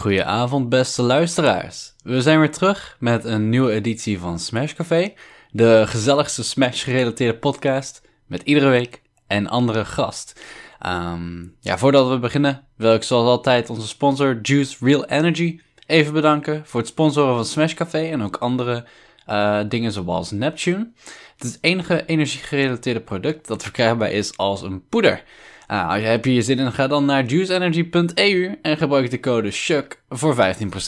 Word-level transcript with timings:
Goedenavond, 0.00 0.68
beste 0.68 1.02
luisteraars. 1.02 1.94
We 2.02 2.22
zijn 2.22 2.38
weer 2.38 2.50
terug 2.50 2.96
met 2.98 3.24
een 3.24 3.48
nieuwe 3.48 3.72
editie 3.72 4.18
van 4.18 4.38
Smash 4.38 4.72
Café, 4.72 5.12
de 5.50 5.82
gezelligste 5.86 6.44
Smash-gerelateerde 6.44 7.38
podcast 7.38 8.02
met 8.26 8.42
iedere 8.42 8.68
week 8.68 9.02
een 9.26 9.48
andere 9.48 9.84
gast. 9.84 10.40
Ehm, 10.78 11.44
ja, 11.60 11.78
voordat 11.78 12.08
we 12.08 12.18
beginnen 12.18 12.66
wil 12.76 12.94
ik 12.94 13.02
zoals 13.02 13.28
altijd 13.28 13.70
onze 13.70 13.88
sponsor 13.88 14.38
Juice 14.42 14.76
Real 14.80 15.04
Energy 15.04 15.60
even 15.86 16.12
bedanken 16.12 16.62
voor 16.66 16.80
het 16.80 16.88
sponsoren 16.88 17.34
van 17.34 17.44
Smash 17.44 17.74
Café 17.74 18.10
en 18.10 18.22
ook 18.22 18.36
andere 18.36 18.84
uh, 19.28 19.60
dingen 19.68 19.92
zoals 19.92 20.30
Neptune. 20.30 20.90
Het 21.36 21.44
is 21.44 21.52
het 21.52 21.58
enige 21.60 22.06
energie-gerelateerde 22.06 23.00
product 23.00 23.46
dat 23.46 23.62
verkrijgbaar 23.62 24.10
is 24.10 24.36
als 24.36 24.62
een 24.62 24.88
poeder. 24.88 25.22
Uh, 25.70 25.92
heb 25.92 26.24
je 26.24 26.34
je 26.34 26.42
zin 26.42 26.58
in, 26.58 26.72
ga 26.72 26.86
dan 26.86 27.04
naar 27.04 27.24
juiceenergy.eu 27.24 28.58
en 28.62 28.76
gebruik 28.76 29.10
de 29.10 29.20
code 29.20 29.50
SHUK 29.50 30.02
voor 30.08 30.36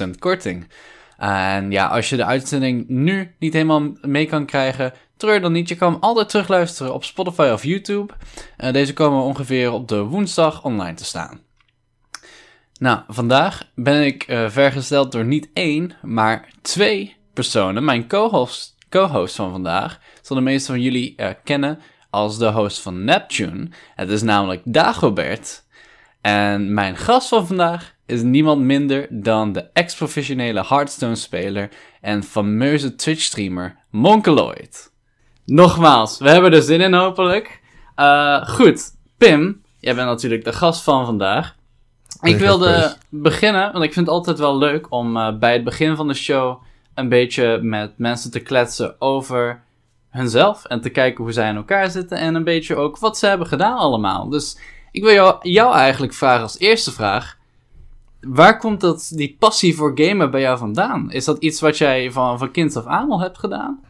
15% 0.07 0.19
korting. 0.19 0.69
En 1.17 1.71
ja, 1.71 1.87
als 1.87 2.09
je 2.09 2.17
de 2.17 2.25
uitzending 2.25 2.89
nu 2.89 3.35
niet 3.39 3.53
helemaal 3.53 3.93
mee 4.01 4.27
kan 4.27 4.47
krijgen, 4.47 4.93
treur 5.17 5.41
dan 5.41 5.53
niet. 5.53 5.69
Je 5.69 5.77
kan 5.77 6.01
altijd 6.01 6.29
terugluisteren 6.29 6.95
op 6.95 7.05
Spotify 7.05 7.51
of 7.53 7.65
YouTube. 7.65 8.13
Uh, 8.59 8.73
deze 8.73 8.93
komen 8.93 9.23
ongeveer 9.23 9.73
op 9.73 9.89
de 9.89 10.03
woensdag 10.03 10.65
online 10.65 10.95
te 10.95 11.05
staan. 11.05 11.41
Nou, 12.79 13.01
vandaag 13.09 13.71
ben 13.75 14.05
ik 14.05 14.29
uh, 14.29 14.49
vergesteld 14.49 15.13
door 15.13 15.25
niet 15.25 15.51
één, 15.53 15.93
maar 16.03 16.49
twee 16.63 17.17
personen. 17.35 17.85
Mijn 17.85 18.09
co-host 18.09 18.77
co 18.89 19.27
van 19.27 19.51
vandaag 19.51 20.01
zal 20.23 20.37
de 20.37 20.43
meeste 20.43 20.71
van 20.73 20.81
jullie 20.81 21.15
uh, 21.17 21.29
kennen 21.45 21.79
als 22.13 22.39
de 22.39 22.51
host 22.51 22.81
van 22.81 23.05
Neptune. 23.05 23.69
Het 23.95 24.09
is 24.09 24.23
namelijk 24.23 24.61
Dagobert. 24.65 25.65
En 26.21 26.75
mijn 26.75 26.97
gast 26.97 27.29
van 27.29 27.47
vandaag 27.47 27.95
is 28.07 28.23
niemand 28.23 28.63
minder 28.63 29.07
dan 29.11 29.53
de 29.53 29.71
ex-professionele 29.73 30.65
Hearthstone-speler 30.69 31.69
en 32.01 32.23
fameuze 32.23 32.95
Twitch-streamer 32.95 33.77
Monkeloid. 33.91 34.93
Nogmaals, 35.45 36.19
we 36.19 36.31
hebben 36.31 36.53
er 36.53 36.63
zin 36.63 36.81
in 36.81 36.95
hopelijk. 36.95 37.61
Uh, 37.97 38.49
goed, 38.49 38.91
Pim, 39.19 39.63
jij 39.79 39.95
bent 39.95 40.09
natuurlijk 40.09 40.45
de 40.45 40.53
gast 40.53 40.83
van 40.83 41.07
vandaag. 41.07 41.57
Ik 42.21 42.37
wilde 42.37 42.97
beginnen, 43.09 43.73
want 43.73 43.85
ik 43.85 43.93
vind 43.93 44.07
het 44.07 44.15
altijd 44.15 44.39
wel 44.39 44.59
leuk 44.59 44.87
om 44.91 45.17
uh, 45.17 45.39
bij 45.39 45.53
het 45.53 45.65
begin 45.65 45.97
van 45.97 46.09
de 46.09 46.15
show 46.15 46.63
een 46.95 47.09
beetje 47.09 47.59
met 47.63 47.99
mensen 47.99 48.31
te 48.31 48.41
kletsen 48.41 49.01
over 49.01 49.63
hunzelf 50.13 50.65
en 50.65 50.81
te 50.81 50.91
kijken 50.91 51.25
hoe 51.25 51.33
zij 51.33 51.49
in 51.49 51.57
elkaar 51.57 51.91
zitten 51.91 52.19
en 52.19 52.35
een 52.35 52.45
beetje 52.45 52.77
ook 52.77 52.99
wat 52.99 53.19
ze 53.19 53.27
hebben 53.27 53.47
gedaan 53.47 53.77
allemaal. 53.77 54.29
Dus 54.29 54.59
ik 54.91 55.03
wil 55.03 55.13
jou, 55.13 55.49
jou 55.49 55.75
eigenlijk 55.75 56.13
vragen 56.13 56.43
als 56.43 56.59
eerste 56.59 56.93
vraag. 56.93 57.37
Waar 58.21 58.59
komt 58.59 58.81
dat, 58.81 59.13
die 59.15 59.37
passie 59.39 59.77
voor 59.77 59.93
gamen 59.95 60.31
bij 60.31 60.41
jou 60.41 60.59
vandaan? 60.59 61.11
Is 61.11 61.25
dat 61.25 61.39
iets 61.39 61.61
wat 61.61 61.79
jij 61.79 62.11
van, 62.11 62.39
van 62.39 62.51
kind 62.51 62.77
af 62.77 62.87
aan 62.87 63.11
al 63.11 63.21
hebt 63.21 63.39
gedaan? 63.39 63.81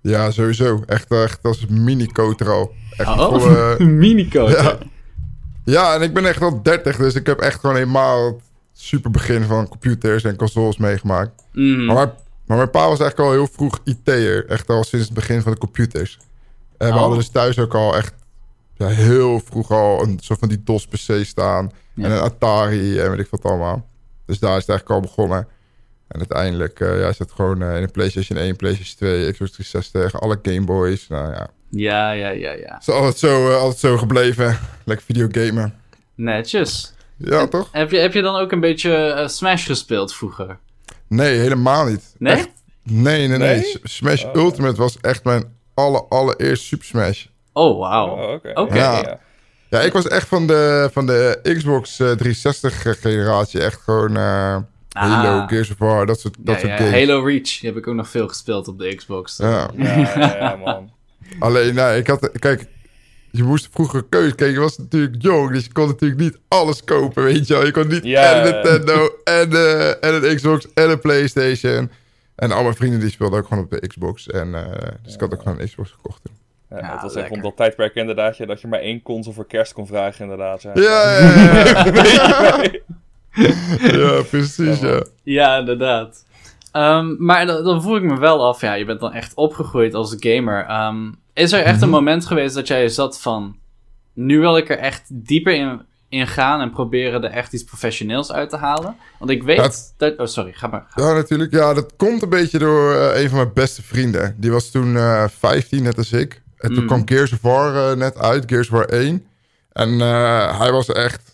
Ja, 0.00 0.30
sowieso. 0.30 0.82
Echt, 0.86 1.10
echt 1.10 1.38
als 1.42 1.66
mini-coter 1.66 2.50
al. 2.50 2.72
Echt 2.96 3.08
oh, 3.08 3.78
mini-coter. 4.02 4.62
Ja. 4.62 4.78
ja, 5.64 5.94
en 5.94 6.02
ik 6.02 6.14
ben 6.14 6.26
echt 6.26 6.42
al 6.42 6.62
30, 6.62 6.96
dus 6.96 7.14
ik 7.14 7.26
heb 7.26 7.40
echt 7.40 7.60
gewoon 7.60 7.76
helemaal 7.76 8.40
super 8.72 9.10
begin 9.10 9.42
van 9.42 9.68
computers 9.68 10.24
en 10.24 10.36
consoles 10.36 10.76
meegemaakt. 10.76 11.44
Mm. 11.52 11.84
Maar 11.84 12.14
maar 12.46 12.56
mijn 12.56 12.70
pa 12.70 12.88
was 12.88 13.00
eigenlijk 13.00 13.30
al 13.30 13.32
heel 13.32 13.48
vroeg 13.52 13.80
IT'er. 13.84 14.46
Echt 14.46 14.68
al 14.68 14.84
sinds 14.84 15.04
het 15.04 15.14
begin 15.14 15.42
van 15.42 15.52
de 15.52 15.58
computers. 15.58 16.18
En 16.78 16.88
we 16.88 16.94
oh. 16.94 17.00
hadden 17.00 17.18
dus 17.18 17.28
thuis 17.28 17.58
ook 17.58 17.74
al 17.74 17.96
echt 17.96 18.14
ja, 18.74 18.86
heel 18.86 19.40
vroeg 19.40 19.70
al 19.70 20.02
een 20.02 20.18
soort 20.22 20.38
van 20.38 20.48
die 20.48 20.62
DOS-PC 20.62 21.24
staan. 21.24 21.72
En 21.96 22.10
een 22.10 22.20
Atari 22.20 22.98
en 22.98 23.10
weet 23.10 23.20
ik 23.20 23.30
wat 23.30 23.42
allemaal. 23.44 23.88
Dus 24.26 24.38
daar 24.38 24.56
is 24.56 24.60
het 24.60 24.68
eigenlijk 24.68 25.00
al 25.00 25.08
begonnen. 25.08 25.48
En 26.08 26.18
uiteindelijk 26.18 26.80
uh, 26.80 27.00
ja, 27.00 27.08
is 27.08 27.18
het 27.18 27.32
gewoon 27.32 27.62
uh, 27.62 27.76
in 27.76 27.82
een 27.82 27.90
PlayStation 27.90 28.38
1, 28.38 28.56
PlayStation 28.56 28.96
2, 28.96 29.32
Xbox 29.32 29.50
360, 29.50 30.20
alle 30.20 30.38
Game 30.42 30.64
Boys. 30.64 31.08
Nou 31.08 31.32
ja. 31.32 31.48
Ja, 31.70 32.10
ja, 32.10 32.28
ja, 32.28 32.52
ja. 32.52 32.78
Is 32.80 32.88
altijd 32.88 33.18
zo, 33.18 33.50
uh, 33.50 33.56
altijd 33.56 33.78
zo 33.78 33.96
gebleven. 33.96 34.58
Lekker 34.84 35.06
videogamen. 35.06 35.74
Netjes. 36.14 36.94
Ja, 37.16 37.46
toch? 37.46 37.68
Heb 37.72 37.90
je, 37.90 37.98
heb 37.98 38.12
je 38.12 38.22
dan 38.22 38.36
ook 38.36 38.52
een 38.52 38.60
beetje 38.60 39.24
Smash 39.28 39.66
gespeeld 39.66 40.14
vroeger? 40.14 40.58
Nee, 41.08 41.38
helemaal 41.38 41.84
niet. 41.86 42.14
Nee? 42.18 42.34
Echt, 42.34 42.48
nee, 42.82 43.28
nee, 43.28 43.38
nee, 43.38 43.78
Smash 43.82 44.24
oh. 44.24 44.34
Ultimate 44.34 44.76
was 44.76 44.98
echt 45.00 45.24
mijn 45.24 45.44
aller, 45.74 46.08
allereerste 46.08 46.66
Super 46.66 46.86
Smash. 46.86 47.26
Oh, 47.52 47.78
wauw. 47.78 48.08
Oh, 48.08 48.32
Oké. 48.32 48.52
Okay. 48.54 48.78
Ja. 48.78 49.20
ja. 49.70 49.80
ik 49.80 49.92
was 49.92 50.08
echt 50.08 50.28
van 50.28 50.46
de, 50.46 50.88
van 50.92 51.06
de 51.06 51.40
Xbox 51.42 51.96
360 51.96 52.84
eh, 52.86 52.92
generatie. 52.92 53.60
Echt 53.60 53.80
gewoon 53.80 54.16
uh, 54.16 54.56
Halo, 54.88 55.40
ah. 55.40 55.48
Gears 55.48 55.70
of 55.70 55.78
War, 55.78 56.06
dat 56.06 56.20
soort, 56.20 56.36
dat 56.38 56.54
ja, 56.54 56.60
soort 56.60 56.80
games. 56.80 56.92
Halo 56.92 57.24
Reach 57.24 57.58
die 57.58 57.68
heb 57.68 57.76
ik 57.76 57.86
ook 57.86 57.94
nog 57.94 58.08
veel 58.08 58.28
gespeeld 58.28 58.68
op 58.68 58.78
de 58.78 58.94
Xbox. 58.94 59.36
Ja, 59.36 59.70
ja, 59.76 60.36
ja, 60.38 60.56
man. 60.56 60.90
Alleen, 61.38 61.74
nee, 61.74 61.98
ik 61.98 62.06
had... 62.06 62.30
Kijk, 62.38 62.66
je 63.36 63.42
moest 63.44 63.68
vroeger 63.72 64.04
keuze 64.08 64.34
kijken. 64.34 64.54
Je 64.54 64.60
was 64.60 64.78
natuurlijk 64.78 65.14
jong, 65.18 65.50
dus 65.52 65.64
je 65.64 65.72
kon 65.72 65.86
natuurlijk 65.86 66.20
niet 66.20 66.38
alles 66.48 66.84
kopen, 66.84 67.22
weet 67.24 67.46
je 67.46 67.54
wel. 67.54 67.64
Je 67.64 67.70
kon 67.70 67.88
niet 67.88 68.04
en 68.04 68.46
een 68.46 68.52
Nintendo 68.52 69.08
en, 69.24 69.52
uh, 69.52 69.88
en 69.88 70.24
een 70.24 70.36
Xbox 70.36 70.72
en 70.74 70.90
een 70.90 71.00
Playstation. 71.00 71.90
En 72.34 72.52
al 72.52 72.62
mijn 72.62 72.74
vrienden 72.74 73.00
die 73.00 73.10
speelden 73.10 73.38
ook 73.38 73.46
gewoon 73.46 73.64
op 73.64 73.70
de 73.70 73.86
Xbox. 73.86 74.26
En, 74.26 74.48
uh, 74.48 74.62
dus 75.02 75.14
ik 75.14 75.20
had 75.20 75.32
ook 75.32 75.42
gewoon 75.42 75.60
een 75.60 75.66
Xbox 75.66 75.90
gekocht. 75.90 76.20
Ja, 76.70 76.78
ja, 76.78 76.92
het 76.92 77.02
was 77.02 77.14
echt 77.14 77.28
rond 77.28 77.42
dat 77.42 77.56
tijdperk 77.56 77.94
inderdaad, 77.94 78.46
dat 78.46 78.60
je 78.60 78.68
maar 78.68 78.80
één 78.80 79.02
console 79.02 79.34
voor 79.34 79.46
kerst 79.46 79.72
kon 79.72 79.86
vragen 79.86 80.22
inderdaad. 80.22 80.62
Ja, 80.62 80.72
ja, 80.74 81.18
ja. 81.18 81.84
ja, 83.32 83.52
ja 83.98 84.22
precies, 84.22 84.80
ja. 84.80 85.04
Ja, 85.22 85.56
inderdaad. 85.58 86.24
Um, 86.72 87.16
maar 87.18 87.46
dan, 87.46 87.64
dan 87.64 87.82
voel 87.82 87.96
ik 87.96 88.02
me 88.02 88.18
wel 88.18 88.46
af, 88.46 88.60
ja, 88.60 88.74
je 88.74 88.84
bent 88.84 89.00
dan 89.00 89.12
echt 89.12 89.34
opgegroeid 89.34 89.94
als 89.94 90.16
gamer. 90.18 90.86
Um, 90.86 91.22
is 91.34 91.52
er 91.52 91.62
echt 91.62 91.82
een 91.82 91.88
mhm. 91.88 91.96
moment 91.96 92.26
geweest 92.26 92.54
dat 92.54 92.68
jij 92.68 92.88
zat 92.88 93.20
van... 93.20 93.56
Nu 94.12 94.40
wil 94.40 94.56
ik 94.56 94.70
er 94.70 94.78
echt 94.78 95.02
dieper 95.08 95.54
in, 95.54 95.82
in 96.08 96.26
gaan 96.26 96.60
en 96.60 96.70
proberen 96.70 97.24
er 97.24 97.30
echt 97.30 97.52
iets 97.52 97.64
professioneels 97.64 98.32
uit 98.32 98.50
te 98.50 98.56
halen? 98.56 98.96
Want 99.18 99.30
ik 99.30 99.42
weet 99.42 99.94
dat... 99.96 100.18
Oh, 100.18 100.26
sorry, 100.26 100.52
ga 100.52 100.66
maar. 100.66 100.86
Ja, 100.94 101.12
natuurlijk. 101.12 101.52
Ja, 101.52 101.74
dat 101.74 101.92
komt 101.96 102.22
een 102.22 102.28
beetje 102.28 102.58
door 102.58 102.94
uh, 102.94 103.22
een 103.22 103.28
van 103.28 103.38
mijn 103.38 103.52
beste 103.54 103.82
vrienden. 103.82 104.34
Die 104.38 104.50
was 104.50 104.70
toen 104.70 104.94
uh, 104.94 105.22
eh, 105.22 105.30
15, 105.38 105.82
net 105.82 105.96
als 105.96 106.12
ik. 106.12 106.42
En 106.56 106.72
toen 106.72 106.82
mm. 106.82 106.86
kwam 106.86 107.02
Gears 107.08 107.32
of 107.32 107.40
War 107.40 107.74
uh, 107.74 107.96
net 107.96 108.18
uit, 108.18 108.44
Gears 108.46 108.70
of 108.70 108.78
War 108.78 108.88
1. 108.88 109.26
En 109.72 110.00
hij 110.58 110.72
was 110.72 110.88
echt... 110.88 111.32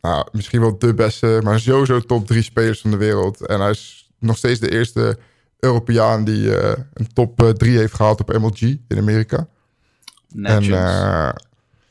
Nou, 0.00 0.26
misschien 0.32 0.60
wel 0.60 0.78
de 0.78 0.94
beste, 0.94 1.40
maar 1.42 1.60
sowieso 1.60 2.00
top 2.00 2.26
drie 2.26 2.42
spelers 2.42 2.80
van 2.80 2.90
de 2.90 2.96
wereld. 2.96 3.46
En 3.46 3.60
hij 3.60 3.70
is 3.70 4.10
nog 4.18 4.36
steeds 4.36 4.60
de 4.60 4.70
eerste 4.70 5.18
Europeaan 5.58 6.24
die 6.24 6.42
uh, 6.42 6.72
een 6.92 7.12
top 7.12 7.52
3 7.56 7.72
uh, 7.72 7.78
heeft 7.78 7.94
gehaald 7.94 8.20
op 8.20 8.38
MLG 8.38 8.60
in 8.60 8.98
Amerika. 8.98 9.48
Netjes. 10.28 10.66
En 10.66 10.72
uh, 10.72 11.30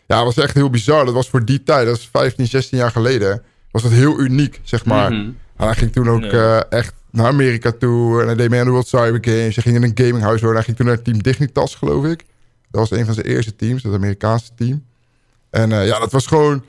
ja, 0.08 0.16
het 0.18 0.24
was 0.24 0.38
echt 0.38 0.54
heel 0.54 0.70
bizar. 0.70 1.06
Dat 1.06 1.14
was 1.14 1.30
voor 1.30 1.46
die 1.46 1.64
tijd, 1.64 1.86
dat 1.86 1.98
is 1.98 2.10
15, 2.12 2.48
16 2.48 2.78
jaar 2.78 2.92
geleden, 2.92 3.44
was 3.72 3.82
dat 3.82 3.92
heel 3.92 4.20
uniek, 4.20 4.62
zeg 4.64 4.86
maar. 4.86 5.12
Mm 5.12 5.20
-hmm. 5.20 5.38
En 5.56 5.66
hij 5.66 5.76
ging 5.76 5.92
toen 5.92 6.10
ook 6.10 6.22
nee. 6.22 6.66
echt 6.66 6.94
naar 7.12 7.28
Amerika 7.28 7.72
toe. 7.72 8.22
En 8.22 8.26
hij 8.26 8.36
deed 8.36 8.50
mee 8.50 8.60
aan 8.60 8.66
de 8.66 8.72
World 8.72 8.88
Cyber 8.88 9.18
Games. 9.22 9.56
Hij 9.56 9.64
ging 9.64 9.76
in 9.76 9.84
een 9.84 10.06
gaminghuis 10.06 10.42
worden. 10.42 10.56
Hij 10.56 10.64
ging 10.64 10.78
toen 10.78 10.86
naar 10.86 11.02
Team 11.02 11.22
Dignitas, 11.22 11.76
geloof 11.76 12.06
ik. 12.06 12.26
Dat 12.72 12.90
was 12.90 13.00
een 13.00 13.06
van 13.06 13.14
zijn 13.14 13.26
eerste 13.26 13.56
teams, 13.56 13.82
dat 13.82 13.94
Amerikaanse 13.94 14.50
team. 14.56 14.86
En 15.50 15.70
ja, 15.70 16.00
dat 16.00 16.12
was 16.12 16.28
gewoon 16.28 16.64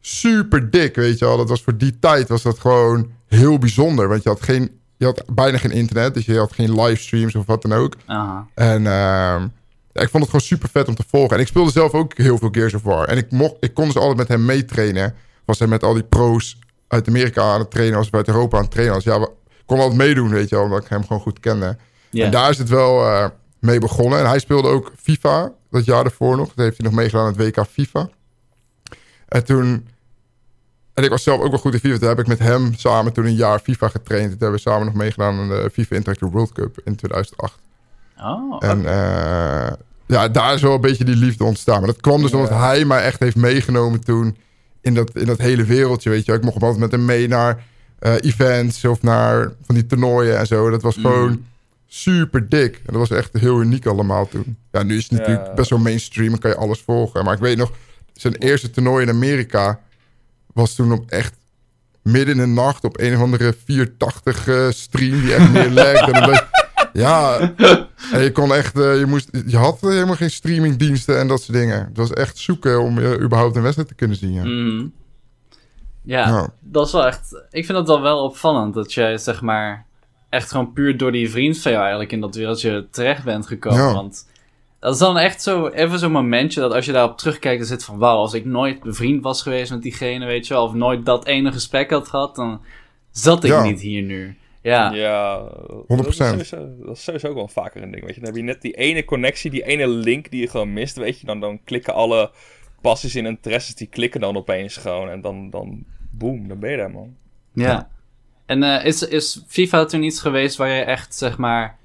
super 0.00 0.70
dik, 0.70 0.94
weet 0.94 1.18
je 1.18 1.24
wel. 1.24 1.36
Dat 1.36 1.48
was 1.48 1.62
voor 1.62 1.76
die 1.76 1.98
tijd 1.98 2.28
was 2.28 2.42
dat 2.42 2.58
gewoon 2.58 3.10
heel 3.26 3.58
bijzonder. 3.58 4.08
Want 4.08 4.22
je 4.22 4.28
had 4.28 4.42
geen 4.42 4.70
je 4.96 5.04
had 5.04 5.24
bijna 5.32 5.58
geen 5.58 5.70
internet, 5.70 6.14
dus 6.14 6.24
je 6.24 6.38
had 6.38 6.52
geen 6.52 6.80
livestreams 6.80 7.34
of 7.34 7.46
wat 7.46 7.62
dan 7.62 7.72
ook. 7.72 7.96
Aha. 8.06 8.46
En 8.54 8.80
uh, 8.80 9.42
ja, 9.92 10.00
ik 10.00 10.08
vond 10.08 10.22
het 10.22 10.24
gewoon 10.24 10.40
super 10.40 10.68
vet 10.68 10.88
om 10.88 10.94
te 10.94 11.04
volgen. 11.08 11.36
En 11.36 11.42
ik 11.42 11.48
speelde 11.48 11.70
zelf 11.70 11.92
ook 11.92 12.16
heel 12.16 12.38
veel 12.38 12.48
Gears 12.52 12.74
of 12.74 12.82
War. 12.82 13.08
En 13.08 13.16
ik, 13.16 13.30
mocht, 13.30 13.54
ik 13.60 13.74
kon 13.74 13.84
dus 13.84 13.96
altijd 13.96 14.16
met 14.16 14.28
hem 14.28 14.44
meetrainen. 14.44 15.14
Was 15.44 15.58
hij 15.58 15.68
met 15.68 15.82
al 15.82 15.94
die 15.94 16.02
pro's 16.02 16.58
uit 16.88 17.08
Amerika 17.08 17.42
aan 17.42 17.58
het 17.58 17.70
trainen 17.70 17.98
was, 17.98 18.06
of 18.06 18.14
uit 18.14 18.28
Europa 18.28 18.56
aan 18.56 18.62
het 18.62 18.72
trainen 18.72 18.94
was. 18.94 19.04
Ja, 19.04 19.20
we 19.20 19.30
konden 19.66 19.84
altijd 19.84 20.06
meedoen, 20.06 20.30
weet 20.30 20.48
je 20.48 20.54
wel, 20.54 20.64
omdat 20.64 20.82
ik 20.82 20.88
hem 20.88 21.06
gewoon 21.06 21.22
goed 21.22 21.40
kende. 21.40 21.76
Yeah. 22.10 22.26
En 22.26 22.32
daar 22.32 22.50
is 22.50 22.58
het 22.58 22.68
wel 22.68 23.06
uh, 23.06 23.26
mee 23.58 23.78
begonnen. 23.78 24.18
En 24.18 24.26
hij 24.26 24.38
speelde 24.38 24.68
ook 24.68 24.92
FIFA, 25.02 25.52
dat 25.70 25.84
jaar 25.84 26.04
ervoor 26.04 26.36
nog. 26.36 26.46
Dat 26.46 26.64
heeft 26.64 26.76
hij 26.76 26.86
nog 26.86 26.96
meegedaan 26.96 27.26
aan 27.26 27.34
het 27.36 27.56
WK 27.56 27.66
FIFA. 27.70 28.08
En 29.28 29.44
toen 29.44 29.88
en 30.94 31.04
ik 31.04 31.10
was 31.10 31.22
zelf 31.22 31.40
ook 31.40 31.50
wel 31.50 31.58
goed 31.58 31.72
in 31.72 31.78
FIFA. 31.78 31.98
Toen 31.98 32.08
heb 32.08 32.18
ik 32.18 32.26
met 32.26 32.38
hem 32.38 32.74
samen 32.76 33.12
toen 33.12 33.24
een 33.24 33.34
jaar 33.34 33.58
FIFA 33.58 33.88
getraind. 33.88 34.30
Toen 34.30 34.38
hebben 34.38 34.56
we 34.56 34.70
samen 34.70 34.86
nog 34.86 34.94
meegedaan 34.94 35.38
aan 35.38 35.48
de 35.48 35.70
FIFA 35.72 35.94
Interactive 35.96 36.30
World 36.30 36.52
Cup 36.52 36.80
in 36.84 36.96
2008. 36.96 37.58
Oh, 38.18 38.56
En 38.58 38.78
uh, 38.78 39.72
ja, 40.06 40.28
daar 40.28 40.54
is 40.54 40.62
wel 40.62 40.74
een 40.74 40.80
beetje 40.80 41.04
die 41.04 41.16
liefde 41.16 41.44
ontstaan. 41.44 41.78
Maar 41.78 41.86
dat 41.86 42.00
kwam 42.00 42.22
dus 42.22 42.32
omdat 42.32 42.50
hij 42.50 42.84
mij 42.84 43.02
echt 43.02 43.20
heeft 43.20 43.36
meegenomen 43.36 44.04
toen 44.04 44.36
in 44.80 44.94
dat, 44.94 45.16
in 45.16 45.26
dat 45.26 45.38
hele 45.38 45.64
wereldje. 45.64 46.10
Weet 46.10 46.24
je, 46.24 46.32
ik 46.32 46.42
mocht 46.42 46.62
altijd 46.62 46.80
met 46.80 46.90
hem 46.90 47.04
mee 47.04 47.28
naar 47.28 47.64
uh, 48.00 48.14
events 48.20 48.84
of 48.84 49.02
naar 49.02 49.52
van 49.62 49.74
die 49.74 49.86
toernooien 49.86 50.38
en 50.38 50.46
zo. 50.46 50.70
Dat 50.70 50.82
was 50.82 50.94
gewoon 50.94 51.30
mm. 51.30 51.46
super 51.86 52.48
dik. 52.48 52.74
En 52.76 52.92
dat 52.92 53.08
was 53.08 53.18
echt 53.18 53.30
heel 53.32 53.60
uniek 53.60 53.86
allemaal 53.86 54.28
toen. 54.28 54.56
Ja, 54.70 54.82
nu 54.82 54.96
is 54.96 55.02
het 55.02 55.18
natuurlijk 55.18 55.54
best 55.54 55.70
wel 55.70 55.78
mainstream 55.78 56.32
en 56.32 56.38
kan 56.38 56.50
je 56.50 56.56
alles 56.56 56.80
volgen. 56.80 57.24
Maar 57.24 57.34
ik 57.34 57.40
weet 57.40 57.56
nog, 57.56 57.72
zijn 58.12 58.34
eerste 58.34 58.70
toernooi 58.70 59.04
in 59.06 59.10
Amerika 59.10 59.80
was 60.54 60.74
toen 60.74 60.92
op 60.92 61.10
echt 61.10 61.34
midden 62.02 62.34
in 62.34 62.40
de 62.40 62.60
nacht 62.60 62.84
op 62.84 63.00
een 63.00 63.14
of 63.14 63.20
andere 63.20 63.54
480 63.64 64.46
uh, 64.46 64.70
stream 64.70 65.20
die 65.20 65.34
echt 65.34 65.52
meer 65.52 65.70
lekt. 65.70 66.10
en 66.10 66.46
ja, 67.02 67.38
en 68.12 68.22
je 68.22 68.32
kon 68.32 68.54
echt, 68.54 68.76
uh, 68.76 68.98
je, 68.98 69.06
moest, 69.06 69.28
je 69.46 69.56
had 69.56 69.80
helemaal 69.80 70.14
geen 70.14 70.30
streamingdiensten 70.30 71.18
en 71.18 71.28
dat 71.28 71.42
soort 71.42 71.58
dingen. 71.58 71.84
Het 71.84 71.96
was 71.96 72.12
echt 72.12 72.38
zoeken 72.38 72.80
om 72.80 72.98
uh, 72.98 73.20
überhaupt 73.20 73.56
een 73.56 73.62
wedstrijd 73.62 73.88
te 73.88 73.94
kunnen 73.94 74.16
zien. 74.16 74.32
Ja. 74.32 74.44
Mm. 74.44 74.92
Ja, 76.02 76.28
ja, 76.28 76.48
dat 76.60 76.86
is 76.86 76.92
wel 76.92 77.06
echt. 77.06 77.44
Ik 77.50 77.64
vind 77.64 77.78
het 77.78 77.86
dan 77.86 78.02
wel 78.02 78.24
opvallend 78.24 78.74
dat 78.74 78.92
jij 78.92 79.18
zeg 79.18 79.40
maar 79.40 79.86
echt 80.28 80.50
gewoon 80.50 80.72
puur 80.72 80.96
door 80.96 81.12
die 81.12 81.30
vriend 81.30 81.58
van 81.58 81.70
jou 81.70 81.82
eigenlijk 81.82 82.12
in 82.12 82.20
dat 82.20 82.34
wereldje 82.34 82.86
terecht 82.90 83.24
bent 83.24 83.46
gekomen. 83.46 83.78
Ja. 83.78 83.94
Want 83.94 84.26
dat 84.84 84.92
is 84.92 84.98
dan 84.98 85.18
echt 85.18 85.42
zo, 85.42 85.68
even 85.68 85.98
zo'n 85.98 86.12
momentje 86.12 86.60
dat 86.60 86.72
als 86.72 86.84
je 86.84 86.92
daarop 86.92 87.18
terugkijkt, 87.18 87.58
dan 87.58 87.68
zit 87.68 87.84
van 87.84 87.98
wauw, 87.98 88.16
als 88.16 88.34
ik 88.34 88.44
nooit 88.44 88.82
bevriend 88.82 89.22
was 89.22 89.42
geweest 89.42 89.70
met 89.70 89.82
diegene, 89.82 90.26
weet 90.26 90.46
je 90.46 90.54
wel, 90.54 90.64
of 90.64 90.74
nooit 90.74 91.06
dat 91.06 91.26
ene 91.26 91.52
gesprek 91.52 91.90
had 91.90 92.08
gehad, 92.08 92.34
dan 92.34 92.60
zat 93.10 93.44
ik 93.44 93.50
ja. 93.50 93.62
niet 93.62 93.80
hier 93.80 94.02
nu. 94.02 94.36
Ja, 94.62 94.92
ja 94.92 95.48
100%. 95.82 95.86
Dat 95.86 96.06
is, 96.06 96.16
sowieso, 96.16 96.68
dat 96.84 96.96
is 96.96 97.04
sowieso 97.04 97.28
ook 97.28 97.34
wel 97.34 97.48
vaker 97.48 97.82
een 97.82 97.90
ding. 97.90 98.04
Weet 98.04 98.14
je. 98.14 98.20
Dan 98.20 98.28
heb 98.28 98.38
je 98.38 98.46
net 98.46 98.62
die 98.62 98.72
ene 98.72 99.04
connectie, 99.04 99.50
die 99.50 99.64
ene 99.64 99.88
link 99.88 100.30
die 100.30 100.40
je 100.40 100.48
gewoon 100.48 100.72
mist. 100.72 100.96
Weet 100.96 101.20
je, 101.20 101.26
dan, 101.26 101.40
dan 101.40 101.60
klikken 101.64 101.94
alle 101.94 102.30
passies 102.80 103.14
en 103.14 103.26
interesses, 103.26 103.74
die 103.74 103.88
klikken 103.88 104.20
dan 104.20 104.36
opeens 104.36 104.76
gewoon. 104.76 105.08
En 105.08 105.20
dan, 105.20 105.50
dan 105.50 105.84
boom, 106.10 106.48
dan 106.48 106.58
ben 106.58 106.70
je 106.70 106.76
daar, 106.76 106.90
man. 106.90 107.16
Ja. 107.52 107.88
En 108.46 108.62
uh, 108.62 108.84
is, 108.84 109.02
is 109.02 109.44
FIFA 109.46 109.84
toen 109.84 110.02
iets 110.02 110.20
geweest 110.20 110.56
waar 110.56 110.68
je 110.68 110.82
echt, 110.82 111.14
zeg 111.14 111.38
maar, 111.38 111.78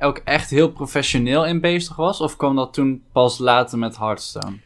ook 0.00 0.20
echt 0.24 0.50
heel 0.50 0.68
professioneel 0.68 1.46
in 1.46 1.60
bezig 1.60 1.96
was? 1.96 2.20
Of 2.20 2.36
kwam 2.36 2.56
dat 2.56 2.74
toen 2.74 3.02
pas 3.12 3.38
later 3.38 3.78
met 3.78 3.96
Hearthstone? 3.96 4.58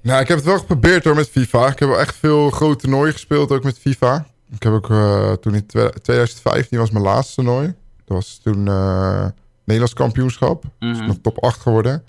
Nou, 0.00 0.20
ik 0.20 0.28
heb 0.28 0.36
het 0.36 0.46
wel 0.46 0.58
geprobeerd 0.58 1.04
hoor 1.04 1.14
met 1.14 1.28
FIFA. 1.28 1.66
Ik 1.66 1.78
heb 1.78 1.88
wel 1.88 2.00
echt 2.00 2.16
veel 2.16 2.50
grote 2.50 2.76
toernooien 2.76 3.12
gespeeld, 3.12 3.50
ook 3.50 3.64
met 3.64 3.78
FIFA. 3.78 4.26
Ik 4.50 4.62
heb 4.62 4.72
ook 4.72 4.88
uh, 4.88 5.32
toen 5.32 5.54
in 5.54 5.66
2015 5.66 6.78
was 6.78 6.90
mijn 6.90 7.04
laatste 7.04 7.34
toernooi. 7.34 7.66
Dat 8.04 8.16
was 8.16 8.40
toen 8.42 8.66
uh, 8.66 9.26
Nederlands 9.64 9.94
kampioenschap. 9.94 10.64
Mm 10.78 10.92
-hmm. 10.92 11.06
Dus 11.06 11.16
top 11.22 11.44
8 11.44 11.60
geworden. 11.60 12.04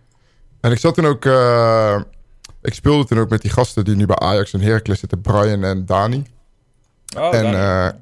En 0.61 0.71
ik 0.71 0.77
zat 0.77 0.95
toen 0.95 1.05
ook... 1.05 1.25
Uh, 1.25 2.01
ik 2.61 2.73
speelde 2.73 3.05
toen 3.05 3.19
ook 3.19 3.29
met 3.29 3.41
die 3.41 3.51
gasten 3.51 3.85
die 3.85 3.95
nu 3.95 4.05
bij 4.05 4.15
Ajax 4.15 4.53
en 4.53 4.61
Heracles 4.61 4.99
zitten. 4.99 5.21
Brian 5.21 5.63
en 5.63 5.85
Dani. 5.85 6.23
Oh, 7.17 7.35
en, 7.35 7.51
Dani. 7.51 7.97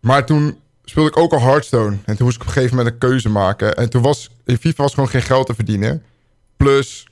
maar 0.00 0.26
toen 0.26 0.58
speelde 0.84 1.08
ik 1.08 1.16
ook 1.16 1.32
al 1.32 1.40
Hearthstone. 1.40 1.96
En 2.04 2.16
toen 2.16 2.24
moest 2.24 2.36
ik 2.36 2.42
op 2.42 2.46
een 2.46 2.52
gegeven 2.52 2.76
moment 2.76 2.94
een 2.94 3.00
keuze 3.00 3.28
maken. 3.28 3.76
En 3.76 3.90
toen 3.90 4.02
was... 4.02 4.30
In 4.44 4.56
FIFA 4.56 4.82
was 4.82 4.94
gewoon 4.94 5.08
geen 5.08 5.22
geld 5.22 5.46
te 5.46 5.54
verdienen. 5.54 6.02
Plus 6.56 7.06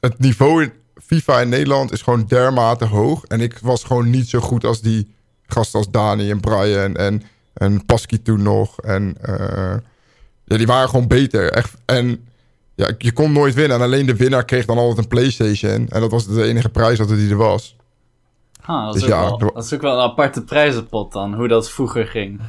het 0.00 0.18
niveau 0.18 0.62
in 0.62 0.72
FIFA 1.04 1.40
in 1.40 1.48
Nederland 1.48 1.92
is 1.92 2.02
gewoon 2.02 2.24
dermate 2.26 2.84
hoog. 2.84 3.24
En 3.24 3.40
ik 3.40 3.58
was 3.58 3.84
gewoon 3.84 4.10
niet 4.10 4.28
zo 4.28 4.40
goed 4.40 4.64
als 4.64 4.80
die 4.80 5.14
gasten 5.46 5.78
als 5.78 5.90
Dani 5.90 6.30
en 6.30 6.40
Brian 6.40 6.96
en, 6.96 7.22
en 7.54 7.84
Pasky 7.84 8.22
toen 8.22 8.42
nog. 8.42 8.80
En 8.80 9.16
uh, 9.28 9.74
ja, 10.44 10.56
die 10.56 10.66
waren 10.66 10.88
gewoon 10.88 11.06
beter. 11.06 11.52
Echt. 11.52 11.74
En 11.84 12.28
ja, 12.74 12.90
je 12.98 13.12
kon 13.12 13.32
nooit 13.32 13.54
winnen. 13.54 13.76
En 13.76 13.82
alleen 13.82 14.06
de 14.06 14.16
winnaar 14.16 14.44
kreeg 14.44 14.64
dan 14.64 14.78
altijd 14.78 14.98
een 14.98 15.08
PlayStation. 15.08 15.88
En 15.88 16.00
dat 16.00 16.10
was 16.10 16.26
de 16.26 16.44
enige 16.44 16.68
prijs 16.68 16.98
dat 16.98 17.10
er 17.10 17.16
die 17.16 17.30
er 17.30 17.36
was. 17.36 17.76
Ah, 18.60 18.86
dat, 18.86 18.94
is 18.94 19.00
dus 19.00 19.10
ja, 19.10 19.20
wel, 19.20 19.38
dat 19.38 19.64
is 19.64 19.74
ook 19.74 19.80
wel 19.80 19.94
een 19.94 20.10
aparte 20.10 20.44
prijzenpot 20.44 21.12
dan, 21.12 21.34
hoe 21.34 21.48
dat 21.48 21.70
vroeger 21.70 22.06
ging. 22.06 22.40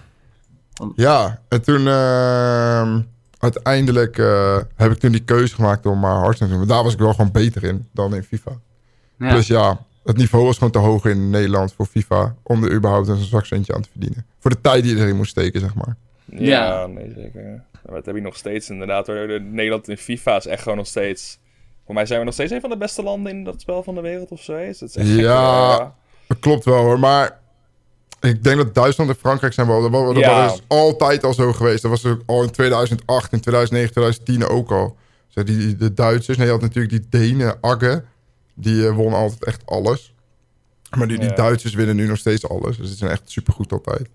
Ja, 0.96 1.42
en 1.48 1.62
toen 1.62 1.82
uh, 1.82 3.00
uiteindelijk 3.40 4.18
uh, 4.18 4.58
heb 4.76 4.92
ik 4.92 4.98
toen 5.00 5.12
die 5.12 5.24
keuze 5.24 5.56
gemaakt 5.56 5.86
om 5.86 6.00
maar 6.00 6.16
hard 6.16 6.38
te 6.38 6.48
doen. 6.48 6.58
Maar 6.58 6.68
daar 6.68 6.84
was 6.84 6.94
ik 6.94 7.00
wel 7.00 7.14
gewoon 7.14 7.32
beter 7.32 7.64
in 7.64 7.88
dan 7.94 8.16
in 8.16 8.24
FIFA. 8.24 8.52
Ja. 9.18 9.34
Dus 9.34 9.48
ja, 9.48 9.86
het 10.04 10.18
niveau 10.18 10.46
was 10.46 10.58
gewoon 10.58 10.72
te 10.72 10.80
hoog 10.80 11.06
in 11.06 11.30
Nederland 11.30 11.74
voor 11.74 11.86
FIFA 11.86 12.36
om 12.44 12.64
er 12.64 12.74
überhaupt 12.74 13.08
een 13.08 13.18
zakcentje 13.18 13.74
aan 13.74 13.82
te 13.82 13.90
verdienen. 13.92 14.26
Voor 14.40 14.52
de 14.52 14.62
tijd 14.62 14.84
die 14.84 14.96
je 14.96 15.02
erin 15.02 15.16
moest 15.16 15.32
steken, 15.32 15.60
zeg 15.60 15.76
maar. 15.76 15.96
Ja, 16.26 16.40
ja. 16.40 16.88
nee 16.88 17.12
zeker. 17.16 17.64
Dat 17.86 18.06
heb 18.06 18.16
je 18.16 18.22
nog 18.22 18.38
steeds 18.38 18.70
inderdaad. 18.70 19.08
Nederland 19.08 19.88
in 19.88 19.98
FIFA 19.98 20.36
is 20.36 20.46
echt 20.46 20.62
gewoon 20.62 20.78
nog 20.78 20.88
steeds... 20.88 21.40
Voor 21.86 21.98
mij 21.98 22.06
zijn 22.06 22.20
we 22.20 22.26
nog 22.26 22.34
steeds 22.34 22.52
een 22.52 22.62
van 22.62 22.70
de 22.70 22.78
beste 22.78 23.04
landen 23.04 23.32
in 23.32 23.44
dat 23.44 23.62
spel 23.62 23.84
van 23.84 23.96
de 23.96 24.02
wereld 24.02 24.32
of 24.32 24.42
zo. 24.42 24.56
Is 24.56 24.78
dat 24.78 24.96
echt 24.96 25.08
ja, 25.08 25.76
gek, 25.76 25.88
dat 26.28 26.40
klopt 26.40 26.66
wel 26.66 26.82
hoor. 26.82 27.00
Maar 27.00 27.40
ik 28.20 28.44
denk 28.44 28.58
dat 28.58 28.76
Duitsland 28.76 29.10
en 29.10 29.16
Frankrijk 29.16 29.54
zijn 29.54 29.68
wel... 29.68 29.82
Dat, 29.82 29.92
dat 29.92 30.18
ja. 30.18 30.46
was 30.46 30.62
altijd 30.68 31.24
al 31.24 31.34
zo 31.34 31.54
geweest. 31.54 31.82
Dat 31.82 31.92
was 31.92 32.06
ook 32.06 32.22
al 32.26 32.44
in 32.44 32.52
2008, 32.52 33.34
in 33.34 33.40
2009, 33.40 33.92
2010 33.92 34.58
ook 34.58 34.72
al. 34.72 34.98
Dus 35.34 35.46
die, 35.46 35.76
de 35.76 35.94
Duitsers, 35.94 36.38
nee, 36.38 36.46
je 36.46 36.52
had 36.52 36.62
natuurlijk 36.62 36.90
die 36.90 37.22
Denen, 37.22 37.58
Agge... 37.62 38.04
Die 38.62 38.84
uh, 38.84 38.96
won 38.96 39.14
altijd 39.14 39.46
echt 39.46 39.62
alles. 39.66 40.14
Maar 40.98 41.08
die, 41.08 41.20
die 41.20 41.30
ja. 41.30 41.36
Duitsers 41.36 41.74
winnen 41.74 41.96
nu 41.96 42.08
nog 42.08 42.18
steeds 42.18 42.50
alles. 42.50 42.78
Dus 42.78 42.90
ze 42.90 42.96
zijn 42.96 43.12
echt 43.12 43.22
supergoed 43.26 43.72
altijd. 43.72 44.10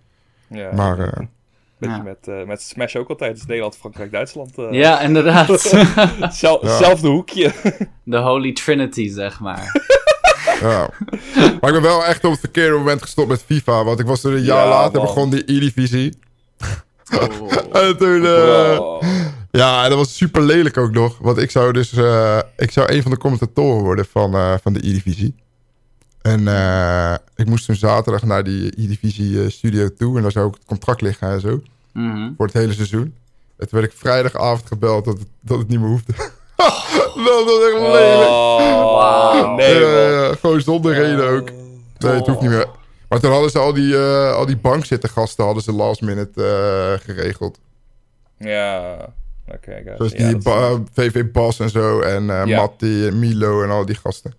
Ja. 0.49 0.73
Maar... 0.73 0.99
Uh, 1.79 1.89
Beetje 1.89 1.97
ja. 1.97 2.03
met, 2.03 2.29
uh, 2.29 2.47
met 2.47 2.63
Smash 2.63 2.97
ook 2.97 3.09
altijd. 3.09 3.35
Dus 3.35 3.47
Nederland, 3.47 3.77
Frankrijk, 3.77 4.13
Duitsland. 4.13 4.59
Uh... 4.59 4.73
Ja, 4.73 5.01
inderdaad. 5.01 5.61
Zelfde 6.63 7.09
hoekje. 7.09 7.53
De 8.03 8.17
Holy 8.17 8.53
Trinity, 8.53 9.09
zeg 9.09 9.41
maar. 9.41 9.73
ja. 10.61 10.91
Maar 11.35 11.75
ik 11.75 11.81
ben 11.81 11.83
wel 11.83 12.05
echt 12.05 12.25
op 12.25 12.31
het 12.31 12.41
verkeerde 12.41 12.77
moment 12.77 13.03
gestopt 13.03 13.29
met 13.29 13.45
FIFA. 13.47 13.85
Want 13.85 14.01
ik 14.01 14.07
was 14.07 14.25
er 14.25 14.33
een 14.33 14.43
jaar 14.43 14.69
later, 14.69 14.93
man. 14.93 15.07
begon 15.07 15.31
die 15.31 15.43
E-divisie. 15.47 16.19
Oh. 17.13 17.53
en 17.83 17.97
toen... 17.97 18.23
Uh, 18.23 18.81
ja, 19.51 19.89
dat 19.89 19.99
was 19.99 20.17
super 20.17 20.43
lelijk 20.43 20.77
ook 20.77 20.93
nog. 20.93 21.19
Want 21.19 21.39
ik 21.39 21.51
zou 21.51 21.73
dus... 21.73 21.93
Uh, 21.93 22.39
ik 22.57 22.71
zou 22.71 22.93
een 22.93 23.03
van 23.03 23.11
de 23.11 23.19
commentatoren 23.19 23.83
worden 23.83 24.07
van, 24.11 24.35
uh, 24.35 24.55
van 24.63 24.73
de 24.73 24.79
E-divisie. 24.79 25.35
En 26.23 26.41
ik 27.37 27.47
moest 27.47 27.67
toen 27.67 27.77
zaterdag 27.77 28.23
naar 28.23 28.45
die 28.45 28.67
E-divisie 28.67 29.51
studio 29.51 29.89
toe. 29.97 30.17
En 30.17 30.23
daar 30.23 30.33
zou 30.33 30.47
ook 30.47 30.55
het 30.55 30.65
contract 30.65 31.01
liggen 31.01 31.29
en 31.29 31.41
zo. 31.41 31.63
Mm 31.93 32.13
-hmm. 32.13 32.35
Voor 32.37 32.47
het 32.47 32.55
hele 32.55 32.73
seizoen. 32.73 33.15
En 33.57 33.69
toen 33.69 33.81
werd 33.81 33.93
ik 33.93 33.99
vrijdagavond 33.99 34.67
gebeld 34.67 35.05
dat 35.05 35.19
het, 35.19 35.29
dat 35.41 35.59
het 35.59 35.69
niet 35.69 35.81
meer 35.81 35.89
hoefde. 35.89 36.15
dat 36.57 37.45
was 37.45 37.63
echt 37.63 37.81
lelijk. 37.81 38.29
Oh, 38.29 39.33
wow. 39.33 39.57
Nee, 39.57 40.37
gewoon 40.37 40.61
zonder 40.61 40.95
reden 40.95 41.29
ook. 41.29 41.51
Nee, 41.99 42.13
het 42.13 42.27
hoeft 42.27 42.41
niet 42.41 42.51
meer. 42.51 42.67
Maar 43.09 43.21
toen 43.21 43.31
hadden 43.31 43.51
ze 43.51 43.59
al 43.59 43.73
die, 43.73 43.97
al 44.33 44.47
die 44.47 44.57
bankzittergasten 44.57 45.45
hadden 45.45 45.63
ze 45.63 45.73
last 45.73 46.01
minute 46.01 46.99
geregeld. 47.03 47.59
Ja... 48.39 48.97
Oké, 49.49 49.81
okay, 49.81 49.97
Zoals 49.97 50.13
die 50.13 50.37
ba 50.37 50.83
VV 50.93 51.25
Bas 51.33 51.61
en 51.61 51.71
zo. 51.71 52.01
En 52.01 52.23
uh, 52.23 52.43
ja. 52.45 52.61
Matti 52.61 53.07
en 53.07 53.19
Milo 53.19 53.63
en 53.63 53.71
al 53.71 53.85
die 53.85 53.95
gasten. 53.95 54.35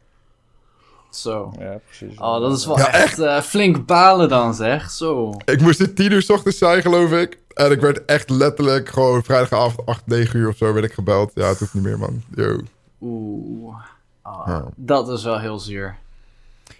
Zo. 1.09 1.53
Ja, 1.59 1.79
precies. 1.85 2.19
Oh, 2.19 2.39
dat 2.41 2.57
is 2.57 2.65
wel 2.65 2.77
ja, 2.77 2.93
echt, 2.93 3.03
echt 3.03 3.19
uh, 3.19 3.41
flink 3.41 3.85
balen 3.85 4.29
dan, 4.29 4.53
zeg. 4.53 4.91
Zo. 4.91 5.33
Ik 5.45 5.61
moest 5.61 5.79
er 5.79 5.93
tien 5.93 6.11
uur 6.11 6.21
s 6.21 6.29
ochtends 6.29 6.57
zijn, 6.57 6.81
geloof 6.81 7.11
ik. 7.11 7.39
En 7.55 7.71
ik 7.71 7.81
werd 7.81 8.05
echt 8.05 8.29
letterlijk 8.29 8.89
gewoon 8.89 9.23
vrijdagavond 9.23 9.87
8, 9.87 10.07
9 10.07 10.39
uur 10.39 10.47
of 10.47 10.57
zo 10.57 10.73
werd 10.73 10.85
ik 10.85 10.93
gebeld. 10.93 11.31
Ja, 11.33 11.47
het 11.47 11.59
hoeft 11.59 11.73
niet 11.73 11.83
meer, 11.83 11.99
man. 11.99 12.23
Yo. 12.35 12.59
Oeh. 13.01 13.75
Ah, 14.21 14.65
dat 14.75 15.09
is 15.09 15.23
wel 15.23 15.39
heel 15.39 15.59
zuur. 15.59 15.97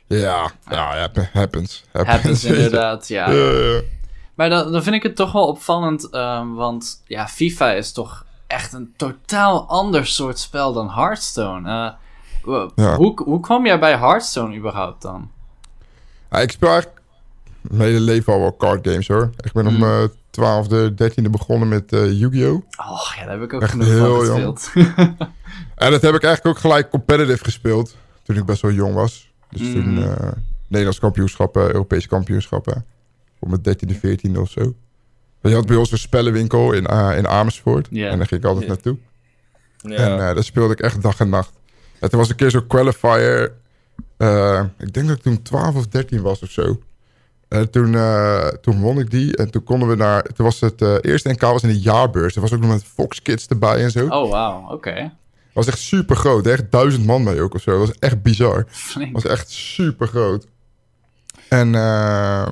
Ja, 0.08 0.52
ja, 0.70 1.10
ah. 1.14 1.24
happens. 1.34 1.84
Happens, 1.92 2.44
inderdaad, 2.54 3.08
ja. 3.08 3.28
Maar 4.34 4.50
dan, 4.50 4.72
dan, 4.72 4.84
vind 4.84 4.96
ik 4.96 5.04
het 5.04 5.16
toch 5.16 5.32
wel 5.32 5.48
opvallend, 5.48 6.10
ehm, 6.10 6.54
want 6.54 7.02
ja, 7.08 7.28
FIFA 7.28 7.72
is 7.72 7.92
toch 7.92 8.26
echt 8.48 8.74
een 8.74 8.94
totaal 8.98 9.68
ander 9.68 10.08
soort 10.08 10.40
spel 10.40 10.74
dan 10.74 10.90
Hearthstone. 10.90 11.98
Eh, 12.44 12.96
hoe, 12.96 13.22
hoe 13.24 13.40
kwam 13.40 13.66
jij 13.66 13.80
bij 13.80 13.98
Hearthstone 13.98 14.56
überhaupt 14.56 15.02
dan? 15.02 15.32
ik 16.32 16.52
speel 16.52 16.70
eigenlijk 16.70 17.02
mijn 17.62 17.82
hele 17.82 18.00
leven 18.00 18.34
al 18.34 18.40
wel 18.40 18.58
card 18.58 18.88
games 18.88 19.08
hoor. 19.08 19.30
Ik 19.38 19.52
ben 19.52 19.68
om 19.68 19.76
mm. 19.76 19.84
eh, 19.84 20.04
12e, 20.40 20.94
13e 20.94 21.30
begonnen 21.30 21.68
met 21.68 21.94
eh, 21.94 22.20
Yu-Gi-Oh! 22.20 22.62
Oh, 22.78 23.14
ja, 23.16 23.22
dat 23.22 23.32
heb 23.32 23.42
ik 23.42 23.54
ook 23.54 23.62
echt 23.62 23.72
genoeg 23.72 23.88
heel 23.88 24.26
van 24.26 24.58
gespeeld. 24.58 24.72
en 25.76 25.92
dat 25.92 26.02
heb 26.02 26.16
ik 26.16 26.24
eigenlijk 26.24 26.46
ook 26.46 26.58
gelijk 26.58 26.90
competitive 26.90 27.44
gespeeld. 27.44 27.96
Toen 28.24 28.36
ik 28.36 28.46
best 28.46 28.62
wel 28.62 28.72
jong 28.72 28.94
was. 28.94 29.32
Dus 29.50 29.62
mm. 29.62 29.74
toen 29.74 29.98
uh, 29.98 30.32
Nederlands 30.68 31.00
kampioenschappen, 31.00 31.74
Europese 31.74 32.08
kampioenschappen. 32.08 32.86
om 33.40 33.50
mijn 33.50 33.78
13e, 33.78 33.96
14e 33.96 34.40
of 34.40 34.50
zo. 34.50 34.74
Je 35.42 35.54
had 35.54 35.66
bij 35.66 35.76
ons 35.76 35.92
een 35.92 35.98
spellenwinkel 35.98 36.72
in, 36.72 36.86
eh, 36.86 37.18
in 37.18 37.28
Amersfoort. 37.28 37.88
En 37.88 38.18
daar 38.18 38.28
ging 38.28 38.42
ik 38.42 38.46
altijd 38.46 38.68
naartoe. 38.68 38.98
Yeah. 39.78 40.12
En 40.12 40.36
daar 40.36 40.44
speelde 40.44 40.74
ik 40.74 40.80
echt 40.80 41.02
dag 41.02 41.20
en 41.20 41.30
nacht. 41.30 41.52
En 42.00 42.10
toen 42.10 42.20
was 42.20 42.30
een 42.30 42.36
keer 42.36 42.52
zo'n 42.52 42.68
qualifier. 42.68 43.54
ik 44.78 44.94
denk 44.94 45.08
dat 45.08 45.18
ik 45.18 45.22
toen 45.22 45.42
12 45.42 45.76
of 45.76 45.88
13 45.88 46.22
was 46.22 46.42
of 46.42 46.50
zo. 46.50 46.80
En 47.56 47.70
toen, 47.70 47.92
toen 48.62 48.82
won 48.82 49.00
ik 49.00 49.12
die. 49.12 49.38
En 49.38 49.52
toen 49.52 49.64
konden 49.64 49.88
we 49.88 49.96
naar... 49.96 50.24
Toen 50.24 50.46
was 50.46 50.60
het 50.60 50.82
eerste 51.06 51.30
NK 51.30 51.42
was 51.42 51.64
in 51.64 51.70
de 51.70 51.80
jaarbeurs. 51.80 52.36
Er 52.36 52.42
was 52.42 52.54
ook 52.54 52.60
nog 52.60 52.70
met 52.70 52.84
Fox 52.84 53.22
Kids 53.22 53.48
erbij 53.48 53.84
en 53.84 53.92
zo. 53.92 54.08
Oh, 54.08 54.30
wauw. 54.30 54.64
Oké. 54.64 54.74
Okay. 54.74 55.14
was 55.54 55.68
echt 55.68 55.80
super 55.80 56.16
groot. 56.16 56.48
Echt 56.48 56.72
duizend 56.72 57.06
man 57.06 57.24
mee 57.24 57.42
ook 57.42 57.54
of 57.54 57.62
zo. 57.62 57.72
Dat 57.72 57.88
was 57.88 58.00
echt 58.00 58.22
bizar. 58.22 58.66
Flink. 58.68 59.14
was 59.14 59.26
echt 59.26 59.50
super 59.50 60.08
groot. 60.08 60.48
En... 61.50 61.68
Uh, 61.68 62.48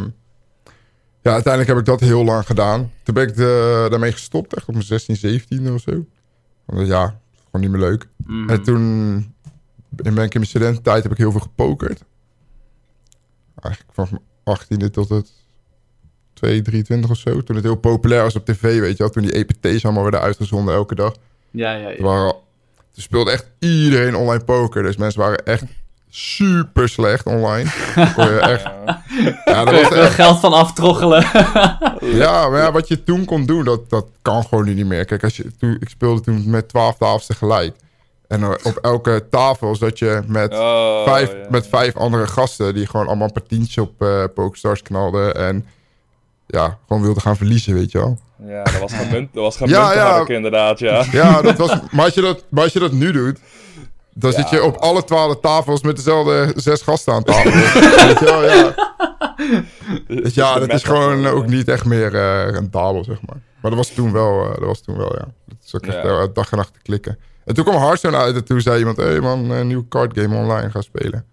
ja, 1.24 1.32
uiteindelijk 1.32 1.68
heb 1.68 1.78
ik 1.80 1.86
dat 1.86 2.00
heel 2.00 2.24
lang 2.24 2.46
gedaan. 2.46 2.92
Toen 3.04 3.14
ben 3.14 3.28
ik 3.28 3.36
de, 3.36 3.88
daarmee 3.90 4.12
gestopt, 4.12 4.54
echt 4.56 4.68
op 4.68 4.74
mijn 4.74 4.86
16, 4.86 5.16
17 5.16 5.74
of 5.74 5.82
zo. 5.82 6.06
Want 6.66 6.88
ja, 6.88 7.20
gewoon 7.46 7.62
niet 7.62 7.70
meer 7.70 7.90
leuk. 7.90 8.08
Mm. 8.26 8.50
En 8.50 8.64
toen 8.64 9.16
ben 9.90 10.12
ik 10.12 10.34
in 10.34 10.40
mijn 10.40 10.46
studententijd 10.46 11.04
heb 11.04 11.12
ik 11.12 11.18
heel 11.18 11.32
veel 11.32 11.40
gepokerd. 11.40 12.04
Eigenlijk 13.62 13.94
van, 13.94 14.22
18e 14.50 14.90
tot 14.92 15.10
het 15.10 15.32
2, 16.34 16.62
23 16.62 17.10
of 17.10 17.18
zo. 17.18 17.44
Toen 17.44 17.56
het 17.56 17.66
heel 17.66 17.76
populair 17.76 18.24
was 18.24 18.36
op 18.36 18.46
tv, 18.46 18.80
weet 18.80 18.98
je 18.98 19.04
wel. 19.04 19.10
Toen 19.10 19.24
die 19.24 19.32
EPT's 19.46 19.84
allemaal 19.86 20.04
werden 20.04 20.22
uitgezonden 20.22 20.74
elke 20.74 20.96
dag. 20.96 21.14
Ja, 21.52 21.72
ja, 21.74 21.88
Toen, 21.88 21.96
ja. 21.98 22.04
waren, 22.04 22.24
al- 22.26 22.44
toen 22.94 23.04
speelde 23.04 23.32
echt 23.32 23.46
iedereen 23.60 24.16
online 24.16 24.44
poker. 24.44 24.84
Dus 24.84 24.98
mensen 24.98 25.20
waren 25.22 25.46
echt 25.46 25.64
super 26.10 26.90
slecht 26.90 27.26
online. 27.26 27.70
Kon 28.16 28.26
je 28.26 28.40
echt, 28.40 28.64
ja, 29.46 29.64
dat 29.66 29.82
was 29.82 29.92
echt 29.98 30.14
geld 30.14 30.40
van 30.40 30.54
aftroggelen. 30.54 31.26
Ja, 32.04 32.50
maar 32.50 32.60
ja, 32.62 32.72
wat 32.72 32.88
je 32.88 33.04
toen 33.04 33.26
kon 33.26 33.46
doen, 33.46 33.64
dat, 33.64 33.90
dat 33.90 34.06
kan 34.22 34.44
gewoon 34.44 34.66
nu 34.66 34.74
niet 34.74 34.86
meer. 34.86 35.06
Kijk, 35.06 35.24
als 35.24 35.38
je, 35.38 35.52
toen, 35.58 35.78
ik 35.80 35.90
speelde 35.90 36.22
toen 36.22 36.50
met 36.50 36.70
12 36.70 36.98
tafels 36.98 37.26
tegelijk. 37.26 37.76
En 38.34 38.46
op 38.46 38.78
elke 38.82 39.26
tafel 39.30 39.76
zat 39.76 40.00
je 40.00 40.22
met, 40.28 40.54
Oh, 40.54 41.04
vijf, 41.04 41.32
ja. 41.32 41.38
met 41.50 41.68
vijf 41.68 41.96
andere 41.96 42.28
gasten... 42.28 42.74
die 42.74 42.88
gewoon 42.88 43.08
allemaal 43.08 43.28
een 43.28 43.34
paar 43.34 43.48
tientjes 43.48 43.78
op 43.78 44.02
eh 44.02 44.24
PokerStars 44.34 44.82
knalden. 44.82 45.36
En 45.36 45.66
ja, 46.48 46.78
gewoon 46.88 47.02
wilden 47.04 47.22
gaan 47.22 47.36
verliezen, 47.38 47.74
weet 47.74 47.92
je 47.92 47.98
wel. 47.98 48.18
Ja, 48.48 48.64
dat 48.64 48.80
was 48.80 48.94
geen 48.94 49.10
munt, 49.12 49.34
dat 49.34 49.44
was 49.44 49.58
geen 49.58 49.68
Ja, 49.68 49.96
harken, 49.98 50.36
inderdaad, 50.36 50.80
ja. 50.80 51.04
Ja, 51.12 51.42
dat 51.42 51.58
was, 51.58 51.80
maar, 51.92 52.06
als 52.06 52.14
je 52.14 52.22
dat, 52.22 52.44
maar 52.50 52.64
als 52.64 52.74
je 52.74 52.80
dat 52.80 52.92
nu 52.92 53.12
doet... 53.12 53.40
dan 54.14 54.32
Ja. 54.32 54.38
zit 54.38 54.50
je 54.50 54.64
op 54.64 54.76
alle 54.76 55.04
twaalf 55.04 55.40
tafels 55.40 55.82
met 55.84 55.96
dezelfde 55.96 56.54
zes 56.56 56.82
gasten 56.82 57.14
aan 57.14 57.24
tafel. 57.24 57.52
weet 58.08 58.20
je 58.20 58.26
wel, 58.26 58.44
ja. 58.44 58.76
Dus 60.22 60.34
ja, 60.34 60.60
dat 60.60 60.74
is 60.74 60.84
gewoon 60.84 61.28
ook 61.28 61.48
niet 61.48 61.68
echt 61.68 61.86
meer 61.86 62.16
eh 62.16 62.50
rendabel, 62.52 63.04
zeg 63.04 63.18
maar. 63.26 63.42
Maar 63.62 63.72
dat 63.72 63.80
was 63.80 63.90
toen 63.90 64.12
wel, 64.12 64.44
eh, 64.44 64.50
dat 64.50 64.66
was 64.66 64.82
toen 64.82 64.98
wel, 64.98 65.14
ja. 65.14 65.26
Dat 65.48 65.58
is 65.66 65.76
ook 65.76 65.86
echt 65.86 66.36
dag 66.36 66.52
en 66.52 66.58
nacht 66.58 66.74
te 66.74 66.80
klikken. 66.82 67.20
En 67.46 67.54
toen 67.54 67.64
kwam 67.64 67.82
Hearthstone 67.82 68.18
uit 68.18 68.36
en 68.36 68.44
toen 68.46 68.62
zei 68.62 68.80
iemand... 68.80 68.98
Hé 68.98 69.04
hey 69.04 69.20
man, 69.20 69.50
een 69.50 69.68
nieuw 69.68 69.86
card 69.90 70.20
game 70.20 70.36
online 70.38 70.70
gaan 70.70 70.84
spelen. 70.84 71.26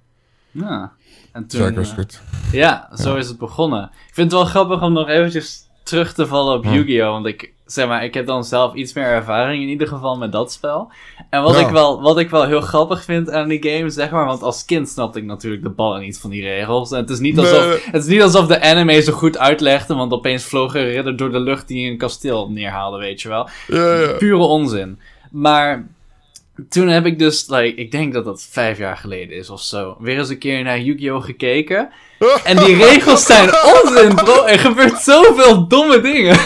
Ja. 0.50 0.92
En 1.32 1.46
Toen 1.46 1.66
ik, 1.66 1.76
was 1.76 1.88
eh, 1.90 1.94
goed. 1.94 2.20
ja, 2.52 2.88
zo 2.94 3.16
is 3.16 3.28
het 3.28 3.38
begonnen. 3.38 3.82
Ik 4.08 4.14
vind 4.14 4.30
het 4.32 4.40
wel 4.40 4.50
grappig 4.50 4.82
om 4.82 4.92
nog 4.92 5.08
eventjes 5.08 5.62
terug 5.82 6.12
te 6.14 6.26
vallen 6.26 6.54
op 6.56 6.64
Ja. 6.64 6.72
Yu-Gi-Oh! 6.72 7.10
Want 7.10 7.26
ik, 7.26 7.52
zeg 7.66 7.86
maar, 7.86 8.04
ik 8.04 8.14
heb 8.14 8.26
dan 8.26 8.44
zelf 8.44 8.74
iets 8.74 8.92
meer 8.92 9.04
ervaring 9.04 9.62
in 9.62 9.68
ieder 9.68 9.88
geval 9.88 10.16
met 10.16 10.32
dat 10.32 10.52
spel. 10.52 10.92
En 11.30 11.42
wat, 11.42 11.54
Ja. 11.54 11.60
ik, 11.60 11.68
wel, 11.72 12.02
wat 12.02 12.18
ik 12.18 12.30
wel 12.30 12.44
heel 12.46 12.60
grappig 12.60 13.04
vind 13.04 13.30
aan 13.30 13.48
die 13.48 13.62
game, 13.70 13.90
zeg 13.90 14.10
maar, 14.10 14.24
want 14.26 14.42
als 14.42 14.64
kind 14.64 14.88
snapte 14.88 15.18
ik 15.18 15.24
natuurlijk 15.24 15.62
de 15.62 15.68
ballen 15.70 16.00
niet 16.00 16.18
van 16.18 16.30
die 16.30 16.42
regels. 16.42 16.90
En 16.90 16.98
het 17.00 17.10
is 17.10 17.18
niet 17.18 17.38
alsof, 17.38 17.66
Nee. 17.66 17.78
het 17.84 18.02
is 18.02 18.08
niet 18.08 18.22
alsof 18.22 18.46
de 18.46 18.60
anime 18.62 19.00
zo 19.02 19.12
goed 19.12 19.38
uitlegde, 19.38 19.94
want 19.94 20.12
opeens 20.12 20.44
vloog 20.44 20.74
er 20.74 20.80
een 20.82 20.90
ridder 20.90 21.16
door 21.16 21.30
de 21.32 21.40
lucht 21.40 21.68
die 21.68 21.90
een 21.90 21.98
kasteel 21.98 22.50
neerhaalde, 22.50 22.98
weet 22.98 23.22
je 23.22 23.28
wel. 23.28 23.48
Ja. 23.66 24.12
Pure 24.18 24.42
onzin. 24.42 24.98
Maar 25.30 25.86
toen 26.68 26.88
heb 26.88 27.06
ik 27.06 27.18
dus, 27.18 27.44
like, 27.48 27.74
ik 27.80 27.90
denk 27.90 28.12
dat 28.12 28.24
dat 28.24 28.46
vijf 28.50 28.78
jaar 28.78 28.96
geleden 28.96 29.36
is 29.36 29.50
of 29.50 29.62
zo, 29.62 29.96
weer 30.00 30.18
eens 30.18 30.28
een 30.28 30.38
keer 30.38 30.62
naar 30.62 30.80
Yu-Gi-Oh! 30.80 31.24
gekeken. 31.24 31.88
En 32.44 32.56
die 32.56 32.76
regels 32.76 33.26
zijn 33.26 33.50
onzin, 33.64 34.14
bro. 34.14 34.44
Er 34.44 34.58
gebeurt 34.58 35.02
zoveel 35.02 35.68
domme 35.68 36.00
dingen. 36.00 36.36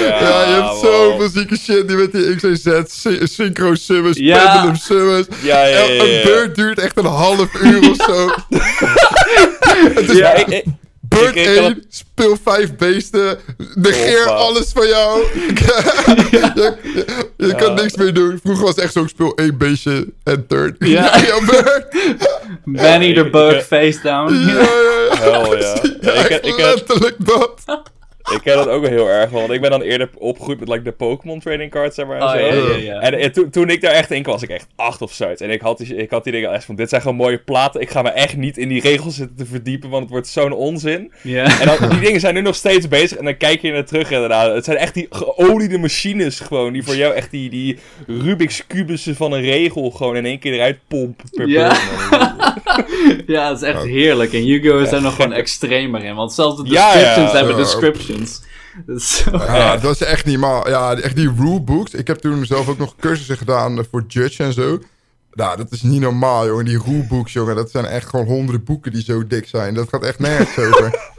Ja, 0.00 0.18
Ja, 0.20 0.40
je 0.46 0.52
hebt 0.54 0.66
wow. 0.66 0.84
zoveel 0.84 1.28
zieke 1.28 1.56
shit 1.56 1.88
die 1.88 1.96
met 1.96 2.12
die 2.12 2.34
XYZ, 2.36 2.66
sy- 2.86 3.26
synchro 3.26 3.74
summons, 3.74 4.18
Ja. 4.18 4.52
pendulum 4.52 4.76
summons. 4.76 5.26
Ja, 5.42 5.66
ja, 5.66 5.78
ja, 5.78 5.92
ja, 5.92 6.02
Een 6.02 6.22
beurt 6.24 6.54
duurt 6.54 6.78
echt 6.78 6.96
een 6.98 7.04
half 7.04 7.60
uur 7.62 7.90
of 7.90 7.96
zo. 7.96 8.28
Het 9.94 10.10
is 10.10 10.16
Ja, 10.16 10.34
ik, 10.34 10.46
ik, 10.46 10.64
beurt 11.18 11.36
ik- 11.36 11.46
ik- 11.46 11.56
1, 11.58 11.84
speel 11.88 12.36
vijf 12.44 12.76
beesten, 12.76 13.38
negeer 13.74 14.18
Hoppa. 14.18 14.32
alles 14.32 14.70
van 14.74 14.86
jou. 14.88 15.20
je 16.30 16.50
je, 16.54 16.74
je 17.36 17.54
kan 17.54 17.74
Ja. 17.76 17.82
niks 17.82 17.96
meer 17.96 18.14
doen. 18.14 18.40
Vroeger 18.42 18.64
was 18.64 18.74
het 18.74 18.84
echt 18.84 18.92
zo, 18.92 19.02
ik 19.02 19.08
speel 19.08 19.34
één 19.34 19.58
beestje 19.58 20.06
en 20.24 20.46
turn. 20.46 20.76
Ja. 20.78 21.18
jouw 21.26 21.40
beurt. 21.44 21.86
Benny 22.64 23.12
de 23.14 23.20
ik- 23.24 23.32
Bug 23.32 23.54
ik- 23.54 23.62
face 23.62 23.98
down. 24.02 24.34
Ja, 24.34 24.46
ja, 24.46 24.60
ja. 24.60 25.16
Hell 25.20 25.58
ja. 25.60 25.74
Ja, 26.00 26.12
Ik, 26.12 26.28
echt 26.28 26.30
ik, 26.30 26.44
ik, 26.44 26.56
letterlijk 26.56 27.14
dat. 27.18 27.54
Ik 28.34 28.40
ken 28.42 28.56
dat 28.56 28.68
ook 28.68 28.80
wel 28.82 28.90
heel 28.90 29.08
erg, 29.08 29.30
want 29.30 29.50
ik 29.50 29.60
ben 29.60 29.70
dan 29.70 29.82
eerder 29.82 30.08
opgegroeid 30.18 30.58
met 30.58 30.68
like, 30.68 30.82
de 30.82 30.92
Pokémon 30.92 31.40
trading 31.40 31.70
cards, 31.70 31.94
zeg 31.94 32.06
maar. 32.06 32.16
En, 32.16 32.22
Oh, 32.22 32.30
zo. 32.30 32.38
ja, 32.38 32.76
ja, 32.76 32.76
ja. 32.76 33.00
en, 33.00 33.14
en 33.18 33.32
toen- 33.32 33.50
toen 33.50 33.68
ik 33.70 33.80
daar 33.80 33.92
echt 33.92 34.10
in 34.10 34.22
kwam, 34.22 34.34
was 34.34 34.42
ik 34.42 34.48
echt 34.50 34.66
acht 34.76 35.02
of 35.02 35.12
zo. 35.12 35.24
En 35.36 35.50
ik 35.50 35.60
had 35.60 35.78
die, 35.78 35.96
ik 35.96 36.10
had 36.10 36.24
die 36.24 36.32
dingen 36.32 36.52
echt 36.52 36.64
van, 36.64 36.74
dit 36.74 36.88
zijn 36.88 37.00
gewoon 37.00 37.16
mooie 37.16 37.38
platen. 37.38 37.80
Ik 37.80 37.90
ga 37.90 38.02
me 38.02 38.08
echt 38.10 38.36
niet 38.36 38.58
in 38.58 38.68
die 38.68 38.80
regels 38.80 39.14
zitten 39.16 39.36
te 39.36 39.46
verdiepen, 39.46 39.88
want 39.90 40.02
het 40.02 40.10
wordt 40.12 40.28
zo'n 40.28 40.52
onzin. 40.52 41.12
Ja. 41.22 41.60
En 41.60 41.66
dan, 41.66 41.88
die 41.90 42.00
dingen 42.00 42.20
zijn 42.20 42.34
nu 42.34 42.40
nog 42.40 42.54
steeds 42.54 42.88
bezig. 42.88 43.18
En 43.18 43.24
dan 43.24 43.36
kijk 43.36 43.62
je 43.62 43.72
naar 43.72 43.84
terug 43.84 44.10
inderdaad. 44.10 44.54
Het 44.54 44.64
zijn 44.64 44.76
echt 44.76 44.94
die 44.94 45.06
geoliede 45.10 45.78
machines 45.78 46.40
gewoon. 46.40 46.72
Die 46.72 46.82
voor 46.84 46.96
jou 46.96 47.14
echt 47.14 47.30
die, 47.30 47.50
die 47.50 47.78
Rubik's 48.06 48.66
kubussen 48.66 49.16
van 49.16 49.32
een 49.32 49.42
regel 49.42 49.90
gewoon 49.90 50.16
in 50.16 50.24
één 50.26 50.38
keer 50.38 50.52
eruit 50.52 50.78
pompen 50.88 51.28
per 51.30 51.48
Ja. 51.48 51.76
ja, 53.26 53.48
het 53.48 53.62
is 53.62 53.68
echt 53.68 53.82
heerlijk. 53.84 54.32
En 54.32 54.44
Yu-Gi-Oh! 54.44 54.80
is 54.80 54.90
daar 54.90 55.02
nog 55.02 55.14
gewoon 55.14 55.32
extremer 55.32 56.04
in. 56.04 56.14
Want 56.14 56.32
zelfs 56.32 56.56
de 56.62 56.68
Ja, 56.70 56.88
ja. 56.88 56.94
descriptions 56.94 57.32
hebben 57.32 57.56
Ja. 57.56 57.62
Descriptions. 58.18 58.42
Dat 58.86 58.96
is 58.96 59.16
zo 59.16 59.30
Ja, 59.36 59.76
dat 59.76 59.94
is 59.94 60.02
echt 60.02 60.24
niet 60.24 60.38
maar 60.38 60.68
Ja, 60.68 60.94
echt 60.96 61.16
die 61.16 61.32
rulebooks. 61.36 61.94
Ik 61.94 62.06
heb 62.06 62.18
toen 62.18 62.44
zelf 62.46 62.68
ook 62.68 62.78
nog 62.78 62.94
cursussen 63.00 63.36
gedaan 63.36 63.78
eh, 63.78 63.84
voor 63.90 64.04
Judge 64.08 64.42
en 64.42 64.52
zo. 64.52 64.78
Nou, 65.32 65.56
dat 65.56 65.72
is 65.72 65.82
niet 65.82 66.00
normaal, 66.00 66.46
jongen. 66.46 66.64
Die 66.64 66.82
rulebooks, 66.82 67.32
jongen. 67.32 67.56
Dat 67.56 67.70
zijn 67.70 67.84
echt 67.84 68.08
gewoon 68.08 68.26
honderden 68.26 68.64
boeken 68.64 68.92
die 68.92 69.02
zo 69.02 69.26
dik 69.26 69.48
zijn. 69.48 69.74
Dat 69.74 69.88
gaat 69.88 70.02
echt 70.04 70.18
nergens 70.18 70.58
over. 70.58 70.94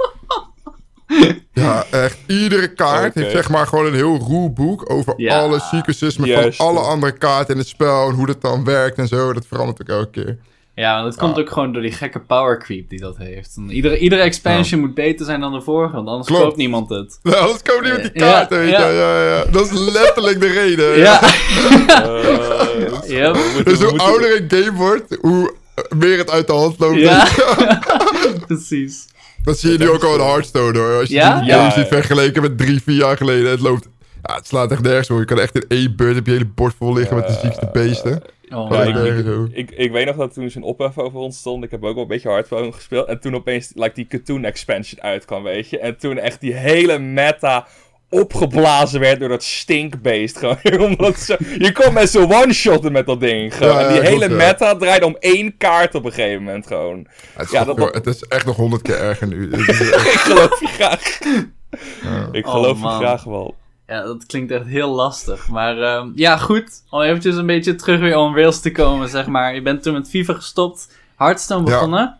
Ja, 1.54 1.86
echt. 1.92 2.18
Iedere 2.27 2.74
kaart 2.74 3.13
heeft 3.13 3.32
zeg 3.32 3.50
maar 3.50 3.68
gewoon 3.68 3.86
een 3.86 3.94
heel 3.94 4.18
rulebook 4.27 4.92
over 4.92 5.13
Ja. 5.18 5.39
alle 5.39 5.60
sequences 5.60 6.16
van 6.16 6.54
alle 6.58 6.80
andere 6.80 7.12
kaarten 7.12 7.54
in 7.54 7.60
het 7.60 7.68
spel 7.70 8.10
en 8.10 8.16
hoe 8.16 8.25
dat 8.25 8.42
dan 8.42 8.63
werkt 8.63 8.98
en 8.98 9.08
zo. 9.08 9.34
Dat 9.34 9.46
verandert 9.48 9.82
ook 9.82 9.88
elke 9.98 10.10
keer. 10.10 10.38
Ja, 10.80 10.94
want 11.02 11.06
het 11.14 11.16
komt 11.24 11.40
ook 11.40 11.50
gewoon 11.50 11.74
door 11.74 11.82
die 11.82 11.92
gekke 11.92 12.20
power 12.20 12.60
creep 12.60 12.90
die 12.90 13.00
dat 13.00 13.18
heeft. 13.18 13.56
Iedere, 13.70 13.98
iedere 13.98 14.22
expansion 14.22 14.80
moet 14.80 14.94
beter 14.94 15.26
zijn 15.26 15.40
dan 15.40 15.52
de 15.52 15.62
vorige, 15.62 15.96
want 15.96 16.08
anders 16.08 16.28
Klopt. 16.28 16.44
koopt 16.44 16.56
niemand 16.58 16.90
het. 16.90 17.20
Nou, 17.24 17.38
anders 17.38 17.62
die 17.64 17.92
met 17.92 18.02
die 18.14 18.24
Ja, 18.24 18.32
kaarten, 18.32 18.58
weet 18.58 18.68
je. 18.70 18.74
ja. 18.76 18.88
Ja, 18.90 19.22
ja, 19.24 19.36
ja. 19.38 19.44
Dat 19.52 19.72
is 19.72 19.80
letterlijk 19.92 20.40
de 20.42 20.48
reden. 20.48 20.98
Ja. 20.98 21.20
Eh, 21.88 23.10
Yep. 23.18 23.34
we 23.36 23.52
moeten- 23.54 23.66
Dus 23.66 23.78
hoe 23.82 23.90
moeten- 23.90 24.08
ouder 24.08 24.42
een 24.42 24.50
game 24.64 24.78
wordt, 24.78 25.18
hoe 25.22 25.54
meer 25.98 26.18
het 26.18 26.30
uit 26.30 26.48
de 26.48 26.54
hand 26.54 26.80
loopt. 26.80 27.00
Ja. 27.00 27.28
Precies. 28.48 29.06
Dat 29.44 29.60
zie 29.60 29.72
je 29.72 29.78
nu 29.78 29.90
ook 29.90 30.04
al 30.04 30.14
in 30.14 30.20
Hearthstone 30.20 30.78
hoor. 30.80 31.00
Als 31.00 31.08
je 31.10 31.16
Ja? 31.16 31.40
die 31.42 31.52
game 31.52 31.64
Ja, 31.64 31.72
ziet 31.72 31.84
ja. 31.90 31.96
vergeleken 31.96 32.42
met 32.42 32.58
drie, 32.58 32.82
vier 32.84 32.96
jaar 32.96 33.18
geleden. 33.18 33.52
Het 33.52 33.60
loopt... 33.60 33.88
Ja, 34.24 34.36
het 34.36 34.48
slaat 34.48 34.72
echt 34.72 34.82
nergens 34.82 35.08
voor. 35.08 35.20
Je 35.20 35.26
kan 35.26 35.40
echt 35.40 35.56
in 35.56 35.66
één 35.68 35.96
beurt 35.96 36.16
heb 36.16 36.26
je 36.26 36.32
hele 36.32 36.46
bord 36.56 36.74
vol 36.78 36.94
liggen 36.94 37.16
met 37.16 37.28
de 37.28 37.38
ziekste 37.42 37.70
beesten. 37.74 38.22
Oh, 38.50 38.72
Ja, 38.72 38.84
ik-. 38.84 39.50
Ik, 39.51 39.72
ik 39.72 39.92
weet 39.92 40.06
nog 40.06 40.16
dat 40.16 40.34
toen 40.34 40.50
zo'n 40.50 40.63
ophef 40.63 40.98
over 40.98 41.20
ontstond. 41.20 41.63
Ik 41.63 41.72
heb 41.72 41.84
ook 41.84 41.94
wel 41.94 42.01
een 42.01 42.08
beetje 42.10 42.30
Hearthstone 42.30 42.72
gespeeld. 42.72 43.08
En 43.08 43.20
toen 43.20 43.36
opeens 43.36 43.72
like, 43.75 43.94
die 43.96 44.08
Cartoon 44.08 44.44
expansion 44.44 45.01
uitkwam, 45.01 45.44
weet 45.44 45.70
je. 45.70 45.80
En 45.80 45.98
toen 45.98 46.18
echt 46.18 46.42
die 46.42 46.54
hele 46.54 47.00
meta 47.00 47.68
opgeblazen 48.10 49.00
werd 49.00 49.20
door 49.20 49.30
dat 49.30 49.44
stinkbeest. 49.44 50.38
Gewoon, 50.63 50.82
omdat 50.92 51.18
zo, 51.20 51.36
je 51.58 51.72
kon 51.72 51.94
met 51.94 52.10
zo'n 52.10 52.34
one-shotten 52.34 52.92
met 52.92 53.06
dat 53.06 53.20
ding. 53.20 53.56
Gewoon. 53.56 53.74
Ja, 53.74 53.80
en 53.88 53.94
die 53.94 54.01
ja, 54.01 54.08
hele 54.10 54.30
meta 54.30 54.75
draaide 54.75 55.06
om 55.06 55.18
één 55.20 55.58
kaart 55.58 55.96
op 55.96 56.06
een 56.06 56.12
gegeven 56.13 56.44
moment 56.44 56.68
gewoon. 56.68 57.08
Het 57.34 57.46
is, 57.46 57.51
Ja, 57.51 57.63
dat- 57.63 57.94
het 57.94 58.08
is 58.08 58.24
echt 58.24 58.46
nog 58.46 58.56
honderd 58.56 58.82
keer 58.82 58.98
erger 59.00 59.27
nu. 59.27 59.50
Ik 59.51 60.20
geloof 60.20 60.60
je 60.60 60.68
graag. 60.68 61.20
ja. 62.04 62.30
Ik 62.32 62.46
Oh, 62.46 62.51
geloof 62.51 62.77
je 62.77 62.84
man. 62.84 62.98
graag 63.00 63.24
wel. 63.24 63.56
Ja, 63.88 64.01
dat 64.03 64.25
klinkt 64.25 64.51
echt 64.51 64.65
heel 64.65 64.89
lastig. 64.89 65.48
Maar 65.48 65.82
ehm, 65.82 66.10
ja, 66.15 66.38
goed. 66.38 66.70
Om 66.89 67.01
eventjes 67.01 67.36
een 67.36 67.46
beetje 67.46 67.75
terug 67.75 68.00
weer 68.00 68.17
on 68.17 68.36
rails 68.36 68.60
te 68.60 68.72
komen, 68.72 69.10
zeg 69.10 69.25
maar. 69.27 69.53
Je 69.56 69.62
bent 69.62 69.84
toen 69.84 69.94
met 69.94 70.10
FIFA 70.10 70.34
gestopt, 70.34 70.94
Hearthstone 71.17 71.65
Ja. 71.65 71.72
begonnen. 71.72 72.17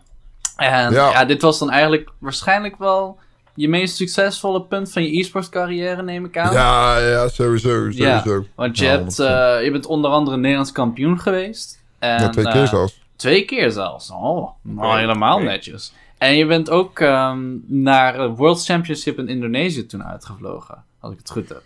En 0.56 0.92
Ja. 0.92 1.10
ja. 1.10 1.24
dit 1.24 1.42
was 1.42 1.58
dan 1.58 1.70
eigenlijk 1.70 2.10
waarschijnlijk 2.18 2.76
wel 2.78 3.18
je 3.54 3.68
meest 3.68 3.96
succesvolle 3.96 4.62
punt 4.62 4.92
van 4.92 5.02
je 5.02 5.18
e-sports 5.18 5.48
carrière, 5.48 6.02
neem 6.02 6.24
ik 6.24 6.38
aan. 6.38 6.52
ja, 6.52 6.98
ja, 6.98 7.28
sowieso. 7.28 7.88
Ja, 7.90 8.18
sowieso. 8.22 8.46
Want 8.54 8.78
je, 8.78 8.84
Ja, 8.84 8.90
hebt, 8.90 9.18
eh, 9.18 9.64
je 9.64 9.70
bent 9.70 9.86
onder 9.86 10.10
andere 10.10 10.36
Nederlands 10.36 10.72
kampioen 10.72 11.20
geweest. 11.20 11.82
En, 11.98 12.20
Ja, 12.22 12.28
twee 12.28 12.44
eh, 12.46 12.52
keer 12.52 12.66
zelfs. 12.66 13.00
Twee 13.16 13.44
keer 13.44 13.70
zelfs. 13.70 14.10
Oh, 14.10 14.50
nou 14.62 14.98
helemaal 14.98 15.38
netjes. 15.38 15.92
En 16.18 16.36
je 16.36 16.46
bent 16.46 16.70
ook 16.70 17.00
ehm, 17.00 17.38
naar 17.66 18.28
World 18.34 18.64
Championship 18.64 19.18
in 19.18 19.28
Indonesië 19.28 19.86
toen 19.86 20.04
uitgevlogen. 20.04 20.84
Als 21.00 21.12
ik 21.12 21.18
het 21.18 21.30
goed 21.30 21.48
heb. 21.48 21.62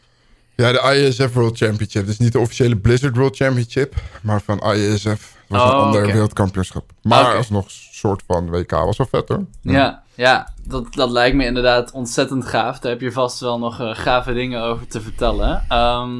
Ja, 0.55 0.73
de 0.73 0.97
ISF 1.07 1.33
World 1.33 1.57
Championship. 1.57 2.07
Dus 2.07 2.19
niet 2.19 2.33
de 2.33 2.39
officiële 2.39 2.77
Blizzard 2.77 3.17
World 3.17 3.37
Championship. 3.37 3.95
Maar 4.23 4.41
van 4.41 4.59
ISF. 4.75 5.37
was 5.49 5.63
een 5.63 5.69
Oh, 5.69 5.75
ander 5.83 6.03
oké. 6.03 6.13
wereldkampioenschap. 6.13 6.91
Maar 7.03 7.27
Oké. 7.27 7.37
alsnog 7.37 7.71
soort 7.71 8.23
van 8.27 8.51
WK. 8.51 8.71
Was 8.71 8.97
wel 8.97 9.07
vet 9.11 9.29
hoor. 9.29 9.45
Ja, 9.61 10.03
ja 10.15 10.53
dat, 10.67 10.95
dat 10.95 11.11
lijkt 11.11 11.37
me 11.37 11.45
inderdaad 11.45 11.91
ontzettend 11.93 12.47
gaaf. 12.47 12.79
Daar 12.79 12.93
heb 12.93 13.01
je 13.01 13.13
vast 13.13 13.41
wel 13.41 13.59
nog 13.59 13.81
eh, 13.81 13.91
gave 13.95 14.33
dingen 14.33 14.63
over 14.63 14.87
te 14.87 15.01
vertellen. 15.01 15.65
Ehm, 15.69 16.19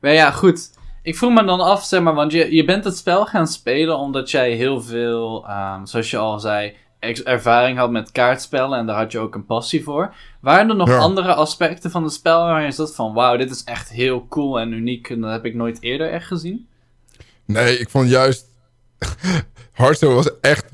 maar 0.00 0.12
ja, 0.12 0.30
goed. 0.30 0.70
Ik 1.02 1.16
vroeg 1.16 1.32
me 1.32 1.44
dan 1.44 1.60
af, 1.60 1.84
zeg 1.84 2.00
maar, 2.00 2.14
want 2.14 2.32
je, 2.32 2.54
je 2.54 2.64
bent 2.64 2.84
het 2.84 2.96
spel 2.96 3.26
gaan 3.26 3.46
spelen 3.46 3.98
omdat 3.98 4.30
jij 4.30 4.50
heel 4.52 4.82
veel, 4.82 5.44
ehm, 5.48 5.84
zoals 5.84 6.10
je 6.10 6.16
al 6.16 6.38
zei, 6.40 6.74
ervaring 7.24 7.78
had 7.78 7.90
met 7.90 8.12
kaartspellen 8.12 8.78
en 8.78 8.86
daar 8.86 8.96
had 8.96 9.12
je 9.12 9.18
ook 9.18 9.34
een 9.34 9.46
passie 9.46 9.82
voor. 9.82 10.14
Waren 10.40 10.68
er 10.68 10.76
nog 10.76 10.88
Ja. 10.88 10.96
andere 10.98 11.34
aspecten 11.34 11.90
van 11.90 12.02
het 12.02 12.12
spel 12.12 12.40
waar 12.44 12.64
je 12.64 12.70
zat 12.70 12.94
van, 12.94 13.14
wauw, 13.14 13.36
dit 13.36 13.50
is 13.50 13.64
echt 13.64 13.90
heel 13.90 14.26
cool 14.28 14.60
en 14.60 14.72
uniek 14.72 15.10
en 15.10 15.20
dat 15.20 15.30
heb 15.30 15.44
ik 15.44 15.54
nooit 15.54 15.82
eerder 15.82 16.10
echt 16.10 16.26
gezien? 16.26 16.66
Nee, 17.44 17.78
ik 17.78 17.90
vond 17.90 18.08
juist 18.08 18.46
Hearthstone 19.72 20.14
was 20.14 20.40
echt 20.40 20.64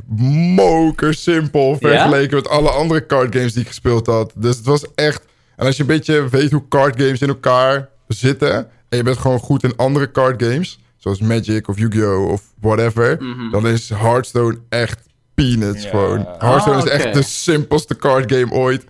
moker 0.56 1.14
simpel 1.14 1.76
vergeleken 1.76 2.36
met 2.36 2.48
alle 2.48 2.70
andere 2.70 3.06
card 3.06 3.34
games 3.34 3.52
die 3.52 3.62
ik 3.62 3.68
gespeeld 3.68 4.06
had. 4.06 4.32
Dus 4.36 4.56
het 4.56 4.66
was 4.66 4.94
echt... 4.94 5.24
En 5.56 5.66
als 5.66 5.76
je 5.76 5.82
een 5.82 5.88
beetje 5.88 6.28
weet 6.28 6.50
hoe 6.50 6.68
card 6.68 7.00
games 7.00 7.20
in 7.20 7.28
elkaar 7.28 7.88
zitten... 8.08 8.54
en 8.88 8.96
je 8.96 9.02
bent 9.02 9.18
gewoon 9.18 9.38
goed 9.38 9.62
in 9.62 9.76
andere 9.76 10.10
card 10.10 10.42
games... 10.42 10.78
zoals 10.96 11.20
Magic 11.20 11.68
of 11.68 11.78
Yu-Gi-Oh! 11.78 12.30
of 12.30 12.42
whatever... 12.60 13.18
dan 13.50 13.66
is 13.66 13.88
Hearthstone 13.88 14.58
echt 14.68 14.98
peanuts 15.34 15.82
Ja. 15.82 15.90
gewoon. 15.90 16.26
Hearthstone 16.38 16.76
Ah, 16.76 16.84
is 16.84 16.90
echt 16.90 17.04
oké. 17.06 17.12
de 17.18 17.22
simpelste 17.22 17.96
card 17.96 18.32
game 18.32 18.50
ooit. 18.52 18.84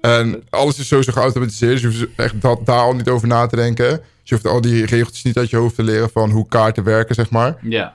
En 0.00 0.42
alles 0.50 0.78
is 0.78 0.86
sowieso 0.88 1.12
geautomatiseerd. 1.12 1.72
Dus 1.72 1.80
je 1.80 1.86
hoeft 1.98 2.10
echt 2.16 2.40
dat, 2.40 2.66
daar 2.66 2.78
al 2.78 2.94
niet 2.94 3.08
over 3.08 3.28
na 3.28 3.46
te 3.46 3.56
denken. 3.56 3.88
Dus 3.90 4.00
je 4.22 4.34
hoeft 4.34 4.46
al 4.46 4.60
die 4.60 4.86
regeltjes 4.86 5.22
niet 5.24 5.36
uit 5.36 5.50
je 5.50 5.56
hoofd 5.56 5.74
te 5.74 5.82
leren... 5.82 6.10
van 6.10 6.30
hoe 6.30 6.48
kaarten 6.48 6.84
werken, 6.84 7.14
zeg 7.14 7.30
maar. 7.30 7.56
Ja. 7.62 7.94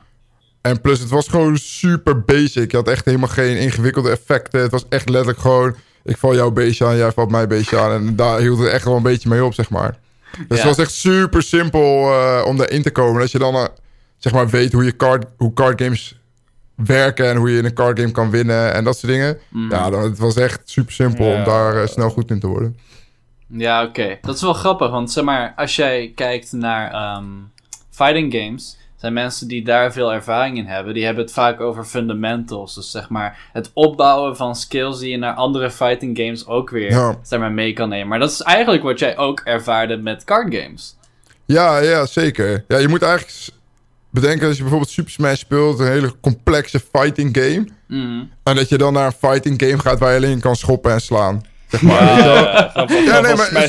En 0.62 0.82
plus, 0.82 1.00
het 1.00 1.10
was 1.10 1.28
gewoon 1.28 1.58
super 1.58 2.22
basic. 2.22 2.72
Je 2.72 2.78
had 2.78 2.88
echt 2.88 3.06
helemaal 3.06 3.28
geen 3.30 3.58
ingewikkelde 3.58 4.10
effecten. 4.10 4.62
Het 4.62 4.72
was 4.72 4.86
echt 4.90 5.10
letterlijk 5.10 5.40
gewoon... 5.40 5.76
Ik 6.04 6.18
val 6.18 6.36
jouw 6.36 6.52
beestje 6.52 6.86
aan, 6.86 6.98
jij 6.98 7.12
valt 7.12 7.32
mijn 7.32 7.48
beestje 7.48 7.80
aan. 7.80 7.92
En 7.92 8.16
daar 8.16 8.40
hield 8.40 8.60
het 8.60 8.68
echt 8.70 8.86
wel 8.86 8.96
een 8.96 9.04
beetje 9.04 9.30
mee 9.30 9.44
op, 9.46 9.54
zeg 9.54 9.70
maar. 9.70 9.98
Dus 10.32 10.44
Ja. 10.48 10.56
het 10.56 10.64
was 10.64 10.78
echt 10.78 10.92
super 10.92 11.44
simpel 11.44 12.12
eh, 12.12 12.44
om 12.46 12.58
daarin 12.58 12.82
te 12.82 12.92
komen. 12.92 13.22
Dat 13.22 13.32
je 13.32 13.40
dan 13.40 13.56
eh, 13.56 13.66
zeg 14.18 14.34
maar 14.34 14.50
weet 14.50 14.72
hoe, 14.72 14.84
je 14.84 14.96
card, 14.96 15.26
hoe 15.38 15.54
card 15.54 15.82
games 15.82 16.20
werken... 16.76 17.30
en 17.30 17.36
hoe 17.38 17.52
je 17.52 17.58
in 17.58 17.66
een 17.66 17.74
card 17.74 18.00
game 18.00 18.12
kan 18.12 18.30
winnen 18.30 18.74
en 18.74 18.84
dat 18.84 18.98
soort 18.98 19.12
dingen. 19.12 19.38
Ja, 19.70 19.90
dan, 19.90 20.04
het 20.04 20.18
was 20.20 20.36
echt 20.36 20.62
super 20.64 20.94
simpel 20.94 21.26
om 21.26 21.32
Ja. 21.32 21.44
daar 21.44 21.82
eh, 21.82 21.88
snel 21.88 22.10
goed 22.10 22.30
in 22.32 22.40
te 22.40 22.48
worden. 22.48 22.78
Ja, 23.48 23.84
oké. 23.84 24.18
Dat 24.22 24.36
is 24.36 24.42
wel 24.42 24.54
grappig, 24.54 24.90
want 24.90 25.12
zeg 25.12 25.24
maar, 25.24 25.54
als 25.56 25.76
jij 25.76 26.12
kijkt 26.16 26.52
naar 26.52 26.92
ehm, 26.92 27.26
fighting 27.90 28.34
games, 28.34 28.78
zijn 28.96 29.14
mensen 29.14 29.48
die 29.48 29.64
daar 29.64 29.92
veel 29.92 30.14
ervaring 30.14 30.58
in 30.58 30.66
hebben, 30.66 30.94
die 30.94 31.06
hebben 31.06 31.24
het 31.24 31.34
vaak 31.34 31.60
over 31.62 31.84
fundamentals. 31.84 32.76
Dus 32.76 32.92
zeg 32.92 33.10
maar, 33.10 33.38
het 33.54 33.72
opbouwen 33.74 34.36
van 34.36 34.56
skills 34.56 35.00
die 35.00 35.12
je 35.12 35.18
naar 35.18 35.34
andere 35.34 35.72
fighting 35.72 36.18
games 36.18 36.48
ook 36.48 36.70
weer 36.70 36.90
Ja. 36.92 37.16
zeg 37.24 37.40
maar, 37.40 37.52
mee 37.52 37.74
kan 37.74 37.90
nemen. 37.90 38.08
Maar 38.08 38.20
dat 38.20 38.32
is 38.32 38.42
eigenlijk 38.42 38.84
wat 38.84 39.00
jij 39.00 39.18
ook 39.18 39.40
ervaarde 39.40 39.98
met 39.98 40.24
card 40.24 40.56
games. 40.56 40.96
Ja, 41.46 41.78
ja, 41.78 42.06
zeker. 42.06 42.64
Ja, 42.68 42.78
je 42.78 42.88
moet 42.88 43.02
eigenlijk 43.02 43.34
bedenken 44.16 44.48
als 44.48 44.56
je 44.56 44.62
bijvoorbeeld 44.62 44.92
Super 44.92 45.12
Smash 45.12 45.40
speelt... 45.40 45.80
een 45.80 45.88
hele 45.88 46.14
complexe 46.22 46.82
fighting 46.94 47.38
game... 47.38 47.68
Mhm. 47.88 48.24
En 48.44 48.56
dat 48.56 48.70
je 48.70 48.78
dan 48.78 48.94
naar 48.94 49.06
een 49.06 49.30
fighting 49.30 49.62
game 49.62 49.80
gaat 49.80 50.00
waar 50.00 50.12
je 50.12 50.18
alleen 50.18 50.40
kan 50.40 50.56
schoppen 50.56 50.92
en 50.92 51.02
slaan. 51.02 51.46
Zeg 51.70 51.82
maar. 51.82 52.04
Ja, 53.06 53.20
nee, 53.20 53.36
maar 53.36 53.68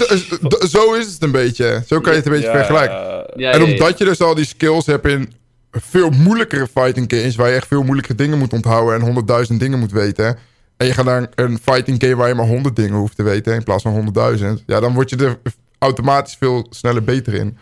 zo, 0.69 0.93
is 0.95 1.13
het 1.13 1.23
een 1.23 1.31
beetje. 1.31 1.83
Zo 1.87 2.01
kan 2.01 2.13
je 2.13 2.19
het 2.19 2.27
een 2.27 2.33
beetje 2.33 2.49
Ja, 2.49 2.53
vergelijken. 2.53 2.97
Ja, 2.97 3.25
En 3.27 3.41
ja, 3.41 3.57
ja. 3.57 3.65
omdat 3.65 3.99
je 3.99 4.05
dus 4.05 4.21
al 4.21 4.35
die 4.35 4.47
skills 4.47 4.87
hebt 4.87 5.07
in 5.07 5.33
veel 5.71 6.11
moeilijkere 6.11 6.67
fighting 6.67 7.13
games... 7.17 7.37
waar 7.37 7.49
je 7.49 7.55
echt 7.55 7.67
veel 7.67 7.83
moeilijke 7.83 8.15
dingen 8.15 8.39
moet 8.39 8.53
onthouden... 8.53 8.95
en 8.95 9.01
honderdduizend 9.01 9.61
dingen 9.61 9.79
moet 9.79 9.93
weten... 9.93 10.39
en 10.77 10.87
je 10.87 10.93
gaat 10.93 11.05
naar 11.05 11.29
een 11.35 11.59
fighting 11.63 12.03
game 12.03 12.17
waar 12.17 12.29
je 12.29 12.35
maar 12.35 12.47
honderd 12.47 12.77
dingen 12.77 12.99
hoeft 12.99 13.17
te 13.17 13.23
weten... 13.23 13.55
in 13.55 13.63
plaats 13.63 13.83
van 13.83 13.93
honderdduizend... 13.93 14.63
ja, 14.67 14.81
dan 14.81 14.95
word 14.95 15.11
je 15.11 15.17
er 15.17 15.39
automatisch 15.79 16.37
veel 16.39 16.67
sneller 16.71 17.05
beter 17.05 17.35
in. 17.35 17.59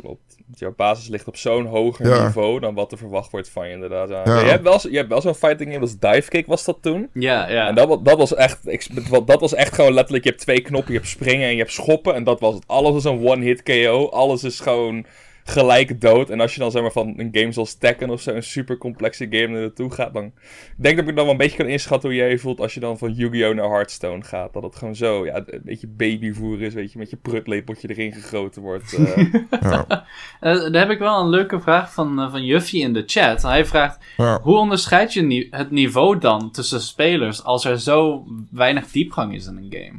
Klopt. 0.00 0.29
Want 0.50 0.62
Jouw 0.62 0.74
basis 0.76 1.08
ligt 1.08 1.28
op 1.28 1.36
zo'n 1.36 1.66
hoger 1.66 2.06
Ja. 2.08 2.24
niveau 2.24 2.60
dan 2.60 2.74
wat 2.74 2.92
er 2.92 2.98
verwacht 2.98 3.30
wordt 3.30 3.48
van 3.50 3.66
je 3.66 3.72
inderdaad. 3.72 4.08
Ja. 4.08 4.22
Ja. 4.24 4.40
Je 4.40 4.46
hebt 4.50 4.62
wel, 4.62 4.78
je 4.90 4.96
hebt 4.96 5.08
wel 5.08 5.20
zo'n 5.20 5.34
fighting 5.34 5.70
game 5.72 5.80
als 5.82 5.98
Dive 5.98 6.28
Kick 6.28 6.46
was 6.46 6.64
dat 6.64 6.78
toen. 6.80 7.08
Ja, 7.12 7.48
ja. 7.48 7.68
En 7.68 7.74
dat, 7.74 8.04
dat 8.04 8.18
was 8.18 8.34
echt, 8.34 8.58
ik, 8.68 8.86
dat 9.26 9.40
was 9.40 9.54
echt 9.54 9.74
gewoon 9.74 9.92
letterlijk, 9.92 10.24
je 10.24 10.30
hebt 10.30 10.42
twee 10.42 10.60
knoppen, 10.60 10.92
je 10.92 10.98
hebt 10.98 11.10
springen 11.10 11.46
en 11.46 11.52
je 11.52 11.58
hebt 11.60 11.72
schoppen. 11.72 12.14
En 12.14 12.24
dat 12.24 12.40
was 12.40 12.54
het. 12.54 12.64
Alles 12.66 12.96
is 12.96 13.04
een 13.04 13.26
one-hit 13.26 13.62
KO. 13.62 14.08
Alles 14.08 14.44
is 14.44 14.60
gewoon 14.60 15.04
gelijk 15.50 16.00
dood. 16.00 16.30
En 16.30 16.40
als 16.40 16.54
je 16.54 16.60
dan 16.60 16.70
zeg 16.70 16.82
maar 16.82 16.92
van 16.92 17.14
een 17.16 17.28
game 17.32 17.52
zoals 17.52 17.74
Tekken 17.74 18.10
of 18.10 18.20
zo, 18.20 18.30
een 18.30 18.42
super 18.42 18.76
complexe 18.78 19.24
game 19.24 19.42
er 19.56 19.60
naartoe 19.60 19.90
gaat, 19.90 20.14
dan... 20.14 20.24
Ik 20.24 20.32
denk 20.76 20.96
dat 20.96 21.08
ik 21.08 21.14
dan 21.16 21.24
wel 21.24 21.32
een 21.32 21.38
beetje 21.38 21.56
kan 21.56 21.66
inschatten 21.66 22.08
hoe 22.08 22.18
jij 22.18 22.30
je 22.30 22.38
voelt 22.38 22.60
als 22.60 22.74
je 22.74 22.80
dan 22.80 22.98
van 22.98 23.12
Yu-Gi-Oh! 23.14 23.54
naar 23.54 23.68
Hearthstone 23.70 24.22
gaat. 24.22 24.52
Dat 24.52 24.62
het 24.62 24.76
gewoon 24.76 24.94
zo, 24.96 25.24
ja, 25.24 25.36
een 25.46 25.60
beetje 25.64 25.86
babyvoer 25.86 26.62
is, 26.62 26.74
weet 26.74 26.92
je, 26.92 26.98
met 26.98 27.10
je 27.10 27.16
prutlepeltje 27.16 27.88
erin 27.88 28.12
gegoten 28.12 28.62
wordt. 28.62 28.92
eh. 28.98 29.32
Ja, 29.60 30.04
Eh, 30.40 30.54
daar 30.72 30.80
heb 30.82 30.90
ik 30.90 30.98
wel 30.98 31.20
een 31.20 31.28
leuke 31.28 31.60
vraag 31.60 31.92
van, 31.92 32.20
uh, 32.20 32.30
van 32.30 32.44
Juffie 32.44 32.82
in 32.82 32.92
de 32.92 33.02
chat. 33.06 33.42
Hij 33.42 33.64
vraagt, 33.66 33.98
ja. 34.16 34.40
hoe 34.42 34.56
onderscheid 34.56 35.12
je 35.12 35.22
ni- 35.22 35.48
het 35.50 35.70
niveau 35.70 36.18
dan 36.18 36.50
tussen 36.50 36.80
spelers 36.80 37.44
als 37.44 37.64
er 37.64 37.80
zo 37.80 38.24
weinig 38.50 38.86
diepgang 38.90 39.34
is 39.34 39.46
in 39.46 39.56
een 39.56 39.66
game? 39.70 39.98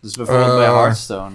Dus 0.00 0.16
bijvoorbeeld 0.16 0.56
bij 0.56 0.66
Eh, 0.66 0.74
Hearthstone. 0.80 1.34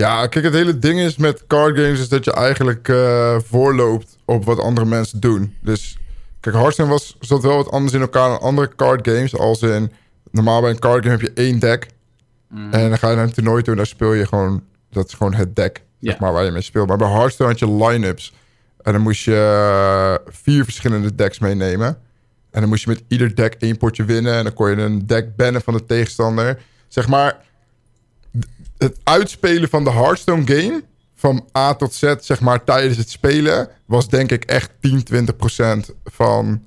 Ja, 0.00 0.26
kijk, 0.26 0.44
het 0.44 0.54
hele 0.54 0.78
ding 0.78 1.00
is 1.00 1.16
met 1.16 1.46
card 1.46 1.76
games 1.76 2.00
is 2.00 2.08
dat 2.08 2.24
je 2.24 2.32
eigenlijk 2.32 2.88
eh, 2.88 3.36
voorloopt 3.44 4.16
op 4.24 4.44
wat 4.44 4.58
andere 4.58 4.86
mensen 4.86 5.20
doen. 5.20 5.56
Dus 5.62 5.98
kijk, 6.40 6.56
Hearthstone 6.56 6.88
was, 6.88 7.16
zat 7.20 7.42
wel 7.42 7.56
wat 7.56 7.70
anders 7.70 7.92
in 7.92 8.00
elkaar 8.00 8.28
dan 8.28 8.40
andere 8.40 8.70
card 8.76 9.08
games. 9.08 9.38
Als 9.38 9.62
in, 9.62 9.92
normaal 10.30 10.60
bij 10.60 10.70
een 10.70 10.78
card 10.78 11.04
game 11.04 11.10
heb 11.10 11.20
je 11.20 11.32
één 11.42 11.58
deck. 11.58 11.86
Mhm. 12.48 12.72
En 12.72 12.88
dan 12.88 12.98
ga 12.98 13.10
je 13.10 13.16
naar 13.16 13.24
een 13.24 13.32
toernooi 13.32 13.62
toe 13.62 13.72
en 13.72 13.78
daar 13.78 13.86
speel 13.86 14.12
je 14.12 14.26
gewoon, 14.26 14.62
dat 14.90 15.06
is 15.06 15.14
gewoon 15.14 15.34
het 15.34 15.56
deck, 15.56 15.82
zeg 16.00 16.18
maar, 16.18 16.32
waar 16.32 16.44
je 16.44 16.50
mee 16.50 16.62
speelt. 16.62 16.88
Maar 16.88 16.98
bij 16.98 17.10
Hearthstone 17.10 17.50
had 17.50 17.58
je 17.58 17.84
line-ups. 17.84 18.32
En 18.82 18.92
dan 18.92 19.02
moest 19.02 19.24
je 19.24 19.34
eh, 19.34 20.32
vier 20.32 20.64
verschillende 20.64 21.14
decks 21.14 21.38
meenemen. 21.38 21.98
En 22.50 22.60
dan 22.60 22.68
moest 22.68 22.84
je 22.84 22.90
met 22.90 23.02
ieder 23.08 23.34
deck 23.34 23.54
één 23.58 23.76
potje 23.76 24.04
winnen. 24.04 24.34
En 24.34 24.44
dan 24.44 24.52
kon 24.52 24.70
je 24.70 24.76
een 24.76 25.06
deck 25.06 25.36
bannen 25.36 25.62
van 25.62 25.74
de 25.74 25.84
tegenstander. 25.84 26.58
Zeg 26.88 27.08
maar, 27.08 27.48
het 28.84 28.98
uitspelen 29.04 29.68
van 29.68 29.84
de 29.84 29.90
Hearthstone 29.90 30.46
game... 30.46 30.82
van 31.14 31.44
A 31.58 31.74
tot 31.74 31.94
Z, 31.94 32.14
zeg 32.20 32.40
maar, 32.40 32.64
tijdens 32.64 32.96
het 32.96 33.10
spelen... 33.10 33.68
was 33.84 34.08
denk 34.08 34.30
ik 34.30 34.44
echt 34.44 34.70
10, 34.80 35.04
20 35.04 35.36
procent 35.36 35.90
van 36.04 36.64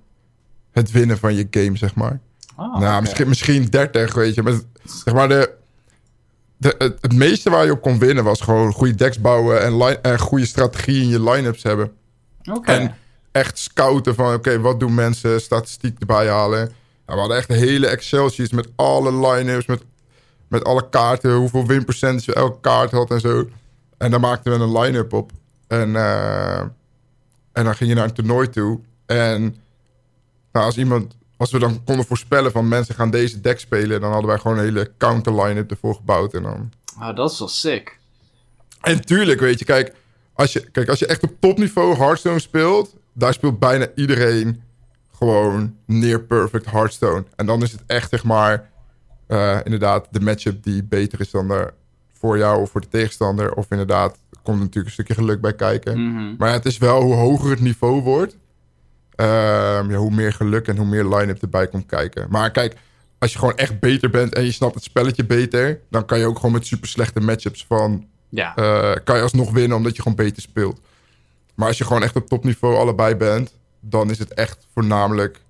het 0.71 0.91
winnen 0.91 1.17
van 1.17 1.35
je 1.35 1.47
game, 1.51 1.77
zeg 1.77 1.95
maar. 1.95 2.19
Oh, 2.57 2.79
nou, 2.79 3.01
misschien, 3.01 3.27
misschien 3.27 3.65
30, 3.65 4.13
weet 4.13 4.35
je. 4.35 4.43
Maar 4.43 4.53
zeg 5.05 5.13
maar, 5.13 5.27
de, 5.27 5.53
de, 6.57 6.75
het, 6.77 6.97
het 7.01 7.13
meeste 7.13 7.49
waar 7.49 7.65
je 7.65 7.71
op 7.71 7.81
kon 7.81 7.99
winnen 7.99 8.23
was 8.23 8.41
gewoon 8.41 8.71
goede 8.71 8.95
decks 8.95 9.19
bouwen 9.19 9.61
en, 9.61 9.77
line, 9.77 9.99
en 10.01 10.19
goede 10.19 10.45
strategie 10.45 11.01
in 11.01 11.07
je 11.07 11.23
line-ups 11.23 11.63
hebben. 11.63 11.91
Oké. 12.51 12.71
En 12.71 12.95
echt 13.31 13.57
scouten 13.57 14.15
van, 14.15 14.33
oké, 14.33 14.59
wat 14.59 14.79
doen 14.79 14.93
mensen, 14.93 15.41
statistiek 15.41 15.99
erbij 15.99 16.27
halen. 16.27 16.59
Nou, 16.59 16.71
we 17.05 17.15
hadden 17.15 17.37
echt 17.37 17.47
hele 17.47 17.87
Excel-sheets 17.87 18.51
met 18.51 18.67
alle 18.75 19.27
line-ups, 19.27 19.65
met, 19.65 19.83
met 20.53 20.63
alle 20.63 20.89
kaarten, 20.89 21.33
hoeveel 21.35 21.65
winpercentage 21.65 22.33
elke 22.33 22.59
kaart 22.61 22.91
had 22.91 23.11
en 23.11 23.19
zo. 23.19 23.49
En 23.97 24.11
daar 24.11 24.19
maakten 24.19 24.51
we 24.57 24.63
een 24.63 24.77
line-up 24.79 25.13
op. 25.13 25.31
En, 25.67 25.95
eh, 25.95 26.59
en 27.51 27.63
dan 27.63 27.75
ging 27.75 27.89
je 27.89 27.95
naar 27.95 28.05
een 28.05 28.13
toernooi 28.13 28.49
toe. 28.49 28.79
En 29.05 29.41
nou, 30.51 30.65
als 30.65 30.77
iemand, 30.77 31.17
als 31.37 31.51
we 31.51 31.59
dan 31.59 31.83
konden 31.83 32.05
voorspellen 32.05 32.51
van 32.51 32.67
mensen 32.67 32.95
gaan 32.95 33.09
deze 33.09 33.41
deck 33.41 33.59
spelen, 33.59 34.01
dan 34.01 34.11
hadden 34.11 34.29
wij 34.29 34.39
gewoon 34.39 34.57
een 34.57 34.63
hele 34.63 34.91
counter 34.97 35.43
line-up 35.43 35.71
ervoor 35.71 35.95
gebouwd. 35.95 36.33
En 36.33 36.43
dan 36.43 36.71
Oh, 36.99 37.15
dat 37.15 37.31
is 37.31 37.39
wel 37.39 37.47
sick. 37.47 37.99
en 38.81 39.01
tuurlijk, 39.05 39.39
weet 39.39 39.59
je, 39.59 39.65
kijk 39.65 39.93
als 40.33 40.53
je, 40.53 40.59
kijk, 40.71 40.89
als 40.89 40.99
je 40.99 41.05
echt 41.05 41.23
op 41.23 41.31
topniveau 41.39 41.95
Hearthstone 41.97 42.39
speelt, 42.39 42.95
daar 43.13 43.33
speelt 43.33 43.59
bijna 43.59 43.87
iedereen 43.95 44.61
gewoon 45.17 45.75
near 45.85 46.19
perfect 46.19 46.71
Hearthstone. 46.71 47.23
En 47.35 47.45
dan 47.45 47.61
is 47.61 47.71
het 47.71 47.83
echt, 47.87 48.09
zeg 48.09 48.23
maar, 48.23 48.69
eh, 49.27 49.57
inderdaad 49.63 50.07
de 50.11 50.19
matchup 50.19 50.63
die 50.63 50.83
beter 50.83 51.19
is 51.19 51.31
dan 51.31 51.47
de, 51.47 51.73
voor 52.13 52.37
jou 52.37 52.61
of 52.61 52.69
voor 52.71 52.81
de 52.81 52.87
tegenstander. 52.87 53.53
Of 53.53 53.65
inderdaad, 53.69 54.11
er 54.31 54.37
komt 54.43 54.57
natuurlijk 54.59 54.85
een 54.85 54.91
stukje 54.91 55.13
geluk 55.13 55.41
bij 55.41 55.53
kijken. 55.55 56.07
Mhm. 56.11 56.35
Maar 56.37 56.47
ja, 56.49 56.53
het 56.55 56.65
is 56.65 56.77
wel 56.77 57.01
hoe 57.01 57.13
hoger 57.15 57.49
het 57.49 57.59
niveau 57.59 58.01
wordt, 58.01 58.37
ehm, 59.15 59.91
ja, 59.91 59.95
hoe 59.97 60.11
meer 60.11 60.33
geluk 60.33 60.67
en 60.67 60.77
hoe 60.77 60.85
meer 60.87 61.05
line-up 61.15 61.41
erbij 61.41 61.67
komt 61.67 61.85
kijken. 61.85 62.27
Maar 62.29 62.51
kijk, 62.51 62.75
als 63.19 63.31
je 63.33 63.39
gewoon 63.39 63.57
echt 63.57 63.79
beter 63.79 64.09
bent 64.09 64.33
en 64.33 64.43
je 64.43 64.51
snapt 64.51 64.75
het 64.75 64.83
spelletje 64.83 65.25
beter, 65.25 65.79
dan 65.89 66.05
kan 66.05 66.19
je 66.19 66.25
ook 66.25 66.35
gewoon 66.35 66.51
met 66.51 66.65
super 66.65 66.87
slechte 66.87 67.19
matchups 67.19 67.65
van 67.65 68.05
Ja. 68.29 68.55
eh, 68.55 68.95
kan 69.03 69.15
je 69.15 69.21
alsnog 69.21 69.51
winnen 69.51 69.77
omdat 69.77 69.95
je 69.95 70.01
gewoon 70.01 70.17
beter 70.17 70.41
speelt. 70.41 70.79
Maar 71.55 71.67
als 71.67 71.77
je 71.77 71.83
gewoon 71.85 72.03
echt 72.03 72.15
op 72.15 72.27
topniveau 72.27 72.75
allebei 72.75 73.15
bent, 73.15 73.53
dan 73.79 74.09
is 74.09 74.19
het 74.19 74.33
echt 74.33 74.67
voornamelijk 74.73 75.41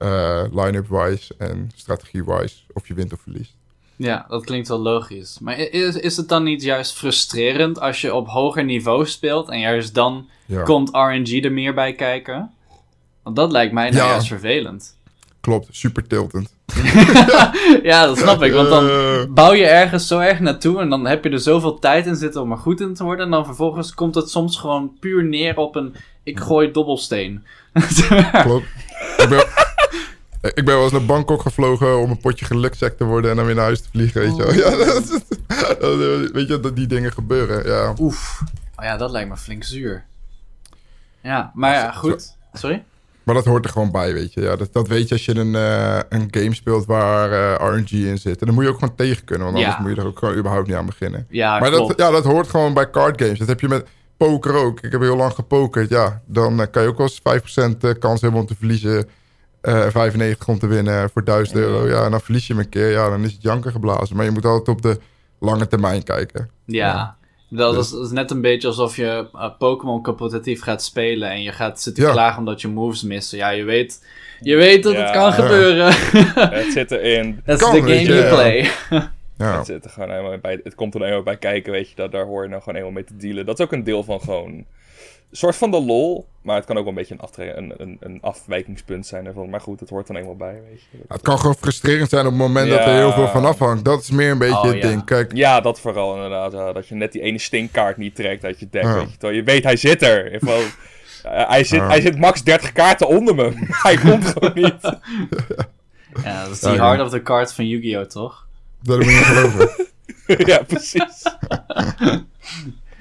eh, 0.00 0.42
line-up-wise 0.52 1.34
en 1.38 1.70
strategie-wise 1.76 2.54
of 2.72 2.88
je 2.88 2.94
wint 2.94 3.12
of 3.12 3.20
verliest. 3.20 3.54
ja, 3.96 4.26
dat 4.28 4.44
klinkt 4.44 4.68
wel 4.68 4.78
logisch. 4.78 5.38
Maar 5.40 5.58
is, 5.58 5.96
is 5.96 6.16
het 6.16 6.28
dan 6.28 6.42
niet 6.42 6.62
juist 6.62 6.92
frustrerend 6.92 7.80
als 7.80 8.00
je 8.00 8.14
op 8.14 8.28
hoger 8.28 8.64
niveau 8.64 9.06
speelt 9.06 9.48
en 9.48 9.60
juist 9.60 9.94
dan 9.94 10.28
Ja, 10.46 10.62
komt 10.62 10.88
RNG 10.92 11.44
er 11.44 11.52
meer 11.52 11.74
bij 11.74 11.92
kijken? 11.94 12.50
Want 13.22 13.36
dat 13.36 13.52
lijkt 13.52 13.72
mij 13.72 13.90
nou 13.90 14.02
Ja. 14.04 14.10
juist 14.10 14.26
vervelend. 14.26 14.96
klopt. 15.40 15.68
Super 15.70 16.06
tiltend. 16.06 16.54
ja, 17.82 18.06
dat 18.06 18.18
snap 18.18 18.42
ik. 18.42 18.52
Want 18.52 18.68
dan 18.68 18.88
Eh, 18.88 19.24
bouw 19.28 19.52
je 19.52 19.66
ergens 19.66 20.06
zo 20.06 20.18
erg 20.18 20.40
naartoe 20.40 20.80
en 20.80 20.88
dan 20.90 21.06
heb 21.06 21.24
je 21.24 21.30
er 21.30 21.38
zoveel 21.40 21.78
tijd 21.78 22.06
in 22.06 22.16
zitten 22.16 22.42
om 22.42 22.50
er 22.52 22.58
goed 22.58 22.80
in 22.80 22.94
te 22.94 23.04
worden. 23.04 23.24
En 23.24 23.30
dan 23.30 23.44
vervolgens 23.44 23.94
komt 23.94 24.14
het 24.14 24.30
soms 24.30 24.56
gewoon 24.56 24.96
puur 25.00 25.24
neer 25.24 25.56
op 25.56 25.76
een 25.76 25.94
ik 26.22 26.40
gooi 26.40 26.70
dobbelsteen. 26.72 27.44
klopt. 28.42 28.66
Ik, 30.40 30.46
ben, 30.46 30.50
ik 30.54 30.64
ben 30.64 30.74
wel 30.74 30.82
eens 30.82 30.92
naar 30.92 31.04
Bangkok 31.04 31.42
gevlogen 31.42 31.98
om 31.98 32.10
een 32.10 32.20
potje 32.20 32.44
geluksec 32.44 32.96
te 32.96 33.04
worden 33.04 33.30
en 33.30 33.36
dan 33.36 33.46
weer 33.46 33.54
naar 33.54 33.64
huis 33.64 33.80
te 33.80 33.88
vliegen. 33.90 34.20
Weet 34.20 34.36
je, 34.36 34.42
wel. 34.42 34.52
ja, 34.70 34.84
dat, 34.84 35.08
dat- 35.80 36.30
weet 36.32 36.48
je 36.48 36.58
dat 36.60 36.76
die 36.76 36.86
dingen 36.86 37.12
gebeuren. 37.12 37.66
Ja. 37.66 37.94
Oef. 37.98 38.42
Oh 38.76 38.84
ja, 38.84 38.96
dat 38.96 39.10
lijkt 39.10 39.28
me 39.28 39.36
flink 39.36 39.64
zuur. 39.64 40.04
Ja, 41.22 41.50
maar 41.54 41.72
ja, 41.74 41.92
goed. 41.92 42.36
Sorry? 42.52 42.84
Maar 43.22 43.34
dat 43.34 43.44
hoort 43.44 43.64
er 43.64 43.70
gewoon 43.70 43.90
bij, 43.90 44.12
weet 44.12 44.32
je. 44.32 44.40
Ja, 44.40 44.56
dat, 44.56 44.72
dat 44.72 44.88
weet 44.88 45.08
je 45.08 45.14
als 45.14 45.24
je 45.24 45.34
een, 45.36 45.54
eh, 45.54 45.98
een 46.08 46.28
game 46.30 46.54
speelt 46.54 46.84
waar 46.86 47.32
eh, 47.32 47.68
RNG 47.74 47.90
in 47.90 48.18
zit. 48.18 48.40
En 48.40 48.46
dan 48.46 48.54
moet 48.54 48.64
je 48.64 48.70
ook 48.70 48.78
gewoon 48.78 48.94
tegen 48.94 49.24
kunnen, 49.24 49.44
want 49.46 49.58
anders 49.58 49.76
Ja. 49.76 49.82
moet 49.82 49.94
je 49.94 50.00
er 50.00 50.06
ook 50.06 50.18
gewoon 50.18 50.36
überhaupt 50.36 50.66
niet 50.66 50.76
aan 50.76 50.86
beginnen. 50.86 51.26
Ja, 51.30 51.58
maar 51.58 51.70
klopt. 51.70 51.88
dat, 51.88 51.98
ja, 52.06 52.10
dat 52.12 52.24
hoort 52.24 52.48
gewoon 52.48 52.74
bij 52.74 52.90
card 52.90 53.22
games. 53.22 53.38
Dat 53.38 53.48
heb 53.48 53.60
je 53.60 53.68
met 53.68 53.86
poker 54.16 54.54
ook. 54.54 54.80
Ik 54.80 54.92
heb 54.92 55.00
heel 55.00 55.16
lang 55.16 55.32
gepokerd. 55.32 55.88
Ja, 55.88 56.22
dan 56.26 56.60
eh, 56.60 56.66
kan 56.70 56.82
je 56.82 56.88
ook 56.88 56.98
wel 56.98 57.06
eens 57.06 57.42
5% 57.74 57.78
eh, 57.84 57.90
kans 57.98 58.20
hebben 58.20 58.40
om 58.40 58.46
te 58.46 58.54
verliezen. 58.58 59.08
Eh 59.60 59.86
95 59.88 60.48
om 60.48 60.58
te 60.58 60.66
winnen 60.66 61.10
voor 61.10 61.24
1000 61.24 61.58
euro. 61.58 61.88
Ja, 61.88 62.04
en 62.04 62.10
dan 62.10 62.20
verlies 62.20 62.46
je 62.46 62.52
hem 62.52 62.62
een 62.62 62.68
keer. 62.68 62.90
Ja, 62.90 63.08
dan 63.08 63.24
is 63.24 63.32
het 63.32 63.42
janken 63.42 63.72
geblazen. 63.72 64.16
Maar 64.16 64.24
je 64.24 64.30
moet 64.30 64.44
altijd 64.44 64.68
op 64.76 64.82
de 64.82 64.98
lange 65.38 65.66
termijn 65.66 66.02
kijken. 66.02 66.50
Ja. 66.64 66.86
Ja. 66.86 67.16
Dat, 67.58 67.74
Dus- 67.74 67.84
is, 67.84 67.90
dat 67.90 68.04
is 68.04 68.10
net 68.10 68.30
een 68.30 68.40
beetje 68.40 68.68
alsof 68.68 68.96
je 68.96 69.28
eh, 69.32 69.50
Pokémon 69.58 70.02
competitief 70.02 70.62
gaat 70.62 70.82
spelen 70.82 71.30
en 71.30 71.42
je 71.42 71.52
gaat 71.52 71.80
zitten 71.80 72.04
Ja. 72.04 72.10
klagen 72.12 72.38
omdat 72.38 72.60
je 72.60 72.68
moves 72.68 73.02
missen. 73.02 73.38
Ja, 73.38 73.48
je 73.50 73.64
weet, 73.64 74.04
je 74.40 74.56
weet 74.56 74.82
dat 74.82 74.96
het 74.96 75.10
kan 75.10 75.22
Ja. 75.24 75.30
gebeuren. 75.30 75.92
Het 76.58 76.72
zit 76.72 76.90
erin. 76.90 77.40
That's 77.46 77.62
Kan, 77.62 77.72
the 77.72 77.80
game 77.80 78.02
you 78.02 78.14
ja. 78.18 78.28
play. 78.34 78.70
Ja, 79.38 79.56
Het, 79.56 79.66
zit 79.66 79.84
er 79.84 79.90
gewoon 79.90 80.10
helemaal 80.10 80.38
bij, 80.38 80.60
het 80.64 80.74
komt 80.74 80.94
er 80.94 81.00
helemaal 81.00 81.22
bij 81.22 81.36
kijken, 81.36 81.72
weet 81.72 81.88
je. 81.88 81.94
Dat, 81.96 82.12
daar 82.12 82.24
hoor 82.24 82.42
je 82.42 82.48
nou 82.48 82.60
gewoon 82.62 82.74
helemaal 82.78 83.00
mee 83.00 83.04
te 83.04 83.16
dealen. 83.16 83.46
Dat 83.46 83.58
is 83.58 83.64
ook 83.64 83.72
een 83.72 83.84
deel 83.84 84.04
van 84.04 84.20
gewoon... 84.20 84.64
Soort 85.32 85.56
van 85.56 85.70
de 85.70 85.80
lol, 85.80 86.26
maar 86.42 86.56
het 86.56 86.64
kan 86.64 86.76
ook 86.76 86.82
wel 86.82 86.92
een 86.92 86.98
beetje 86.98 87.14
een, 87.14 87.20
aftre- 87.20 87.54
een, 87.56 87.74
een, 87.76 87.96
een 88.00 88.18
afwijkingspunt 88.22 89.06
zijn 89.06 89.26
ervan. 89.26 89.50
Maar 89.50 89.60
goed, 89.60 89.80
het 89.80 89.88
hoort 89.90 90.08
er 90.08 90.16
eenmaal 90.16 90.36
bij, 90.36 90.60
weet 90.70 90.80
je. 90.90 90.98
het 91.08 91.22
kan 91.22 91.38
gewoon 91.38 91.54
frustrerend 91.56 92.08
zijn 92.08 92.24
op 92.26 92.32
het 92.32 92.40
moment 92.40 92.70
dat 92.70 92.78
er 92.78 92.94
heel 92.94 93.12
veel 93.12 93.28
van 93.28 93.44
afhangt. 93.44 93.84
Dat 93.84 94.00
is 94.00 94.10
meer 94.10 94.30
een 94.30 94.38
beetje 94.38 94.56
Oh, 94.56 94.64
het 94.64 94.74
ja. 94.82 94.88
ding. 94.88 95.04
Kijk, 95.04 95.34
Ja, 95.34 95.60
dat 95.60 95.80
vooral 95.80 96.14
inderdaad. 96.14 96.52
ja. 96.52 96.72
dat 96.72 96.88
je 96.88 96.94
net 96.94 97.12
die 97.12 97.20
ene 97.22 97.38
stinkkaart 97.38 97.96
niet 97.96 98.14
trekt 98.14 98.44
uit 98.44 98.60
je 98.60 98.68
deck, 98.70 98.82
Ja. 98.82 98.94
weet 98.94 99.10
je. 99.10 99.16
Terwijl 99.16 99.34
je 99.38 99.44
weet, 99.44 99.64
hij 99.64 99.76
zit 99.76 100.02
er. 100.02 100.18
In 100.26 100.32
ieder 100.32 100.48
geval, 100.48 100.62
eh, 101.32 101.48
hij, 101.48 101.64
zit, 101.64 101.78
Ja. 101.80 101.86
hij 101.88 102.00
zit 102.00 102.18
max 102.18 102.42
30 102.42 102.72
kaarten 102.72 103.08
onder 103.08 103.34
me. 103.34 103.52
hij 103.86 103.96
komt 103.96 104.26
gewoon 104.26 104.52
niet. 104.54 104.74
Ja, 106.24 106.42
dat 106.44 106.52
is 106.54 106.60
Ja, 106.60 106.68
die 106.70 106.76
ja. 106.78 106.84
Heart 106.86 107.00
of 107.00 107.10
the 107.10 107.22
Card 107.22 107.52
van 107.54 107.66
Yu-Gi-Oh, 107.66 108.02
toch? 108.04 108.46
dat 108.82 108.96
moet 108.96 109.06
je 109.06 109.12
niet 109.12 109.24
geloven. 109.24 109.70
ja, 110.52 110.62
precies. 110.62 111.22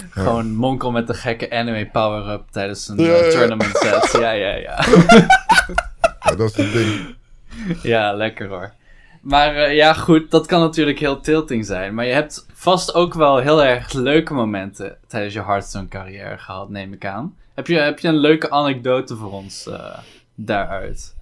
Gewoon 0.10 0.56
Monkel 0.56 0.91
met 0.91 1.08
de 1.08 1.13
gekke 1.13 1.52
anime 1.52 1.89
power-up 1.91 2.43
tijdens 2.52 2.88
een 2.88 3.00
eh, 3.00 3.30
tournament 3.30 3.78
set. 3.78 4.12
Ja, 4.22 4.32
ja, 4.32 4.56
ja. 4.56 4.86
Ja, 6.19 6.36
dat 6.36 6.50
is 6.50 6.56
het 6.56 6.74
ding. 6.74 7.15
Ja, 7.82 8.13
lekker 8.13 8.48
hoor. 8.48 8.74
Maar 9.22 9.56
eh, 9.56 9.76
ja, 9.76 9.93
goed, 9.93 10.32
dat 10.32 10.45
kan 10.45 10.60
natuurlijk 10.60 11.00
heel 11.00 11.19
tilting 11.19 11.65
zijn. 11.65 11.93
Maar 11.93 12.06
je 12.06 12.13
hebt 12.13 12.45
vast 12.54 12.93
ook 12.93 13.13
wel 13.13 13.38
heel 13.38 13.63
erg 13.63 13.93
leuke 13.93 14.34
momenten 14.34 14.98
tijdens 15.08 15.34
je 15.34 15.43
Hearthstone-carrière 15.43 16.38
gehad, 16.38 16.69
neem 16.69 16.93
ik 16.93 17.06
aan. 17.06 17.36
Heb 17.54 17.67
je, 17.67 17.80
heb 17.80 18.00
je 18.00 18.08
een 18.08 18.17
leuke 18.17 18.50
anekdote 18.50 19.15
voor 19.15 19.32
ons 19.32 19.67
eh, 19.67 19.98
daaruit? 20.36 21.15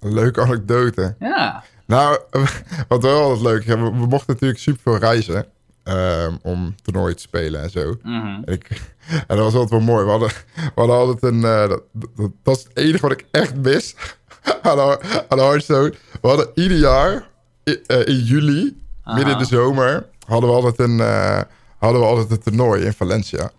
Een 0.00 0.14
leuke 0.14 0.40
anekdote. 0.40 1.16
Ja. 1.18 1.62
Nou, 1.86 2.18
wat 2.88 3.02
wel 3.02 3.20
altijd 3.20 3.40
leuk 3.40 3.64
is, 3.64 3.74
we 3.74 4.06
mochten 4.08 4.32
natuurlijk 4.32 4.60
super 4.60 4.82
veel 4.82 4.98
reizen 4.98 5.46
ehm, 5.84 6.36
om 6.42 6.74
toernooien 6.82 7.16
te 7.16 7.22
spelen 7.22 7.62
en 7.62 7.70
zo. 7.70 7.96
mhm. 8.02 8.42
En, 8.44 8.52
ik, 8.52 8.68
en 9.28 9.36
dat 9.36 9.38
was 9.38 9.52
altijd 9.54 9.70
wel 9.70 9.80
mooi. 9.80 10.04
We 10.04 10.10
hadden, 10.10 10.28
we 10.54 10.70
hadden 10.74 10.96
altijd 10.96 11.22
een. 11.32 11.44
eh, 11.44 11.68
dat, 11.68 11.82
dat, 11.92 12.30
dat 12.42 12.56
is 12.56 12.62
het 12.64 12.76
enige 12.76 13.00
wat 13.08 13.12
ik 13.12 13.26
echt 13.30 13.54
mis 13.54 13.94
aan, 14.62 14.76
de- 14.76 15.24
aan 15.28 15.38
Hearthstone. 15.38 15.94
We 16.22 16.28
hadden 16.28 16.48
ieder 16.54 16.76
jaar 16.78 17.28
eh, 17.64 18.06
in 18.06 18.18
juli, 18.24 18.82
midden 19.04 19.32
in 19.32 19.38
de 19.38 19.44
zomer, 19.44 20.06
hadden 20.26 20.50
we 20.50 20.56
altijd 20.56 20.78
een, 20.78 21.00
eh, 21.00 21.40
hadden 21.78 22.00
we 22.00 22.06
altijd 22.06 22.30
een 22.30 22.38
toernooi 22.42 22.82
in 22.84 22.92
Valencia. 22.92 23.50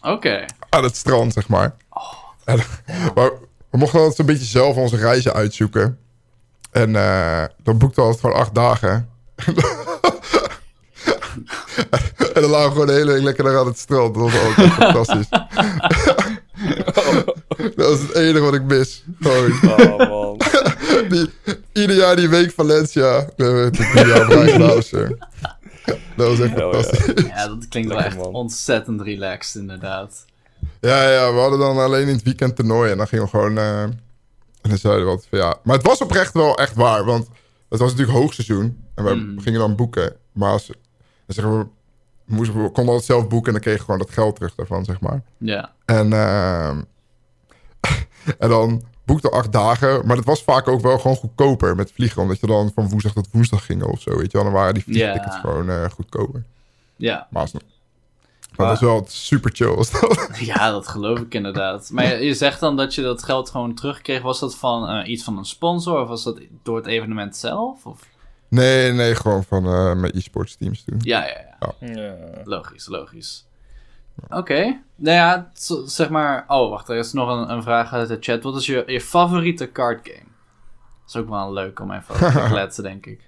Oké. 0.00 0.44
Aan 0.68 0.82
het 0.82 0.96
strand, 0.96 1.32
zeg 1.32 1.48
maar. 1.48 1.74
En, 2.44 2.56
maar 3.14 3.30
we 3.70 3.78
mochten 3.78 3.98
altijd 4.00 4.18
een 4.18 4.26
beetje 4.26 4.44
zelf 4.44 4.76
onze 4.76 4.96
reizen 4.96 5.32
uitzoeken. 5.32 5.98
En 6.70 6.92
dan 7.62 7.78
boekten 7.78 8.02
we 8.02 8.08
altijd 8.08 8.20
gewoon 8.20 8.36
acht 8.36 8.54
dagen. 8.54 9.08
En 12.34 12.40
dan 12.42 12.50
lagen 12.50 12.66
we 12.66 12.72
gewoon 12.72 12.86
de 12.86 12.92
hele 12.92 13.12
week 13.12 13.22
lekker 13.22 13.44
daar 13.44 13.58
aan 13.58 13.66
het 13.66 13.78
strand. 13.78 14.14
Dat 14.14 14.22
was 14.22 14.34
ook 14.40 14.56
echt 14.56 14.72
fantastisch. 14.74 15.28
dat 17.76 17.90
is 17.90 18.00
het 18.00 18.14
enige 18.14 18.40
wat 18.40 18.54
ik 18.54 18.62
mis. 18.62 19.04
Gewoon, 19.20 19.52
Oh, 19.80 20.08
man. 20.08 20.40
die, 21.10 21.30
ieder 21.72 21.96
jaar 21.96 22.16
die 22.16 22.28
week 22.28 22.50
Valencia. 22.52 23.26
We 23.36 23.44
hebben 23.44 23.64
het 23.64 23.74
drie 23.74 24.06
jaar. 24.06 24.28
Dat 26.16 26.28
was 26.28 26.40
echt 26.40 26.52
fantastisch. 26.52 27.24
Ja, 27.26 27.48
dat 27.48 27.68
klinkt 27.68 27.88
wel 27.88 28.00
echt 28.00 28.16
man. 28.16 28.32
ontzettend 28.32 29.00
relaxed, 29.00 29.60
inderdaad. 29.62 30.24
Ja, 30.80 31.10
ja, 31.10 31.32
we 31.32 31.38
hadden 31.38 31.58
dan 31.58 31.78
alleen 31.78 32.08
in 32.08 32.14
het 32.14 32.22
weekend 32.22 32.56
toernooi 32.56 32.90
en 32.90 32.96
dan 32.96 33.08
gingen 33.08 33.24
we 33.24 33.30
gewoon. 33.30 33.58
eh, 33.58 33.82
en 33.82 34.00
dan 34.70 34.78
zeiden 34.78 35.04
we 35.04 35.10
altijd 35.10 35.28
van 35.30 35.38
ja. 35.38 35.56
Maar 35.64 35.76
het 35.76 35.86
was 35.86 36.00
oprecht 36.00 36.32
wel 36.32 36.58
echt 36.58 36.74
waar, 36.74 37.04
want 37.04 37.28
het 37.68 37.78
was 37.80 37.90
natuurlijk 37.90 38.18
hoogseizoen. 38.18 38.84
En 38.94 39.04
we 39.04 39.14
Mm. 39.14 39.40
gingen 39.40 39.60
dan 39.60 39.76
boeken. 39.76 40.12
Maar 40.32 40.50
als, 40.50 40.70
dan 41.26 41.34
zeggen 41.34 41.58
we, 41.58 41.66
we, 42.24 42.34
moesten, 42.34 42.62
we 42.62 42.70
konden 42.70 42.86
altijd 42.94 43.04
zelf 43.04 43.28
boeken 43.28 43.46
en 43.46 43.52
dan 43.52 43.60
kregen 43.62 43.80
we 43.80 43.84
gewoon 43.84 44.00
dat 44.06 44.10
geld 44.14 44.34
terug 44.36 44.54
daarvan, 44.54 44.84
zeg 44.84 45.00
maar. 45.00 45.22
Ja. 45.38 45.72
En, 45.84 46.12
ehm, 46.12 46.82
en 48.38 48.48
dan 48.48 48.82
boekte 49.04 49.30
acht 49.30 49.52
dagen. 49.52 50.06
Maar 50.06 50.16
het 50.16 50.24
was 50.26 50.42
vaak 50.42 50.68
ook 50.68 50.80
wel 50.80 50.98
gewoon 50.98 51.16
goedkoper 51.16 51.76
met 51.76 51.92
vliegen. 51.92 52.22
Omdat 52.22 52.40
je 52.40 52.46
dan 52.46 52.70
van 52.74 52.88
woensdag 52.88 53.12
tot 53.12 53.28
woensdag 53.32 53.66
ging 53.66 53.82
of 53.82 54.00
zo. 54.00 54.10
Weet 54.16 54.30
je 54.32 54.36
wel. 54.38 54.44
Dan 54.44 54.52
waren 54.52 54.74
die 54.74 54.82
vliegtickets 54.82 55.34
Ja. 55.34 55.40
gewoon 55.40 55.70
eh, 55.70 55.90
goedkoper. 55.90 56.44
Ja. 56.96 57.26
Maar, 57.30 57.42
alsnog- 57.42 57.62
maar 58.56 58.68
dat 58.68 58.80
was 58.80 58.88
wel 58.90 59.04
super 59.08 59.50
chill. 59.54 59.74
was 59.74 59.90
dat. 59.90 60.28
ja, 60.38 60.70
dat 60.70 60.88
geloof 60.88 61.18
ik 61.18 61.34
inderdaad. 61.34 61.90
Maar 61.92 62.04
je, 62.06 62.24
je 62.24 62.34
zegt 62.34 62.60
dan 62.60 62.76
dat 62.76 62.94
je 62.94 63.02
dat 63.02 63.22
geld 63.22 63.50
gewoon 63.50 63.74
terugkreeg. 63.74 64.22
Was 64.22 64.40
dat 64.40 64.56
van 64.56 64.88
eh, 64.88 65.08
iets 65.10 65.24
van 65.24 65.38
een 65.38 65.44
sponsor 65.44 66.00
of 66.00 66.08
was 66.08 66.22
dat 66.24 66.40
door 66.62 66.76
het 66.76 66.86
evenement 66.86 67.36
zelf? 67.36 67.86
Of... 67.86 68.12
Nee, 68.54 68.92
nee, 68.92 69.14
gewoon 69.14 69.44
van 69.44 69.64
eh, 69.66 69.94
mijn 69.94 70.16
e-sports 70.16 70.56
teams 70.56 70.84
toen. 70.84 70.98
Ja, 71.02 71.26
ja, 71.26 71.56
ja. 71.60 71.94
Ja. 71.94 72.14
Logisch, 72.44 72.86
logisch. 72.86 73.46
Oké. 74.28 74.80
Nou 74.96 75.16
ja, 75.16 75.50
zeg 75.84 76.08
maar... 76.08 76.44
Oh, 76.48 76.70
wacht, 76.70 76.88
er 76.88 76.96
is 76.96 77.12
nog 77.12 77.28
een, 77.28 77.50
een 77.50 77.62
vraag 77.62 77.92
uit 77.92 78.08
de 78.08 78.16
chat. 78.20 78.42
Wat 78.42 78.56
is 78.56 78.66
je, 78.66 78.82
je 78.86 79.00
favoriete 79.00 79.72
card 79.72 80.00
game? 80.02 80.28
Dat 81.00 81.14
is 81.14 81.16
ook 81.16 81.28
wel 81.28 81.52
leuk 81.52 81.80
om 81.80 81.92
even 81.92 82.14
over 82.14 82.32
te 82.32 82.48
kletsen, 82.54 82.82
denk 82.82 83.06
ik. 83.06 83.20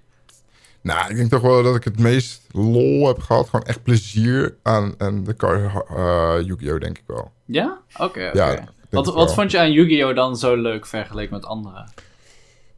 Nou, 0.80 1.10
ik 1.10 1.16
denk 1.16 1.30
toch 1.30 1.40
wel 1.40 1.62
dat 1.62 1.76
ik 1.76 1.84
het 1.84 1.98
meest 1.98 2.42
lol 2.52 3.06
heb 3.06 3.18
gehad. 3.18 3.48
Gewoon 3.48 3.66
echt 3.66 3.82
plezier 3.82 4.56
aan, 4.62 4.94
aan 4.98 5.24
de 5.24 5.36
car, 5.36 5.84
eh, 5.88 6.46
Yu-Gi-Oh! 6.46 6.80
denk 6.80 6.98
ik 6.98 7.04
wel. 7.06 7.32
Ja? 7.44 7.78
Oké. 7.96 8.30
Ja, 8.32 8.64
Wat, 8.90 9.06
wat 9.14 9.34
vond 9.34 9.50
je 9.50 9.58
aan 9.58 9.72
Yu-Gi-Oh! 9.72 10.14
dan 10.14 10.36
zo 10.36 10.56
leuk 10.56 10.86
vergeleken 10.86 11.34
met 11.34 11.44
andere? 11.44 11.86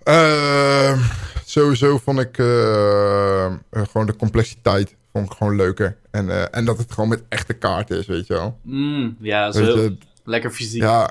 Ehm, 0.02 0.98
sowieso 1.44 1.98
vond 1.98 2.20
ik 2.20 2.38
eh, 2.38 3.52
gewoon 3.70 4.06
de 4.06 4.16
complexiteit 4.16 4.96
vond 5.12 5.32
ik 5.32 5.37
gewoon 5.37 5.56
leuker. 5.56 5.96
En, 6.11 6.30
eh, 6.30 6.44
en 6.50 6.64
dat 6.64 6.78
het 6.78 6.92
gewoon 6.92 7.08
met 7.08 7.22
echte 7.28 7.52
kaarten 7.52 7.98
is, 7.98 8.06
weet 8.06 8.26
je 8.26 8.34
wel. 8.34 8.58
Mm, 8.62 9.16
ja, 9.20 9.46
je, 9.46 9.96
lekker 10.24 10.50
fysiek. 10.50 10.82
ja, 10.82 11.11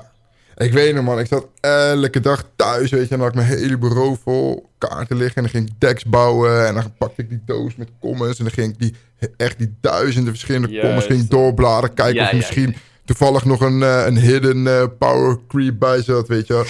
ik 0.56 0.72
weet 0.72 0.94
nog 0.94 1.04
man, 1.04 1.18
ik 1.18 1.26
zat 1.26 1.46
elke 1.60 2.20
dag 2.20 2.44
thuis, 2.56 2.90
weet 2.90 3.08
je. 3.08 3.14
En 3.14 3.20
dan 3.20 3.20
had 3.20 3.28
ik 3.28 3.34
mijn 3.34 3.58
hele 3.60 3.78
bureau 3.78 4.16
vol 4.22 4.70
kaarten 4.78 5.16
liggen. 5.16 5.36
En 5.36 5.42
dan 5.42 5.50
ging 5.50 5.68
ik 5.68 5.80
decks 5.80 6.04
bouwen. 6.04 6.66
En 6.66 6.74
dan 6.74 6.96
pakte 6.98 7.22
ik 7.22 7.28
die 7.28 7.42
doos 7.44 7.76
met 7.76 7.88
comments. 8.00 8.38
En 8.38 8.44
dan 8.44 8.54
ging 8.54 8.72
ik 8.72 8.78
die, 8.78 8.94
echt 9.36 9.58
die 9.58 9.74
duizenden 9.80 10.32
verschillende 10.32 10.68
Juist. 10.68 10.82
comments 10.82 11.06
ging 11.06 11.28
doorbladeren. 11.28 11.94
Kijken 11.94 12.14
Ja, 12.14 12.24
of 12.24 12.30
ja, 12.30 12.36
misschien 12.36 12.70
ja. 12.70 12.78
toevallig 13.04 13.44
nog 13.44 13.60
een, 13.60 13.82
eh, 13.82 14.06
een 14.06 14.18
hidden 14.18 14.96
power 14.96 15.38
creep 15.48 15.78
bij 15.78 16.02
zat, 16.02 16.28
weet 16.28 16.46
je. 16.46 16.64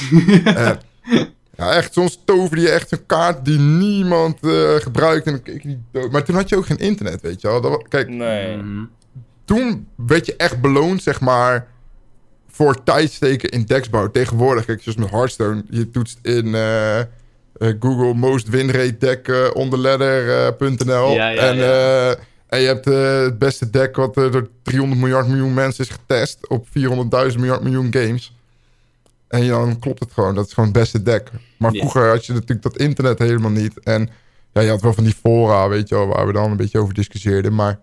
En, 0.44 0.80
ja, 1.58 1.72
echt, 1.72 1.92
soms 1.92 2.22
toverde 2.24 2.62
je 2.62 2.70
echt 2.70 2.92
een 2.92 3.06
kaart 3.06 3.44
die 3.44 3.58
niemand 3.58 4.38
eh, 4.42 4.74
gebruikt. 4.74 5.26
En 5.26 5.32
dan 5.32 5.42
keek 5.42 5.62
je 5.62 5.68
die 5.68 5.82
dood. 5.92 6.10
Maar 6.10 6.24
toen 6.24 6.34
had 6.34 6.48
je 6.48 6.56
ook 6.56 6.66
geen 6.66 6.78
internet, 6.78 7.20
weet 7.20 7.40
je 7.40 7.48
wel. 7.48 7.60
Dat, 7.60 7.88
kijk, 7.88 8.08
Nee. 8.08 8.56
Mhm. 8.56 8.84
toen 9.44 9.86
werd 9.96 10.26
je 10.26 10.36
echt 10.36 10.60
beloond, 10.60 11.02
zeg 11.02 11.20
maar, 11.20 11.66
voor 12.50 12.82
tijdsteken 12.84 13.48
in 13.50 13.64
decksbouw. 13.64 14.10
Tegenwoordig, 14.10 14.64
kijk, 14.64 14.82
zoals 14.82 14.98
met 14.98 15.10
Hearthstone, 15.10 15.64
je 15.70 15.90
toetst 15.90 16.18
in 16.22 16.54
eh, 16.54 16.98
eh, 17.00 17.06
Google 17.80 18.14
most 18.14 18.48
win 18.48 18.70
rate 18.70 18.98
deck 18.98 19.50
onderladder.nl. 19.54 21.12
Ja, 21.14 21.28
ja, 21.28 21.40
en, 21.40 21.56
ja. 21.56 22.10
eh, 22.10 22.16
en 22.48 22.60
je 22.60 22.66
hebt 22.66 22.86
eh, 22.86 23.20
het 23.22 23.38
beste 23.38 23.70
deck 23.70 23.96
wat 23.96 24.14
door 24.14 24.48
300 24.62 25.00
miljard 25.00 25.26
miljoen 25.28 25.54
mensen 25.54 25.84
is 25.84 25.90
getest 25.90 26.48
op 26.48 26.66
400.000 26.68 27.36
miljard 27.36 27.62
miljoen 27.62 27.92
games. 27.92 28.36
En 29.28 29.48
dan 29.48 29.78
klopt 29.78 30.00
het 30.00 30.12
gewoon. 30.12 30.34
Dat 30.34 30.46
is 30.46 30.52
gewoon 30.52 30.68
het 30.68 30.78
beste 30.78 31.02
deck. 31.02 31.30
Maar 31.56 31.72
vroeger 31.72 32.08
had 32.08 32.26
je 32.26 32.32
natuurlijk 32.32 32.62
dat 32.62 32.76
internet 32.76 33.18
helemaal 33.18 33.50
niet. 33.50 33.80
En 33.80 34.08
ja, 34.52 34.60
je 34.60 34.68
had 34.70 34.80
wel 34.82 34.92
van 34.92 35.04
die 35.04 35.14
fora, 35.14 35.68
weet 35.68 35.88
je 35.88 35.94
wel, 35.94 36.06
waar 36.06 36.26
we 36.26 36.32
dan 36.32 36.50
een 36.50 36.56
beetje 36.56 36.78
over 36.78 36.94
discussieerden. 36.94 37.54
Maar 37.54 37.80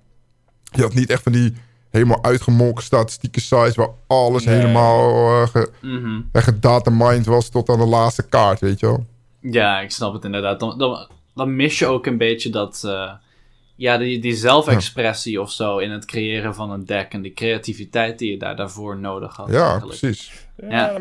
je 0.64 0.82
had 0.82 0.94
niet 0.94 1.10
echt 1.10 1.24
van 1.24 1.32
die 1.32 1.54
helemaal 1.90 2.24
uitgemolken 2.24 2.84
statistieke 2.84 3.40
sites 3.42 3.76
waar 3.76 3.90
alles 4.08 4.46
Nee. 4.46 4.56
helemaal 4.56 5.30
eh, 5.42 5.48
ge, 5.48 5.72
gedatamined 6.34 7.26
was 7.26 7.50
tot 7.50 7.70
aan 7.70 7.80
de 7.80 7.86
laatste 7.86 8.24
kaart, 8.28 8.60
weet 8.60 8.80
je 8.80 8.86
wel. 8.86 9.06
Ja, 9.40 9.80
ik 9.80 9.92
snap 9.92 10.14
het 10.14 10.24
inderdaad. 10.24 10.60
Dan, 10.60 10.78
dan, 10.78 11.08
dan 11.36 11.56
mis 11.56 11.80
je 11.80 11.86
ook 11.88 12.06
een 12.06 12.18
beetje 12.18 12.50
dat, 12.50 12.82
eh, 12.86 13.12
ja, 13.76 13.98
die, 13.98 14.20
die 14.20 14.36
zelfexpressie 14.36 15.42
of 15.42 15.52
zo 15.52 15.78
in 15.78 15.92
het 15.92 16.06
creëren 16.06 16.56
van 16.56 16.72
een 16.72 16.86
deck 16.86 17.14
en 17.14 17.22
die 17.22 17.34
creativiteit 17.34 18.20
die 18.20 18.32
je 18.32 18.38
daar 18.38 18.56
daarvoor 18.56 18.98
nodig 18.98 19.36
had. 19.36 19.50
Ja, 19.50 19.70
eigenlijk. 19.70 20.00
precies. 20.00 20.45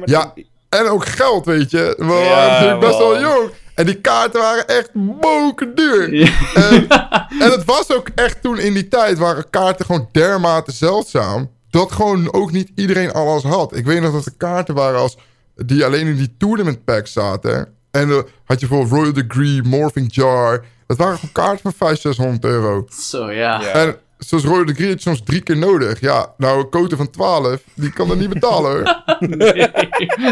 Ja. 0.06 0.34
en 0.68 0.86
ook 0.86 1.06
geld, 1.06 1.44
weet 1.44 1.70
je. 1.70 1.94
We 1.98 2.04
waren 2.04 2.80
best 2.80 2.98
wel 2.98 3.20
jong. 3.20 3.50
En 3.74 3.86
die 3.86 4.00
kaarten 4.00 4.40
waren 4.40 4.66
echt 4.66 4.90
boken 5.20 5.74
duur. 5.74 6.14
Ja. 6.14 6.32
En, 6.54 6.88
en 7.44 7.50
het 7.50 7.64
was 7.64 7.92
ook 7.92 8.08
echt 8.14 8.42
toen 8.42 8.58
in 8.58 8.74
die 8.74 8.88
tijd 8.88 9.18
waren 9.18 9.50
kaarten 9.50 9.84
gewoon 9.86 10.08
dermate 10.12 10.72
zeldzaam. 10.72 11.50
Dat 11.70 11.92
gewoon 11.92 12.32
ook 12.32 12.52
niet 12.52 12.70
iedereen 12.74 13.12
alles 13.12 13.42
had. 13.42 13.76
Ik 13.76 13.84
weet 13.84 14.00
nog 14.00 14.12
dat 14.12 14.26
er 14.26 14.36
kaarten 14.36 14.74
waren 14.74 15.00
als 15.00 15.16
die 15.54 15.84
alleen 15.84 16.06
in 16.06 16.16
die 16.16 16.34
tournament 16.38 16.84
packs 16.84 17.12
zaten. 17.12 17.74
En 17.90 18.08
dan 18.08 18.26
had 18.44 18.60
je 18.60 18.66
bijvoorbeeld 18.66 19.00
Royal 19.00 19.26
Degree, 19.26 19.62
Morphing 19.62 20.14
Jar. 20.14 20.64
Dat 20.86 20.96
waren 20.96 21.14
gewoon 21.18 21.32
kaarten 21.32 21.60
van 21.60 21.72
500, 21.72 22.00
600 22.00 22.44
euro. 22.44 22.86
Zo, 22.88 23.30
ja. 23.30 23.60
Ja. 23.60 23.68
En 23.68 23.96
zoals 24.26 24.44
Royal 24.44 24.64
Degree 24.64 24.88
had 24.88 25.02
je 25.02 25.08
soms 25.08 25.22
drie 25.24 25.40
keer 25.42 25.56
nodig. 25.56 26.00
Ja, 26.00 26.34
nou, 26.36 26.58
een 26.60 26.68
cote 26.68 26.96
van 26.96 27.10
12, 27.10 27.62
die 27.74 27.92
kan 27.92 28.08
dat 28.08 28.18
niet 28.18 28.28
betalen 28.28 28.70
hoor. 28.72 29.02
Nee. 29.18 29.68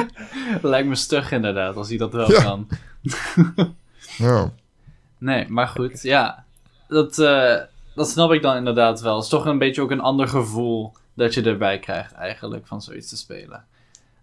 Lijkt 0.63 0.89
me 0.89 0.95
stug 0.95 1.31
inderdaad, 1.33 1.77
als 1.77 1.89
hij 1.89 1.99
dat 1.99 2.13
wel 2.13 2.31
Ja. 2.31 2.43
kan. 2.43 2.69
Ja. 4.19 4.53
Nee, 5.19 5.49
maar 5.49 5.69
goed, 5.69 6.03
ja. 6.03 6.45
Dat, 6.89 7.19
eh, 7.19 7.57
dat 7.95 8.09
snap 8.11 8.33
ik 8.33 8.43
dan 8.43 8.57
inderdaad 8.57 9.01
wel. 9.01 9.15
Het 9.15 9.25
is 9.25 9.31
toch 9.31 9.47
een 9.47 9.59
beetje 9.59 9.83
ook 9.83 9.91
een 9.91 10.01
ander 10.01 10.29
gevoel 10.29 10.93
dat 11.15 11.35
je 11.35 11.43
erbij 11.43 11.79
krijgt 11.79 12.13
eigenlijk 12.13 12.67
van 12.67 12.83
zoiets 12.83 13.09
te 13.09 13.17
spelen. 13.17 13.65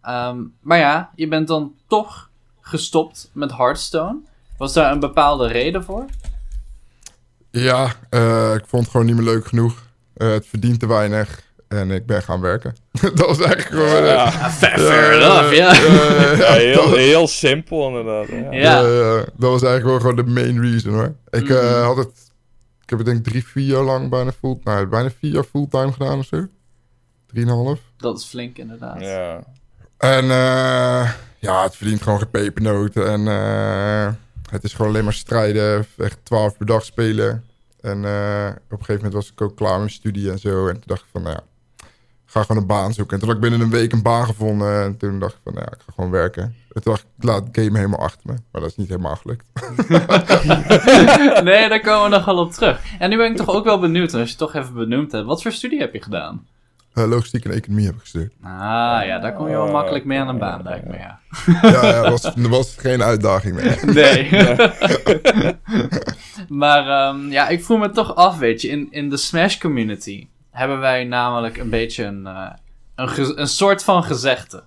Ehm, 0.02 0.38
maar 0.62 0.78
ja, 0.78 1.10
je 1.16 1.28
bent 1.28 1.48
dan 1.48 1.74
toch 1.88 2.30
gestopt 2.62 3.30
met 3.34 3.52
Hearthstone. 3.58 4.18
Was 4.58 4.74
daar 4.74 4.92
een 4.92 5.00
bepaalde 5.00 5.48
reden 5.48 5.84
voor? 5.84 6.06
Ja, 7.52 7.94
eh, 8.10 8.54
ik 8.56 8.64
vond 8.68 8.82
het 8.84 8.92
gewoon 8.92 9.06
niet 9.06 9.16
meer 9.16 9.24
leuk 9.26 9.46
genoeg. 9.48 9.84
Eh, 10.14 10.30
het 10.32 10.46
verdient 10.48 10.80
te 10.80 10.88
weinig. 10.88 11.48
En 11.68 11.92
ik 11.92 12.06
ben 12.06 12.22
gaan 12.24 12.42
werken. 12.42 12.76
dat 13.02 13.20
was 13.26 13.40
eigenlijk 13.40 13.70
gewoon... 13.70 14.04
eh, 14.04 14.10
Ja, 14.10 14.24
Ah, 14.24 14.50
fair, 14.52 14.80
ja, 14.82 14.86
fair 14.88 15.14
enough, 15.22 15.54
ja. 15.54 15.72
heel, 16.54 16.94
heel 16.96 17.28
simpel 17.28 17.88
inderdaad. 17.88 18.28
Ja. 18.52 18.82
Dat 19.38 19.50
was 19.52 19.62
eigenlijk 19.64 19.84
wel 19.84 20.00
gewoon 20.00 20.16
de 20.26 20.32
main 20.32 20.62
reason 20.62 20.94
hoor. 20.94 21.14
Ik 21.30 21.50
eh, 21.50 21.56
Mhm. 21.76 21.84
had 21.84 21.98
het, 21.98 22.32
ik 22.84 22.90
heb 22.90 22.98
het 22.98 23.08
denk 23.08 23.18
ik 23.18 23.24
drie, 23.32 23.46
vier 23.48 23.66
jaar 23.66 23.84
lang 23.84 24.10
bijna 24.10 24.32
full, 24.32 24.58
nou, 24.64 24.86
bijna 24.88 25.10
vier 25.20 25.32
jaar 25.32 25.44
fulltime 25.44 25.92
gedaan 25.92 26.18
of 26.20 26.26
zo. 26.26 26.48
Drieënhalf. 27.28 27.80
Dat 27.98 28.18
is 28.20 28.26
flink 28.26 28.58
inderdaad. 28.58 29.02
Ja. 29.02 29.44
En 29.98 30.24
eh, 30.24 31.12
ja, 31.40 31.64
het 31.64 31.76
verdient 31.76 32.02
gewoon 32.02 32.20
geen 32.20 32.30
pepernoten. 32.30 33.08
En 33.08 33.28
eh, 33.28 34.08
het 34.50 34.64
is 34.64 34.74
gewoon 34.74 34.92
alleen 34.92 35.04
maar 35.04 35.14
strijden. 35.14 35.86
Echt 35.98 36.18
twaalf 36.24 36.58
per 36.58 36.66
dag 36.66 36.86
spelen. 36.86 37.44
En 37.82 38.06
eh, 38.06 38.48
op 38.48 38.72
een 38.72 38.86
gegeven 38.86 38.96
moment 38.96 39.14
was 39.14 39.32
ik 39.32 39.42
ook 39.42 39.56
klaar 39.56 39.80
met 39.80 39.92
studie 39.92 40.32
en 40.32 40.40
zo. 40.40 40.68
En 40.68 40.74
toen 40.74 40.84
dacht 40.86 41.02
ik 41.02 41.08
van, 41.12 41.22
nou 41.22 41.36
ja, 41.36 41.44
ga 42.26 42.42
gewoon 42.42 42.62
een 42.62 42.68
baan 42.68 42.94
zoeken. 42.94 43.14
En 43.14 43.20
toen 43.20 43.28
had 43.28 43.38
ik 43.38 43.50
binnen 43.50 43.62
een 43.62 43.70
week 43.70 43.92
een 43.92 44.02
baan 44.02 44.26
gevonden. 44.26 44.84
En 44.84 44.98
toen 44.98 45.20
dacht 45.20 45.34
ik 45.34 45.40
van, 45.44 45.54
nou 45.54 45.66
ja, 45.66 45.76
ik 45.76 45.84
ga 45.86 45.92
gewoon 45.96 46.12
werken. 46.12 46.44
En 46.44 46.82
toen 46.82 46.94
dacht 46.94 47.06
ik, 47.18 47.24
laat 47.24 47.46
het 47.46 47.58
game 47.58 47.78
helemaal 47.78 48.00
achter 48.00 48.22
me. 48.24 48.34
Maar 48.52 48.62
dat 48.62 48.70
is 48.70 48.76
niet 48.76 48.90
helemaal 48.90 49.16
gelukt. 49.16 49.46
nee, 51.50 51.70
daar 51.70 51.82
komen 51.82 52.10
we 52.10 52.16
nog 52.16 52.26
wel 52.26 52.38
op 52.38 52.52
terug. 52.52 52.82
En 53.00 53.10
nu 53.10 53.18
ben 53.18 53.32
ik 53.32 53.38
toch 53.38 53.50
ook 53.50 53.64
wel 53.64 53.80
benieuwd, 53.80 54.14
als 54.14 54.30
je 54.30 54.36
toch 54.36 54.54
even 54.54 54.74
benoemd 54.74 55.12
hebt. 55.12 55.26
Wat 55.26 55.42
voor 55.42 55.52
studie 55.52 55.80
heb 55.80 55.94
je 55.94 56.02
gedaan? 56.02 56.48
Eh, 56.94 57.08
logistiek 57.08 57.46
en 57.46 57.52
economie 57.52 57.86
heb 57.86 57.96
ik 57.96 58.00
gestuurd. 58.02 58.34
Ah, 58.44 58.50
ja, 59.06 59.20
daar 59.20 59.34
kom 59.34 59.48
je 59.48 59.56
wel 59.56 59.72
makkelijk 59.72 60.06
mee 60.06 60.20
aan 60.20 60.28
een 60.28 60.38
baan, 60.38 60.64
lijkt 60.64 60.88
me, 60.88 60.98
ja. 60.98 61.20
Ja, 61.62 61.86
ja 61.88 62.10
was, 62.10 62.24
er 62.24 62.50
was 62.50 62.76
geen 62.78 63.04
uitdaging 63.04 63.56
meer. 63.56 63.80
Nee. 63.94 64.30
maar 66.62 66.88
ehm, 66.88 67.32
ja, 67.32 67.48
ik 67.48 67.64
vroeg 67.64 67.80
me 67.80 67.90
toch 67.90 68.16
af, 68.16 68.38
weet 68.38 68.62
je, 68.62 68.68
in, 68.68 68.88
in 68.92 69.10
de 69.10 69.18
Smash 69.18 69.58
community 69.58 70.28
hebben 70.52 70.80
wij 70.80 71.04
namelijk 71.04 71.58
een 71.58 71.70
beetje 71.70 72.04
een, 72.04 72.28
eh, 72.28 72.50
een, 72.96 73.40
een 73.40 73.48
soort 73.48 73.84
van 73.84 74.04
gezegde. 74.04 74.64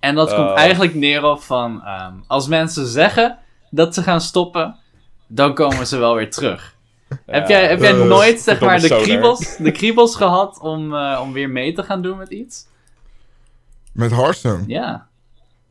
En 0.00 0.14
dat 0.14 0.34
komt 0.34 0.50
Oh. 0.50 0.58
eigenlijk 0.58 0.94
neer 0.94 1.24
op 1.24 1.42
van, 1.42 1.82
ehm, 1.84 2.12
als 2.26 2.48
mensen 2.48 2.86
zeggen 2.86 3.38
dat 3.70 3.94
ze 3.94 4.02
gaan 4.02 4.20
stoppen, 4.20 4.76
dan 5.26 5.54
komen 5.54 5.86
ze 5.86 5.98
wel 5.98 6.14
weer 6.14 6.30
terug. 6.30 6.73
Heb 7.26 7.48
jij, 7.48 7.68
heb 7.68 7.80
jij 7.80 8.00
eh, 8.00 8.06
nooit, 8.06 8.40
zeg 8.40 8.60
maar, 8.60 8.80
de 8.80 9.00
kriebels, 9.02 9.56
de 9.56 9.72
kriebels 9.72 10.16
gehad 10.16 10.58
om, 10.60 10.94
eh, 10.94 11.20
om 11.22 11.32
weer 11.32 11.50
mee 11.50 11.72
te 11.72 11.82
gaan 11.82 12.02
doen 12.02 12.18
met 12.18 12.30
iets? 12.30 12.66
Met 13.92 14.10
Hearthstone. 14.10 14.62
Ja. 14.66 15.06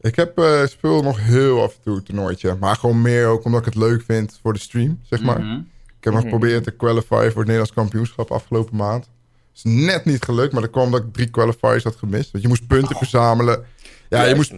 Ik 0.02 0.16
heb 0.16 0.38
eh 0.38 0.66
speel 0.66 1.02
nog 1.02 1.20
heel 1.20 1.64
af 1.64 1.76
en 1.76 1.82
toe 1.84 1.96
een 1.96 2.04
toernooitje. 2.04 2.58
Maar 2.60 2.76
gewoon 2.76 3.02
meer 3.02 3.28
ook 3.28 3.46
omdat 3.46 3.60
ik 3.60 3.66
het 3.66 3.76
leuk 3.76 4.04
vind 4.06 4.40
voor 4.42 4.54
de 4.54 4.60
stream, 4.60 5.00
zeg 5.10 5.22
maar. 5.22 5.40
Mhm. 5.40 5.60
Ik 5.98 6.04
heb 6.04 6.14
nog 6.14 6.22
geprobeerd 6.22 6.64
te 6.64 6.72
qualify 6.72 7.06
voor 7.08 7.22
het 7.22 7.36
Nederlands 7.36 7.74
kampioenschap 7.74 8.32
afgelopen 8.32 8.76
maand. 8.76 9.10
is 9.56 9.64
net 9.64 10.06
niet 10.06 10.24
gelukt, 10.24 10.54
maar 10.54 10.62
dat 10.62 10.72
kwam 10.72 10.86
omdat 10.86 11.04
ik 11.04 11.14
drie 11.14 11.30
qualifiers 11.30 11.84
had 11.84 11.96
gemist. 11.96 12.32
Want 12.32 12.44
je 12.44 12.50
moest 12.50 12.68
punten 12.68 12.96
verzamelen. 12.96 13.66
Ja, 14.10 14.24
je 14.24 14.36
moest, 14.36 14.54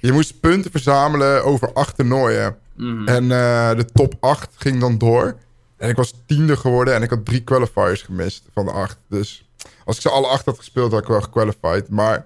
je 0.00 0.12
moest 0.12 0.40
punten 0.40 0.70
verzamelen 0.70 1.44
over 1.44 1.72
acht 1.72 1.96
toernooien. 1.96 2.56
Mhm. 2.78 3.08
En 3.08 3.22
eh, 3.22 3.76
de 3.76 3.84
top 3.92 4.14
8 4.20 4.54
ging 4.56 4.80
dan 4.80 4.98
door. 4.98 5.36
En 5.78 5.88
ik 5.88 5.96
was 5.96 6.14
tiende 6.26 6.56
geworden 6.56 6.94
en 6.94 7.02
ik 7.02 7.10
had 7.10 7.24
drie 7.24 7.44
qualifiers 7.44 8.02
gemist 8.02 8.44
van 8.52 8.64
de 8.64 8.70
acht. 8.72 8.98
Dus 9.08 9.48
als 9.84 9.96
ik 9.96 10.02
ze 10.02 10.10
alle 10.10 10.26
acht 10.26 10.44
had 10.44 10.56
gespeeld, 10.58 10.92
had 10.92 11.02
ik 11.02 11.08
wel 11.08 11.20
gequalified. 11.20 11.88
Maar 11.88 12.24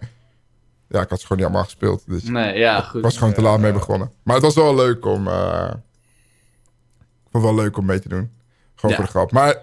ja, 0.89 1.01
ik 1.01 1.09
had 1.09 1.21
ze 1.21 1.27
gewoon 1.27 1.39
niet 1.39 1.47
allemaal 1.47 1.65
gespeeld. 1.65 2.03
Dus 2.07 2.23
Nee, 2.23 2.59
ja, 2.59 2.79
ik 2.79 2.85
goed. 2.85 3.03
was 3.03 3.19
gewoon 3.19 3.33
te 3.33 3.43
laat 3.43 3.59
mee 3.61 3.73
begonnen. 3.73 4.13
Maar 4.23 4.35
het 4.35 4.45
was 4.45 4.55
wel 4.55 4.75
leuk 4.75 5.05
om... 5.07 5.29
eh, 5.29 5.71
ik 7.25 7.31
vond 7.31 7.45
het 7.45 7.55
wel 7.55 7.55
leuk 7.65 7.77
om 7.77 7.85
mee 7.87 8.01
te 8.01 8.09
doen. 8.09 8.31
Gewoon 8.75 8.91
Ja. 8.91 8.97
voor 8.97 9.05
de 9.05 9.11
grap. 9.11 9.33
Maar 9.33 9.57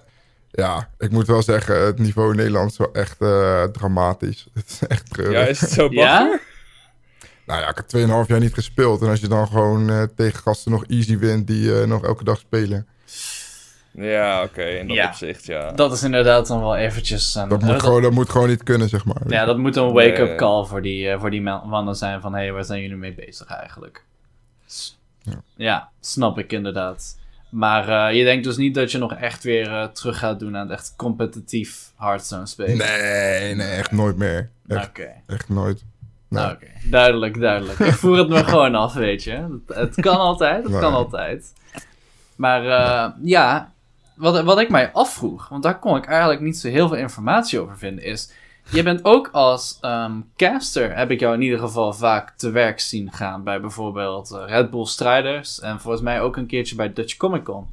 ja, 0.52 0.90
ik 0.98 1.12
moet 1.12 1.28
wel 1.28 1.42
zeggen, 1.44 1.86
het 1.86 2.00
niveau 2.00 2.32
in 2.32 2.38
Nederland 2.38 2.72
is 2.72 2.78
wel 2.78 2.94
echt 2.94 3.22
eh, 3.22 3.64
dramatisch. 3.64 4.48
Het 4.54 4.70
is 4.70 4.88
echt 4.88 5.10
treurig. 5.12 5.34
ja, 5.40 5.46
is 5.48 5.62
het 5.62 5.72
zo 5.72 5.88
Ja? 5.92 6.20
bagger? 6.20 6.42
Nou 7.46 7.62
ja, 7.62 7.70
ik 7.70 7.76
heb 7.76 8.24
2,5 8.24 8.28
jaar 8.28 8.40
niet 8.40 8.54
gespeeld. 8.54 9.02
En 9.02 9.08
als 9.10 9.20
je 9.20 9.28
dan 9.28 9.48
gewoon 9.48 9.90
eh, 9.90 10.04
tegen 10.16 10.40
gasten 10.42 10.72
nog 10.72 10.86
easy 10.86 11.18
wint 11.18 11.48
die 11.48 11.80
eh, 11.82 11.88
nog 11.88 12.04
elke 12.04 12.24
dag 12.24 12.38
spelen. 12.40 12.88
Ja, 13.92 14.44
oké, 14.44 14.64
in 14.64 14.88
dat 14.88 14.96
Ja. 14.98 15.08
opzicht, 15.08 15.46
ja. 15.46 15.72
Dat 15.72 15.92
is 15.92 16.04
inderdaad 16.04 16.48
dan 16.48 16.60
wel 16.60 16.76
eventjes... 16.76 17.36
een- 17.36 17.50
Dat 17.50 17.62
moet, 17.62 17.82
gewoon, 17.82 18.02
dat 18.02 18.12
moet 18.12 18.30
gewoon 18.30 18.48
niet 18.48 18.64
kunnen, 18.64 18.90
zeg 18.90 19.06
maar. 19.06 19.22
Ja, 19.28 19.46
dat 19.46 19.58
moet 19.58 19.76
een 19.76 19.92
wake-up 19.92 20.28
Nee. 20.28 20.36
call 20.36 20.66
voor 20.66 20.82
die, 20.82 21.10
eh, 21.10 21.20
voor 21.20 21.30
die 21.32 21.42
man- 21.42 21.68
mannen 21.70 21.96
zijn 21.96 22.22
van... 22.22 22.34
hé, 22.34 22.40
hey, 22.40 22.52
waar 22.52 22.64
zijn 22.64 22.82
jullie 22.82 22.96
mee 22.96 23.14
bezig 23.14 23.48
eigenlijk? 23.48 24.04
S- 24.66 24.98
Ja. 25.22 25.42
Ja, 25.56 25.90
snap 26.00 26.40
ik 26.40 26.52
inderdaad. 26.52 27.18
Maar 27.50 28.08
eh, 28.10 28.18
je 28.18 28.24
denkt 28.24 28.44
dus 28.44 28.58
niet 28.58 28.76
dat 28.76 28.92
je 28.92 28.98
nog 28.98 29.14
echt 29.14 29.44
weer 29.44 29.68
eh, 29.74 29.84
terug 29.84 30.18
gaat 30.20 30.40
doen 30.40 30.58
aan 30.58 30.70
het 30.70 30.80
echt 30.80 30.94
competitief 30.98 31.92
Hearthstone 31.98 32.46
spelen? 32.46 32.78
Nee, 32.78 33.56
nee, 33.56 33.68
echt 33.72 33.92
nooit 33.92 34.18
meer. 34.18 34.50
Echt, 34.68 34.88
Oké, 34.88 35.08
echt 35.28 35.50
nooit. 35.50 35.84
Nee. 36.28 36.42
nou, 36.44 36.54
oké. 36.56 36.66
duidelijk, 36.84 37.40
duidelijk. 37.40 37.80
Ik 37.80 37.94
voer 37.94 38.18
het 38.18 38.30
me 38.30 38.44
gewoon 38.54 38.76
af, 38.76 38.94
weet 38.94 39.24
je. 39.24 39.32
Het, 39.68 39.78
het 39.78 39.96
kan 40.02 40.18
altijd, 40.18 40.64
het 40.64 40.72
Nee. 40.72 40.82
kan 40.82 40.94
altijd. 40.94 41.54
Maar 42.36 42.66
eh, 42.66 43.12
ja, 43.24 43.72
wat, 44.20 44.44
wat 44.44 44.60
ik 44.60 44.70
mij 44.70 44.92
afvroeg, 44.92 45.48
want 45.48 45.64
daar 45.64 45.80
kon 45.80 45.98
ik 45.98 46.06
eigenlijk 46.06 46.42
niet 46.42 46.58
zo 46.58 46.68
heel 46.68 46.88
veel 46.88 46.98
informatie 46.98 47.60
over 47.60 47.78
vinden, 47.78 48.04
is... 48.04 48.32
Je 48.72 48.84
bent 48.84 49.06
ook 49.06 49.30
als 49.32 49.78
ehm, 49.82 50.12
caster, 50.36 50.96
heb 50.98 51.12
ik 51.12 51.20
jou 51.20 51.34
in 51.34 51.42
ieder 51.42 51.60
geval 51.60 51.94
vaak 51.94 52.34
te 52.38 52.52
werk 52.52 52.80
zien 52.80 53.12
gaan 53.12 53.44
bij 53.44 53.62
bijvoorbeeld 53.62 54.32
eh, 54.32 54.44
Red 54.48 54.70
Bull 54.70 54.86
Strijders 54.86 55.60
en 55.60 55.80
volgens 55.80 56.04
mij 56.04 56.22
ook 56.22 56.38
een 56.38 56.46
keertje 56.46 56.76
bij 56.76 56.94
Dutch 56.94 57.18
Comic 57.18 57.44
Con. 57.44 57.68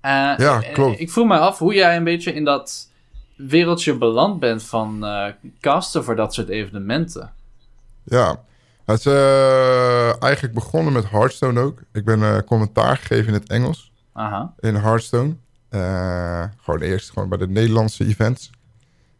Eh, 0.00 0.10
Ja, 0.36 0.62
eh, 0.62 0.72
klopt. 0.72 1.00
Ik 1.00 1.10
vroeg 1.10 1.26
me 1.26 1.38
af 1.38 1.58
hoe 1.58 1.74
jij 1.74 1.96
een 1.96 2.04
beetje 2.04 2.32
in 2.32 2.44
dat 2.44 2.90
wereldje 3.36 3.98
beland 3.98 4.40
bent 4.40 4.62
van 4.62 5.04
eh 5.04 5.26
casten 5.60 6.04
voor 6.04 6.16
dat 6.16 6.34
soort 6.34 6.48
evenementen. 6.48 7.32
Ja, 8.02 8.40
het 8.84 9.06
is 9.06 9.12
eigenlijk 10.18 10.54
begonnen 10.54 10.92
met 10.92 11.10
Hearthstone 11.10 11.60
ook. 11.60 11.78
Ik 11.92 12.04
ben 12.04 12.44
commentaar 12.44 12.96
gegeven 12.96 13.26
in 13.26 13.34
het 13.34 13.48
Engels 13.48 13.92
Aha. 14.12 14.54
in 14.60 14.74
Hearthstone. 14.74 15.36
Eh, 15.74 16.44
gewoon 16.62 16.80
eerst 16.80 17.10
gewoon 17.10 17.28
bij 17.28 17.38
de 17.38 17.48
Nederlandse 17.48 18.06
events. 18.06 18.50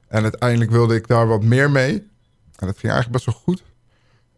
En 0.09 0.23
uiteindelijk 0.23 0.71
wilde 0.71 0.95
ik 0.95 1.07
daar 1.07 1.27
wat 1.27 1.43
meer 1.43 1.71
mee. 1.71 1.93
En 2.57 2.67
dat 2.67 2.79
ging 2.79 2.93
eigenlijk 2.93 3.11
best 3.11 3.25
wel 3.25 3.35
goed. 3.35 3.63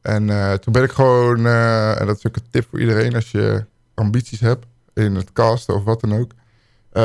En 0.03 0.31
eh, 0.31 0.53
toen 0.53 0.73
ben 0.73 0.83
ik 0.83 0.91
gewoon, 0.91 1.47
eh, 1.47 2.01
en 2.01 2.07
dat 2.07 2.17
is 2.17 2.27
ook 2.27 2.37
een 2.37 2.51
tip 2.51 2.67
voor 2.71 2.81
iedereen 2.81 3.15
als 3.15 3.31
je 3.31 3.65
ambities 3.95 4.41
hebt 4.41 4.67
in 4.95 5.15
het 5.15 5.33
casten 5.33 5.75
of 5.75 5.85
wat 5.85 6.01
dan 6.01 6.15
ook. 6.15 6.31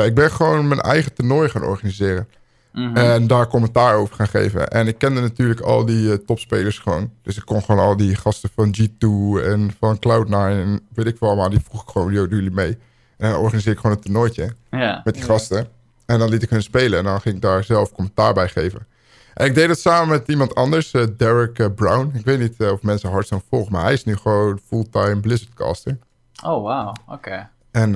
Ik 0.06 0.14
ben 0.14 0.30
gewoon 0.30 0.68
mijn 0.68 0.80
eigen 0.80 1.14
toernooi 1.14 1.48
gaan 1.48 1.64
organiseren. 1.64 2.28
Mhm. 2.72 2.96
En 2.96 3.26
daar 3.26 3.46
commentaar 3.46 3.94
over 3.94 4.14
gaan 4.14 4.28
geven. 4.28 4.68
En 4.68 4.86
ik 4.86 4.98
kende 4.98 5.20
natuurlijk 5.20 5.60
al 5.60 5.84
die 5.84 6.24
topspelers 6.24 6.78
gewoon. 6.78 7.12
Dus 7.22 7.36
ik 7.36 7.44
kon 7.44 7.62
gewoon 7.62 7.84
al 7.84 7.96
die 7.96 8.14
gasten 8.14 8.50
van 8.54 8.74
G2 8.80 9.08
en 9.44 9.70
van 9.78 9.96
Cloud9 9.96 10.30
en 10.30 10.80
weet 10.94 11.06
ik 11.06 11.16
veel 11.18 11.28
allemaal. 11.28 11.50
Die 11.50 11.60
vroeg 11.60 11.82
ik 11.82 11.88
gewoon, 11.88 12.12
joh, 12.12 12.28
doen 12.28 12.38
jullie 12.38 12.54
mee? 12.54 12.78
En 13.16 13.30
dan 13.30 13.40
organiseer 13.40 13.72
ik 13.72 13.78
gewoon 13.78 13.96
een 13.96 14.02
toernooitje 14.02 14.54
ja. 14.80 15.00
met 15.04 15.14
die 15.14 15.22
gasten. 15.22 15.68
En 16.06 16.18
dan 16.18 16.28
liet 16.28 16.42
ik 16.42 16.50
hun 16.50 16.62
spelen 16.62 16.98
en 16.98 17.04
dan 17.04 17.20
ging 17.20 17.34
ik 17.34 17.40
daar 17.40 17.64
zelf 17.64 17.92
commentaar 17.92 18.34
bij 18.34 18.48
geven. 18.48 18.86
En 19.34 19.46
ik 19.46 19.54
deed 19.54 19.68
het 19.68 19.80
samen 19.80 20.08
met 20.08 20.28
iemand 20.28 20.54
anders, 20.54 20.92
eh, 20.92 21.02
Derek 21.16 21.58
eh, 21.58 21.66
Brown. 21.74 22.10
Ik 22.14 22.24
weet 22.24 22.38
niet 22.38 22.60
eh, 22.60 22.72
of 22.72 22.82
mensen 22.82 23.08
Hearthstone 23.08 23.42
volgen, 23.48 23.72
maar 23.72 23.82
hij 23.82 23.92
is 23.92 24.04
nu 24.04 24.16
gewoon 24.16 24.60
fulltime 24.66 25.20
Blizzard 25.20 25.54
caster. 25.54 25.98
Oh, 26.44 26.62
wauw. 26.62 26.92
Oké. 27.08 27.48
En 27.70 27.92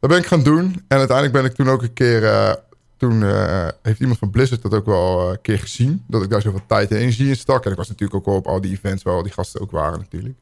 dat 0.00 0.10
ben 0.10 0.18
ik 0.18 0.26
gaan 0.26 0.42
doen. 0.42 0.84
En 0.88 0.98
uiteindelijk 0.98 1.32
ben 1.32 1.44
ik 1.44 1.52
toen 1.56 1.68
ook 1.68 1.82
een 1.82 1.92
keer... 1.92 2.56
toen 2.96 3.22
heeft 3.82 4.00
iemand 4.00 4.18
van 4.18 4.30
Blizzard 4.30 4.62
dat 4.62 4.74
ook 4.74 4.86
wel 4.86 5.30
een 5.30 5.40
keer 5.40 5.58
gezien. 5.58 6.04
Dat 6.08 6.22
ik 6.22 6.30
daar 6.30 6.40
zoveel 6.40 6.66
tijd 6.66 6.90
en 6.90 6.96
energie 6.96 7.28
in 7.28 7.36
stak. 7.36 7.64
En 7.64 7.70
ik 7.70 7.76
was 7.76 7.88
natuurlijk 7.88 8.28
ook 8.28 8.36
op 8.36 8.46
al 8.46 8.60
die 8.60 8.72
events 8.72 9.02
waar 9.02 9.14
al 9.14 9.22
die 9.22 9.32
gasten 9.32 9.60
ook 9.60 9.70
waren 9.70 9.98
natuurlijk. 9.98 10.34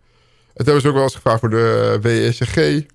Het 0.54 0.64
hebben 0.64 0.82
ze 0.82 0.88
ook 0.88 0.94
wel 0.94 1.02
eens 1.02 1.14
gevraagd 1.14 1.40
voor 1.40 1.50
de 1.50 1.98
WSG. 2.02 2.86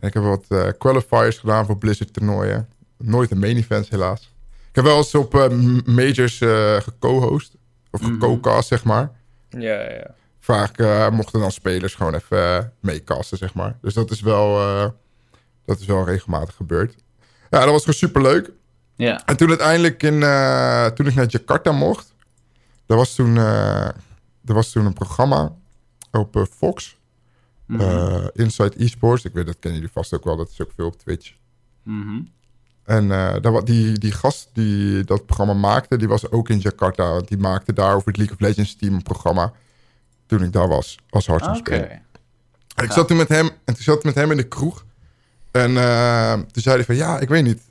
En 0.00 0.08
ik 0.08 0.14
heb 0.14 0.22
wat 0.22 0.44
eh, 0.48 0.68
qualifiers 0.78 1.38
gedaan 1.38 1.66
voor 1.66 1.78
Blizzard 1.78 2.12
toernooien. 2.12 2.68
Nooit 2.98 3.30
een 3.30 3.38
main 3.38 3.56
event 3.56 3.88
helaas. 3.88 4.20
Ik 4.68 4.74
heb 4.76 4.84
wel 4.84 4.96
eens 4.96 5.14
op 5.14 5.34
eh, 5.34 5.48
majors 5.84 6.40
eh 6.40 6.76
geco-host. 6.76 7.56
Of 7.90 8.00
Mhm. 8.00 8.12
geco-cast, 8.12 8.68
zeg 8.68 8.84
maar. 8.84 9.10
Ja, 9.48 9.60
ja, 9.60 9.90
ja. 9.92 10.14
Vaak 10.38 10.78
mochten 11.12 11.40
dan 11.40 11.50
spelers 11.52 11.94
gewoon 11.94 12.14
even 12.14 12.72
meecasten, 12.80 13.38
zeg 13.38 13.54
maar. 13.54 13.78
Dus 13.80 13.94
dat 13.94 14.10
is 14.10 14.20
wel, 14.20 14.54
dat 15.64 15.78
is 15.80 15.86
wel 15.86 16.04
regelmatig 16.04 16.54
gebeurd. 16.54 16.94
Ja, 17.50 17.58
dat 17.60 17.68
was 17.70 17.80
gewoon 17.80 17.94
superleuk. 17.94 18.50
Ja. 18.96 19.22
En 19.26 19.36
toen 19.36 19.48
uiteindelijk, 19.48 20.02
in, 20.02 20.12
toen 20.94 21.06
ik 21.06 21.14
naar 21.14 21.26
Jakarta 21.26 21.72
mocht... 21.72 22.14
Er 22.86 22.96
was 22.96 23.14
toen, 23.14 23.36
er 23.36 23.94
was 24.44 24.70
toen 24.70 24.86
een 24.86 24.92
programma 24.92 25.52
op 26.12 26.46
Fox. 26.56 26.98
Mhm. 27.70 27.80
eh, 27.80 28.26
Inside 28.32 28.76
Esports. 28.76 29.24
Ik 29.24 29.32
weet, 29.32 29.46
dat 29.46 29.58
kennen 29.58 29.80
jullie 29.80 29.94
vast 29.94 30.14
ook 30.14 30.24
wel. 30.24 30.36
Dat 30.36 30.50
is 30.50 30.60
ook 30.60 30.70
veel 30.76 30.86
op 30.86 30.98
Twitch. 30.98 31.32
Mhm. 31.82 32.20
En 32.84 33.10
eh, 33.10 33.62
die, 33.64 33.98
die 33.98 34.12
gast 34.12 34.50
die 34.52 35.04
dat 35.04 35.26
programma 35.26 35.54
maakte, 35.54 35.96
die 35.96 36.08
was 36.08 36.30
ook 36.30 36.48
in 36.48 36.58
Jakarta. 36.58 37.10
Want 37.10 37.28
die 37.28 37.38
maakte 37.38 37.72
daar 37.72 37.94
over 37.94 38.08
het 38.08 38.16
League 38.16 38.34
of 38.34 38.40
Legends 38.40 38.76
team 38.76 38.94
een 38.94 39.02
programma. 39.02 39.52
Toen 40.26 40.42
ik 40.42 40.52
daar 40.52 40.68
was, 40.68 40.98
als 41.10 41.24
speler. 41.24 42.02
En 42.74 42.84
ik 42.84 42.92
zat 42.92 43.08
toen 43.08 43.16
met 43.16 43.28
hem, 43.28 43.46
en 43.46 43.74
toen 43.74 43.82
zat 43.82 43.98
ik 43.98 44.04
met 44.04 44.14
hem 44.14 44.30
in 44.30 44.36
de 44.36 44.48
kroeg. 44.48 44.84
En 45.50 45.76
eh, 45.76 46.32
toen 46.32 46.62
zei 46.62 46.76
hij 46.76 46.84
van, 46.84 46.96
ja, 46.96 47.18
ik 47.18 47.28
weet 47.28 47.44
niet. 47.44 47.62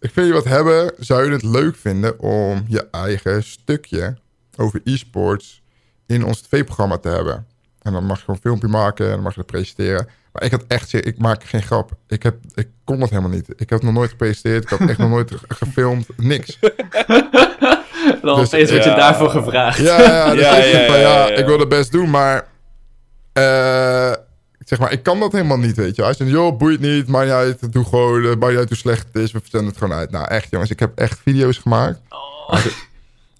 Ik 0.00 0.14
wil 0.14 0.24
je 0.24 0.32
wat 0.32 0.44
hebben. 0.44 0.92
Zou 0.98 1.24
je 1.24 1.30
het 1.30 1.42
leuk 1.42 1.76
vinden 1.76 2.18
om 2.18 2.64
je 2.68 2.88
eigen 2.90 3.44
stukje 3.44 4.16
over 4.56 4.80
e-sports 4.84 5.62
in 6.06 6.24
ons 6.24 6.40
tv-programma 6.40 6.98
te 6.98 7.08
hebben? 7.08 7.46
En 7.84 7.92
dan 7.92 8.04
mag 8.04 8.16
je 8.18 8.24
gewoon 8.24 8.36
een 8.42 8.50
filmpje 8.50 8.68
maken 8.68 9.04
en 9.06 9.12
dan 9.12 9.22
mag 9.22 9.34
je 9.34 9.40
het 9.40 9.50
presenteren. 9.50 10.08
Maar 10.32 10.42
ik 10.44 10.50
had 10.50 10.64
echt, 10.68 10.88
zin- 10.88 11.04
ik 11.04 11.18
maak 11.18 11.44
geen 11.44 11.62
grap. 11.62 11.90
Ik, 12.08 12.22
heb, 12.22 12.36
ik 12.54 12.68
kon 12.84 12.98
dat 13.00 13.08
helemaal 13.10 13.30
niet. 13.30 13.48
Ik 13.56 13.70
heb 13.70 13.82
nog 13.82 13.92
nooit 13.92 14.10
gepresenteerd. 14.10 14.62
Ik 14.62 14.68
had 14.78 14.88
echt 14.88 14.98
nog 14.98 15.08
nooit 15.10 15.30
ge- 15.30 15.38
gefilmd. 15.64 16.06
Niks. 16.16 16.58
Dan 18.22 18.36
Dus, 18.38 18.46
opeens 18.46 18.70
word 18.70 18.84
je 18.84 18.94
daarvoor 18.96 19.30
gevraagd. 19.30 19.78
Ja, 19.78 20.00
ja, 20.00 20.30
dus 20.34 20.40
Ja, 20.42 20.56
ja, 20.56 20.86
van, 20.86 20.98
ja, 20.98 21.00
ja, 21.00 21.28
ja. 21.28 21.34
ik 21.36 21.46
wil 21.46 21.58
het 21.58 21.68
best 21.68 21.92
doen, 21.92 22.10
maar... 22.10 22.46
eh, 23.32 24.12
zeg 24.64 24.78
maar, 24.78 24.92
ik 24.92 25.02
kan 25.02 25.20
dat 25.20 25.32
helemaal 25.32 25.58
niet, 25.58 25.76
weet 25.76 25.96
je. 25.96 26.02
Hij 26.02 26.14
zei, 26.14 26.30
joh, 26.30 26.56
boeit 26.58 26.80
niet, 26.80 27.08
maakt 27.08 27.24
niet 27.24 27.34
uit, 27.34 27.72
doe 27.72 27.84
gewoon, 27.84 28.22
maakt 28.22 28.48
niet 28.50 28.58
uit 28.58 28.68
hoe 28.68 28.76
slecht 28.78 29.06
het 29.12 29.22
is, 29.22 29.32
we 29.32 29.40
verzenden 29.40 29.68
het 29.68 29.78
gewoon 29.78 29.96
uit. 29.96 30.10
Nou, 30.10 30.28
echt 30.28 30.50
jongens, 30.50 30.70
ik 30.70 30.80
heb 30.80 30.98
echt 30.98 31.18
video's 31.22 31.58
gemaakt. 31.58 31.98
Oh. 32.08 32.64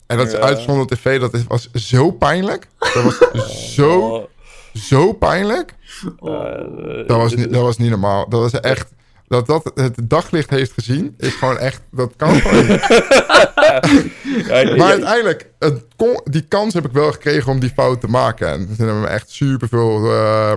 En 0.06 0.16
dat 0.16 0.26
is 0.26 0.32
Ja. 0.32 0.38
uitgezonden 0.38 0.82
op 0.82 0.90
tv, 0.90 1.20
dat 1.20 1.34
is, 1.34 1.44
was 1.48 1.70
zo 1.72 2.10
pijnlijk. 2.10 2.66
Dat 2.78 3.02
was 3.02 3.18
zo, 3.74 3.90
Oh, 3.98 4.24
zo 4.74 5.12
pijnlijk. 5.12 5.74
Oh. 6.18 6.44
eh, 6.44 7.06
Dat 7.06 7.16
was, 7.16 7.34
niet, 7.34 7.52
dat 7.52 7.62
was 7.62 7.78
niet 7.78 7.90
normaal. 7.90 8.28
Dat 8.28 8.40
was 8.40 8.60
echt... 8.60 8.92
Dat 9.26 9.46
dat 9.46 9.70
het 9.74 9.94
daglicht 10.02 10.50
heeft 10.50 10.72
gezien, 10.72 11.14
is 11.18 11.34
gewoon 11.34 11.58
echt... 11.58 11.82
Dat 11.90 12.12
kan 12.16 12.34
gewoon 12.34 12.66
niet. 12.66 12.88
Maar 14.78 14.90
uiteindelijk, 14.90 15.50
het 15.58 15.84
kon- 15.96 16.20
die 16.24 16.42
kans 16.48 16.74
heb 16.74 16.84
ik 16.84 16.92
wel 16.92 17.12
gekregen 17.12 17.52
om 17.52 17.60
die 17.60 17.70
fout 17.70 18.00
te 18.00 18.06
maken. 18.08 18.48
En 18.48 18.66
toen 18.66 18.86
hebben 18.86 19.00
we 19.02 19.06
echt 19.08 19.30
superveel, 19.30 20.12
eh 20.12 20.52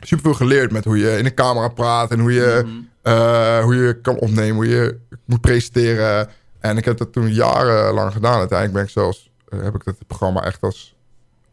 superveel 0.00 0.34
geleerd 0.34 0.72
met 0.72 0.84
hoe 0.84 0.98
je 0.98 1.16
in 1.18 1.24
de 1.24 1.34
camera 1.34 1.68
praat 1.68 2.10
en 2.10 2.20
hoe 2.20 2.32
je, 2.32 2.62
Mhm. 2.64 2.74
eh, 3.02 3.62
hoe 3.62 3.74
je 3.74 4.00
kan 4.00 4.16
opnemen, 4.18 4.54
hoe 4.54 4.68
je 4.68 4.98
moet 5.24 5.40
presenteren. 5.40 6.28
En 6.60 6.76
ik 6.76 6.84
heb 6.84 6.96
dat 6.98 7.12
toen 7.12 7.32
jarenlang 7.34 8.12
gedaan. 8.12 8.38
Uiteindelijk 8.38 8.72
ben 8.72 8.82
ik 8.84 8.90
zelfs, 8.90 9.30
heb 9.62 9.74
ik 9.74 9.84
dat 9.84 9.94
programma 10.06 10.44
echt 10.44 10.62
als 10.62 10.94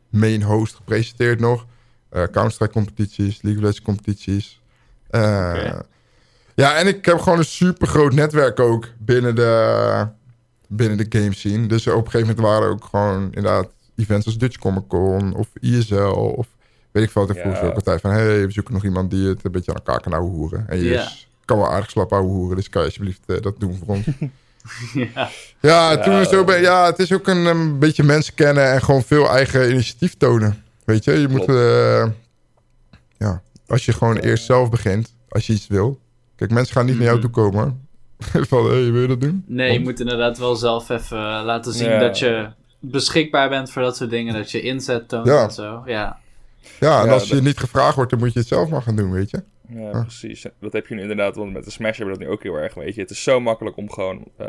main 0.09 0.41
host 0.43 0.75
gepresenteerd 0.75 1.39
nog. 1.39 1.65
Eh 2.11 2.23
Counter-Strike 2.23 2.73
competities, 2.73 3.41
League 3.41 3.51
of 3.61 3.67
Legends 3.67 3.81
competities. 3.81 4.61
Eh. 5.09 5.73
Ja, 6.55 6.75
en 6.75 6.87
ik 6.87 7.05
heb 7.05 7.19
gewoon 7.19 7.37
een 7.37 7.45
super 7.45 7.87
groot 7.87 8.13
netwerk 8.13 8.59
ook 8.59 8.87
binnen 8.97 9.35
de, 9.35 10.07
binnen 10.67 10.97
de 10.97 11.19
game 11.19 11.33
scene. 11.33 11.67
Dus 11.67 11.87
op 11.87 12.05
een 12.05 12.11
gegeven 12.11 12.19
moment 12.27 12.39
waren 12.45 12.63
er 12.63 12.69
ook 12.73 12.85
gewoon 12.85 13.23
inderdaad 13.23 13.67
events 13.95 14.25
als 14.25 14.37
Dutch 14.37 14.57
Comic 14.57 14.83
Con 14.87 15.33
of 15.35 15.47
ISL 15.59 15.95
of 16.35 16.47
weet 16.91 17.03
ik 17.03 17.11
veel. 17.11 17.27
Ja. 17.33 17.41
vroeg 17.41 17.61
ook 17.61 17.75
altijd 17.75 18.01
van, 18.01 18.11
hey, 18.11 18.45
we 18.45 18.51
zoeken 18.51 18.73
nog 18.73 18.83
iemand 18.83 19.11
die 19.11 19.27
het 19.27 19.39
een 19.45 19.51
beetje 19.51 19.71
aan 19.71 19.77
elkaar 19.77 20.01
kan 20.01 20.13
ouwe 20.13 20.29
hoeren. 20.29 20.65
En 20.67 20.77
je 20.77 20.83
Ja. 20.89 21.01
is- 21.01 21.27
kan 21.45 21.57
wel 21.57 21.71
aardig 21.71 21.89
slap 21.89 22.13
ouwe 22.13 22.27
hoeren, 22.27 22.55
dus 22.57 22.69
kan 22.69 22.81
je 22.81 22.87
alsjeblieft 22.87 23.21
eh, 23.25 23.41
dat 23.41 23.59
doen 23.59 23.77
voor 23.77 23.95
ons. 23.95 24.05
Ja. 24.93 25.29
ja, 25.59 25.97
toen 25.97 26.13
Ja. 26.13 26.55
ja, 26.55 26.85
het 26.85 26.99
is 26.99 27.13
ook 27.13 27.27
een, 27.27 27.45
een 27.45 27.79
beetje 27.79 28.03
mensen 28.03 28.33
kennen 28.33 28.71
en 28.71 28.81
gewoon 28.81 29.03
veel 29.03 29.29
eigen 29.29 29.69
initiatief 29.71 30.15
tonen. 30.17 30.63
Weet 30.91 31.03
je, 31.03 31.11
je 31.11 31.27
moet, 31.27 31.45
eh, 31.47 32.07
ja, 33.17 33.41
als 33.67 33.85
je 33.85 33.93
gewoon 33.93 34.17
eerst 34.17 34.45
zelf 34.45 34.69
begint, 34.69 35.15
als 35.29 35.47
je 35.47 35.53
iets 35.53 35.67
wil. 35.67 35.99
Kijk, 36.35 36.51
mensen 36.51 36.73
gaan 36.73 36.85
niet 36.85 36.95
naar 36.95 37.03
jou 37.03 37.17
Mhm. 37.17 37.25
toe 37.31 37.43
komen. 37.43 37.87
Van, 38.49 38.65
hey, 38.69 38.91
wil 38.91 39.01
je 39.01 39.07
dat 39.07 39.21
doen? 39.21 39.43
Nee, 39.47 39.73
je 39.73 39.79
moet 39.79 39.99
inderdaad 39.99 40.37
wel 40.37 40.55
zelf 40.55 40.89
even 40.89 41.17
eh, 41.17 41.41
laten 41.45 41.73
zien 41.73 41.89
Ja. 41.89 41.99
dat 41.99 42.19
je 42.19 42.49
beschikbaar 42.79 43.49
bent 43.49 43.71
voor 43.71 43.81
dat 43.81 43.95
soort 43.97 44.09
dingen. 44.09 44.33
Dat 44.33 44.51
je 44.51 44.61
inzet 44.61 45.09
toont 45.09 45.25
Ja. 45.27 45.43
en 45.43 45.51
zo. 45.51 45.81
Ja. 45.85 46.19
Ja, 46.79 46.99
en 47.01 47.05
Ja, 47.07 47.13
als 47.13 47.27
je 47.27 47.33
dat- 47.35 47.43
niet 47.43 47.57
gevraagd 47.57 47.95
wordt, 47.95 48.11
dan 48.11 48.19
moet 48.19 48.33
je 48.33 48.39
het 48.39 48.47
zelf 48.47 48.69
maar 48.69 48.81
gaan 48.81 48.95
doen, 48.95 49.11
weet 49.11 49.29
je. 49.29 49.43
Ja, 49.69 49.89
Ah. 49.91 50.01
precies. 50.01 50.45
Dat 50.59 50.73
heb 50.73 50.87
je 50.87 50.95
nu 50.95 51.01
inderdaad, 51.01 51.35
want 51.35 51.53
met 51.53 51.63
de 51.63 51.71
Smash 51.71 51.97
hebben 51.97 52.13
we 52.13 52.19
dat 52.19 52.27
nu 52.29 52.33
ook 52.35 52.43
heel 52.43 52.55
erg, 52.55 52.73
weet 52.73 52.95
je. 52.95 53.01
Het 53.01 53.09
is 53.09 53.23
zo 53.23 53.39
makkelijk 53.39 53.77
om 53.77 53.91
gewoon 53.91 54.23
eh, 54.37 54.47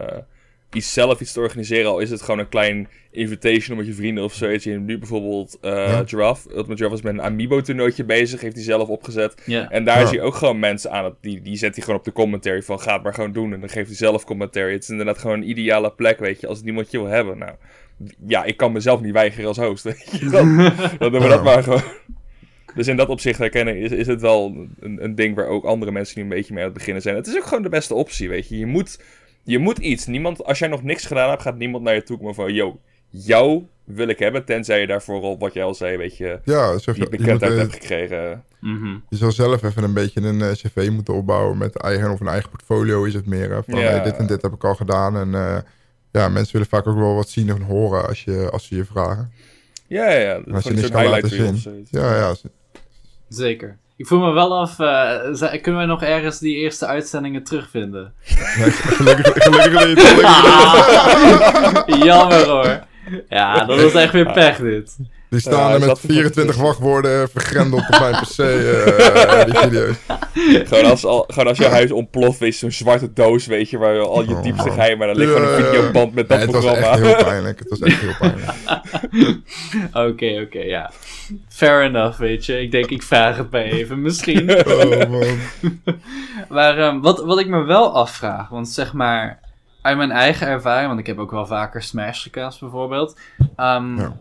iets 0.75 0.93
zelf 0.93 1.21
iets 1.21 1.33
te 1.33 1.41
organiseren, 1.41 1.91
al 1.91 1.99
is 1.99 2.11
het 2.11 2.23
gewoon 2.23 2.39
een 2.41 2.49
klein 2.49 2.89
invitation 3.11 3.77
met 3.77 3.87
je 3.87 3.93
vrienden 3.95 4.25
of 4.25 4.35
zo. 4.35 4.47
Weet 4.47 4.63
je. 4.63 4.79
Nu 4.79 4.99
bijvoorbeeld 4.99 5.59
eh 5.61 5.71
Ja. 5.71 6.03
Giraffe, 6.07 6.49
Ultimate 6.49 6.77
Giraffe 6.77 6.97
is 6.97 7.03
met 7.03 7.13
een 7.13 7.23
Amiibo-toernooitje 7.23 8.05
bezig, 8.05 8.41
heeft 8.41 8.55
hij 8.55 8.65
zelf 8.65 8.89
opgezet. 8.89 9.35
Ja. 9.47 9.71
En 9.71 9.85
daar 9.85 10.01
Ja. 10.01 10.07
zie 10.07 10.17
je 10.19 10.23
ook 10.23 10.35
gewoon 10.35 10.59
mensen 10.59 10.91
aan, 10.91 11.05
het- 11.05 11.15
die, 11.21 11.43
die 11.43 11.57
zet 11.57 11.75
hij 11.75 11.85
gewoon 11.85 11.99
op 11.99 12.05
de 12.05 12.13
commentary 12.13 12.63
van, 12.63 12.81
ga 12.81 12.93
het 12.95 13.03
maar 13.03 13.15
gewoon 13.15 13.33
doen. 13.33 13.53
En 13.53 13.61
dan 13.61 13.69
geeft 13.69 13.87
hij 13.87 13.97
zelf 13.97 14.25
commentary. 14.25 14.73
Het 14.73 14.83
is 14.83 14.89
inderdaad 14.89 15.19
gewoon 15.19 15.37
een 15.41 15.49
ideale 15.49 15.93
plek, 15.93 16.19
weet 16.19 16.41
je, 16.41 16.47
als 16.47 16.63
niemand 16.63 16.91
je 16.91 16.99
wil 16.99 17.07
hebben. 17.11 17.39
Nou, 17.39 17.53
ja, 18.27 18.45
ik 18.45 18.57
kan 18.57 18.73
mezelf 18.73 19.01
niet 19.01 19.13
weigeren 19.13 19.47
als 19.49 19.59
host, 19.59 19.85
weet 19.93 20.09
je. 20.11 20.29
Dan, 20.31 20.57
dan 20.99 21.13
doen 21.13 21.23
we 21.23 21.29
dat 21.29 21.45
maar 21.45 21.63
gewoon. 21.63 21.83
Dus 22.75 22.87
in 22.89 22.97
dat 22.97 23.09
opzicht 23.09 23.39
herkennen 23.39 23.77
is, 23.77 23.91
is 23.91 24.07
het 24.07 24.21
wel 24.21 24.67
een, 24.81 25.05
een 25.05 25.15
ding 25.15 25.35
waar 25.37 25.47
ook 25.47 25.65
andere 25.65 25.93
mensen 25.93 26.15
nu 26.19 26.23
een 26.23 26.29
beetje 26.37 26.53
mee 26.55 26.63
aan 26.63 26.69
het 26.69 26.79
beginnen 26.79 27.03
zijn. 27.03 27.17
Het 27.17 27.27
is 27.27 27.37
ook 27.37 27.45
gewoon 27.45 27.63
de 27.63 27.69
beste 27.69 27.95
optie, 27.95 28.29
weet 28.29 28.49
je. 28.49 28.59
Je 28.59 28.67
moet, 28.67 29.01
je 29.43 29.59
moet 29.59 29.79
iets. 29.79 30.07
Niemand, 30.07 30.45
als 30.45 30.59
jij 30.59 30.69
nog 30.69 30.83
niks 30.83 31.07
gedaan 31.07 31.29
hebt, 31.31 31.43
gaat 31.43 31.57
niemand 31.57 31.85
naar 31.85 31.95
je 31.95 32.03
toe 32.03 32.17
komen 32.19 32.35
van... 32.35 32.53
Yo, 32.53 32.81
jou 33.09 33.63
wil 33.85 34.09
ik 34.09 34.19
hebben, 34.19 34.45
tenzij 34.45 34.81
je 34.81 34.87
daarvoor 34.87 35.23
al, 35.23 35.39
wat 35.39 35.53
jij 35.53 35.65
al 35.65 35.75
zei, 35.75 35.97
weet 35.97 36.17
je... 36.17 36.41
Ja, 36.45 36.73
dus 36.73 36.85
Die 36.85 37.09
bekendheid 37.09 37.57
hebt 37.57 37.73
gekregen. 37.73 38.45
Mhm. 38.61 38.97
je 39.09 39.17
zal 39.17 39.33
zelf 39.33 39.63
even 39.63 39.83
een 39.83 39.95
beetje 39.95 40.21
een 40.21 40.43
eh, 40.43 40.51
cv 40.53 40.89
moeten 40.93 41.15
opbouwen 41.15 41.59
met 41.59 41.77
eigen 41.77 42.11
of 42.11 42.21
een 42.21 42.29
eigen 42.29 42.51
portfolio 42.51 43.05
is 43.05 43.15
het 43.15 43.27
meer. 43.27 43.51
Hè? 43.51 43.63
Van 43.63 43.79
Ja. 43.79 43.91
hey, 43.91 44.03
dit 44.03 44.17
en 44.17 44.27
dit 44.27 44.43
heb 44.43 44.53
ik 44.53 44.65
al 44.65 44.75
gedaan. 44.75 45.17
En 45.17 45.35
eh, 45.35 45.59
ja, 46.13 46.29
mensen 46.29 46.53
willen 46.53 46.69
vaak 46.69 46.87
ook 46.87 46.97
wel 46.99 47.15
wat 47.15 47.29
zien 47.29 47.49
en 47.49 47.63
horen 47.63 48.07
als, 48.09 48.25
je, 48.25 48.49
als 48.51 48.67
ze 48.67 48.77
je 48.77 48.85
vragen. 48.85 49.33
Ja, 49.87 50.11
ja, 50.11 50.35
Gewoon 50.35 50.55
als 50.55 50.65
je 50.65 50.69
een 50.71 50.75
niks 50.77 50.87
soort 50.89 51.01
kan 51.03 51.11
laten 51.11 51.29
zien. 51.29 51.87
Ja, 51.91 52.17
ja. 52.17 52.35
ze- 52.35 52.51
Zeker. 53.29 53.79
Ik 54.03 54.09
voel 54.09 54.21
me 54.21 54.33
wel 54.33 54.59
af, 54.59 54.79
eh, 54.79 55.63
kunnen 55.63 55.81
we 55.81 55.87
nog 55.87 56.03
ergens 56.03 56.39
die 56.39 56.57
eerste 56.57 56.87
uitzendingen 56.87 57.43
terugvinden? 57.45 58.13
Gelukkig, 58.25 58.85
gelukkig. 58.85 59.43
Gelukkig 59.43 59.87
niet. 61.87 62.05
Jammer 62.05 62.47
hoor. 62.47 62.81
Ja, 63.29 63.65
dat 63.65 63.83
was 63.83 63.93
echt 63.93 64.13
weer 64.13 64.33
pech 64.33 64.57
dit. 64.57 64.97
Die 65.29 65.41
staan 65.41 65.59
Ja, 65.59 65.69
er 65.69 65.73
is 65.75 65.79
met 65.79 65.89
dat 65.89 66.01
voor 66.01 66.11
24 66.11 66.45
tussen? 66.45 66.65
wachtwoorden 66.65 67.29
vergrendeld 67.29 67.83
op 67.89 67.99
mijn 67.99 68.15
PC, 68.23 68.39
eh, 68.39 69.45
die 69.45 69.57
video's. 69.59 69.97
Gewoon, 70.69 70.85
als, 70.85 71.05
al, 71.05 71.25
gewoon 71.29 71.49
als 71.49 71.59
je 71.59 71.67
huis 71.67 71.93
ontploft, 71.93 72.39
je, 72.39 72.51
zo'n 72.51 72.71
zwarte 72.71 73.13
doos, 73.13 73.47
weet 73.47 73.71
je, 73.71 73.79
waar 73.79 73.99
al 73.99 74.23
je 74.23 74.35
Oh, 74.35 74.43
diepste 74.43 74.71
geheimen... 74.71 75.09
En 75.09 75.15
dan 75.15 75.25
ligt 75.25 75.37
gewoon 75.37 75.55
een 75.55 75.65
videoband 75.65 76.15
met 76.15 76.29
dat 76.29 76.39
Nee, 76.39 76.47
het 76.47 76.57
was 76.57 76.65
programma. 76.65 76.93
echt 76.97 77.07
heel 77.07 77.25
pijnlijk. 77.25 77.59
Het 77.59 77.69
was 77.69 77.81
echt 77.81 78.01
heel 78.01 78.15
pijnlijk. 78.19 78.51
Oké, 80.11 80.41
oké, 80.47 80.59
ja. 80.59 80.91
Fair 81.49 81.83
enough, 81.83 82.19
weet 82.19 82.47
je. 82.47 82.61
Ik 82.61 82.71
denk, 82.71 82.87
ik 82.87 83.03
vraag 83.03 83.37
het 83.37 83.51
bij 83.51 83.71
even, 83.71 84.03
misschien. 84.03 84.67
Oh 84.67 85.11
man. 85.11 85.39
Maar 86.49 86.79
ehm, 86.79 87.01
wat, 87.01 87.25
wat 87.25 87.39
ik 87.39 87.47
me 87.49 87.63
wel 87.65 87.95
afvraag, 87.95 88.49
want 88.49 88.69
zeg 88.69 88.93
maar, 88.93 89.41
uit 89.83 89.97
mijn 89.97 90.11
eigen 90.11 90.47
ervaring, 90.47 90.87
want 90.87 91.01
ik 91.01 91.07
heb 91.07 91.19
ook 91.19 91.31
wel 91.31 91.47
vaker 91.47 91.83
Smash 91.83 92.23
gecast 92.23 92.61
bijvoorbeeld, 92.61 93.19
ehm, 93.57 93.97
Ja. 93.99 94.17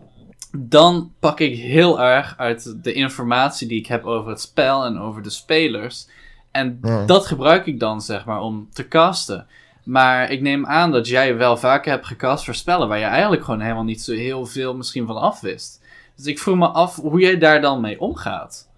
dan 0.57 1.11
pak 1.19 1.39
ik 1.39 1.57
heel 1.57 2.01
erg 2.01 2.33
uit 2.37 2.83
de 2.83 2.93
informatie 2.93 3.67
die 3.67 3.79
ik 3.79 3.87
heb 3.87 4.05
over 4.05 4.29
het 4.29 4.41
spel 4.41 4.85
en 4.85 4.99
over 4.99 5.21
de 5.21 5.29
spelers. 5.29 6.07
En 6.51 6.79
Ja. 6.81 7.05
dat 7.05 7.25
gebruik 7.27 7.65
ik 7.65 7.79
dan, 7.79 8.01
zeg 8.01 8.25
maar, 8.25 8.39
om 8.41 8.67
te 8.73 8.87
casten. 8.87 9.47
Maar 9.83 10.31
ik 10.31 10.41
neem 10.41 10.65
aan 10.65 10.91
dat 10.91 11.07
jij 11.07 11.37
wel 11.37 11.57
vaker 11.57 11.91
hebt 11.91 12.05
gecast 12.07 12.45
voor 12.45 12.55
spellen 12.55 12.87
waar 12.87 12.97
je 12.97 13.05
eigenlijk 13.05 13.43
gewoon 13.43 13.59
helemaal 13.59 13.83
niet 13.83 14.01
zo 14.01 14.13
heel 14.13 14.45
veel 14.45 14.75
misschien 14.75 15.05
van 15.07 15.17
afwist. 15.17 15.81
Dus 16.15 16.25
ik 16.25 16.39
vroeg 16.39 16.57
me 16.57 16.67
af 16.67 16.95
hoe 16.95 17.19
jij 17.19 17.37
daar 17.37 17.61
dan 17.61 17.81
mee 17.81 17.99
omgaat. 17.99 18.69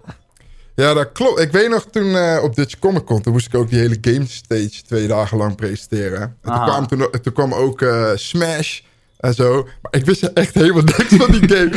Ja, 0.76 0.94
dat 0.94 1.10
klopt. 1.14 1.40
Ik 1.40 1.52
weet 1.52 1.70
nog 1.70 1.86
toen 1.92 2.16
eh, 2.16 2.40
op 2.44 2.56
Dutch 2.56 2.80
Comic 2.80 3.06
Con, 3.06 3.22
toen 3.22 3.34
moest 3.34 3.46
ik 3.46 3.56
ook 3.56 3.70
die 3.70 3.80
hele 3.80 3.98
game 4.02 4.26
stage 4.28 4.82
twee 4.88 5.08
dagen 5.08 5.38
lang 5.38 5.56
presenteren. 5.56 6.22
En 6.22 6.38
toen, 6.42 6.52
Ah. 6.54 6.64
kwam, 6.68 6.88
toen, 6.88 7.08
toen 7.22 7.34
kwam 7.34 7.54
ook 7.54 7.82
eh, 7.82 8.10
Smash 8.16 8.80
en 9.20 9.34
zo. 9.34 9.54
Maar 9.82 9.92
ik 10.00 10.06
wist 10.06 10.24
echt 10.24 10.54
helemaal 10.54 10.84
niks 10.84 11.14
van 11.16 11.32
die 11.32 11.50
game. 11.50 11.70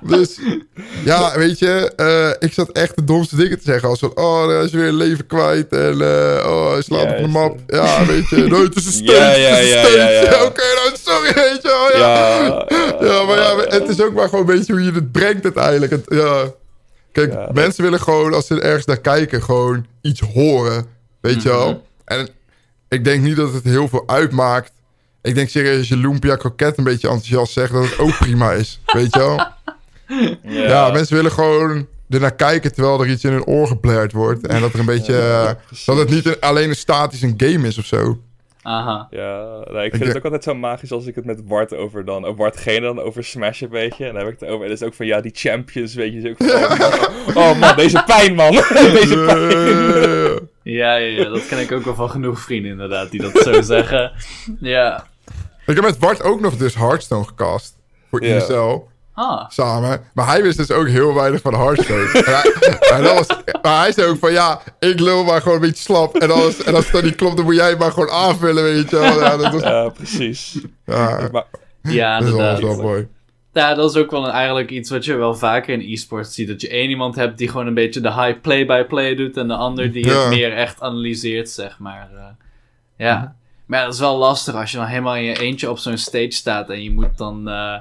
dus 0.16 0.38
ja, 1.04 1.32
weet 1.38 1.58
je, 1.58 1.92
eh, 1.96 2.30
ik 2.48 2.52
zat 2.52 2.70
echt 2.72 2.96
de 2.96 3.04
domste 3.04 3.36
dingen 3.36 3.56
te 3.58 3.64
zeggen. 3.64 3.88
Als 3.88 3.98
van, 3.98 4.12
oh, 4.16 4.46
hij 4.46 4.64
is 4.64 4.70
weer 4.70 4.86
een 4.88 4.96
leven 4.96 5.26
kwijt 5.26 5.68
en 5.72 6.00
eh, 6.00 6.44
oh, 6.50 6.72
hij 6.72 6.82
slaat 6.82 7.10
op 7.10 7.16
de 7.18 7.26
map. 7.28 7.58
Ja, 7.66 8.06
weet 8.06 8.28
je, 8.28 8.36
het 8.36 8.76
is 8.76 8.86
een 8.86 8.92
stage, 8.92 9.12
Ja, 9.20 9.34
ja, 9.34 9.56
ja, 9.58 9.78
stage. 9.84 9.96
ja, 9.96 10.08
ja. 10.10 10.44
Oké, 10.44 10.62
nou, 10.74 10.90
sorry, 11.02 11.32
weet 11.34 11.62
je 11.62 11.68
wel. 11.68 12.00
Ja, 12.00 12.36
Ja, 13.00 13.24
maar 13.24 13.38
ja, 13.38 13.56
het 13.78 13.88
is 13.88 14.00
ook 14.02 14.14
maar 14.14 14.28
gewoon 14.28 14.48
een 14.50 14.56
beetje 14.56 14.72
hoe 14.72 14.82
je 14.82 14.92
het 14.92 15.12
brengt 15.12 15.44
uiteindelijk. 15.44 15.92
Het, 15.92 16.04
ja. 16.08 16.44
Kijk, 17.16 17.32
Ja. 17.32 17.50
mensen 17.52 17.82
willen 17.84 18.00
gewoon, 18.00 18.34
als 18.34 18.46
ze 18.46 18.60
ergens 18.60 18.84
naar 18.86 19.00
kijken, 19.00 19.42
gewoon 19.42 19.86
iets 20.00 20.20
horen. 20.20 20.86
Weet 21.20 21.42
je 21.42 21.48
wel? 21.48 21.86
En 22.04 22.28
ik 22.88 23.04
denk 23.04 23.22
niet 23.22 23.36
dat 23.36 23.52
het 23.52 23.64
heel 23.64 23.88
veel 23.88 24.02
uitmaakt. 24.06 24.72
Ik 25.22 25.34
denk 25.34 25.48
serieus, 25.48 25.78
als 25.78 25.88
je 25.88 25.96
Lumpia 25.96 26.36
Kroket 26.36 26.78
een 26.78 26.84
beetje 26.84 27.08
enthousiast 27.08 27.52
zegt, 27.52 27.72
dat 27.72 27.84
het 27.84 27.98
ook 27.98 28.16
prima 28.26 28.52
is. 28.52 28.80
Weet 28.86 29.14
je 29.14 29.18
wel? 29.18 29.46
Ja, 30.42 30.90
mensen 30.90 31.16
willen 31.16 31.32
gewoon 31.32 31.86
er 32.08 32.20
naar 32.20 32.34
kijken 32.34 32.72
terwijl 32.74 33.00
er 33.02 33.08
iets 33.10 33.24
in 33.24 33.32
hun 33.32 33.44
oor 33.44 33.66
geblerd 33.66 34.12
wordt. 34.12 34.46
En 34.46 34.60
dat 34.60 34.72
er 34.72 34.78
een 34.78 34.84
beetje... 34.86 35.12
Ja, 35.12 35.48
eh, 35.48 35.54
dat 35.86 35.96
het 35.98 36.10
niet 36.10 36.26
een- 36.26 36.40
alleen 36.40 36.68
een 36.68 36.76
statisch 36.76 37.22
een 37.22 37.34
game 37.36 37.66
is 37.66 37.78
of 37.78 37.84
zo. 37.84 38.18
Aha. 38.66 39.06
Ja, 39.10 39.58
nee, 39.70 39.84
ik 39.84 39.90
vind 39.90 40.02
Ik- 40.02 40.08
het 40.08 40.16
ook 40.16 40.24
altijd 40.24 40.44
zo 40.44 40.54
magisch 40.54 40.92
als 40.92 41.06
ik 41.06 41.14
het 41.14 41.24
met 41.24 41.46
Bart 41.46 41.74
over 41.74 42.04
dan... 42.04 42.26
Of 42.26 42.36
Bartgene 42.36 42.80
dan 42.80 43.00
over 43.00 43.24
Smash 43.24 43.60
heb, 43.60 43.70
weet 43.70 43.96
je. 43.96 44.04
En 44.06 44.14
dan 44.14 44.24
heb 44.24 44.32
ik 44.34 44.40
het 44.40 44.48
over... 44.48 44.62
En 44.62 44.68
dat 44.70 44.80
is 44.80 44.86
ook 44.86 44.94
van, 44.94 45.06
ja, 45.06 45.20
die 45.20 45.32
champions, 45.34 45.94
weet 45.94 46.12
je. 46.12 46.18
Is 46.18 46.30
ook 46.30 46.36
van, 46.36 47.36
oh 47.42 47.58
man, 47.58 47.76
deze 47.76 48.02
pijn, 48.06 48.34
man. 48.34 48.50
deze 49.00 49.24
pijn. 49.26 50.48
Ja, 50.62 50.94
ja, 50.94 51.22
ja, 51.22 51.28
dat 51.28 51.46
ken 51.46 51.58
ik 51.58 51.72
ook 51.72 51.84
wel 51.84 51.94
van 51.94 52.10
genoeg 52.10 52.40
vrienden 52.40 52.70
inderdaad 52.70 53.10
die 53.10 53.20
dat 53.22 53.42
zo 53.42 53.60
zeggen. 53.62 54.12
Ja. 54.60 55.06
ik 55.66 55.74
heb 55.74 55.84
met 55.84 55.98
Bart 55.98 56.22
ook 56.22 56.40
nog 56.40 56.56
dus 56.56 56.74
Hearthstone 56.74 57.24
gecast. 57.24 57.76
Voor 58.10 58.24
Ja. 58.24 58.36
ISL. 58.36 58.78
Ah. 59.18 59.48
samen. 59.48 60.00
Maar 60.14 60.26
hij 60.26 60.42
wist 60.42 60.56
dus 60.56 60.70
ook 60.70 60.88
heel 60.88 61.14
weinig 61.14 61.40
van 61.40 61.54
Hearthstone. 61.54 62.10
en 62.24 62.34
hij, 62.34 62.52
en 62.96 63.02
dat 63.02 63.14
was, 63.26 63.38
maar 63.62 63.80
hij 63.80 63.92
zei 63.92 64.06
ook 64.10 64.18
van 64.18 64.32
ja, 64.32 64.60
ik 64.78 65.00
lul 65.00 65.24
maar 65.24 65.40
gewoon 65.42 65.54
een 65.54 65.60
beetje 65.68 65.82
slap. 65.84 66.16
En 66.16 66.30
als, 66.30 66.62
en 66.62 66.74
als 66.74 66.90
dan 66.90 67.04
niet 67.04 67.14
klopt, 67.14 67.36
dan 67.36 67.44
moet 67.44 67.54
jij 67.54 67.68
het 67.68 67.78
maar 67.78 67.92
gewoon 67.92 68.10
aanvullen, 68.10 68.62
weet 68.62 68.90
je 68.90 68.96
wel. 68.98 69.20
Ja, 69.20 69.36
dat, 69.36 69.52
was, 69.52 69.62
Ja, 69.62 69.88
precies. 69.88 70.58
ja, 70.84 71.30
Ja, 71.82 72.18
dat 72.20 72.28
is 72.28 72.60
wel, 72.64 72.82
mooi. 72.82 73.08
Ja, 73.52 73.74
dat 73.74 73.90
is 73.90 73.96
ook 74.02 74.10
wel 74.10 74.24
een- 74.24 74.30
eigenlijk 74.30 74.70
iets 74.70 74.90
wat 74.90 75.04
je 75.04 75.14
wel 75.14 75.34
vaker 75.34 75.72
in 75.80 75.92
e-sports 75.92 76.34
ziet. 76.34 76.48
Dat 76.48 76.60
je 76.60 76.68
één 76.68 76.90
iemand 76.90 77.14
hebt 77.16 77.38
die 77.38 77.48
gewoon 77.48 77.66
een 77.66 77.74
beetje 77.74 78.00
de 78.00 78.12
high 78.12 78.40
play-by-play 78.40 79.14
doet. 79.14 79.36
En 79.36 79.48
de 79.48 79.54
ander 79.54 79.92
die 79.92 80.06
Ja. 80.06 80.18
het 80.20 80.28
meer 80.28 80.52
echt 80.52 80.80
analyseert, 80.80 81.50
zeg 81.50 81.78
maar. 81.78 82.08
Eh, 82.16 82.22
ja. 83.06 83.34
Maar 83.66 83.78
ja, 83.78 83.84
dat 83.84 83.94
is 83.94 84.00
wel 84.00 84.16
lastig 84.16 84.54
als 84.54 84.70
je 84.70 84.76
dan 84.76 84.86
helemaal 84.86 85.16
in 85.16 85.22
je 85.24 85.38
eentje 85.40 85.70
op 85.70 85.78
zo'n 85.78 85.96
stage 85.98 86.30
staat. 86.30 86.70
En 86.70 86.82
je 86.82 86.90
moet 86.92 87.16
dan 87.18 87.48
eh, 87.48 87.74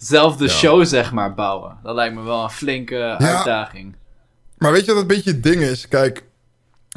zelf 0.00 0.36
de 0.36 0.44
Ja. 0.44 0.50
show, 0.50 0.84
zeg 0.86 1.12
maar, 1.12 1.34
bouwen. 1.34 1.76
Dat 1.82 1.94
lijkt 1.94 2.14
me 2.14 2.22
wel 2.22 2.42
een 2.42 2.50
flinke 2.50 3.16
uitdaging. 3.18 3.94
Maar 4.58 4.72
weet 4.72 4.80
je 4.84 4.86
wat 4.86 4.96
het 4.96 5.06
beetje 5.06 5.30
het 5.30 5.42
ding 5.42 5.62
is? 5.62 5.88
Kijk, 5.88 6.22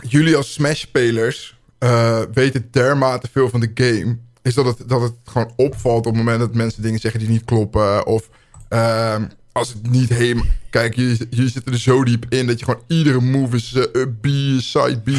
jullie 0.07 0.35
als 0.35 0.53
Smash-spelers 0.53 1.57
eh, 1.79 2.19
weten 2.33 2.67
dermate 2.71 3.27
veel 3.31 3.49
van 3.49 3.59
de 3.59 3.71
game. 3.73 4.17
Is 4.41 4.53
dat 4.53 4.65
het, 4.65 4.89
dat 4.89 5.01
het 5.01 5.13
gewoon 5.25 5.53
opvalt 5.55 6.05
op 6.05 6.13
het 6.15 6.15
moment 6.15 6.39
dat 6.39 6.53
mensen 6.53 6.81
dingen 6.81 6.99
zeggen 6.99 7.19
die 7.19 7.29
niet 7.29 7.45
kloppen. 7.45 8.05
Of 8.05 8.29
ehm, 8.69 9.25
als 9.51 9.69
het 9.69 9.89
niet 9.91 10.09
helemaal... 10.09 10.45
Kijk, 10.69 10.95
jullie, 10.95 11.27
jullie 11.29 11.51
zitten 11.51 11.73
er 11.73 11.79
zo 11.79 12.03
diep 12.03 12.25
in 12.29 12.47
dat 12.47 12.59
je 12.59 12.65
gewoon 12.65 12.83
iedere 12.87 13.21
move 13.21 13.55
is... 13.55 13.73
eh, 13.73 14.01
up 14.01 14.11
B, 14.21 14.25
side 14.59 14.99
B, 15.03 15.07
eh, 15.07 15.13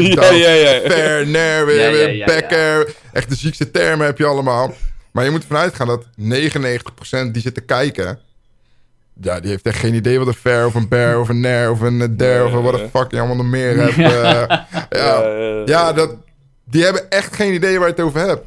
Ja, 0.08 0.14
down, 0.14 0.36
ja, 0.36 0.50
ja. 0.50 0.80
fair, 0.90 1.26
nair, 1.28 1.74
Ja, 1.74 1.88
ja, 1.88 2.08
ja, 2.08 2.26
back 2.26 2.52
air. 2.52 2.94
Echt 3.12 3.28
de 3.28 3.34
ziekste 3.34 3.70
termen 3.70 4.06
heb 4.06 4.18
je 4.18 4.26
allemaal. 4.26 4.74
Maar 5.14 5.24
je 5.24 5.30
moet 5.30 5.42
ervan 5.42 5.56
uitgaan 5.56 5.86
dat 5.86 6.04
99% 6.04 7.30
die 7.32 7.42
zit 7.42 7.54
te 7.54 7.60
kijken... 7.60 8.18
Ja, 9.20 9.40
die 9.40 9.50
heeft 9.50 9.66
echt 9.66 9.78
geen 9.78 9.94
idee 9.94 10.18
wat 10.18 10.26
een 10.26 10.34
fair 10.34 10.66
of 10.66 10.74
een 10.74 10.88
bear 10.88 11.20
of 11.20 11.28
een 11.28 11.40
nair 11.40 11.70
of 11.70 11.80
een 11.80 12.16
dare 12.16 12.44
of 12.44 12.52
wat 12.52 12.72
de 12.74 12.88
fuck 12.92 13.10
je 13.10 13.18
allemaal 13.18 13.36
nog 13.36 13.46
meer 13.46 13.76
hebt. 13.76 13.96
eh. 13.98 14.58
ja, 15.00 15.22
ja 15.64 15.92
dat, 15.92 16.16
die 16.64 16.84
hebben 16.84 17.10
echt 17.10 17.34
geen 17.36 17.54
idee 17.54 17.78
waar 17.78 17.88
je 17.88 17.94
het 17.94 18.02
over 18.04 18.20
hebt. 18.20 18.46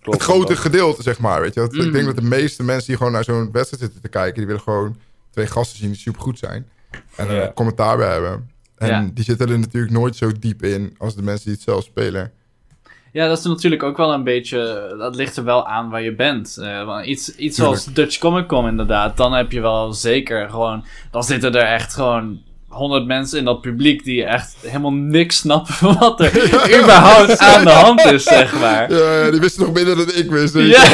klopt, 0.00 0.18
het 0.18 0.28
grote 0.28 0.56
gedeelte, 0.56 1.02
zeg 1.02 1.18
maar. 1.18 1.40
Weet 1.40 1.54
je? 1.54 1.60
Dat, 1.60 1.74
Ik 1.74 1.84
Mm. 1.84 1.92
denk 1.92 2.04
dat 2.06 2.16
de 2.16 2.22
meeste 2.22 2.62
mensen 2.62 2.86
die 2.86 2.96
gewoon 2.96 3.12
naar 3.12 3.24
zo'n 3.24 3.48
wedstrijd 3.52 3.82
zitten 3.82 4.00
te 4.00 4.08
kijken... 4.08 4.34
die 4.34 4.46
willen 4.46 4.60
gewoon 4.62 4.96
twee 5.30 5.46
gasten 5.46 5.78
zien 5.78 5.90
die 5.90 5.98
supergoed 6.00 6.38
zijn. 6.38 6.68
En 7.16 7.28
er 7.28 7.42
een 7.42 7.52
commentaar 7.54 7.96
bij 7.96 8.12
hebben. 8.12 8.50
En 8.76 9.14
die 9.14 9.24
zitten 9.24 9.48
er 9.48 9.58
natuurlijk 9.58 9.92
nooit 9.92 10.16
zo 10.16 10.32
diep 10.38 10.62
in... 10.62 10.94
als 10.98 11.14
de 11.14 11.22
mensen 11.22 11.44
die 11.44 11.54
het 11.54 11.62
zelf 11.62 11.84
spelen. 11.84 12.32
Ja, 13.12 13.28
dat 13.28 13.38
is 13.38 13.44
natuurlijk 13.44 13.82
ook 13.82 13.96
wel 13.96 14.12
een 14.12 14.24
beetje. 14.24 14.94
Dat 14.98 15.16
ligt 15.16 15.36
er 15.36 15.44
wel 15.44 15.66
aan 15.66 15.90
waar 15.90 16.02
je 16.02 16.14
bent. 16.14 16.56
Eh, 16.60 16.84
want 16.84 17.06
iets 17.06 17.36
iets 17.36 17.56
zoals 17.56 17.84
Dutch 17.84 18.18
Comic 18.18 18.46
Con, 18.46 18.68
inderdaad. 18.68 19.16
Dan 19.16 19.32
heb 19.32 19.52
je 19.52 19.60
wel 19.60 19.92
zeker 19.92 20.50
gewoon. 20.50 20.84
Dan 21.10 21.24
zitten 21.24 21.54
er 21.54 21.62
echt 21.74 21.94
gewoon. 21.94 22.40
honderd 22.68 23.06
mensen 23.06 23.38
in 23.38 23.44
dat 23.44 23.60
publiek 23.60 24.04
die 24.04 24.24
echt 24.24 24.56
helemaal 24.60 24.92
niks 24.92 25.36
snappen 25.36 25.74
van 25.74 25.96
wat 25.98 26.20
er 26.20 26.78
überhaupt 26.80 27.38
aan 27.54 27.64
de 27.64 27.70
hand 27.70 28.04
is, 28.04 28.24
zeg 28.24 28.60
maar. 28.60 28.92
Ja, 28.92 29.30
die 29.30 29.40
wisten 29.40 29.62
nog 29.64 29.72
minder 29.72 29.96
dan 29.96 30.08
ik 30.14 30.30
wist. 30.30 30.54
Ja, 30.58 30.88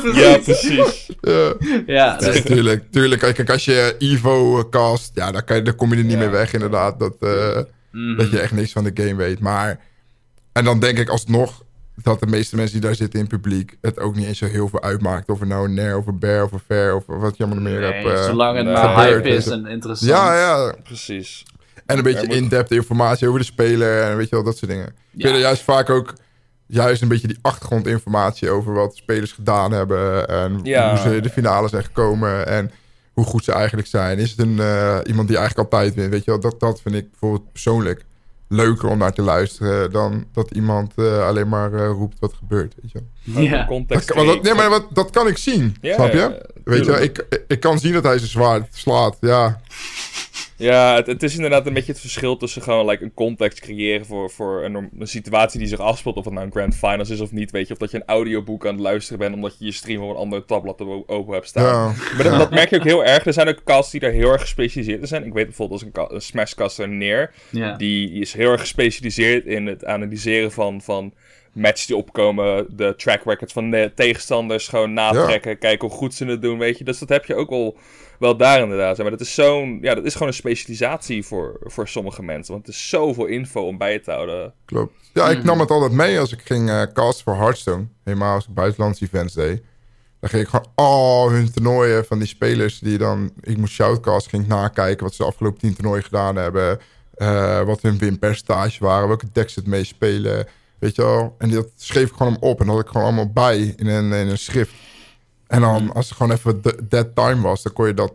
precies. 0.00 0.20
Ja, 0.22 0.38
precies. 0.38 1.10
Ja. 1.20 1.54
Ja, 1.86 2.16
dus- 2.16 2.26
Nee, 2.28 2.42
tuurlijk, 2.42 2.84
tuurlijk. 2.90 3.20
Kijk, 3.20 3.50
als 3.50 3.64
je 3.64 3.94
Evo 3.98 4.58
eh, 4.58 4.64
cast, 4.70 5.10
ja, 5.14 5.32
dan, 5.32 5.44
kan 5.44 5.56
je, 5.56 5.62
dan 5.62 5.76
kom 5.76 5.90
je 5.90 5.96
er 5.96 6.02
niet 6.02 6.12
Ja. 6.12 6.18
meer 6.18 6.30
weg, 6.30 6.52
inderdaad. 6.52 6.98
Dat, 6.98 7.14
eh, 7.20 7.58
mhm. 7.92 8.16
dat 8.16 8.30
je 8.30 8.40
echt 8.40 8.52
niks 8.52 8.72
van 8.72 8.84
de 8.84 8.90
game 8.94 9.14
weet. 9.14 9.40
Maar, 9.40 9.80
en 10.54 10.64
dan 10.64 10.80
denk 10.80 10.98
ik 10.98 11.08
alsnog 11.08 11.62
dat 12.02 12.20
de 12.20 12.26
meeste 12.26 12.56
mensen 12.56 12.72
die 12.72 12.86
daar 12.86 12.94
zitten 12.94 13.18
in 13.20 13.24
het 13.24 13.34
publiek... 13.34 13.76
het 13.80 14.00
ook 14.00 14.14
niet 14.16 14.26
eens 14.26 14.38
zo 14.38 14.46
heel 14.46 14.68
veel 14.68 14.82
uitmaakt. 14.82 15.28
Of 15.30 15.40
er 15.40 15.46
nou 15.46 15.64
een 15.64 15.74
nair 15.74 15.96
of 15.96 16.06
een 16.06 16.18
bear 16.18 16.44
of 16.44 16.52
een 16.52 16.60
fair 16.66 16.94
of 16.94 17.02
wat 17.06 17.36
je 17.36 17.44
allemaal 17.44 17.62
nog 17.62 17.72
meer 17.72 17.80
Nee, 17.80 17.92
hebt. 18.04 18.18
eh. 18.18 18.24
zolang 18.24 18.56
het 18.56 18.66
maar 18.66 18.76
gebeurt, 19.04 19.24
hype 19.24 19.36
is 19.36 19.46
en 19.46 19.66
interessant. 19.66 20.10
ja, 20.10 20.38
ja. 20.38 20.74
Precies. 20.82 21.44
En 21.86 21.96
een 21.96 22.02
beetje 22.02 22.26
moet- 22.26 22.36
in-depth 22.36 22.70
informatie 22.70 23.28
over 23.28 23.40
de 23.40 23.46
speler 23.46 24.02
en 24.02 24.16
weet 24.16 24.28
je 24.28 24.34
wel, 24.34 24.44
dat 24.44 24.56
soort 24.56 24.70
dingen. 24.70 24.86
Ik 24.86 24.92
Ja. 25.12 25.22
vind 25.24 25.34
er 25.34 25.40
juist 25.42 25.62
vaak 25.62 25.90
ook 25.90 26.14
juist 26.66 27.02
een 27.02 27.08
beetje 27.08 27.28
die 27.28 27.38
achtergrondinformatie 27.42 28.50
over 28.50 28.72
wat 28.72 28.96
spelers 28.96 29.32
gedaan 29.32 29.72
hebben. 29.72 30.28
En 30.28 30.60
Ja. 30.62 30.88
hoe 30.88 30.98
ze 30.98 31.16
in 31.16 31.22
de 31.22 31.30
finale 31.30 31.68
zijn 31.68 31.84
gekomen 31.84 32.46
en 32.46 32.70
hoe 33.12 33.24
goed 33.24 33.44
ze 33.44 33.52
eigenlijk 33.52 33.88
zijn. 33.88 34.18
Is 34.18 34.30
het 34.30 34.40
een, 34.40 34.58
eh, 34.60 34.98
iemand 35.06 35.28
die 35.28 35.36
eigenlijk 35.36 35.72
altijd 35.72 35.94
wint? 35.94 36.10
Weet 36.10 36.24
je 36.24 36.30
wel, 36.30 36.40
dat, 36.40 36.60
dat 36.60 36.80
vind 36.80 36.94
ik 36.94 37.10
bijvoorbeeld 37.10 37.52
persoonlijk 37.52 38.04
leuker 38.48 38.88
om 38.88 38.98
naar 38.98 39.12
te 39.12 39.22
luisteren 39.22 39.90
dan 39.92 40.24
dat 40.32 40.50
iemand 40.50 40.92
eh, 40.96 41.26
alleen 41.26 41.48
maar 41.48 41.72
eh, 41.74 41.86
roept 41.86 42.18
wat 42.18 42.32
gebeurt. 42.34 42.74
Weet 42.82 42.92
je 42.92 43.02
Ja. 43.42 43.66
context 43.66 44.06
Dat, 44.08 44.16
kan- 44.16 44.26
want 44.26 44.36
dat, 44.36 44.44
nee, 44.44 44.54
maar 44.62 44.70
wat, 44.70 44.86
dat 44.90 45.10
kan 45.10 45.26
ik 45.26 45.36
zien, 45.38 45.76
Ja, 45.80 45.94
snap 45.94 46.12
je? 46.12 46.18
ja, 46.18 46.38
weet 46.64 46.84
je 46.84 46.92
ik, 46.92 47.44
ik 47.48 47.60
kan 47.60 47.78
zien 47.78 47.92
dat 47.92 48.02
hij 48.02 48.18
zijn 48.18 48.30
zwaard 48.30 48.74
slaat, 48.76 49.16
ja. 49.20 49.60
Ja, 50.56 50.94
het, 50.94 51.06
het 51.06 51.22
is 51.22 51.34
inderdaad 51.34 51.66
een 51.66 51.72
beetje 51.72 51.92
het 51.92 52.00
verschil 52.00 52.36
tussen 52.36 52.62
gewoon 52.62 52.86
like, 52.86 53.04
een 53.04 53.14
context 53.14 53.60
creëren 53.60 54.06
voor, 54.06 54.30
voor 54.30 54.64
een, 54.64 54.90
situatie 55.00 55.58
die 55.58 55.68
zich 55.68 55.78
afspeelt. 55.78 56.16
Of 56.16 56.24
het 56.24 56.34
nou 56.34 56.46
een 56.46 56.52
grand 56.52 56.76
finals 56.76 57.10
is 57.10 57.20
of 57.20 57.32
niet, 57.32 57.50
weet 57.50 57.66
je. 57.66 57.72
Of 57.72 57.78
dat 57.78 57.90
je 57.90 57.96
een 57.96 58.06
audioboek 58.06 58.66
aan 58.66 58.72
het 58.72 58.82
luisteren 58.82 59.18
bent 59.18 59.34
omdat 59.34 59.56
je 59.58 59.64
je 59.64 59.72
stream 59.72 60.02
op 60.02 60.10
een 60.10 60.16
ander 60.16 60.44
tabblad 60.44 60.80
open 61.06 61.34
hebt 61.34 61.46
staan. 61.46 61.64
ja. 61.64 62.14
Maar 62.14 62.24
dat, 62.24 62.38
dat 62.38 62.50
merk 62.50 62.70
je 62.70 62.76
ook 62.76 62.84
heel 62.84 63.04
erg. 63.04 63.26
Er 63.26 63.32
zijn 63.32 63.48
ook 63.48 63.64
casts 63.64 63.90
die 63.90 64.00
daar 64.00 64.10
heel 64.10 64.32
erg 64.32 64.40
gespecialiseerd 64.40 65.00
in 65.00 65.06
zijn. 65.06 65.26
Ik 65.26 65.32
weet 65.32 65.46
bijvoorbeeld 65.46 65.82
als 65.82 66.08
een, 66.08 66.14
een 66.14 66.20
Smashcaster 66.20 66.88
neer. 66.88 67.32
Ja. 67.50 67.76
Die 67.76 68.10
is 68.10 68.32
heel 68.32 68.50
erg 68.50 68.60
gespecialiseerd 68.60 69.46
in 69.46 69.66
het 69.66 69.84
analyseren 69.84 70.52
van, 70.52 70.82
van 70.82 71.12
matches 71.52 71.86
die 71.86 71.96
opkomen. 71.96 72.66
De 72.76 72.94
track 72.96 73.24
record 73.24 73.52
van 73.52 73.70
de 73.70 73.92
tegenstanders 73.94 74.68
gewoon 74.68 74.92
natrekken. 74.92 75.58
Kijken 75.58 75.88
hoe 75.88 75.96
goed 75.96 76.14
ze 76.14 76.24
het 76.24 76.42
doen, 76.42 76.58
weet 76.58 76.78
je. 76.78 76.84
Dus 76.84 76.98
dat 76.98 77.08
heb 77.08 77.24
je 77.24 77.34
ook 77.34 77.50
wel, 77.50 77.76
wel 78.24 78.36
daar 78.36 78.60
inderdaad. 78.60 78.98
Maar 78.98 79.10
dat 79.10 79.20
is 79.20 79.34
zo'n... 79.34 79.78
Ja, 79.82 79.94
dat 79.94 80.04
is 80.04 80.12
gewoon 80.12 80.28
een 80.28 80.34
specialisatie 80.34 81.24
voor, 81.24 81.56
voor 81.62 81.88
sommige 81.88 82.22
mensen. 82.22 82.52
Want 82.52 82.66
het 82.66 82.74
is 82.74 82.88
zoveel 82.88 83.26
info 83.26 83.66
om 83.66 83.78
bij 83.78 83.98
te 83.98 84.10
houden. 84.10 84.52
Klopt. 84.64 84.94
Ja, 85.12 85.28
ik 85.30 85.36
Mhm. 85.38 85.46
nam 85.46 85.60
het 85.60 85.70
altijd 85.70 85.92
mee 85.92 86.20
als 86.20 86.32
ik 86.32 86.40
ging 86.44 86.68
eh 86.70 86.82
casten 86.92 87.24
voor 87.24 87.34
Hearthstone. 87.36 87.86
Helemaal 88.04 88.34
als 88.34 88.44
ik 88.46 88.54
buitenlandse 88.54 89.04
events 89.04 89.34
deed. 89.34 89.62
Dan 90.20 90.30
ging 90.30 90.42
ik 90.42 90.48
gewoon 90.48 90.66
al 90.74 91.30
hun 91.30 91.52
toernooien 91.52 92.04
van 92.04 92.18
die 92.18 92.28
spelers 92.28 92.78
die 92.78 92.98
dan... 92.98 93.32
Ik 93.40 93.56
moest 93.56 93.72
shoutcast, 93.74 94.28
ging 94.28 94.42
ik 94.42 94.48
nakijken 94.48 95.04
wat 95.04 95.14
ze 95.14 95.22
de 95.22 95.28
afgelopen 95.28 95.58
tien 95.60 95.74
toernooien 95.74 96.04
gedaan 96.04 96.36
hebben. 96.36 96.78
eh, 97.14 97.62
wat 97.62 97.82
hun 97.82 97.98
winpercentage 97.98 98.84
waren, 98.84 99.08
welke 99.08 99.26
decks 99.32 99.52
ze 99.52 99.58
het 99.60 99.68
mee 99.68 99.84
spelen. 99.84 100.46
Weet 100.78 100.96
je 100.96 101.02
wel? 101.02 101.34
En 101.38 101.50
dat 101.50 101.66
schreef 101.76 102.10
ik 102.10 102.16
gewoon 102.16 102.36
op 102.40 102.60
en 102.60 102.66
dat 102.66 102.74
had 102.74 102.84
ik 102.84 102.90
gewoon 102.90 103.06
allemaal 103.06 103.32
bij 103.32 103.74
in 103.76 103.86
een, 103.86 104.12
in 104.12 104.28
een 104.28 104.38
schrift. 104.38 104.72
En 105.46 105.60
dan, 105.60 105.92
als 105.92 106.10
er 106.10 106.16
gewoon 106.16 106.32
even 106.32 106.62
de- 106.62 106.86
dead 106.88 107.14
time 107.14 107.42
was, 107.42 107.62
dan 107.62 107.72
kon 107.72 107.86
je 107.86 107.94
dat... 107.94 108.12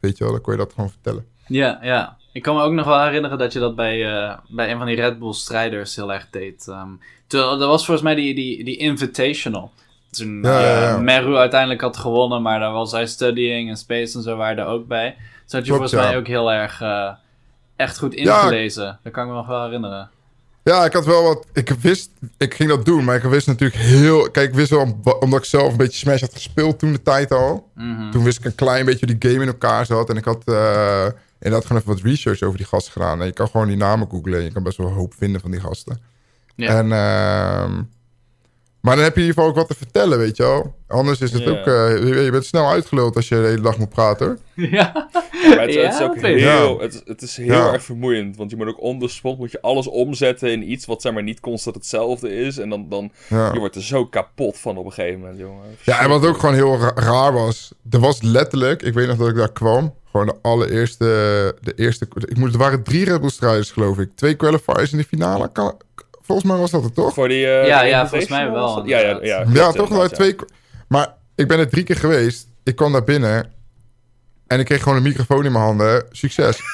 Weet 0.00 0.18
je 0.18 0.24
wel, 0.24 0.32
dan 0.32 0.42
kon 0.42 0.52
je 0.52 0.58
dat 0.58 0.72
gewoon 0.72 0.90
vertellen. 0.90 1.26
Ja, 1.46 1.78
ja. 1.82 2.16
Ik 2.32 2.42
kan 2.42 2.56
me 2.56 2.62
ook 2.62 2.72
nog 2.72 2.86
wel 2.86 3.02
herinneren 3.04 3.38
dat 3.38 3.52
je 3.52 3.58
dat 3.58 3.76
bij, 3.76 4.14
eh, 4.14 4.38
bij 4.48 4.70
een 4.70 4.78
van 4.78 4.86
die 4.86 4.96
Red 4.96 5.18
Bull 5.18 5.32
strijders 5.32 5.96
heel 5.96 6.12
erg 6.12 6.26
deed. 6.30 6.68
Ehm 6.68 6.88
dat 7.32 7.58
was 7.58 7.84
volgens 7.84 8.02
mij 8.02 8.14
die, 8.14 8.34
die, 8.34 8.64
die 8.64 8.76
Invitational. 8.76 9.70
Toen 10.10 10.42
Ja, 10.42 10.58
eh, 10.58 10.64
ja, 10.64 10.88
ja. 10.88 10.98
Meru 10.98 11.36
uiteindelijk 11.36 11.80
had 11.80 11.96
gewonnen, 11.96 12.42
maar 12.42 12.60
daar 12.60 12.72
was 12.72 12.92
hij 12.92 13.06
Studying 13.06 13.68
en 13.68 13.76
Space 13.76 14.16
en 14.16 14.22
zo 14.22 14.36
waren 14.36 14.58
er 14.58 14.66
ook 14.66 14.86
bij. 14.86 15.16
Zo 15.46 15.56
had 15.56 15.66
je 15.66 15.72
Klopt, 15.72 15.90
volgens 15.90 16.10
mij 16.10 16.16
ook 16.18 16.26
heel 16.26 16.52
erg 16.52 16.80
eh, 16.80 17.12
echt 17.76 17.98
goed 17.98 18.14
ingelezen. 18.14 18.98
Dat 19.02 19.12
kan 19.12 19.22
ik 19.22 19.30
me 19.30 19.36
nog 19.36 19.46
wel 19.46 19.64
herinneren. 19.64 20.10
Ja, 20.64 20.84
ik 20.84 20.92
had 20.92 21.06
wel 21.06 21.22
wat. 21.22 21.46
Ik 21.52 21.68
wist, 21.80 22.10
ik 22.36 22.54
ging 22.54 22.68
dat 22.68 22.84
doen, 22.84 23.04
maar 23.04 23.16
ik 23.16 23.22
wist 23.22 23.46
natuurlijk 23.46 23.80
heel. 23.82 24.30
Kijk, 24.30 24.48
ik 24.48 24.54
wist 24.54 24.70
wel, 24.70 25.00
omdat 25.20 25.38
ik 25.38 25.44
zelf 25.44 25.70
een 25.70 25.76
beetje 25.76 25.98
Smash 25.98 26.20
had 26.20 26.32
gespeeld 26.32 26.78
toen 26.78 26.92
de 26.92 27.02
tijd 27.02 27.32
al. 27.32 27.70
Mhm. 27.74 28.10
Toen 28.10 28.24
wist 28.24 28.38
ik 28.38 28.44
een 28.44 28.54
klein 28.54 28.84
beetje 28.84 29.06
hoe 29.06 29.16
die 29.16 29.30
game 29.30 29.42
in 29.42 29.50
elkaar 29.50 29.86
zat. 29.86 30.10
En 30.10 30.16
ik 30.16 30.24
had 30.24 30.42
eh 30.44 31.06
inderdaad 31.40 31.66
gewoon 31.66 31.82
even 31.82 31.94
wat 31.94 32.04
research 32.04 32.42
over 32.42 32.56
die 32.56 32.66
gasten 32.66 32.92
gedaan. 32.92 33.20
En 33.20 33.26
je 33.26 33.32
kan 33.32 33.48
gewoon 33.48 33.66
die 33.66 33.76
namen 33.76 34.08
googlen. 34.10 34.38
En 34.38 34.44
je 34.44 34.52
kan 34.52 34.62
best 34.62 34.76
wel 34.76 34.86
een 34.86 34.92
hoop 34.92 35.14
vinden 35.18 35.40
van 35.40 35.50
die 35.50 35.60
gasten. 35.60 36.00
Ja. 36.54 36.68
En, 36.68 36.92
ehm, 36.92 37.82
maar 38.80 38.94
dan 38.96 39.04
heb 39.04 39.14
je 39.14 39.20
in 39.20 39.26
ieder 39.26 39.34
geval 39.34 39.46
ook 39.46 39.54
wat 39.56 39.68
te 39.68 39.74
vertellen, 39.84 40.18
weet 40.18 40.36
je 40.36 40.42
wel. 40.42 40.74
Anders 40.88 41.20
is 41.20 41.32
het 41.32 41.46
ook... 41.46 41.66
eh, 41.66 41.98
je, 41.98 42.20
je 42.20 42.30
bent 42.30 42.44
snel 42.44 42.70
uitgeluld 42.70 43.16
als 43.16 43.28
je 43.28 43.34
de 43.34 43.46
hele 43.46 43.60
dag 43.62 43.78
moet 43.78 43.88
praten. 43.88 44.38
ja. 44.54 45.08
Maar 45.48 45.60
het, 45.60 45.74
het 45.74 45.92
is 45.92 45.98
Ja, 45.98 46.04
ook 46.04 46.14
weet 46.20 46.36
ik. 46.36 46.42
heel, 46.42 46.76
Ja. 46.76 46.82
het, 46.82 47.02
het 47.04 47.22
is 47.22 47.36
heel 47.36 47.46
Ja. 47.46 47.72
erg 47.72 47.82
vermoeiend. 47.82 48.36
Want 48.36 48.50
je 48.50 48.56
moet 48.56 48.66
ook 48.66 48.80
on 48.82 48.98
the 49.00 49.08
spot 49.08 49.38
moet 49.38 49.50
je 49.50 49.60
alles 49.60 49.86
omzetten 49.86 50.50
in 50.52 50.70
iets 50.70 50.86
wat 50.86 51.02
zeg 51.02 51.12
maar 51.12 51.22
niet 51.22 51.40
constant 51.40 51.76
hetzelfde 51.76 52.34
is. 52.36 52.58
En 52.58 52.68
dan, 52.68 52.88
dan 52.88 53.10
Ja. 53.28 53.52
je 53.52 53.58
wordt 53.58 53.76
er 53.76 53.82
zo 53.82 54.06
kapot 54.06 54.58
van 54.58 54.76
op 54.76 54.84
een 54.84 54.92
gegeven 54.92 55.20
moment, 55.20 55.38
jongen. 55.38 55.64
Ja, 55.82 56.00
en 56.00 56.08
wat 56.08 56.26
ook 56.26 56.38
gewoon 56.38 56.54
heel 56.54 56.78
ra- 56.78 56.92
raar 56.94 57.32
was. 57.32 57.72
Er 57.90 58.00
was 58.00 58.22
letterlijk, 58.22 58.82
ik 58.82 58.94
weet 58.94 59.06
nog 59.06 59.16
dat 59.16 59.28
ik 59.28 59.36
daar 59.36 59.52
kwam. 59.52 59.94
Gewoon 60.10 60.26
de 60.26 60.34
allereerste, 60.42 61.04
de 61.60 61.72
eerste, 61.76 62.06
ik 62.28 62.36
moet, 62.36 62.52
er 62.52 62.58
waren 62.58 62.82
drie 62.82 63.04
Red 63.04 63.20
Bull 63.20 63.30
strijders 63.30 63.70
geloof 63.70 63.98
ik. 63.98 64.10
Twee 64.14 64.34
qualifiers 64.34 64.92
in 64.92 64.98
de 64.98 65.04
finale. 65.04 65.52
Kan, 65.52 65.74
volgens 66.22 66.48
mij 66.48 66.56
was 66.58 66.70
dat 66.70 66.82
het 66.84 66.94
toch? 66.94 67.14
Voor 67.14 67.28
die, 67.28 67.46
eh, 67.46 67.66
Ja, 67.66 67.82
ja, 67.82 68.08
volgens 68.08 68.30
mij 68.30 68.50
wel? 68.50 68.86
Ja, 68.86 68.98
ja, 68.98 69.18
ja. 69.22 69.44
Ja, 69.52 69.72
toch 69.72 69.88
wel 69.88 70.08
twee. 70.08 70.36
Maar 70.88 71.14
ik 71.34 71.48
ben 71.48 71.58
er 71.58 71.68
drie 71.68 71.84
keer 71.84 71.96
geweest. 71.96 72.46
Ik 72.64 72.76
kwam 72.76 72.92
daar 72.92 73.04
binnen. 73.04 73.52
En 74.52 74.58
ik 74.58 74.64
kreeg 74.64 74.82
gewoon 74.82 74.96
een 74.96 75.02
microfoon 75.02 75.44
in 75.44 75.52
mijn 75.52 75.64
handen. 75.64 76.04
Succes. 76.10 76.58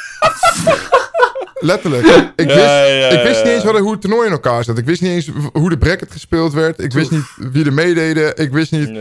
Letterlijk. 1.61 2.07
Ik 2.37 2.47
wist, 2.47 2.59
ja, 2.59 3.09
ik 3.09 3.23
wist 3.23 3.45
niet 3.45 3.53
eens 3.53 3.65
wat, 3.65 3.79
hoe 3.79 3.93
het 3.93 4.01
toernooi 4.01 4.27
in 4.27 4.33
elkaar 4.33 4.65
zat. 4.65 4.79
Ik 4.79 4.85
wist 4.85 5.01
niet 5.01 5.11
eens 5.11 5.31
hoe 5.53 5.71
de 5.71 5.79
bracket 5.79 6.11
gespeeld 6.11 6.53
werd. 6.53 6.81
Ik 6.81 6.93
wist 6.93 7.11
niet 7.11 7.25
wie 7.37 7.65
er 7.65 7.73
meededen. 7.73 8.37
Ik 8.37 8.53
wist 8.53 8.73
niet 8.73 8.99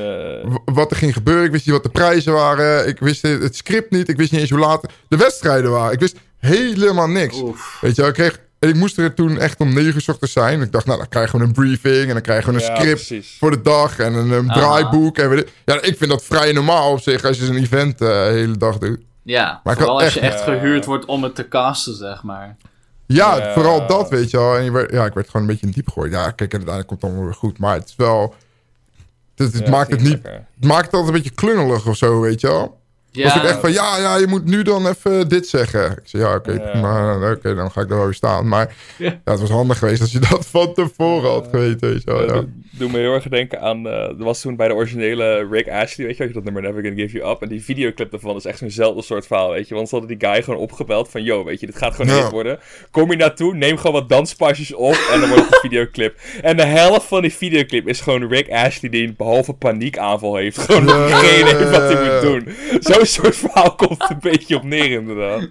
wat 0.66 0.92
er 0.92 0.98
ging 0.98 1.14
gebeuren. 1.14 1.46
Ik 1.46 1.52
wist 1.52 1.66
niet 1.66 1.76
wat 1.76 1.84
de 1.84 1.90
prijzen 1.90 2.34
waren. 2.34 2.88
Ik 2.88 3.00
wist 3.00 3.22
het 3.22 3.56
script 3.56 3.92
niet. 3.92 4.10
Ik 4.10 4.18
wist 4.18 4.32
niet 4.32 4.42
eens 4.42 4.50
hoe 4.50 4.60
laat 4.60 4.86
de 5.08 5.18
wedstrijden 5.18 5.72
waren. 5.72 5.94
Ik 5.94 6.00
wist 6.00 6.18
helemaal 6.40 7.10
niks. 7.10 7.42
Oef. 7.42 7.78
Weet 7.82 7.96
je 7.96 8.02
wel, 8.02 8.10
ik 8.10 8.16
kreeg... 8.16 8.40
En 8.68 8.74
ik 8.74 8.80
moest 8.80 8.98
er 8.98 9.14
toen 9.14 9.38
echt 9.40 9.60
om 9.60 9.74
9 9.74 9.94
uur 9.96 10.04
ochtends 10.08 10.34
zijn. 10.34 10.62
Ik 10.62 10.72
dacht, 10.72 10.86
nou, 10.86 10.98
dan 10.98 11.08
krijg 11.08 11.26
je 11.26 11.32
gewoon 11.32 11.48
een 11.48 11.54
briefing. 11.54 12.08
En 12.08 12.14
dan 12.14 12.22
krijg 12.22 12.40
je 12.40 12.46
gewoon 12.46 12.60
een 12.62 12.68
Ja, 12.68 12.76
script 12.76 13.08
precies. 13.08 13.36
voor 13.40 13.52
de 13.52 13.62
dag. 13.62 14.00
En 14.00 14.14
een, 14.14 14.32
een 14.32 14.52
Aha. 14.52 14.60
draaiboek. 14.60 15.18
En. 15.18 15.46
Ja, 15.66 15.82
ik 15.82 15.98
vind 15.98 16.10
dat 16.10 16.24
vrij 16.24 16.52
normaal 16.52 16.92
op 16.92 17.00
zich 17.02 17.24
als 17.24 17.38
je 17.38 17.46
zo'n 17.46 17.56
event 17.56 18.02
eh, 18.02 18.08
de 18.08 18.14
hele 18.32 18.58
dag 18.58 18.78
doet. 18.78 19.00
Ja, 19.24 19.62
Maar 19.64 19.76
vooral 19.76 20.02
als 20.02 20.14
je 20.14 20.20
echt- 20.20 20.34
echt 20.34 20.44
gehuurd 20.44 20.86
wordt 20.86 21.06
om 21.06 21.24
het 21.24 21.36
te 21.36 21.48
casten, 21.48 21.96
zeg 21.96 22.24
maar. 22.24 22.56
Ja, 23.06 23.38
Ja. 23.38 23.54
vooral 23.54 23.88
dat, 23.88 24.10
weet 24.10 24.30
je 24.32 24.38
wel. 24.38 24.58
En 24.58 24.64
je 24.64 24.72
werd, 24.72 24.92
ja, 24.92 25.06
ik 25.06 25.14
werd 25.14 25.26
gewoon 25.30 25.42
een 25.42 25.48
beetje 25.52 25.66
in 25.66 25.72
diep 25.72 25.88
gegooid. 25.88 26.12
Ja, 26.12 26.24
kijk, 26.32 26.40
en 26.40 26.58
uiteindelijk 26.58 26.88
komt 26.88 27.02
het 27.02 27.10
allemaal 27.10 27.26
weer 27.28 27.38
goed. 27.40 27.58
Maar 27.60 27.74
het 27.76 27.88
is 27.88 27.96
wel... 27.96 28.36
Het, 29.36 29.54
het 29.54 29.64
Ja, 29.66 29.70
maakt 29.70 29.92
het 29.92 30.02
niet... 30.02 30.20
Het 30.24 30.66
maakt 30.66 30.86
het 30.86 30.94
altijd 30.94 31.08
een 31.16 31.22
beetje 31.22 31.36
klungelig 31.36 31.88
of 31.88 31.98
zo, 31.98 32.20
weet 32.22 32.42
je 32.42 32.48
wel. 32.48 32.77
Ja, 33.18 33.24
Was 33.24 33.36
ik 33.36 33.44
echt 33.44 33.60
van, 33.60 33.72
ja, 33.72 33.98
ja, 33.98 34.16
je 34.18 34.28
moet 34.28 34.46
nu 34.46 34.62
dan 34.64 34.88
even 34.88 35.28
dit 35.30 35.48
zeggen. 35.48 35.92
Ik 35.92 36.00
zei, 36.04 36.24
ja, 36.24 36.36
oké, 36.36 36.52
Ja. 36.52 36.80
maar 36.80 37.32
oké, 37.32 37.56
dan 37.56 37.72
ga 37.72 37.82
ik 37.82 37.88
daar 37.88 37.98
wel 37.98 38.06
weer 38.06 38.16
staan. 38.16 38.48
Maar 38.48 38.76
Ja. 38.98 39.06
ja. 39.26 39.32
het 39.32 39.40
was 39.40 39.50
handig 39.50 39.78
geweest 39.78 40.02
als 40.02 40.12
je 40.12 40.20
dat 40.30 40.46
van 40.48 40.74
tevoren 40.74 41.30
had 41.30 41.48
geweten, 41.52 41.90
weet 41.90 42.04
je 42.04 42.12
wel. 42.12 42.36
Ja. 42.36 42.44
Dat 42.78 42.88
Doe 42.90 42.98
me 42.98 42.98
heel 43.04 43.14
erg 43.14 43.28
denken 43.28 43.62
aan. 43.62 43.88
eh 43.88 43.94
er 43.94 44.16
was 44.24 44.42
toen 44.42 44.56
bij 44.56 44.68
de 44.68 44.74
originele 44.74 45.48
Rick 45.52 45.70
Ashley, 45.70 46.06
weet 46.08 46.18
je, 46.18 46.24
had 46.24 46.28
je 46.34 46.34
dat 46.34 46.44
nummer 46.44 46.62
Never 46.62 46.82
Gonna 46.84 46.96
Give 47.02 47.18
You 47.18 47.32
Up. 47.32 47.42
En 47.42 47.50
die 47.50 47.64
videoclip 47.64 48.12
daarvan 48.12 48.36
is 48.36 48.46
echt 48.46 48.58
zo'nzelfde 48.58 49.02
soort 49.02 49.28
verhaal, 49.28 49.52
weet 49.52 49.68
je. 49.68 49.76
Want 49.76 49.90
ze 49.90 49.96
hadden 49.98 50.18
die 50.18 50.30
guy 50.30 50.44
gewoon 50.44 50.60
opgebeld 50.60 51.10
van: 51.10 51.24
Yo, 51.24 51.44
weet 51.44 51.60
je, 51.60 51.66
dit 51.66 51.78
gaat 51.78 51.96
gewoon 51.96 52.16
Ja. 52.16 52.22
hit 52.22 52.32
worden. 52.32 52.60
Kom 52.92 53.12
je 53.12 53.18
naartoe, 53.18 53.56
neem 53.56 53.78
gewoon 53.78 53.92
wat 54.00 54.10
danspasjes 54.10 54.74
op 54.74 54.98
en 55.12 55.20
dan 55.20 55.30
wordt 55.30 55.44
het 55.46 55.54
een 55.54 55.60
videoclip. 55.70 56.20
En 56.42 56.58
de 56.58 56.66
helft 56.66 57.06
van 57.08 57.22
die 57.22 57.34
videoclip 57.34 57.88
is 57.88 58.02
gewoon 58.02 58.28
Rick 58.28 58.50
Ashley 58.52 58.90
die 58.92 59.14
behalve 59.14 59.54
paniekaanval 59.54 60.36
heeft. 60.36 60.58
Gewoon 60.58 60.86
Ja. 60.88 61.18
geen 61.18 61.42
idee 61.48 61.66
wat 61.70 61.92
hij 61.94 62.04
moet 62.14 62.22
doen. 62.22 62.56
Zo'n 62.80 63.06
soort 63.06 63.36
verhaal 63.36 63.76
komt 63.76 64.10
een 64.10 64.20
beetje 64.22 64.56
op 64.56 64.64
neer, 64.64 64.92
inderdaad. 64.92 65.50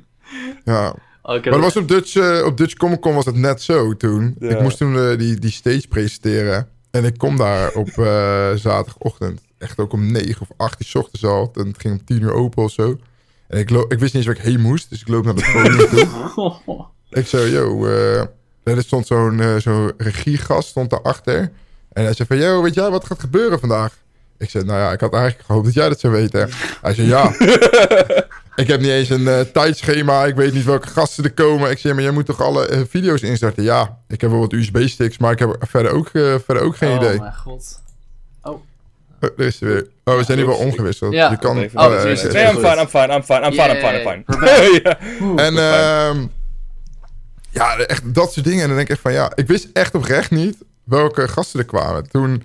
ja. 0.65 0.95
Oké, 1.23 1.51
Maar 1.51 1.61
dat 1.61 1.75
was 1.75 1.77
op 1.77 1.89
Dutch, 1.89 2.17
eh, 2.17 2.43
op 2.47 2.57
Dutch 2.57 2.75
Comic 2.75 3.01
Con 3.01 3.15
was 3.15 3.25
het 3.25 3.37
net 3.37 3.63
zo 3.63 3.97
toen. 3.97 4.37
Ja. 4.39 4.49
Ik 4.49 4.61
moest 4.61 4.77
toen 4.79 4.97
eh, 4.97 5.19
die, 5.19 5.39
die 5.39 5.51
stage 5.51 5.89
presenteren. 5.89 6.69
En 6.97 7.05
ik 7.05 7.19
kom 7.19 7.37
daar 7.37 7.73
op 7.73 7.89
eh, 7.89 8.51
zaterdagochtend. 8.55 9.41
Echt 9.59 9.79
ook 9.79 9.93
om 9.93 10.13
9 10.13 10.41
of 10.41 10.49
8 10.57 10.81
uur 10.81 10.87
's 10.87 10.95
ochtends 10.95 11.25
al. 11.25 11.51
En 11.55 11.67
het 11.67 11.81
ging 11.81 11.99
om 11.99 12.05
10 12.05 12.23
uur 12.23 12.33
open 12.33 12.63
of 12.63 12.71
zo. 12.71 12.99
En 13.49 13.59
ik, 13.59 13.71
loop, 13.71 13.93
ik 13.93 13.99
wist 13.99 14.15
niet 14.15 14.27
eens 14.27 14.27
waar 14.27 14.47
ik 14.47 14.53
heen 14.53 14.61
moest. 14.61 14.91
Dus 14.91 15.01
ik 15.01 15.09
loop 15.09 15.25
naar 15.25 15.35
het 15.35 15.53
podium 15.53 15.89
toe. 15.89 16.55
Ik 17.11 17.27
zei, 17.27 17.51
yo, 17.51 17.87
eh, 17.87 18.21
er 18.63 18.83
stond 18.83 19.07
zo'n 19.07 19.41
eh, 19.41 19.57
zo'n 19.57 19.93
regiegast 19.97 20.69
stond 20.69 20.91
daarachter. 20.91 21.39
En 21.93 22.05
hij 22.05 22.15
zei 22.15 22.29
van, 22.29 22.37
yo, 22.39 22.63
weet 22.63 22.75
jij 22.75 22.91
wat 22.91 23.05
gaat 23.05 23.21
gebeuren 23.21 23.61
vandaag? 23.61 23.97
Ik 24.39 24.51
zei, 24.51 24.65
nou 24.65 24.79
ja, 24.79 24.93
ik 24.93 25.01
had 25.01 25.13
eigenlijk 25.13 25.47
gehoopt 25.47 25.65
dat 25.65 25.75
jij 25.75 25.89
dat 25.89 26.01
zou 26.01 26.13
weten. 26.13 26.49
Hij 26.83 26.95
zei, 26.95 27.09
ja. 27.09 27.33
ik 28.57 28.67
heb 28.67 28.81
niet 28.81 28.91
eens 28.91 29.09
een 29.11 29.29
eh, 29.29 29.41
tijdschema. 29.41 30.25
Ik 30.25 30.35
weet 30.35 30.53
niet 30.53 30.65
welke 30.65 30.89
gasten 30.89 31.25
er 31.25 31.33
komen. 31.33 31.71
Ik 31.71 31.79
zei, 31.79 31.95
maar 31.95 32.03
jij 32.03 32.13
moet 32.13 32.27
toch 32.27 32.41
alle 32.43 32.67
eh, 32.67 32.81
video's 32.89 33.21
instarten? 33.21 33.63
Ja, 33.63 33.99
ik 34.09 34.21
heb 34.21 34.31
wel 34.31 34.39
wat 34.41 34.53
USB-sticks, 34.53 35.19
maar 35.19 35.33
ik 35.33 35.39
heb 35.39 35.57
verder 35.61 35.93
ook, 35.93 36.09
eh, 36.13 36.35
verder 36.45 36.63
ook 36.63 36.77
geen 36.77 36.91
oh 36.91 36.97
idee. 36.97 37.19
mijn 37.19 37.35
god. 37.35 37.81
Oh, 38.43 38.63
er 39.21 39.47
is 39.47 39.61
hij 39.61 39.69
weer. 39.69 39.87
Oh, 40.05 40.17
we 40.17 40.25
zijn 40.25 40.39
nu 40.39 40.45
wel 40.45 40.57
ongewisseld. 40.57 41.13
Ja. 41.13 41.31
Je 41.31 41.39
kan, 41.39 41.59
Even- 41.59 41.79
Oh, 41.81 41.95
het 41.95 42.05
is- 42.05 42.23
Nee, 42.33 42.45
I'm 42.45 42.55
fine, 42.57 42.81
I'm 42.81 42.87
fine, 42.89 43.15
I'm 43.15 43.23
fine, 43.23 43.47
I'm 43.47 43.53
fine, 43.53 43.75
I'm 43.75 43.81
fine, 43.81 44.03
I'm 44.03 44.25
fine. 44.39 44.81
Ja. 44.85 44.99
En 45.37 45.59
ehm, 45.59 46.27
ja, 47.51 47.77
echt 47.77 48.15
dat 48.15 48.33
soort 48.33 48.47
dingen. 48.47 48.61
En 48.63 48.67
dan 48.67 48.77
denk 48.77 48.89
ik 48.89 48.95
echt 48.95 49.03
van 49.03 49.13
ja, 49.13 49.33
ik 49.35 49.47
wist 49.47 49.69
echt 49.73 49.95
oprecht 49.95 50.31
niet 50.31 50.57
welke 50.85 51.29
gasten 51.29 51.61
er 51.61 51.67
kwamen. 51.67 52.09
Toen 52.11 52.43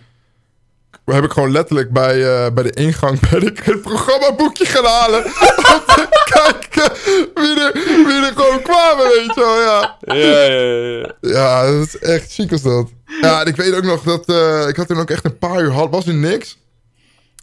heb 1.05 1.23
ik 1.23 1.31
gewoon 1.31 1.51
letterlijk 1.51 1.91
bij, 1.91 2.45
eh, 2.45 2.51
bij 2.53 2.63
de 2.63 2.71
ingang 2.71 3.19
ben 3.29 3.45
ik 3.47 3.59
het 3.59 3.81
programmaboekje 3.81 4.65
gaan 4.65 4.85
halen. 4.85 5.23
om 5.73 5.83
te 5.85 6.07
kijken 6.23 6.91
wie 7.33 7.59
er, 7.59 7.73
wie 8.05 8.25
er 8.25 8.33
gewoon 8.35 8.61
kwamen, 8.61 9.07
weet 9.07 9.35
je 9.35 9.41
wel. 9.41 9.61
Ja, 9.61 9.97
Ja, 9.99 10.15
ja, 10.15 10.53
ja. 10.99 11.13
ja 11.21 11.71
dat 11.71 11.87
is 11.87 11.99
echt 11.99 12.31
ziek 12.31 12.51
als 12.51 12.61
dat. 12.61 12.89
Ja, 13.21 13.41
en 13.41 13.47
ik 13.47 13.55
weet 13.55 13.73
ook 13.75 13.83
nog 13.83 14.03
dat 14.03 14.25
eh, 14.25 14.67
ik 14.67 14.75
had 14.75 14.87
toen 14.87 14.99
ook 14.99 15.09
echt 15.09 15.25
een 15.25 15.37
paar 15.37 15.61
uur, 15.61 15.71
had, 15.71 15.89
was 15.89 16.07
er 16.07 16.13
niks. 16.13 16.59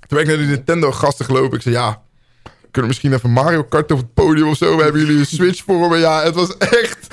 Toen 0.09 0.19
ben 0.19 0.21
ik 0.21 0.27
naar 0.27 0.37
die 0.37 0.47
Nintendo 0.47 0.93
gasten 0.93 1.25
gelopen. 1.25 1.57
Ik 1.57 1.63
zei 1.63 1.75
ja, 1.75 2.03
kunnen 2.71 2.81
we 2.81 2.87
misschien 2.87 3.13
even 3.13 3.31
Mario 3.31 3.63
Kart 3.65 3.93
op 3.93 3.99
het 3.99 4.15
podium 4.15 4.49
of 4.49 4.57
zo? 4.57 4.81
Hebben 4.81 5.01
jullie 5.01 5.19
een 5.19 5.27
Switch 5.27 5.65
voor 5.65 5.89
me? 5.89 5.97
Ja, 5.97 6.23
het 6.23 6.35
was 6.35 6.57
echt... 6.57 7.07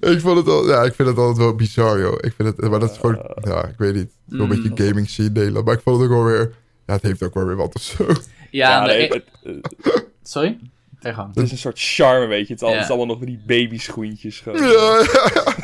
ik 0.00 0.20
vond 0.20 0.36
het 0.36 0.48
al... 0.48 0.68
Ja, 0.68 0.82
ik 0.82 0.94
vind 0.94 1.08
het 1.08 1.18
altijd 1.18 1.36
wel 1.36 1.54
bizar, 1.54 1.98
joh. 2.00 2.12
Ik 2.20 2.32
vind 2.36 2.48
het... 2.56 2.70
Maar 2.70 2.80
dat 2.80 2.90
is 2.90 2.98
gewoon... 2.98 3.34
Ja, 3.40 3.64
ik 3.66 3.74
weet 3.78 3.94
niet. 3.94 4.02
Het 4.28 4.38
wel 4.38 4.40
een 4.50 4.62
beetje 4.62 4.84
gaming 4.86 5.08
scene 5.08 5.28
Nederland. 5.28 5.64
Maar 5.64 5.74
ik 5.74 5.80
vond 5.80 6.00
het 6.00 6.10
ook 6.10 6.14
wel 6.16 6.24
weer... 6.24 6.54
Ja, 6.86 6.92
het 6.94 7.02
heeft 7.02 7.22
ook 7.22 7.34
wel 7.34 7.44
weer 7.46 7.56
wat 7.56 7.74
of 7.74 7.82
zo. 7.82 8.06
Ja, 8.06 8.14
Ja, 8.50 8.86
nee, 8.86 9.08
ik- 9.08 9.12
het, 9.12 9.24
het 9.82 10.04
sorry? 10.22 10.58
Gang. 11.00 11.36
is 11.36 11.50
een 11.50 11.58
soort 11.58 11.78
charme, 11.80 12.26
weet 12.26 12.46
je. 12.46 12.52
Het 12.52 12.62
is, 12.62 12.68
al- 12.68 12.72
Ja. 12.72 12.74
het 12.80 12.84
is 12.84 12.90
allemaal 12.96 13.16
nog 13.16 13.24
die 13.26 13.40
babyschoentjes. 13.46 14.40
Gewoon. 14.40 14.62
Ja, 14.62 15.04
ja, 15.12 15.30
ja. 15.34 15.54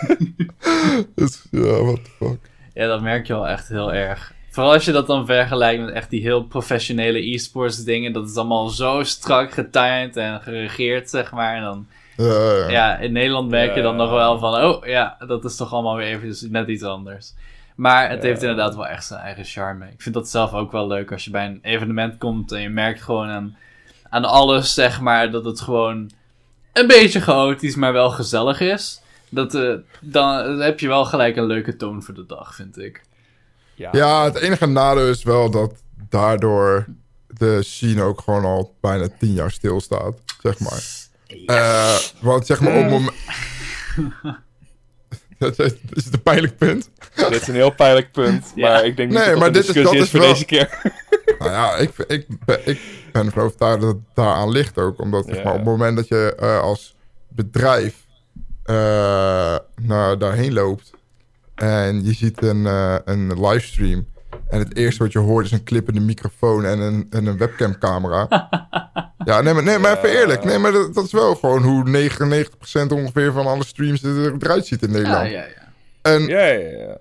Dus, 1.15 1.43
ja, 1.51 1.61
what 1.83 2.05
the 2.05 2.11
fuck. 2.19 2.39
Ja, 2.75 2.87
dat 2.87 3.03
merk 3.03 3.27
je 3.27 3.33
wel 3.33 3.49
echt 3.49 3.69
heel 3.69 3.93
erg. 3.93 4.33
Vooral 4.51 4.73
als 4.73 4.85
je 4.85 4.93
dat 4.93 5.07
dan 5.07 5.27
vergelijkt 5.27 5.85
met 5.85 5.95
echt 5.95 6.11
die 6.11 6.21
heel 6.21 6.43
professionele 6.45 7.33
e-sports 7.33 7.85
dingen. 7.85 8.13
Dat 8.13 8.29
is 8.29 8.37
allemaal 8.37 8.69
zo 8.69 9.03
strak 9.03 9.53
getimed 9.53 10.17
en 10.17 10.41
geregeerd, 10.41 11.11
zeg 11.11 11.33
maar. 11.33 11.55
En 11.57 11.63
dan, 11.63 11.87
Ja, 12.17 12.57
ja. 12.57 12.69
ja, 12.71 12.97
in 12.99 13.13
Nederland 13.13 13.49
merk 13.49 13.75
je 13.75 13.83
dan 13.83 13.97
Ja. 13.97 14.03
nog 14.03 14.11
wel 14.11 14.39
van, 14.39 14.65
oh 14.65 14.87
ja, 14.87 15.17
dat 15.27 15.45
is 15.45 15.57
toch 15.57 15.73
allemaal 15.73 15.97
weer 15.97 16.07
even 16.07 16.51
net 16.53 16.69
iets 16.69 16.83
anders. 16.83 17.35
Maar 17.77 18.11
het 18.11 18.23
Ja. 18.23 18.29
heeft 18.29 18.43
inderdaad 18.43 18.75
wel 18.75 18.87
echt 18.87 19.05
zijn 19.07 19.21
eigen 19.21 19.45
charme. 19.45 19.87
Ik 19.93 20.03
vind 20.03 20.15
dat 20.15 20.29
zelf 20.29 20.53
ook 20.53 20.73
wel 20.73 20.87
leuk 20.87 21.13
als 21.13 21.25
je 21.25 21.31
bij 21.31 21.47
een 21.47 21.59
evenement 21.63 22.19
komt 22.19 22.53
en 22.53 22.61
je 22.61 22.69
merkt 22.69 23.03
gewoon 23.03 23.29
aan, 23.29 23.57
aan 24.09 24.25
alles, 24.25 24.75
zeg 24.75 25.01
maar, 25.01 25.31
dat 25.31 25.45
het 25.45 25.61
gewoon 25.61 26.11
een 26.73 26.87
beetje 26.87 27.21
chaotisch, 27.21 27.75
maar 27.77 27.93
wel 27.93 28.11
gezellig 28.11 28.61
is. 28.61 29.01
Dat, 29.29 29.55
eh, 29.55 29.75
dan 30.01 30.61
heb 30.61 30.81
je 30.81 30.89
wel 30.89 31.05
gelijk 31.05 31.37
een 31.37 31.47
leuke 31.47 31.77
toon 31.77 32.03
voor 32.03 32.15
de 32.15 32.27
dag, 32.27 32.55
vind 32.55 32.79
ik. 32.79 33.03
Ja, 33.75 34.25
het 34.25 34.35
enige 34.37 34.67
nadeel 34.67 35.07
is 35.09 35.23
wel 35.23 35.51
dat 35.51 35.73
daardoor 36.09 36.87
de 37.27 37.63
scene 37.63 38.03
ook 38.03 38.21
gewoon 38.21 38.45
al 38.45 38.75
bijna 38.81 39.09
tien 39.19 39.33
jaar 39.33 39.51
stilstaat, 39.51 40.15
zeg 40.43 40.59
maar. 40.59 40.83
Eh, 41.47 41.97
want 42.21 42.47
zeg 42.47 42.61
maar 42.61 42.73
op 42.77 42.83
het 42.83 42.91
moment... 42.91 43.15
dat 45.39 45.51
is 45.51 45.57
dat 45.57 45.97
is 45.97 46.05
het 46.05 46.15
een 46.15 46.23
pijnlijk 46.23 46.57
punt. 46.57 46.91
Dit 47.15 47.31
is 47.43 47.49
een 47.49 47.55
heel 47.55 47.75
pijnlijk 47.75 48.13
punt. 48.13 48.53
Ja. 48.55 48.69
Maar 48.73 48.85
ik 48.85 48.97
denk 48.97 49.13
Nee, 49.13 49.29
dat 49.31 49.39
maar 49.39 49.53
dit 49.53 49.69
is- 49.69 49.83
dat 49.83 49.95
is, 49.95 50.11
voor 50.11 50.21
wel- 50.21 50.29
deze 50.33 50.45
keer. 50.45 50.69
Nou 51.39 51.51
ja, 51.55 51.77
ik, 51.77 51.91
ik, 52.07 52.27
ben, 52.45 52.59
ik 52.65 52.81
ben 53.13 53.27
ervan 53.27 53.43
overtuigd 53.43 53.81
dat 53.81 53.89
het 53.95 54.03
daaraan 54.15 54.51
ligt 54.51 54.79
ook. 54.79 55.01
Omdat 55.01 55.27
zeg 55.27 55.37
Ja. 55.37 55.43
maar, 55.43 55.53
op 55.53 55.59
het 55.59 55.67
moment 55.69 55.97
dat 55.97 56.09
je 56.09 56.35
eh, 56.39 56.61
als 56.61 56.95
bedrijf 57.29 57.95
eh, 58.65 58.75
naar 59.83 60.19
daarheen 60.19 60.53
loopt... 60.53 60.91
en 61.55 62.05
je 62.05 62.13
ziet 62.13 62.43
een, 62.43 62.67
eh, 62.67 62.97
een 63.05 63.47
livestream... 63.47 64.07
en 64.53 64.59
het 64.59 64.77
eerste 64.77 65.03
wat 65.03 65.13
je 65.13 65.19
hoort 65.19 65.45
is 65.45 65.53
een 65.53 65.65
klippende 65.65 66.01
microfoon 66.01 66.65
en 66.65 66.79
een, 66.79 67.07
en 67.11 67.27
een 67.27 67.37
webcamcamera... 67.39 68.27
Ja, 69.25 69.41
nee, 69.41 69.55
maar, 69.55 69.63
nee, 69.63 69.79
maar 69.79 69.97
even 69.97 70.19
eerlijk. 70.19 70.45
Nee, 70.45 70.59
maar 70.59 70.73
dat, 70.73 70.95
dat 70.95 71.05
is 71.05 71.13
wel 71.13 71.35
gewoon 71.35 71.63
hoe 71.63 72.11
99% 72.89 72.93
ongeveer 72.93 73.33
van 73.33 73.47
alle 73.47 73.65
streams 73.65 74.03
er- 74.03 74.35
eruit 74.39 74.67
ziet 74.67 74.83
in 74.83 74.89
Ja, 74.91 74.97
Nederland. 74.97 75.31
ja, 75.31 75.43
ja. 75.45 75.73
En 76.03 76.27
Ja, 76.27 76.45
ja, 76.47 76.69
ja. 76.79 76.97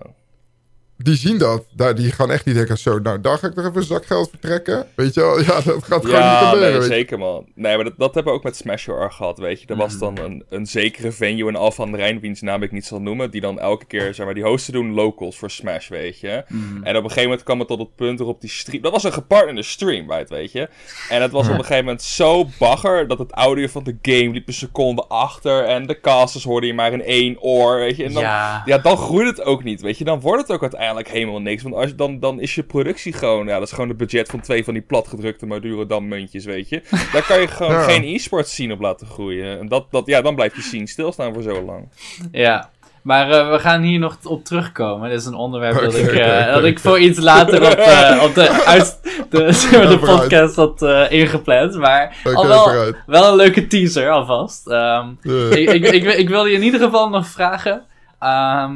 Die 1.02 1.16
zien 1.16 1.38
dat. 1.38 1.64
Daar, 1.76 1.94
die 1.94 2.12
gaan 2.12 2.30
echt 2.30 2.44
niet 2.46 2.54
denken, 2.54 2.78
zo, 2.78 2.98
nou, 2.98 3.20
daar 3.20 3.38
ga 3.38 3.46
ik 3.46 3.54
toch 3.54 3.64
even 3.64 3.76
een 3.76 3.82
zak 3.82 4.06
geld 4.06 4.28
vertrekken. 4.30 4.86
Weet 4.94 5.14
je 5.14 5.20
wel? 5.20 5.40
Ja, 5.40 5.46
dat 5.60 5.64
gaat 5.64 5.84
gewoon 5.84 6.00
niet 6.02 6.08
Ja, 6.10 6.48
gebeuren. 6.48 6.78
nee, 6.78 6.88
zeker 6.88 7.18
man. 7.18 7.46
Nee, 7.54 7.74
maar 7.74 7.84
dat, 7.84 7.94
dat 7.96 8.14
hebben 8.14 8.32
we 8.32 8.38
ook 8.38 8.44
met 8.44 8.56
Smash 8.56 8.86
Your 8.86 9.10
gehad, 9.12 9.38
weet 9.38 9.60
je. 9.60 9.66
Er 9.66 9.76
was 9.76 9.98
dan 9.98 10.18
een, 10.18 10.44
een 10.48 10.66
zekere 10.66 11.12
venue 11.12 11.48
in 11.48 11.56
Alphen 11.56 11.84
aan 11.84 11.90
de 11.90 11.96
Rijn, 11.96 12.20
wiens 12.20 12.40
naam 12.40 12.62
ik 12.62 12.72
niet 12.72 12.86
zal 12.86 13.00
noemen, 13.00 13.30
die 13.30 13.40
dan 13.40 13.60
elke 13.60 13.84
keer, 13.84 14.14
zeg 14.14 14.24
maar, 14.26 14.34
die 14.34 14.44
hosten 14.44 14.72
doen 14.72 14.92
locals 14.94 15.38
voor 15.38 15.50
Smash, 15.50 15.88
weet 15.88 16.20
je. 16.20 16.44
En 16.82 16.96
op 16.96 17.02
een 17.04 17.08
gegeven 17.08 17.22
moment 17.22 17.42
kwam 17.42 17.58
het 17.58 17.68
tot 17.68 17.78
het 17.78 17.94
punt 17.96 18.18
waarop 18.18 18.40
die 18.40 18.50
stream... 18.50 18.82
Dat 18.82 18.92
was 18.92 19.04
een 19.04 19.12
gepartnerde 19.12 19.62
stream, 19.62 20.10
right, 20.10 20.30
weet 20.30 20.52
je. 20.52 20.68
En 21.08 21.22
het 21.22 21.30
was 21.30 21.46
op 21.46 21.52
een 21.52 21.60
gegeven 21.60 21.84
moment 21.84 22.02
zo 22.02 22.46
bagger, 22.58 23.08
dat 23.08 23.18
het 23.18 23.32
audio 23.32 23.66
van 23.66 23.84
de 23.84 23.96
game 24.02 24.30
liep 24.32 24.48
een 24.48 24.54
seconde 24.54 25.04
achter, 25.08 25.64
en 25.64 25.86
de 25.86 26.00
casters 26.00 26.44
hoorde 26.44 26.66
je 26.66 26.74
maar 26.74 26.92
in 26.92 27.02
één 27.04 27.40
oor, 27.42 27.76
weet 27.76 27.96
je. 27.96 28.04
En 28.04 28.12
dan, 28.12 28.22
Ja. 28.22 28.62
ja, 28.64 28.78
dan 28.78 28.96
groeit 28.96 29.28
het 29.28 29.42
ook 29.44 29.64
niet, 29.64 29.80
weet 29.80 29.98
je. 29.98 30.04
Dan 30.04 30.20
wordt 30.20 30.42
het 30.42 30.50
ook 30.50 30.60
uiteindelijk 30.62 30.90
helemaal 31.00 31.40
niks. 31.40 31.62
Want 31.62 31.74
als, 31.74 31.84
je- 31.88 31.94
dan, 31.94 32.18
dan 32.20 32.40
is 32.40 32.54
je 32.54 32.62
productie 32.62 33.12
gewoon... 33.12 33.46
Ja, 33.46 33.54
dat 33.58 33.66
is 33.66 33.72
gewoon 33.72 33.88
het 33.88 33.96
budget 33.98 34.28
van 34.28 34.40
twee 34.40 34.64
van 34.64 34.72
die 34.74 34.82
platgedrukte 34.82 35.46
Madurodam 35.46 36.08
muntjes, 36.08 36.44
weet 36.44 36.68
je. 36.68 36.82
Daar 37.12 37.26
kan 37.26 37.40
je 37.40 37.46
gewoon 37.48 37.72
Ja. 37.72 37.82
geen 37.82 38.04
e-sports 38.04 38.54
zien 38.54 38.72
op 38.72 38.80
laten 38.80 39.06
groeien. 39.06 39.58
En 39.58 39.68
dat, 39.68 39.86
dat, 39.90 40.06
ja, 40.06 40.20
dan 40.22 40.34
blijf 40.34 40.56
je 40.56 40.62
zien 40.62 40.86
stilstaan 40.86 41.32
voor 41.34 41.42
zo 41.42 41.62
lang. 41.64 41.88
Ja, 42.32 42.70
maar 43.02 43.30
eh, 43.30 43.50
we 43.50 43.58
gaan 43.58 43.82
hier 43.82 43.98
nog 43.98 44.18
op 44.24 44.44
terugkomen. 44.44 45.10
Dit 45.10 45.18
is 45.20 45.26
een 45.26 45.34
onderwerp 45.34 45.80
dat, 45.80 45.94
ik, 45.94 46.12
eh, 46.16 46.52
dat 46.54 46.64
ik 46.64 46.78
voor 46.78 46.98
iets 47.00 47.18
later 47.18 47.62
op, 47.62 47.78
eh, 47.78 48.22
op 48.26 48.34
de, 48.34 48.62
uit, 48.66 48.98
de, 49.30 49.52
zeg 49.52 49.72
maar, 49.72 49.88
de 49.88 49.98
podcast 49.98 50.56
had 50.56 50.82
eh, 50.82 51.10
ingepland. 51.10 51.74
Maar 51.74 52.16
al 52.34 52.46
wel, 52.46 52.92
wel 53.06 53.30
een 53.30 53.36
leuke 53.36 53.66
teaser 53.66 54.10
alvast. 54.10 54.66
Ehm, 54.68 55.08
ik, 55.50 55.70
ik, 55.70 56.04
ik 56.04 56.28
wilde 56.28 56.48
je 56.48 56.56
in 56.56 56.62
ieder 56.62 56.80
geval 56.80 57.08
nog 57.08 57.26
vragen. 57.26 57.82
ehm, 58.18 58.72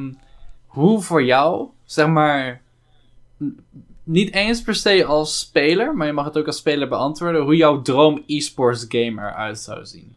hoe 0.66 1.02
voor 1.02 1.24
jou, 1.24 1.66
zeg 1.86 2.06
maar. 2.06 2.60
Niet 4.02 4.32
eens 4.34 4.62
per 4.62 4.74
se 4.74 5.04
als 5.04 5.38
speler, 5.38 5.94
maar 5.96 6.06
je 6.06 6.12
mag 6.12 6.24
het 6.24 6.36
ook 6.38 6.46
als 6.46 6.56
speler 6.56 6.88
beantwoorden. 6.88 7.42
Hoe 7.42 7.56
jouw 7.56 7.82
droom 7.82 8.22
e-sports 8.26 8.84
game 8.88 9.20
eruit 9.22 9.58
zou 9.58 9.86
zien. 9.86 10.16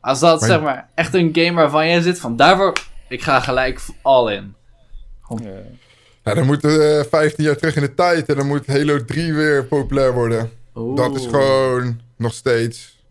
Als 0.00 0.20
dat 0.20 0.40
Maar- 0.40 0.48
zeg 0.48 0.60
maar 0.60 0.88
echt 0.94 1.14
een 1.14 1.30
game 1.32 1.52
waarvan 1.52 1.88
jij 1.88 2.00
zit 2.00 2.20
van 2.20 2.36
daarvoor. 2.36 2.72
Ik 3.08 3.22
ga 3.22 3.40
gelijk 3.40 3.80
all 4.02 4.34
in. 4.34 4.54
Ja. 5.42 6.34
Dan 6.34 6.46
moet 6.46 6.64
eh 6.64 7.02
15 7.02 7.44
jaar 7.44 7.56
terug 7.56 7.76
in 7.76 7.82
de 7.82 7.94
tijd 7.94 8.28
en 8.28 8.36
dan 8.36 8.46
moet 8.46 8.66
Halo 8.66 9.04
3 9.04 9.34
weer 9.34 9.64
populair 9.64 10.12
worden. 10.12 10.50
Dat 10.94 11.14
is 11.16 11.26
gewoon 11.26 12.00
nog 12.16 12.32
steeds 12.32 13.02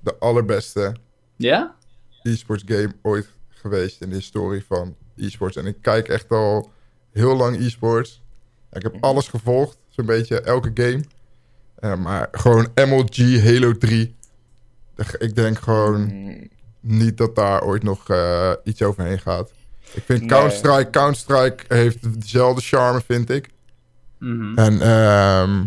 de 0.00 0.16
allerbeste 0.18 0.94
Ja? 1.36 1.74
e-sports 2.22 2.62
game 2.66 2.92
ooit 3.02 3.28
geweest 3.48 4.00
in 4.02 4.08
de 4.08 4.14
historie 4.14 4.64
van 4.68 4.96
e-sports. 5.16 5.56
En 5.56 5.66
ik 5.66 5.76
kijk 5.80 6.08
echt 6.08 6.30
al 6.30 6.70
heel 7.16 7.36
lang 7.36 7.56
e-sports. 7.60 8.22
Ik 8.72 8.82
heb 8.82 8.96
alles 9.00 9.28
gevolgd, 9.28 9.78
zo'n 9.88 10.06
beetje 10.06 10.40
elke 10.40 10.70
game. 10.74 11.00
Eh, 11.76 11.94
maar 11.96 12.28
gewoon 12.32 12.68
MLG 12.74 13.42
Halo 13.44 13.72
3. 13.72 14.14
Ik 15.18 15.34
denk 15.36 15.58
gewoon 15.58 16.00
Mm, 16.00 16.48
niet 16.80 17.16
dat 17.16 17.34
daar 17.36 17.62
ooit 17.62 17.82
nog 17.82 18.08
eh, 18.10 18.52
iets 18.64 18.82
overheen 18.82 19.18
gaat. 19.18 19.50
Ik 19.92 20.02
vind 20.04 20.20
Nee. 20.20 20.28
Counter-Strike, 20.28 20.90
Counter-Strike 20.90 21.64
heeft 21.74 22.20
dezelfde 22.20 22.60
charme, 22.62 23.00
vind 23.06 23.30
ik. 23.30 23.48
Mhm. 24.18 24.58
En, 24.58 24.80
ehm, 24.80 25.64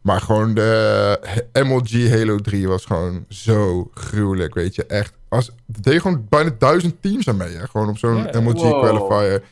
maar 0.00 0.20
gewoon 0.20 0.54
de 0.54 1.20
MLG 1.52 2.08
Halo 2.10 2.36
3 2.38 2.68
was 2.68 2.84
gewoon 2.84 3.24
zo 3.28 3.90
gruwelijk, 3.94 4.54
weet 4.54 4.74
je. 4.74 4.86
Echt, 4.86 5.12
als, 5.28 5.48
er 5.48 5.82
deed 5.82 6.00
gewoon 6.00 6.26
bijna 6.28 6.50
duizend 6.58 7.02
teams 7.02 7.28
aan 7.28 7.36
mee, 7.36 7.56
hè. 7.56 7.66
Gewoon 7.66 7.88
op 7.88 7.98
zo'n. 7.98 8.22
MLG 8.42 8.52
Wow. 8.60 8.82
qualifier. 8.82 9.42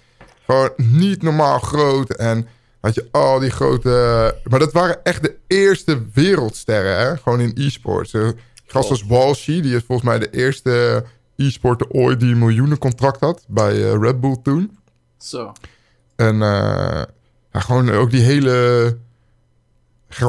Gewoon 0.48 0.70
niet 0.76 1.22
normaal 1.22 1.58
groot 1.58 2.10
en 2.10 2.48
had 2.80 2.94
je 2.94 3.08
al 3.10 3.38
die 3.38 3.50
grote... 3.50 4.36
Maar 4.44 4.58
dat 4.58 4.72
waren 4.72 5.04
echt 5.04 5.22
de 5.22 5.36
eerste 5.46 6.02
wereldsterren, 6.14 6.98
hè. 6.98 7.16
Gewoon 7.16 7.40
in 7.40 7.52
e-sports. 7.54 8.12
Eh, 8.14 8.28
Gast 8.66 8.90
als 8.90 9.04
Walshy, 9.04 9.60
die 9.60 9.74
is 9.76 9.82
volgens 9.86 10.08
mij 10.08 10.18
de 10.18 10.30
eerste 10.30 11.04
e-sporter 11.36 11.90
ooit 11.90 12.20
die 12.20 12.32
een 12.32 12.38
miljoenencontract 12.38 13.20
had 13.20 13.44
bij 13.48 13.72
eh, 13.72 14.00
Red 14.00 14.20
Bull 14.20 14.36
toen. 14.42 14.78
Zo. 15.18 15.52
En 16.16 16.34
eh, 16.34 17.02
ja, 17.52 17.60
gewoon 17.60 17.90
ook 17.90 18.10
die 18.10 18.22
hele... 18.22 18.96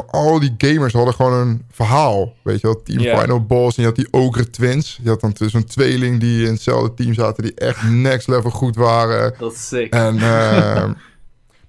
Al 0.07 0.39
die 0.39 0.53
gamers 0.57 0.93
hadden 0.93 1.13
gewoon 1.13 1.33
een 1.33 1.65
verhaal. 1.71 2.33
Weet 2.43 2.61
je 2.61 2.67
wel, 2.67 2.81
Team. 2.83 2.99
Final 3.19 3.45
Boss. 3.45 3.75
En 3.77 3.81
je 3.83 3.87
had 3.89 3.97
die 3.97 4.07
Ogre 4.11 4.49
Twins. 4.49 4.99
Je 5.03 5.09
had 5.09 5.21
dan 5.21 5.33
zo'n 5.35 5.63
tweeling 5.63 6.19
die 6.19 6.45
in 6.45 6.51
hetzelfde 6.51 6.93
team 6.93 7.13
zaten... 7.13 7.43
die 7.43 7.53
echt 7.53 7.83
next 7.89 8.27
level 8.27 8.49
goed 8.51 8.75
waren. 8.75 9.33
Dat 9.37 9.53
is 9.53 9.67
sick. 9.67 9.93
En, 9.93 10.15
eh, 10.33 10.89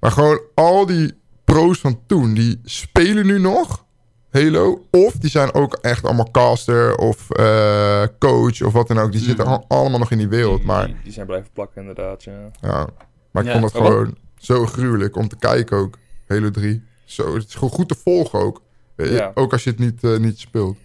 maar 0.00 0.10
gewoon 0.12 0.40
al 0.54 0.86
die 0.86 1.12
pro's 1.44 1.78
van 1.78 2.00
toen... 2.06 2.34
die 2.34 2.60
spelen 2.64 3.26
nu 3.26 3.38
nog 3.40 3.84
Halo. 4.30 4.86
Of 4.90 5.12
die 5.12 5.30
zijn 5.30 5.54
ook 5.54 5.74
echt 5.74 6.04
allemaal 6.04 6.30
caster 6.30 6.96
of 6.96 7.30
eh, 7.30 8.02
coach 8.18 8.62
of 8.62 8.72
wat 8.72 8.88
dan 8.88 8.98
ook. 8.98 9.12
Die 9.12 9.20
zitten 9.20 9.46
al- 9.46 9.64
allemaal 9.68 9.98
nog 9.98 10.10
in 10.10 10.18
die 10.18 10.28
wereld. 10.28 10.64
Maar 10.64 10.86
Die, 10.86 10.96
die 11.02 11.12
zijn 11.12 11.26
blijven 11.26 11.50
plakken, 11.52 11.80
inderdaad, 11.80 12.22
ja. 12.24 12.50
ja, 12.60 12.86
maar 13.30 13.42
ik 13.42 13.48
Ja. 13.48 13.60
vond 13.60 13.72
het 13.72 13.82
gewoon 13.82 14.16
zo 14.38 14.66
gruwelijk 14.66 15.16
om 15.16 15.28
te 15.28 15.36
kijken 15.36 15.76
ook. 15.76 15.98
Halo 16.28 16.50
3. 16.50 16.82
Zo, 17.10 17.34
het 17.34 17.48
is 17.48 17.54
gewoon 17.54 17.70
goed 17.70 17.88
te 17.88 17.94
volgen 17.94 18.38
ook. 18.38 18.62
Eh, 18.96 19.12
Ja. 19.12 19.30
Ook 19.34 19.52
als 19.52 19.64
je 19.64 19.70
het 19.70 19.78
niet, 19.78 20.04
eh, 20.04 20.16
niet 20.18 20.38
speelt. 20.38 20.76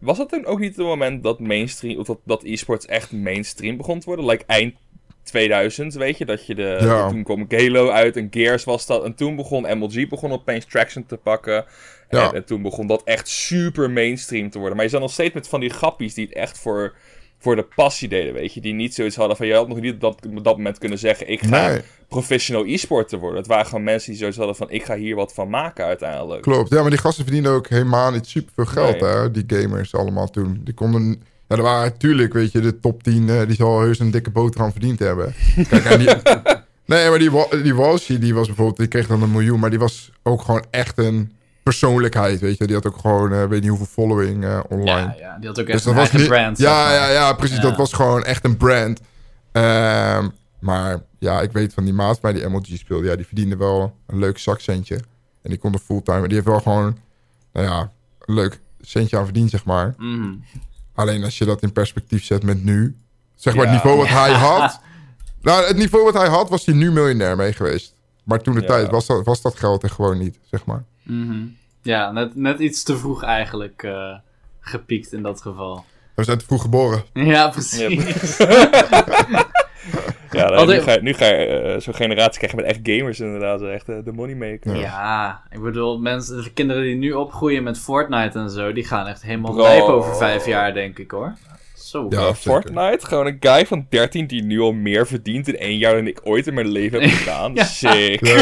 Was 0.00 0.18
dat 0.18 0.28
toen 0.28 0.44
ook 0.46 0.58
niet 0.58 0.76
het 0.76 0.86
moment 0.86 1.22
dat 1.22 1.40
mainstream, 1.40 1.98
of 1.98 2.06
dat, 2.06 2.18
dat 2.24 2.42
e-sports 2.44 2.86
echt 2.86 3.12
mainstream 3.12 3.76
begon 3.76 3.98
te 4.00 4.06
worden? 4.06 4.26
Like 4.26 4.44
eind 4.46 4.74
2000, 5.22 5.94
weet 5.94 6.18
je, 6.18 6.24
dat 6.24 6.46
je 6.46 6.54
de, 6.54 6.76
Ja. 6.80 7.08
toen 7.08 7.22
kwam 7.22 7.46
Halo 7.48 7.88
uit 7.90 8.16
en 8.16 8.28
Gears 8.30 8.64
was 8.64 8.86
dat. 8.86 9.04
En 9.04 9.14
toen 9.14 9.36
begon 9.36 9.78
MLG 9.78 10.08
begon 10.08 10.32
opeens 10.32 10.64
traction 10.64 11.06
te 11.06 11.16
pakken. 11.16 11.64
En, 12.08 12.18
Ja. 12.18 12.32
en 12.32 12.44
toen 12.44 12.62
begon 12.62 12.86
dat 12.86 13.02
echt 13.04 13.28
super 13.28 13.90
mainstream 13.90 14.50
te 14.50 14.58
worden. 14.58 14.76
Maar 14.76 14.84
je 14.84 14.90
zat 14.90 15.00
nog 15.00 15.12
steeds 15.12 15.34
met 15.34 15.48
van 15.48 15.60
die 15.60 15.70
grappies 15.70 16.14
die 16.14 16.26
het 16.26 16.34
echt 16.34 16.58
voor, 16.58 16.94
voor 17.38 17.56
de 17.56 17.66
passie 17.74 18.08
deden, 18.08 18.32
weet 18.34 18.54
je. 18.54 18.60
Die 18.60 18.74
niet 18.74 18.94
zoiets 18.94 19.16
hadden 19.16 19.36
van, 19.36 19.46
je 19.46 19.54
had 19.54 19.68
nog 19.68 19.80
niet 19.80 19.94
op 19.94 20.00
dat, 20.00 20.16
op 20.36 20.44
dat 20.44 20.56
moment 20.56 20.78
kunnen 20.78 20.98
zeggen, 20.98 21.28
ik 21.30 21.40
ga 21.42 21.68
Nee. 21.68 21.80
professional 22.08 22.64
e-sporter 22.66 23.18
worden. 23.18 23.38
Het 23.38 23.46
waren 23.46 23.66
gewoon 23.66 23.84
mensen 23.84 24.10
die 24.10 24.18
zoiets 24.18 24.36
hadden 24.36 24.56
van, 24.56 24.70
ik 24.70 24.84
ga 24.84 24.96
hier 24.96 25.14
wat 25.16 25.34
van 25.34 25.48
maken 25.50 25.84
uiteindelijk. 25.84 26.42
Klopt. 26.42 26.70
Ja, 26.70 26.80
maar 26.80 26.90
die 26.90 26.98
gasten 26.98 27.24
verdienen 27.24 27.52
ook 27.52 27.68
helemaal 27.68 28.10
niet 28.10 28.26
super 28.26 28.52
veel 28.54 28.64
geld, 28.66 29.00
Nee. 29.00 29.10
hè? 29.10 29.30
Die 29.30 29.44
gamers 29.46 29.94
allemaal 29.94 30.30
toen. 30.30 30.60
Die 30.64 30.74
konden... 30.74 31.22
Ja, 31.48 31.56
er 31.56 31.62
waren 31.62 31.90
natuurlijk, 31.90 32.32
weet 32.32 32.52
je, 32.52 32.60
de 32.60 32.80
top 32.80 33.02
10, 33.02 33.28
eh, 33.28 33.46
die 33.46 33.56
zal 33.56 33.80
heus 33.80 33.98
een 33.98 34.10
dikke 34.10 34.30
boterham 34.30 34.70
verdiend 34.72 34.98
hebben. 34.98 35.34
Kijk, 35.68 35.84
en 35.84 35.98
die... 35.98 36.08
Nee, 36.84 37.08
maar 37.08 37.18
die, 37.18 37.62
die 37.62 37.74
Walshy, 37.74 38.18
die 38.18 38.34
was 38.34 38.46
bijvoorbeeld, 38.46 38.76
die 38.78 38.86
kreeg 38.88 39.06
dan 39.06 39.22
een 39.22 39.30
miljoen, 39.32 39.60
maar 39.60 39.70
die 39.70 39.78
was 39.78 40.10
ook 40.22 40.42
gewoon 40.42 40.64
echt 40.70 40.98
een 40.98 41.32
persoonlijkheid, 41.70 42.40
weet 42.40 42.58
je. 42.58 42.66
Die 42.66 42.74
had 42.74 42.86
ook 42.86 42.98
gewoon, 42.98 43.32
eh, 43.32 43.44
weet 43.44 43.60
niet 43.60 43.68
hoeveel 43.68 43.86
following 43.86 44.44
eh, 44.44 44.60
online. 44.68 44.90
ja, 44.90 45.14
ja, 45.18 45.36
die 45.38 45.48
had 45.48 45.60
ook 45.60 45.66
Dus 45.66 45.74
echt 45.74 45.84
dat 45.84 45.92
een 45.92 45.98
was 45.98 46.12
niet, 46.12 46.28
brand. 46.28 46.58
Ja, 46.58 46.72
maar. 46.84 46.92
ja, 46.94 47.08
ja, 47.10 47.32
precies. 47.32 47.56
Ja. 47.56 47.62
Dat 47.62 47.76
was 47.76 47.92
gewoon 47.92 48.24
echt 48.24 48.44
een 48.44 48.56
brand. 48.56 49.00
Ehm, 49.52 50.28
maar 50.60 51.02
ja, 51.18 51.40
ik 51.40 51.52
weet 51.52 51.74
van 51.74 51.84
die 51.84 51.92
maat 51.92 52.20
bij 52.20 52.32
die 52.32 52.46
MLG 52.48 52.66
speelde. 52.66 53.06
Ja, 53.06 53.16
die 53.16 53.26
verdiende 53.26 53.56
wel 53.56 53.96
een 54.06 54.18
leuk 54.18 54.38
zakcentje. 54.38 54.94
En 55.42 55.50
die 55.50 55.58
kon 55.58 55.72
er 55.72 55.78
fulltime. 55.78 56.24
Die 56.26 56.34
heeft 56.34 56.46
wel 56.48 56.60
gewoon, 56.60 56.98
nou 57.52 57.66
ja, 57.66 57.92
een 58.20 58.34
leuk 58.34 58.60
centje 58.80 59.18
aan 59.18 59.24
verdiend, 59.24 59.50
zeg 59.50 59.64
maar. 59.64 59.94
Mhm. 59.98 60.34
Alleen 60.94 61.24
als 61.24 61.38
je 61.38 61.44
dat 61.44 61.62
in 61.62 61.72
perspectief 61.72 62.24
zet 62.24 62.42
met 62.42 62.64
nu. 62.64 62.96
Zeg 63.34 63.54
maar 63.54 63.64
Ja. 63.64 63.70
het 63.72 63.78
niveau 63.84 63.98
wat 63.98 64.08
hij 64.22 64.32
had. 64.32 64.80
Nou, 65.42 65.66
het 65.66 65.76
niveau 65.76 66.04
wat 66.04 66.14
hij 66.14 66.28
had, 66.28 66.48
was 66.48 66.66
hij 66.66 66.74
nu 66.74 66.92
miljonair 66.92 67.36
mee 67.36 67.52
geweest. 67.52 67.94
Maar 68.24 68.40
toen 68.40 68.54
de 68.54 68.64
tijd 68.64 68.90
was 68.90 69.06
dat, 69.06 69.24
was 69.24 69.42
dat 69.42 69.56
geld 69.58 69.82
er 69.82 69.90
gewoon 69.90 70.18
niet, 70.18 70.38
zeg 70.50 70.64
maar. 70.64 70.84
Mhm. 71.06 71.44
Ja, 71.82 72.12
net, 72.12 72.36
net 72.36 72.58
iets 72.58 72.82
te 72.82 72.96
vroeg 72.96 73.22
eigenlijk 73.22 73.82
eh, 73.82 74.14
gepiekt 74.60 75.12
in 75.12 75.22
dat 75.22 75.40
geval. 75.42 75.84
We 76.14 76.24
zijn 76.24 76.38
te 76.38 76.44
vroeg 76.44 76.62
geboren. 76.62 77.02
Ja, 77.12 77.48
precies. 77.48 78.36
Ja, 80.30 80.64
nu 80.64 80.80
ga, 80.80 80.92
je- 80.92 80.98
nu 81.02 81.12
ga 81.14 81.26
je 81.26 81.46
eh, 81.46 81.80
zo'n 81.80 81.94
generatie 81.94 82.38
krijgen 82.38 82.58
met 82.58 82.66
echt 82.68 82.80
gamers 82.82 83.20
inderdaad. 83.20 83.62
Echt 83.62 83.88
eh, 83.88 83.96
de 84.04 84.12
moneymaker. 84.12 84.74
Ja. 84.76 84.80
Ja, 84.80 85.42
ik 85.50 85.62
bedoel, 85.62 85.98
mensen, 85.98 86.42
de 86.42 86.52
kinderen 86.52 86.82
die 86.82 86.94
nu 86.96 87.12
opgroeien 87.12 87.62
met 87.62 87.78
Fortnite 87.78 88.38
en 88.38 88.50
zo, 88.50 88.72
die 88.72 88.84
gaan 88.84 89.06
echt 89.06 89.22
helemaal 89.22 89.56
lijp 89.56 89.82
over 89.82 90.16
vijf 90.16 90.46
jaar, 90.46 90.74
denk 90.74 90.98
ik 90.98 91.10
hoor. 91.10 91.34
Zo. 91.76 92.06
Ja. 92.08 92.18
Zeker. 92.20 92.34
Fortnite, 92.36 93.06
gewoon 93.06 93.26
een 93.26 93.36
guy 93.40 93.66
van 93.66 93.86
13 93.88 94.26
die 94.26 94.42
nu 94.42 94.60
al 94.60 94.72
meer 94.72 95.06
verdient 95.06 95.48
in 95.48 95.56
één 95.58 95.78
jaar 95.78 95.94
dan 95.94 96.06
ik 96.06 96.20
ooit 96.24 96.46
in 96.46 96.54
mijn 96.54 96.68
leven 96.68 97.00
heb 97.00 97.10
gedaan. 97.20 97.54
Ja. 97.54 97.64
Sick. 97.64 98.20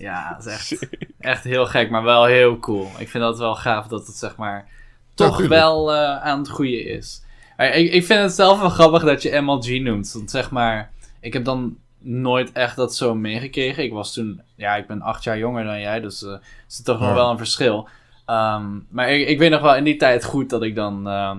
Ja, 0.00 0.34
dat 0.34 0.46
is 0.46 0.52
echt, 0.52 0.88
echt 1.18 1.44
heel 1.44 1.66
gek, 1.66 1.90
maar 1.90 2.02
wel 2.02 2.24
heel 2.24 2.58
cool. 2.58 2.90
Ik 2.98 3.08
vind 3.08 3.24
dat 3.24 3.38
wel 3.38 3.54
gaaf 3.54 3.86
dat 3.86 4.06
het 4.06 4.16
zeg 4.16 4.36
maar 4.36 4.66
toch 5.14 5.46
wel 5.46 5.94
eh, 5.94 6.22
aan 6.22 6.38
het 6.38 6.48
groeien 6.48 6.86
is. 6.86 7.22
Maar 7.56 7.74
Ik, 7.74 7.92
ik 7.92 8.04
vind 8.04 8.20
het 8.20 8.32
zelf 8.32 8.60
wel 8.60 8.68
grappig 8.68 9.04
dat 9.04 9.22
je 9.22 9.40
MLG 9.40 9.80
noemt. 9.80 10.12
Want 10.12 10.30
zeg 10.30 10.50
maar, 10.50 10.90
ik 11.20 11.32
heb 11.32 11.44
dan 11.44 11.76
nooit 11.98 12.52
echt 12.52 12.76
dat 12.76 12.94
zo 12.94 13.14
meegekregen. 13.14 13.84
Ik 13.84 13.92
was 13.92 14.12
toen, 14.12 14.40
ja, 14.54 14.76
ik 14.76 14.86
ben 14.86 15.02
acht 15.02 15.24
jaar 15.24 15.38
jonger 15.38 15.64
dan 15.64 15.80
jij, 15.80 16.00
dus 16.00 16.22
eh 16.22 16.30
er 16.32 16.40
zit 16.66 16.84
toch 16.84 17.00
nog 17.00 17.14
wel 17.14 17.30
een 17.30 17.38
verschil. 17.38 17.88
Ehm, 18.26 18.64
maar 18.88 19.10
ik, 19.10 19.28
ik 19.28 19.38
weet 19.38 19.50
nog 19.50 19.60
wel 19.60 19.76
in 19.76 19.84
die 19.84 19.96
tijd 19.96 20.24
goed 20.24 20.50
dat 20.50 20.62
ik 20.62 20.74
dan 20.74 21.08
ehm, 21.08 21.38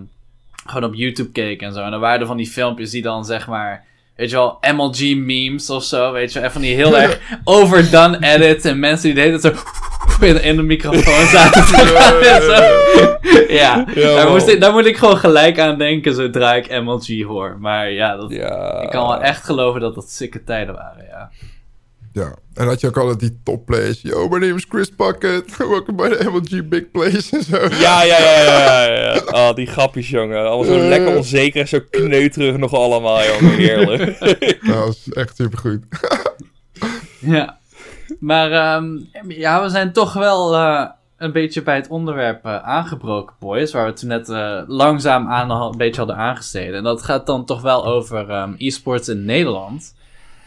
gewoon 0.65 0.89
op 0.89 0.95
YouTube 0.95 1.31
keek 1.31 1.61
en 1.61 1.73
zo. 1.73 1.81
En 1.81 1.91
dan 1.91 1.99
waren 1.99 2.19
er 2.19 2.27
van 2.27 2.37
die 2.37 2.47
filmpjes 2.47 2.91
die 2.91 3.01
dan 3.01 3.25
zeg 3.25 3.47
maar, 3.47 3.85
weet 4.19 4.29
je 4.29 4.35
wel, 4.35 4.57
MLG 4.75 5.15
memes 5.15 5.69
of 5.69 5.83
zo, 5.83 6.11
weet 6.11 6.33
je 6.33 6.39
wel. 6.39 6.49
Even 6.49 6.61
die 6.61 6.75
heel 6.75 6.97
erg 6.97 7.19
overdone 7.43 8.17
edits 8.21 8.65
en 8.65 8.79
mensen 8.79 9.05
die 9.05 9.13
de 9.13 9.21
hele 9.21 9.39
tijd 9.39 9.57
zo 9.57 9.63
in, 10.25 10.43
in 10.43 10.55
de 10.55 10.61
microfoon 10.63 11.25
zaten 11.27 11.63
en. 11.63 11.87
Ja, 13.49 13.85
Ja, 13.95 14.15
daar, 14.15 14.29
moest 14.29 14.47
ik, 14.47 14.61
daar 14.61 14.71
moet 14.71 14.85
ik 14.85 14.97
gewoon 14.97 15.17
gelijk 15.17 15.59
aan 15.59 15.77
denken 15.77 16.13
zodra 16.13 16.53
ik 16.55 16.81
MLG 16.81 17.23
hoor. 17.23 17.57
Maar 17.59 17.91
ja, 17.91 18.15
dat, 18.15 18.31
Ja. 18.31 18.81
ik 18.81 18.89
kan 18.89 19.07
wel 19.07 19.21
echt 19.21 19.43
geloven 19.45 19.81
dat 19.81 19.95
dat 19.95 20.09
sikke 20.09 20.43
tijden 20.43 20.75
waren, 20.75 21.05
ja. 21.09 21.29
Ja, 22.11 22.35
en 22.53 22.67
had 22.67 22.79
je 22.79 22.87
ook 22.87 22.97
altijd 22.97 23.19
die 23.19 23.39
top 23.43 23.65
plays. 23.65 24.01
Yo, 24.01 24.27
my 24.27 24.39
name 24.39 24.53
is 24.53 24.65
Chris 24.69 24.95
Bucket. 24.95 25.57
Welkom 25.57 25.95
bij 25.95 26.09
de 26.09 26.29
MLG 26.29 26.67
Big 26.67 26.91
Plays 26.91 27.29
en 27.29 27.43
zo. 27.43 27.57
Ja, 27.57 28.03
ja, 28.03 28.19
ja, 28.19 28.41
ja, 28.41 28.83
ja. 28.83 29.13
ja. 29.13 29.21
Oh, 29.25 29.55
die 29.55 29.67
grapjes, 29.67 30.09
jongen. 30.09 30.37
Allemaal 30.37 30.79
zo 30.79 30.87
lekker 30.87 31.15
onzeker 31.15 31.61
en 31.61 31.67
zo 31.67 31.79
kneuterig 31.89 32.57
nog 32.57 32.73
allemaal, 32.73 33.23
jongen. 33.23 33.55
Heerlijk. 33.55 34.19
Dat 34.67 34.85
was 34.85 35.09
echt 35.09 35.35
supergoed. 35.35 35.83
Ja. 37.19 37.57
Maar 38.19 38.51
ehm, 38.51 38.97
ja, 39.27 39.63
we 39.63 39.69
zijn 39.69 39.93
toch 39.93 40.13
wel 40.13 40.55
eh, 40.55 40.85
een 41.17 41.31
beetje 41.31 41.63
bij 41.63 41.75
het 41.75 41.87
onderwerp 41.87 42.45
eh, 42.45 42.63
aangebroken, 42.63 43.35
boys. 43.39 43.71
Waar 43.71 43.85
we 43.85 43.93
toen 43.93 44.09
net 44.09 44.29
eh, 44.29 44.61
langzaam 44.67 45.27
aan 45.27 45.51
een 45.51 45.77
beetje 45.77 46.01
hadden 46.01 46.17
aangesteden. 46.17 46.75
En 46.75 46.83
dat 46.83 47.03
gaat 47.03 47.25
dan 47.25 47.45
toch 47.45 47.61
wel 47.61 47.85
over 47.85 48.29
ehm, 48.29 48.53
e-sports 48.57 49.07
in 49.07 49.25
Nederland. 49.25 49.95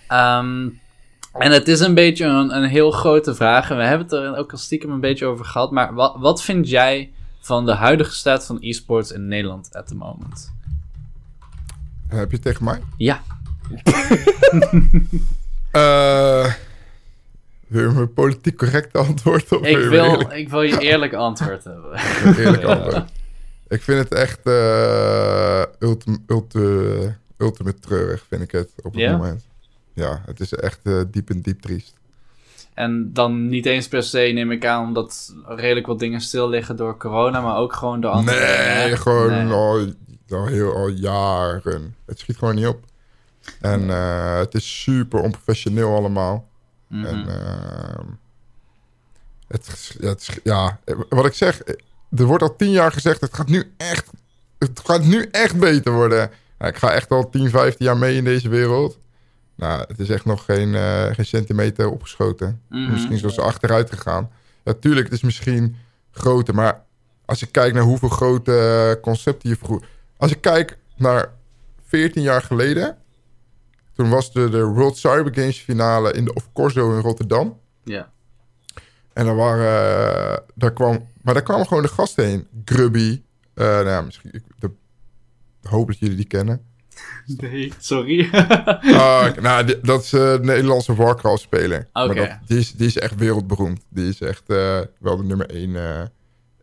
Ehm, 0.08 0.68
en 1.32 1.52
het 1.52 1.68
is 1.68 1.80
een 1.80 1.94
beetje 1.94 2.24
een, 2.24 2.56
een 2.56 2.68
heel 2.68 2.90
grote 2.90 3.34
vraag. 3.34 3.70
En 3.70 3.76
we 3.76 3.82
hebben 3.82 4.06
het 4.06 4.16
er 4.16 4.36
ook 4.36 4.52
al 4.52 4.58
stiekem 4.58 4.90
een 4.90 5.00
beetje 5.00 5.26
over 5.26 5.44
gehad. 5.44 5.70
Maar 5.70 5.94
wat, 5.94 6.16
wat 6.18 6.42
vind 6.42 6.68
jij 6.68 7.12
van 7.40 7.66
de 7.66 7.72
huidige 7.74 8.12
staat 8.14 8.46
van 8.46 8.56
e-sports 8.60 9.10
in 9.12 9.28
Nederland 9.28 9.74
at 9.74 9.86
the 9.86 9.94
moment? 9.94 10.52
Heb 12.08 12.30
je 12.30 12.36
het 12.36 12.44
tegen 12.44 12.64
mij? 12.64 12.80
Ja. 12.96 13.20
Eh 15.70 16.52
wil 17.66 17.82
je 17.88 17.94
mijn 17.94 18.12
politiek 18.12 18.56
correcte 18.56 18.98
antwoord 18.98 19.52
op? 19.52 19.64
Ik 19.64 19.88
wil, 19.88 20.30
ik 20.30 20.48
wil 20.48 20.62
je 20.62 20.78
eerlijk 20.78 21.12
antwoord 21.14 21.64
hebben. 21.64 21.98
Eerlijk 22.44 22.64
antwoord. 22.74 23.10
Ik 23.68 23.82
vind 23.82 23.98
het 23.98 24.12
echt 24.12 24.38
eh 24.42 25.62
ultim, 25.78 26.24
ulti- 26.26 27.14
ultimate 27.38 27.78
treurig, 27.78 28.24
vind 28.28 28.42
ik 28.42 28.50
het 28.50 28.70
op 28.82 28.94
het 28.94 29.10
moment. 29.10 29.44
Ja, 29.94 30.22
het 30.26 30.40
is 30.40 30.52
echt 30.54 30.80
eh, 30.82 31.00
diep 31.10 31.30
en 31.30 31.40
diep 31.40 31.60
triest. 31.60 31.94
En 32.74 33.12
dan 33.12 33.48
niet 33.48 33.66
eens 33.66 33.88
per 33.88 34.02
se, 34.02 34.18
neem 34.18 34.50
ik 34.50 34.66
aan, 34.66 34.84
omdat 34.86 35.34
redelijk 35.46 35.86
wat 35.86 35.98
dingen 35.98 36.20
stil 36.20 36.48
liggen 36.48 36.76
door 36.76 36.96
corona, 36.96 37.40
maar 37.40 37.56
ook 37.56 37.72
gewoon 37.72 38.00
door 38.00 38.10
andere 38.10 38.38
Nee, 38.40 38.82
dingen. 38.84 38.98
gewoon 38.98 39.30
Nee. 39.46 39.52
Al, 39.52 39.86
al, 40.30 40.46
heel, 40.46 40.74
al 40.74 40.88
jaren. 40.88 41.94
Het 42.06 42.18
schiet 42.18 42.36
gewoon 42.36 42.54
niet 42.54 42.66
op. 42.66 42.84
En 43.60 43.90
eh, 43.90 44.36
het 44.38 44.54
is 44.54 44.82
super 44.82 45.20
onprofessioneel 45.20 45.94
allemaal. 45.96 46.48
Mhm. 46.86 47.04
En 47.04 47.28
ehm, 47.28 48.06
het, 49.48 49.94
ja, 50.00 50.08
het, 50.08 50.20
is- 50.20 50.38
ja, 50.42 50.80
wat 51.08 51.26
ik 51.26 51.34
zeg, 51.34 51.60
er 52.16 52.24
wordt 52.24 52.42
al 52.42 52.56
tien 52.56 52.70
jaar 52.70 52.92
gezegd, 52.92 53.20
het 53.20 53.34
gaat 53.34 53.48
nu 53.48 53.72
echt, 53.76 54.10
het 54.58 54.80
gaat 54.84 55.04
nu 55.04 55.28
echt 55.30 55.58
beter 55.58 55.92
worden. 55.92 56.30
Ik 56.60 56.76
ga 56.76 56.90
echt 56.92 57.10
al 57.10 57.30
10, 57.30 57.50
15 57.50 57.86
jaar 57.86 57.96
mee 57.96 58.16
in 58.16 58.24
deze 58.24 58.48
wereld. 58.48 58.98
Nou, 59.56 59.84
het 59.88 59.98
is 59.98 60.10
echt 60.10 60.24
nog 60.24 60.44
geen, 60.44 60.74
eh, 60.74 61.04
geen 61.04 61.26
centimeter 61.26 61.90
opgeschoten. 61.90 62.60
Mhm. 62.68 62.90
Misschien 62.90 63.18
zoals 63.18 63.34
ze 63.34 63.40
achteruit 63.40 63.90
gegaan. 63.90 64.30
Ja, 64.64 64.72
tuurlijk, 64.72 65.04
het 65.04 65.14
is 65.14 65.22
misschien 65.22 65.76
groter, 66.10 66.54
maar 66.54 66.84
als 67.24 67.40
je 67.40 67.46
kijkt 67.46 67.74
naar 67.74 67.82
hoeveel 67.82 68.08
grote 68.08 68.56
eh, 68.58 69.02
concepten 69.02 69.48
je 69.48 69.56
vroeger... 69.56 69.88
Als 70.16 70.30
ik 70.30 70.40
kijk 70.40 70.78
naar 70.96 71.32
14 71.86 72.22
jaar 72.22 72.42
geleden, 72.42 72.96
toen 73.92 74.10
was 74.10 74.32
de, 74.32 74.48
de 74.48 74.64
World 74.64 74.96
Cyber 74.96 75.34
Games 75.34 75.58
finale 75.58 76.12
in 76.12 76.24
de 76.24 76.34
Of 76.34 76.52
Corso 76.52 76.94
in 76.94 77.00
Rotterdam. 77.00 77.60
Ja. 77.84 78.10
En 79.12 79.24
daar 79.24 79.36
waren, 79.36 79.66
eh, 79.66 80.38
daar 80.54 80.72
kwam, 80.72 81.06
maar 81.22 81.34
daar 81.34 81.42
kwamen 81.42 81.66
gewoon 81.66 81.82
de 81.82 81.88
gasten 81.88 82.24
heen. 82.24 82.46
Grubby, 82.64 83.22
nou 83.54 83.86
ja, 83.86 84.00
misschien, 84.00 84.30
ik 84.32 84.42
de, 84.58 84.70
hoop 85.62 85.86
dat 85.86 85.98
jullie 85.98 86.16
die 86.16 86.26
kennen. 86.26 86.71
Nee, 87.40 87.72
sorry. 87.78 88.28
Ah, 88.32 89.26
nou, 89.40 89.64
die- 89.64 89.78
dat 89.82 90.02
is 90.02 90.12
eh, 90.12 90.20
de 90.20 90.38
Nederlandse 90.42 90.94
Warcraft-speler. 90.94 91.88
Maar 91.92 92.04
Oké. 92.04 92.14
dat- 92.14 92.38
die, 92.46 92.58
is, 92.58 92.72
die 92.72 92.86
is 92.86 92.98
echt 92.98 93.14
wereldberoemd. 93.14 93.80
Die 93.88 94.08
is 94.08 94.20
echt 94.20 94.42
eh, 94.46 94.78
wel 94.98 95.16
de 95.16 95.22
nummer 95.24 95.50
één, 95.50 95.76
eh, 95.76 96.00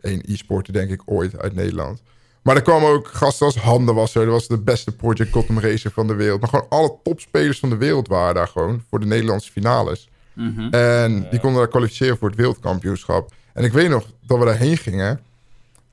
één 0.02 0.22
e-sporter, 0.26 0.74
denk 0.74 0.90
ik, 0.90 1.02
ooit 1.06 1.40
uit 1.40 1.56
Nederland. 1.56 2.02
Maar 2.42 2.56
er 2.56 2.62
kwamen 2.62 2.90
ook 2.90 3.08
gasten 3.08 3.46
als 3.46 3.58
Handenwasser. 3.58 4.24
Dat 4.26 4.34
was 4.34 4.48
de 4.48 4.58
beste 4.58 4.92
Project 4.96 5.32
Gotham 5.32 5.60
racer 5.60 5.92
van 5.92 6.08
de 6.08 6.14
wereld. 6.16 6.40
Maar 6.42 6.50
gewoon 6.50 6.70
alle 6.70 6.96
topspelers 7.04 7.60
van 7.60 7.70
de 7.70 7.78
wereld 7.78 8.08
waren 8.08 8.36
daar 8.36 8.48
gewoon 8.48 8.84
voor 8.90 9.00
de 9.00 9.06
Nederlandse 9.06 9.52
finales. 9.52 10.10
Mhm. 10.34 10.68
En 10.74 11.28
die 11.30 11.40
konden 11.40 11.60
daar 11.60 11.68
kwalificeren 11.70 12.18
voor 12.18 12.28
het 12.28 12.38
wereldkampioenschap. 12.38 13.32
En 13.54 13.64
ik 13.64 13.72
weet 13.74 13.90
nog 13.90 14.06
dat 14.28 14.40
we 14.40 14.46
daarheen 14.46 14.78
gingen. 14.78 15.20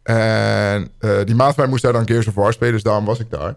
En 0.03 0.89
eh, 0.99 1.19
die 1.25 1.35
maat 1.35 1.55
van 1.55 1.63
mij 1.63 1.69
moest 1.69 1.83
daar 1.83 1.93
dan 1.93 2.07
Gears 2.07 2.27
of 2.27 2.35
War 2.35 2.53
spelen, 2.53 2.73
dus 2.73 2.83
daarom 2.83 3.05
was 3.05 3.19
ik 3.19 3.31
daar. 3.31 3.57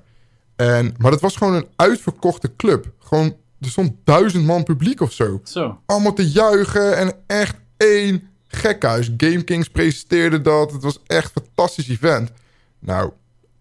En, 0.59 0.93
maar 0.97 1.11
dat 1.11 1.21
was 1.21 1.35
gewoon 1.35 1.53
een 1.53 1.67
uitverkochte 1.75 2.55
club. 2.55 2.91
Gewoon, 2.99 3.35
er 3.59 3.69
stond 3.69 3.93
duizend 4.03 4.45
man 4.45 4.63
publiek 4.63 5.01
of 5.01 5.11
zo. 5.11 5.41
Zo. 5.43 5.79
Allemaal 5.85 6.13
te 6.13 6.29
juichen 6.29 6.97
en 6.97 7.13
echt 7.27 7.55
één 7.77 8.29
gekhuis. 8.47 9.13
Game 9.17 9.41
Kings 9.41 9.69
presenteerde 9.69 10.41
dat. 10.41 10.71
Het 10.71 10.83
was 10.83 10.99
echt 11.07 11.31
een 11.35 11.43
fantastisch 11.45 11.89
event. 11.89 12.31
Nou, 12.79 13.11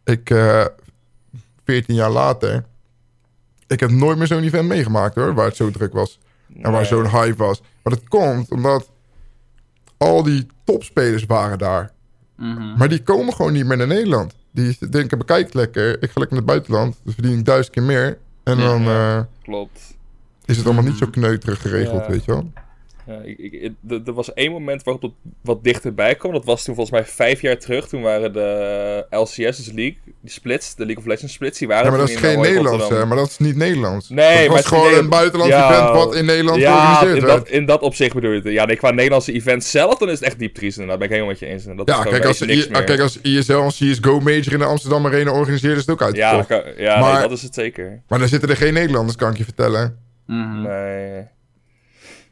ik, 0.04 0.30
eh 0.30 0.64
14 1.64 1.94
jaar 1.94 2.10
later, 2.10 2.64
ik 3.66 3.80
heb 3.80 3.90
nooit 3.90 4.18
meer 4.18 4.26
zo'n 4.26 4.42
event 4.42 4.68
meegemaakt 4.68 5.14
hoor, 5.14 5.34
waar 5.34 5.46
het 5.46 5.56
zo 5.56 5.70
druk 5.70 5.92
was. 5.92 6.18
En 6.62 6.72
waar 6.72 6.86
zo'n 6.86 7.08
hype 7.08 7.36
was. 7.36 7.60
Maar 7.82 7.92
dat 7.92 8.08
komt 8.08 8.50
omdat 8.50 8.90
al 9.96 10.22
die 10.22 10.46
topspelers 10.64 11.26
waren 11.26 11.58
daar. 11.58 11.92
Mhm. 12.36 12.76
Maar 12.76 12.88
die 12.88 13.02
komen 13.02 13.34
gewoon 13.34 13.52
niet 13.52 13.66
meer 13.66 13.76
naar 13.76 13.86
Nederland. 13.86 14.34
Die 14.50 14.88
denken, 14.90 15.18
bekijk 15.18 15.54
lekker. 15.54 16.02
Ik 16.02 16.10
ga 16.10 16.20
lekker 16.20 16.28
naar 16.28 16.36
het 16.36 16.44
buitenland. 16.46 16.96
Dan 17.04 17.12
verdien 17.14 17.38
ik 17.38 17.44
duizend 17.44 17.74
keer 17.74 17.82
meer. 17.82 18.18
En 18.42 18.58
Ja. 18.58 18.64
dan 18.64 18.82
eh, 18.86 19.20
Klopt. 19.42 19.80
is 20.44 20.56
het 20.56 20.66
allemaal 20.66 20.84
niet 20.84 20.96
zo 20.98 21.06
kneuterig 21.06 21.60
geregeld, 21.60 22.02
Ja. 22.04 22.10
weet 22.10 22.24
je 22.24 22.30
wel. 22.32 22.50
Ja, 23.08 23.20
ik, 23.24 23.38
ik, 23.38 23.52
ik- 23.52 24.06
er 24.06 24.12
was 24.12 24.32
één 24.34 24.50
moment 24.52 24.82
waarop 24.82 25.02
het 25.02 25.12
wat 25.42 25.64
dichterbij 25.64 26.14
kwam. 26.14 26.32
Dat 26.32 26.44
was 26.44 26.64
toen 26.64 26.74
volgens 26.74 27.00
mij 27.00 27.06
vijf 27.10 27.40
jaar 27.40 27.58
terug. 27.58 27.88
Toen 27.88 28.02
waren 28.02 28.32
de 28.32 29.06
LCS, 29.10 29.36
dus 29.36 29.66
League, 29.66 29.96
die 30.20 30.30
splits, 30.30 30.74
de 30.74 30.84
League 30.84 31.02
of 31.02 31.08
Legends 31.08 31.32
splits, 31.34 31.58
die 31.58 31.68
waren 31.68 31.84
Ja, 31.84 31.90
maar 31.90 31.98
dat 31.98 32.08
is 32.08 32.14
in, 32.14 32.20
geen 32.20 32.34
eh, 32.34 32.40
Nederlands, 32.40 32.88
hè. 32.88 33.06
Maar 33.06 33.16
dat 33.16 33.28
is 33.28 33.38
niet 33.38 33.56
Nederlands. 33.56 34.08
Nee, 34.08 34.26
dat 34.26 34.34
maar 34.38 34.46
was 34.48 34.64
het 34.64 34.72
is 34.72 34.78
gewoon 34.78 34.94
een 34.98 35.08
buitenlands 35.08 35.54
Ja, 35.54 35.70
event 35.72 35.90
wat 35.94 36.14
in 36.14 36.24
Nederland 36.24 36.58
Ja, 36.60 36.70
georganiseerd 36.72 37.16
in 37.22 37.24
werd. 37.26 37.38
dat, 37.38 37.48
in 37.48 37.66
dat 37.66 37.80
opzicht 37.82 38.14
bedoel 38.14 38.30
je 38.30 38.40
het. 38.40 38.52
Ja, 38.52 38.64
nee, 38.64 38.76
qua 38.76 38.90
Nederlandse 38.90 39.32
event 39.32 39.64
zelf, 39.64 39.98
dan 39.98 40.08
is 40.08 40.14
het 40.14 40.24
echt 40.28 40.38
diep 40.38 40.54
triest. 40.54 40.78
inderdaad. 40.78 40.98
ben 40.98 41.06
ik 41.08 41.12
helemaal 41.14 41.32
met 41.32 41.40
je 41.40 41.46
eens. 41.54 41.66
En 41.66 41.76
Dat 41.76 41.88
is 41.88 41.94
Ja, 41.94 42.02
kijk 42.02 42.24
als, 42.24 42.42
I- 42.42 42.68
kijk, 42.70 43.00
als 43.00 43.20
ISL 43.20 43.52
een 43.52 43.68
CSGO 43.68 44.20
Major 44.20 44.52
in 44.52 44.58
de 44.58 44.64
Amsterdam 44.64 45.06
Arena 45.06 45.30
organiseert, 45.32 45.74
is 45.76 45.86
het 45.86 45.90
ook 45.90 46.14
Ja, 46.16 46.36
dat 46.36 46.46
kan- 46.46 46.62
ja 46.76 47.00
Maar- 47.00 47.12
nee, 47.12 47.22
dat 47.28 47.32
is 47.36 47.42
het 47.42 47.54
zeker. 47.54 48.02
Maar 48.08 48.18
dan 48.18 48.28
zitten 48.28 48.48
er 48.48 48.56
geen 48.56 48.74
Nederlanders, 48.74 49.16
kan 49.16 49.30
ik 49.30 49.36
je 49.38 49.44
vertellen. 49.44 49.98
Mhm. 50.26 50.62
Nee. 50.62 51.22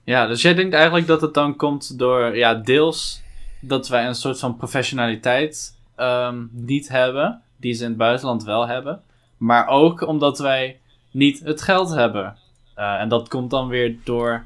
Ja, 0.06 0.26
dus 0.26 0.42
jij 0.42 0.54
denkt 0.54 0.74
eigenlijk 0.74 1.06
dat 1.06 1.20
het 1.20 1.34
dan 1.34 1.56
komt 1.56 1.98
door, 1.98 2.36
ja, 2.36 2.54
deels 2.54 3.22
dat 3.60 3.88
wij 3.88 4.06
een 4.06 4.14
soort 4.14 4.38
van 4.38 4.56
professionaliteit 4.56 5.74
ehm, 5.96 6.44
niet 6.50 6.88
hebben, 6.88 7.42
die 7.56 7.74
ze 7.74 7.82
in 7.82 7.88
het 7.88 7.98
buitenland 7.98 8.44
wel 8.44 8.66
hebben. 8.66 9.02
Maar 9.36 9.68
ook 9.68 10.06
omdat 10.06 10.38
wij 10.38 10.80
niet 11.10 11.40
het 11.44 11.62
geld 11.62 11.90
hebben. 11.90 12.36
Eh, 12.74 13.00
en 13.00 13.08
dat 13.08 13.28
komt 13.28 13.50
dan 13.50 13.68
weer 13.68 13.96
door 14.04 14.44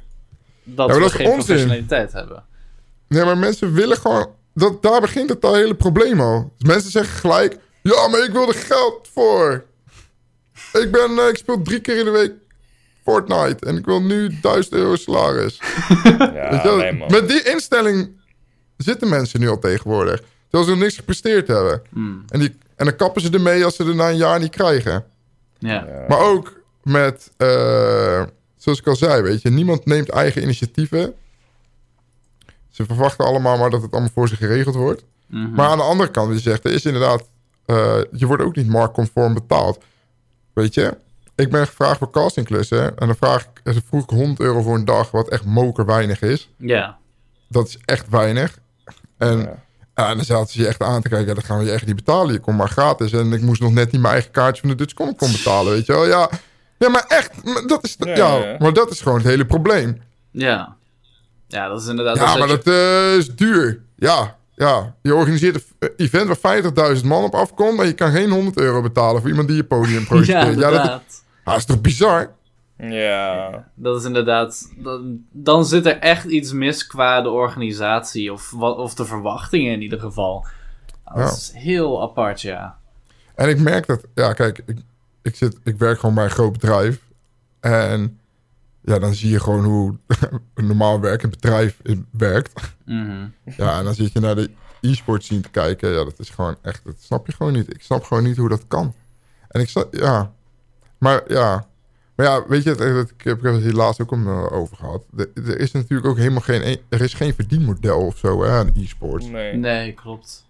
dat 0.65 0.95
we 0.95 1.01
dat 1.01 1.13
geen 1.13 1.27
onzin. 1.27 1.45
professionaliteit 1.45 2.13
hebben. 2.13 2.45
Nee, 3.09 3.25
maar 3.25 3.39
mensen 3.39 3.73
willen 3.73 3.97
gewoon... 3.97 4.29
Dat, 4.55 4.83
daar 4.83 5.01
begint 5.01 5.29
het 5.29 5.45
al 5.45 5.55
hele 5.55 5.75
probleem 5.75 6.21
al. 6.21 6.53
Dus 6.59 6.69
mensen 6.69 6.91
zeggen 6.91 7.19
gelijk... 7.19 7.59
Ja, 7.83 8.09
maar 8.09 8.25
ik 8.25 8.33
wil 8.33 8.49
er 8.49 8.55
geld 8.55 9.09
voor. 9.13 9.65
Ik, 10.73 10.91
ben, 10.91 11.19
eh, 11.19 11.29
ik 11.29 11.37
speel 11.37 11.63
drie 11.63 11.81
keer 11.81 11.99
in 11.99 12.05
de 12.05 12.11
week 12.11 12.33
Fortnite. 13.11 13.67
En 13.67 13.77
ik 13.77 13.85
wil 13.85 14.03
nu 14.03 14.41
1000 14.41 14.75
euro 14.75 14.97
salaris. 14.97 15.59
Ja, 16.05 16.51
Weet 16.51 16.63
je 16.63 16.69
wel? 16.69 16.77
nee, 16.77 16.93
man. 16.93 17.11
Met 17.11 17.29
die 17.29 17.43
instelling 17.43 18.11
zitten 18.77 19.09
mensen 19.09 19.41
nu 19.41 19.49
al 19.49 19.59
tegenwoordig. 19.59 20.23
Terwijl 20.43 20.65
ze 20.65 20.71
nog 20.71 20.79
niks 20.81 20.97
gepresteerd 20.97 21.47
hebben. 21.49 21.83
Hmm, 21.93 22.25
En, 22.29 22.39
die, 22.41 22.57
en 22.77 22.85
dan 22.85 22.97
kappen 22.97 23.23
ze 23.23 23.31
ermee 23.31 23.65
als 23.65 23.77
ze 23.77 23.85
er 23.85 23.95
na 23.95 24.09
een 24.11 24.17
jaar 24.17 24.39
niet 24.41 24.51
krijgen. 24.51 25.05
ja. 25.59 25.73
Ja. 25.73 26.05
Maar 26.09 26.19
ook 26.21 26.61
met, 26.83 27.31
eh, 27.37 28.23
zoals 28.57 28.79
ik 28.79 28.87
al 28.87 28.97
zei, 28.97 29.23
weet 29.23 29.43
je, 29.43 29.51
niemand 29.51 29.85
neemt 29.87 30.09
eigen 30.09 30.43
initiatieven. 30.43 31.15
Ze 32.71 32.85
verwachten 32.85 33.25
allemaal 33.27 33.59
maar 33.59 33.71
dat 33.71 33.83
het 33.83 33.93
allemaal 33.93 34.11
voor 34.15 34.29
ze 34.29 34.37
geregeld 34.37 34.75
wordt. 34.75 35.05
Mhm. 35.27 35.51
Maar 35.51 35.69
aan 35.69 35.79
de 35.79 35.85
andere 35.85 36.11
kant, 36.11 36.33
je 36.33 36.39
zegt, 36.41 36.65
er 36.65 36.73
is 36.73 36.85
inderdaad, 36.85 37.23
eh, 37.67 37.99
je 38.13 38.27
wordt 38.27 38.43
ook 38.43 38.57
niet 38.57 38.69
marktconform 38.69 39.35
betaald. 39.35 39.79
Weet 40.53 40.75
je, 40.75 40.97
ik 41.41 41.51
ben 41.51 41.67
gevraagd 41.67 41.99
voor 41.99 42.11
castingklussen 42.11 42.99
en 42.99 43.07
dan 43.07 43.17
vraag 43.17 43.43
ik, 43.43 43.49
dan 43.63 43.75
vroeg 43.89 44.03
ik 44.03 44.11
100 44.11 44.41
euro 44.41 44.63
voor 44.63 44.75
een 44.75 44.85
dag, 44.85 45.11
wat 45.11 45.29
echt 45.29 45.45
moker 45.45 45.87
weinig 45.87 46.23
is. 46.23 46.51
ja. 46.57 46.99
Dat 47.49 47.69
is 47.69 47.79
echt 47.85 48.09
weinig. 48.09 48.59
En 49.19 49.39
Ja. 49.39 49.63
Ja, 49.95 50.09
en 50.09 50.17
dan 50.17 50.25
zaten 50.25 50.53
ze 50.53 50.61
je 50.61 50.67
echt 50.67 50.83
aan 50.83 51.03
te 51.03 51.09
kijken. 51.09 51.29
Ja, 51.29 51.35
dat 51.35 51.45
gaan 51.45 51.59
we 51.59 51.65
je 51.65 51.71
echt 51.71 51.87
niet 51.87 51.97
betalen. 51.97 52.33
Je 52.33 52.39
komt 52.39 52.57
maar 52.57 52.69
gratis. 52.69 53.13
En 53.13 53.33
ik 53.33 53.41
moest 53.41 53.61
nog 53.61 53.73
net 53.73 53.93
niet 53.93 54.01
mijn 54.01 54.13
eigen 54.13 54.31
kaartje 54.31 54.61
van 54.61 54.71
de 54.71 54.77
Dutch 54.77 54.95
Comic 54.95 55.17
Con 55.17 55.33
betalen, 55.33 55.73
weet 55.73 55.87
je 55.87 55.93
wel. 55.93 56.07
Ja, 56.07 56.31
ja 56.79 56.89
maar 56.89 57.05
echt. 57.09 57.45
maar 57.45 57.63
Dat 57.67 57.85
is, 57.85 57.97
Ja, 57.99 58.07
ja, 58.09 58.17
ja, 58.37 58.47
ja. 58.47 58.57
maar 58.59 58.73
dat 58.73 58.91
is 58.91 59.01
gewoon 59.01 59.19
het 59.19 59.27
hele 59.27 59.47
probleem. 59.47 60.03
Ja. 60.31 60.77
Ja, 61.49 61.69
dat 61.69 61.81
is 61.83 61.89
inderdaad... 61.89 62.17
Ja, 62.17 62.27
dat 62.27 62.39
maar 62.39 62.49
je- 62.49 62.55
dat 62.65 62.67
eh, 62.75 63.17
is 63.17 63.35
duur. 63.35 63.83
Ja, 63.97 64.37
ja. 64.55 64.95
Je 65.03 65.15
organiseert 65.15 65.65
een 65.79 65.91
event 65.97 66.39
waar 66.41 66.63
50.000 66.97 67.05
man 67.05 67.25
op 67.25 67.35
afkomt... 67.35 67.81
en 67.81 67.87
je 67.87 67.93
kan 67.93 68.11
geen 68.13 68.31
100 68.31 68.57
euro 68.59 68.83
betalen 68.83 69.21
voor 69.21 69.31
iemand 69.31 69.49
die 69.49 69.57
je 69.57 69.65
podium 69.65 70.01
Ja, 70.01 70.07
projecteert. 70.07 70.59
Ja, 70.59 70.71
dat, 70.71 71.03
ah, 71.51 71.57
is 71.57 71.65
toch 71.65 71.81
bizar? 71.81 72.31
Ja. 72.79 73.69
Dat 73.75 73.99
is 74.01 74.05
inderdaad. 74.05 74.73
Dan, 74.77 75.25
dan 75.31 75.65
zit 75.65 75.87
er 75.87 75.99
echt 75.99 76.25
iets 76.25 76.53
mis 76.53 76.87
qua 76.87 77.21
de 77.23 77.29
organisatie. 77.31 78.33
Of, 78.33 78.51
wat, 78.51 78.77
of 78.77 78.95
de 78.95 79.05
verwachtingen 79.05 79.73
in 79.73 79.83
ieder 79.83 80.01
geval. 80.01 80.47
Dat 81.05 81.17
Ja. 81.17 81.25
is 81.25 81.51
heel 81.55 82.03
apart, 82.03 82.41
ja. 82.41 82.79
En 83.35 83.49
ik 83.49 83.59
merk 83.59 83.87
dat... 83.87 84.05
Ja, 84.15 84.33
kijk, 84.33 84.63
ik, 84.67 84.79
ik, 85.23 85.37
zit, 85.37 85.59
ik 85.65 85.77
werk 85.79 85.99
gewoon 85.99 86.15
bij 86.15 86.25
een 86.25 86.31
groot 86.31 86.53
bedrijf. 86.53 87.01
En 87.61 88.19
ja, 88.83 88.99
dan 88.99 89.15
zie 89.15 89.31
je 89.31 89.41
gewoon 89.41 89.65
hoe 89.65 89.97
een 90.55 90.67
normaal 90.67 91.01
werkend 91.01 91.31
bedrijf 91.31 91.79
in- 91.83 92.07
werkt. 92.11 92.61
Mhm. 92.85 93.27
Ja, 93.57 93.79
en 93.79 93.85
dan 93.85 93.95
zit 93.95 94.13
je 94.13 94.21
naar 94.21 94.35
de 94.35 94.51
e-sport 94.81 95.25
zien 95.25 95.41
te 95.43 95.49
kijken. 95.51 95.89
Ja, 95.91 96.05
dat 96.05 96.19
is 96.19 96.31
gewoon 96.31 96.57
echt... 96.63 96.85
Dat 96.85 96.95
snap 97.01 97.27
je 97.27 97.33
gewoon 97.33 97.53
niet. 97.53 97.75
Ik 97.75 97.83
snap 97.83 98.05
gewoon 98.05 98.23
niet 98.23 98.37
hoe 98.37 98.49
dat 98.49 98.65
kan. 98.69 98.95
En 99.49 99.61
ik 99.61 99.69
snap... 99.69 99.95
Ja. 99.95 100.33
Maar 101.01 101.23
ja... 101.33 101.69
Maar 102.15 102.27
ja, 102.29 102.45
weet 102.49 102.63
je, 102.63 102.71
het- 102.71 103.11
ik 103.11 103.23
heb 103.25 103.37
ik 103.39 103.43
heb 103.45 103.53
het 103.53 103.63
hier 103.63 103.73
laatst 103.73 104.01
ook 104.01 104.11
om, 104.11 104.27
eh, 104.29 104.53
over 104.53 104.77
gehad. 104.77 105.05
Er 105.35 105.59
is 105.59 105.73
natuurlijk 105.73 106.09
ook 106.09 106.17
helemaal 106.17 106.41
geen... 106.41 106.79
Er 106.89 107.01
is 107.01 107.15
geen 107.15 107.35
verdienmodel 107.35 108.07
of 108.07 108.17
zo 108.19 108.43
hè, 108.43 108.51
aan 108.51 108.73
e-sports. 108.77 109.27
Nee. 109.27 109.57
Nee, 109.57 109.93
klopt. 109.93 110.47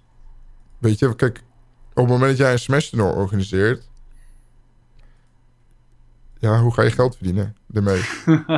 Weet 0.79 0.99
je, 0.99 1.15
kijk, 1.17 1.43
op 1.91 1.97
het 1.97 2.07
moment 2.09 2.31
dat 2.31 2.39
jij 2.39 2.53
een 2.53 2.59
Smash 2.59 2.89
toernooi 2.91 3.13
organiseert... 3.15 3.89
Ja, 6.39 6.61
hoe 6.61 6.75
ga 6.75 6.83
je 6.83 6.91
geld 6.91 7.17
verdienen 7.17 7.57
ermee? 7.73 8.01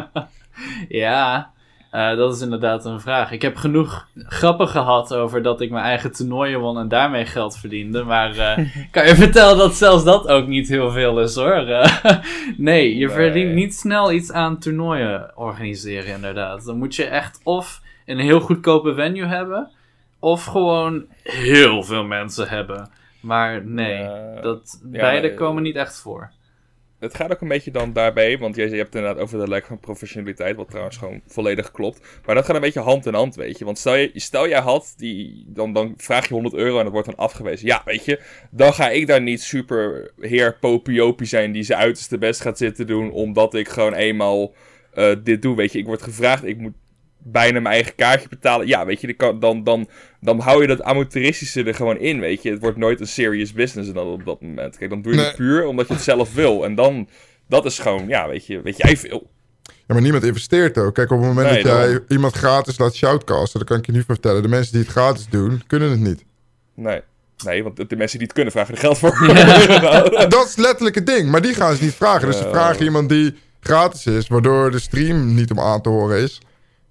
Ja, 0.88 1.52
eh, 1.92 2.16
dat 2.16 2.34
is 2.34 2.40
inderdaad 2.40 2.84
een 2.84 3.00
vraag. 3.00 3.30
Ik 3.32 3.42
heb 3.42 3.56
genoeg 3.56 4.06
grappen 4.16 4.68
gehad 4.68 5.14
over 5.14 5.42
dat 5.42 5.60
ik 5.60 5.70
mijn 5.70 5.84
eigen 5.84 6.12
toernooien 6.12 6.60
won 6.60 6.78
en 6.78 6.88
daarmee 6.88 7.26
geld 7.26 7.56
verdiende. 7.56 8.02
Maar 8.04 8.36
eh, 8.38 8.58
kan 8.90 9.06
je 9.06 9.14
vertellen 9.14 9.56
dat 9.58 9.74
zelfs 9.74 10.04
dat 10.04 10.28
ook 10.28 10.46
niet 10.46 10.68
heel 10.68 10.90
veel 10.90 11.20
is 11.20 11.34
hoor. 11.34 11.52
Eh, 11.52 12.02
nee, 12.56 12.96
je 12.96 13.06
Nee. 13.06 13.14
verdient 13.14 13.52
niet 13.52 13.74
snel 13.74 14.12
iets 14.12 14.32
aan 14.32 14.58
toernooien 14.58 15.30
organiseren 15.34 16.14
inderdaad. 16.14 16.64
Dan 16.64 16.78
moet 16.78 16.94
je 16.94 17.04
echt 17.04 17.40
of 17.42 17.80
een 18.06 18.18
heel 18.18 18.40
goedkope 18.40 18.94
venue 18.94 19.26
hebben, 19.26 19.70
of 20.18 20.44
gewoon 20.44 21.04
heel 21.22 21.82
veel 21.82 22.04
mensen 22.04 22.48
hebben. 22.48 22.90
Maar 23.20 23.64
nee, 23.66 24.08
dat, 24.40 24.80
Ja, 24.92 25.00
beide 25.00 25.34
komen 25.34 25.62
niet 25.62 25.76
echt 25.76 26.00
voor. 26.00 26.30
Het 27.02 27.14
gaat 27.14 27.32
ook 27.32 27.40
een 27.40 27.48
beetje 27.48 27.70
dan 27.70 27.92
daarbij, 27.92 28.38
want 28.38 28.56
je, 28.56 28.70
je 28.70 28.76
hebt 28.76 28.94
inderdaad 28.94 29.22
over 29.22 29.38
de 29.38 29.48
lek 29.48 29.66
van 29.66 29.80
professionaliteit, 29.80 30.56
wat 30.56 30.68
trouwens 30.68 30.96
gewoon 30.96 31.20
volledig 31.26 31.70
klopt. 31.70 32.00
Maar 32.26 32.34
dat 32.34 32.44
gaat 32.44 32.54
een 32.54 32.60
beetje 32.60 32.80
hand 32.80 33.06
in 33.06 33.14
hand, 33.14 33.34
weet 33.34 33.58
je. 33.58 33.64
Want 33.64 33.78
stel, 33.78 33.94
je, 33.94 34.10
stel 34.14 34.48
jij 34.48 34.60
had, 34.60 34.94
die, 34.96 35.44
dan, 35.46 35.72
dan 35.72 35.94
vraag 35.96 36.28
je 36.28 36.34
100 36.34 36.54
euro 36.54 36.76
en 36.78 36.82
dat 36.82 36.92
wordt 36.92 37.08
dan 37.08 37.16
afgewezen. 37.16 37.66
Ja, 37.66 37.82
weet 37.84 38.04
je, 38.04 38.20
dan 38.50 38.74
ga 38.74 38.90
ik 38.90 39.06
daar 39.06 39.22
niet 39.22 39.42
super 39.42 40.12
heer 40.20 40.58
popiopie 40.58 41.26
zijn 41.26 41.52
die 41.52 41.62
zijn 41.62 41.78
uiterste 41.78 42.18
best 42.18 42.40
gaat 42.40 42.58
zitten 42.58 42.86
doen, 42.86 43.10
omdat 43.10 43.54
ik 43.54 43.68
gewoon 43.68 43.94
eenmaal 43.94 44.54
eh, 44.92 45.14
dit 45.22 45.42
doe, 45.42 45.56
weet 45.56 45.72
je. 45.72 45.78
Ik 45.78 45.86
word 45.86 46.02
gevraagd, 46.02 46.44
ik 46.44 46.58
moet 46.58 46.74
bijna 47.24 47.60
mijn 47.60 47.74
eigen 47.74 47.94
kaartje 47.94 48.28
betalen. 48.28 48.66
Ja, 48.66 48.86
weet 48.86 49.00
je, 49.00 49.14
dan, 49.16 49.40
dan, 49.40 49.64
dan, 49.64 49.88
dan 50.20 50.40
hou 50.40 50.60
je 50.60 50.66
dat 50.66 50.82
amateuristische 50.82 51.64
er 51.64 51.74
gewoon 51.74 51.98
in, 51.98 52.20
weet 52.20 52.42
je. 52.42 52.50
Het 52.50 52.60
wordt 52.60 52.76
nooit 52.76 53.00
een 53.00 53.06
serious 53.06 53.52
business 53.52 53.92
dan 53.92 54.06
op 54.06 54.24
dat 54.24 54.40
moment. 54.40 54.76
Kijk, 54.76 54.90
dan 54.90 55.02
doe 55.02 55.12
je 55.12 55.18
Nee. 55.18 55.26
het 55.26 55.36
puur 55.36 55.66
omdat 55.66 55.88
je 55.88 55.94
het 55.94 56.02
zelf 56.02 56.34
wil. 56.34 56.64
En 56.64 56.74
dan, 56.74 57.08
dat 57.48 57.64
is 57.64 57.78
gewoon, 57.78 58.08
ja, 58.08 58.28
weet 58.28 58.46
je, 58.46 58.62
weet 58.62 58.76
jij 58.76 58.96
veel. 58.96 59.30
Ja, 59.62 59.94
maar 59.94 60.00
niemand 60.02 60.24
investeert 60.24 60.78
ook. 60.78 60.94
Kijk, 60.94 61.10
op 61.10 61.18
het 61.18 61.26
moment 61.28 61.50
Nee, 61.50 61.62
dat 61.62 61.72
jij 61.72 61.98
iemand 62.08 62.34
gratis 62.34 62.78
laat 62.78 62.94
shoutcasten... 62.94 63.58
dan 63.58 63.68
kan 63.68 63.78
ik 63.78 63.86
je 63.86 63.92
nu 63.92 64.02
vertellen, 64.06 64.42
de 64.42 64.48
mensen 64.48 64.72
die 64.72 64.82
het 64.82 64.90
gratis 64.90 65.26
doen, 65.30 65.62
kunnen 65.66 65.90
het 65.90 66.00
niet. 66.00 66.24
Nee. 66.74 67.00
Nee, 67.44 67.62
want 67.62 67.76
de 67.88 67.96
mensen 67.96 68.18
die 68.18 68.26
het 68.26 68.36
kunnen 68.36 68.52
vragen 68.52 68.74
er 68.74 68.80
geld 68.80 68.98
voor. 68.98 69.26
Dat 70.28 70.46
is 70.48 70.56
letterlijk 70.56 70.94
het 70.94 71.06
ding. 71.06 71.30
Maar 71.30 71.42
die 71.42 71.54
gaan 71.54 71.76
ze 71.76 71.82
niet 71.84 71.94
vragen. 71.94 72.26
Dus 72.26 72.36
ze 72.36 72.48
vragen 72.50 72.84
iemand 72.84 73.08
die 73.08 73.34
gratis 73.60 74.06
is... 74.06 74.28
waardoor 74.28 74.70
de 74.70 74.78
stream 74.78 75.34
niet 75.34 75.50
om 75.50 75.60
aan 75.60 75.80
te 75.82 75.88
horen 75.88 76.18
is. 76.22 76.40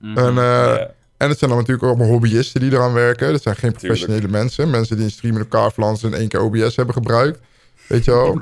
Mhm. 0.02 0.18
En, 0.18 0.38
eh, 0.38 0.72
en 1.18 1.30
het 1.30 1.38
zijn 1.38 1.50
dan 1.50 1.60
natuurlijk 1.60 1.84
ook 1.84 1.90
allemaal 1.90 2.08
hobbyisten 2.08 2.62
die 2.62 2.72
eraan 2.72 2.94
werken. 2.94 3.32
Dat 3.32 3.42
zijn 3.42 3.56
geen 3.56 3.72
professionele 3.72 4.28
mensen. 4.28 4.70
Mensen 4.70 4.96
die 4.96 5.06
een 5.06 5.12
stream 5.12 5.34
in 5.36 5.40
elkaar 5.42 5.72
flansen 5.72 6.14
en 6.14 6.20
één 6.20 6.28
keer 6.28 6.42
OBS 6.42 6.76
hebben 6.76 6.96
gebruikt. 6.96 7.40
Weet 7.88 8.06
je 8.06 8.12
wel? 8.12 8.42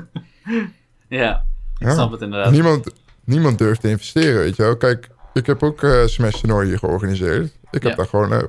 Ja, 1.08 1.44
ik 1.78 1.86
Ja. 1.86 1.92
snap 1.92 2.10
het 2.12 2.20
inderdaad. 2.20 2.50
niemand, 2.52 2.90
niemand 3.24 3.58
durft 3.58 3.80
te 3.80 3.88
investeren, 3.88 4.38
weet 4.38 4.56
je 4.56 4.62
wel? 4.62 4.76
Kijk, 4.76 5.08
ik 5.32 5.46
heb 5.46 5.62
ook 5.62 5.82
eh 5.82 6.06
Smash 6.06 6.42
hier 6.42 6.78
georganiseerd. 6.78 7.44
Ik 7.70 7.82
heb 7.82 7.90
Ja. 7.90 7.94
daar 7.94 8.06
gewoon 8.06 8.32
eh, 8.32 8.42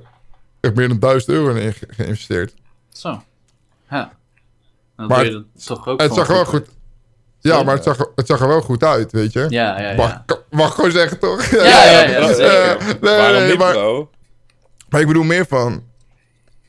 echt 0.59 0.75
meer 0.75 0.87
dan 0.87 0.99
1000 0.99 1.31
euro 1.31 1.53
in 1.55 1.73
ge- 1.73 1.87
geïnvesteerd. 1.89 2.53
Zo. 2.89 3.21
Ja. 3.89 4.13
Dan 4.95 5.07
Maar 5.07 5.17
doe 5.23 5.25
je 5.25 5.31
dat 5.53 5.65
toch 5.65 5.87
ook 5.87 6.01
Het 6.01 6.13
zag 6.13 6.27
wel 6.27 6.45
goed... 6.45 6.67
Ja, 7.41 7.63
maar 7.63 7.75
het 7.75 7.83
zag, 7.83 7.97
er- 7.99 8.11
het 8.15 8.27
zag 8.27 8.41
er 8.41 8.47
wel 8.47 8.61
goed 8.61 8.83
uit, 8.83 9.11
weet 9.11 9.33
je? 9.33 9.45
Ja, 9.49 9.79
ja, 9.81 9.95
Mag, 9.95 10.09
ja. 10.09 10.23
ik- 10.25 10.43
mag 10.49 10.67
ik 10.67 10.73
gewoon 10.73 10.91
zeggen, 10.91 11.19
toch? 11.19 11.45
Ja, 11.45 11.63
ja, 11.83 12.01
ja, 12.09 12.27
zeker. 12.33 12.77
Eh, 12.77 12.85
nee, 12.87 12.97
Waarom 13.17 13.39
nee, 13.39 13.49
niet, 13.49 13.57
maar, 13.59 13.71
bro? 13.73 14.09
maar 14.89 15.01
ik 15.01 15.07
bedoel 15.07 15.23
meer 15.23 15.45
van... 15.45 15.83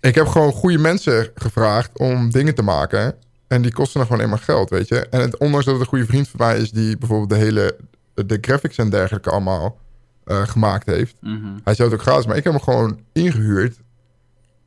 Ik 0.00 0.14
heb 0.14 0.26
gewoon 0.26 0.52
goede 0.52 0.78
mensen 0.78 1.30
gevraagd 1.34 1.98
om 1.98 2.30
dingen 2.30 2.54
te 2.54 2.62
maken. 2.62 3.14
En 3.48 3.62
die 3.62 3.72
kosten 3.72 3.98
dan 3.98 4.06
gewoon 4.08 4.22
eenmaal 4.22 4.38
geld, 4.38 4.70
weet 4.70 4.88
je? 4.88 5.06
En 5.08 5.20
het, 5.20 5.38
ondanks 5.38 5.64
dat 5.64 5.74
het 5.74 5.82
een 5.82 5.88
goede 5.88 6.06
vriend 6.06 6.28
van 6.28 6.46
mij 6.46 6.58
is... 6.58 6.70
die 6.70 6.98
bijvoorbeeld 6.98 7.30
de 7.30 7.36
hele... 7.46 7.76
de 8.14 8.38
graphics 8.40 8.76
en 8.78 8.90
dergelijke 8.90 9.30
allemaal 9.30 9.78
eh, 10.24 10.42
gemaakt 10.46 10.86
heeft... 10.86 11.14
Mhm. 11.20 11.46
Hij 11.64 11.74
zou 11.74 11.88
het 11.90 11.98
ook 11.98 12.04
gratis, 12.06 12.26
maar 12.26 12.36
ik 12.36 12.44
heb 12.44 12.52
hem 12.52 12.62
gewoon 12.62 13.00
ingehuurd 13.12 13.76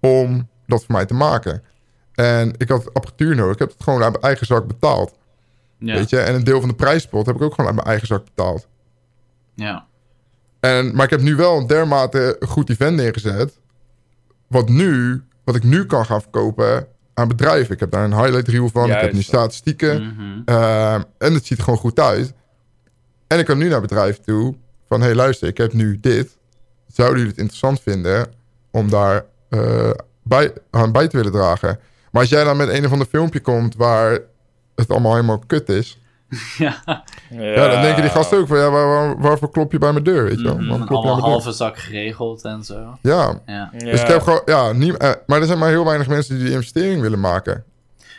om 0.01 0.49
dat 0.67 0.83
voor 0.85 0.95
mij 0.95 1.05
te 1.05 1.13
maken. 1.13 1.63
En 2.13 2.53
ik 2.57 2.69
had 2.69 2.93
apparatuur 2.93 3.35
nodig. 3.35 3.53
Ik 3.53 3.59
heb 3.59 3.69
het 3.71 3.83
gewoon 3.83 4.03
uit 4.03 4.11
mijn 4.11 4.23
eigen 4.23 4.45
zak 4.45 4.67
betaald. 4.67 5.13
Ja. 5.77 5.93
Weet 5.93 6.09
je? 6.09 6.19
En 6.19 6.35
een 6.35 6.43
deel 6.43 6.59
van 6.59 6.69
de 6.69 6.75
prijspot 6.75 7.25
heb 7.25 7.35
ik 7.35 7.41
ook 7.41 7.53
gewoon 7.53 7.65
uit 7.65 7.75
mijn 7.75 7.87
eigen 7.87 8.07
zak 8.07 8.23
betaald. 8.23 8.67
Ja. 9.53 9.85
En, 10.59 10.95
maar 10.95 11.03
ik 11.03 11.09
heb 11.09 11.21
nu 11.21 11.35
wel 11.35 11.57
een 11.57 11.67
dermate 11.67 12.35
goed 12.39 12.69
event 12.69 12.95
neergezet. 12.95 13.59
Wat 14.47 14.69
nu, 14.69 15.21
wat 15.43 15.55
ik 15.55 15.63
nu 15.63 15.85
kan 15.85 16.05
gaan 16.05 16.21
verkopen 16.21 16.87
aan 17.13 17.27
bedrijven. 17.27 17.73
Ik 17.73 17.79
heb 17.79 17.91
daar 17.91 18.03
een 18.03 18.17
highlight 18.17 18.47
reel 18.47 18.69
van. 18.69 18.89
ik 18.89 19.01
heb 19.01 19.13
nu 19.13 19.21
statistieken. 19.21 20.01
Mhm. 20.01 20.41
Ehm, 20.45 21.01
en 21.17 21.33
het 21.33 21.45
ziet 21.45 21.57
er 21.57 21.63
gewoon 21.63 21.79
goed 21.79 21.99
uit. 21.99 22.33
En 23.27 23.39
ik 23.39 23.45
kan 23.45 23.57
nu 23.57 23.69
naar 23.69 23.81
bedrijven 23.81 24.23
toe 24.23 24.55
van... 24.87 24.99
hé, 24.99 25.05
hey, 25.05 25.15
luister, 25.15 25.47
ik 25.47 25.57
heb 25.57 25.73
nu 25.73 25.99
dit. 25.99 26.37
Zouden 26.87 27.17
jullie 27.17 27.31
het 27.31 27.41
interessant 27.41 27.81
vinden 27.81 28.27
om 28.71 28.89
daar 28.89 29.25
eh, 29.49 29.91
bij, 30.23 30.53
aan 30.71 30.91
bij 30.91 31.07
te 31.07 31.17
willen 31.17 31.31
dragen? 31.31 31.79
Maar 32.11 32.21
als 32.21 32.29
jij 32.29 32.43
dan 32.43 32.57
met 32.57 32.69
een 32.69 32.85
of 32.85 32.91
ander 32.91 33.07
filmpje 33.07 33.39
komt... 33.39 33.75
waar 33.75 34.19
het 34.75 34.89
allemaal 34.89 35.13
helemaal 35.13 35.43
kut 35.47 35.69
is... 35.69 35.97
ja. 36.57 36.83
Ja, 37.29 37.67
dan 37.69 37.81
denken 37.81 38.01
die 38.01 38.11
gasten 38.11 38.37
ook 38.37 38.47
van... 38.47 38.57
ja, 38.57 38.69
waar, 38.69 38.87
waar- 38.87 39.21
waarvoor 39.21 39.51
klop 39.51 39.71
je 39.71 39.77
bij 39.77 39.91
mijn 39.91 40.03
deur, 40.03 40.23
weet 40.23 40.37
je 40.37 40.43
wel? 40.43 40.55
Mhm. 40.55 40.67
Waarom 40.67 40.87
klop 40.87 41.03
je 41.03 41.09
Allemaal 41.09 41.13
aan 41.13 41.19
mijn 41.21 41.31
deur? 41.33 41.41
halve 41.43 41.51
zak 41.57 41.77
geregeld 41.77 42.43
en 42.43 42.63
zo. 42.63 42.97
Ja, 43.01 43.41
Ja. 43.45 43.69
dus 43.77 44.01
ik 44.01 44.07
heb 44.07 44.21
gewoon... 44.21 44.41
Ja, 44.45 44.71
nie, 44.71 44.97
eh, 44.97 45.11
maar 45.25 45.39
er 45.39 45.45
zijn 45.45 45.59
maar 45.59 45.69
heel 45.69 45.85
weinig 45.85 46.07
mensen 46.07 46.35
die 46.35 46.43
die 46.43 46.53
investering 46.53 47.01
willen 47.01 47.19
maken. 47.19 47.63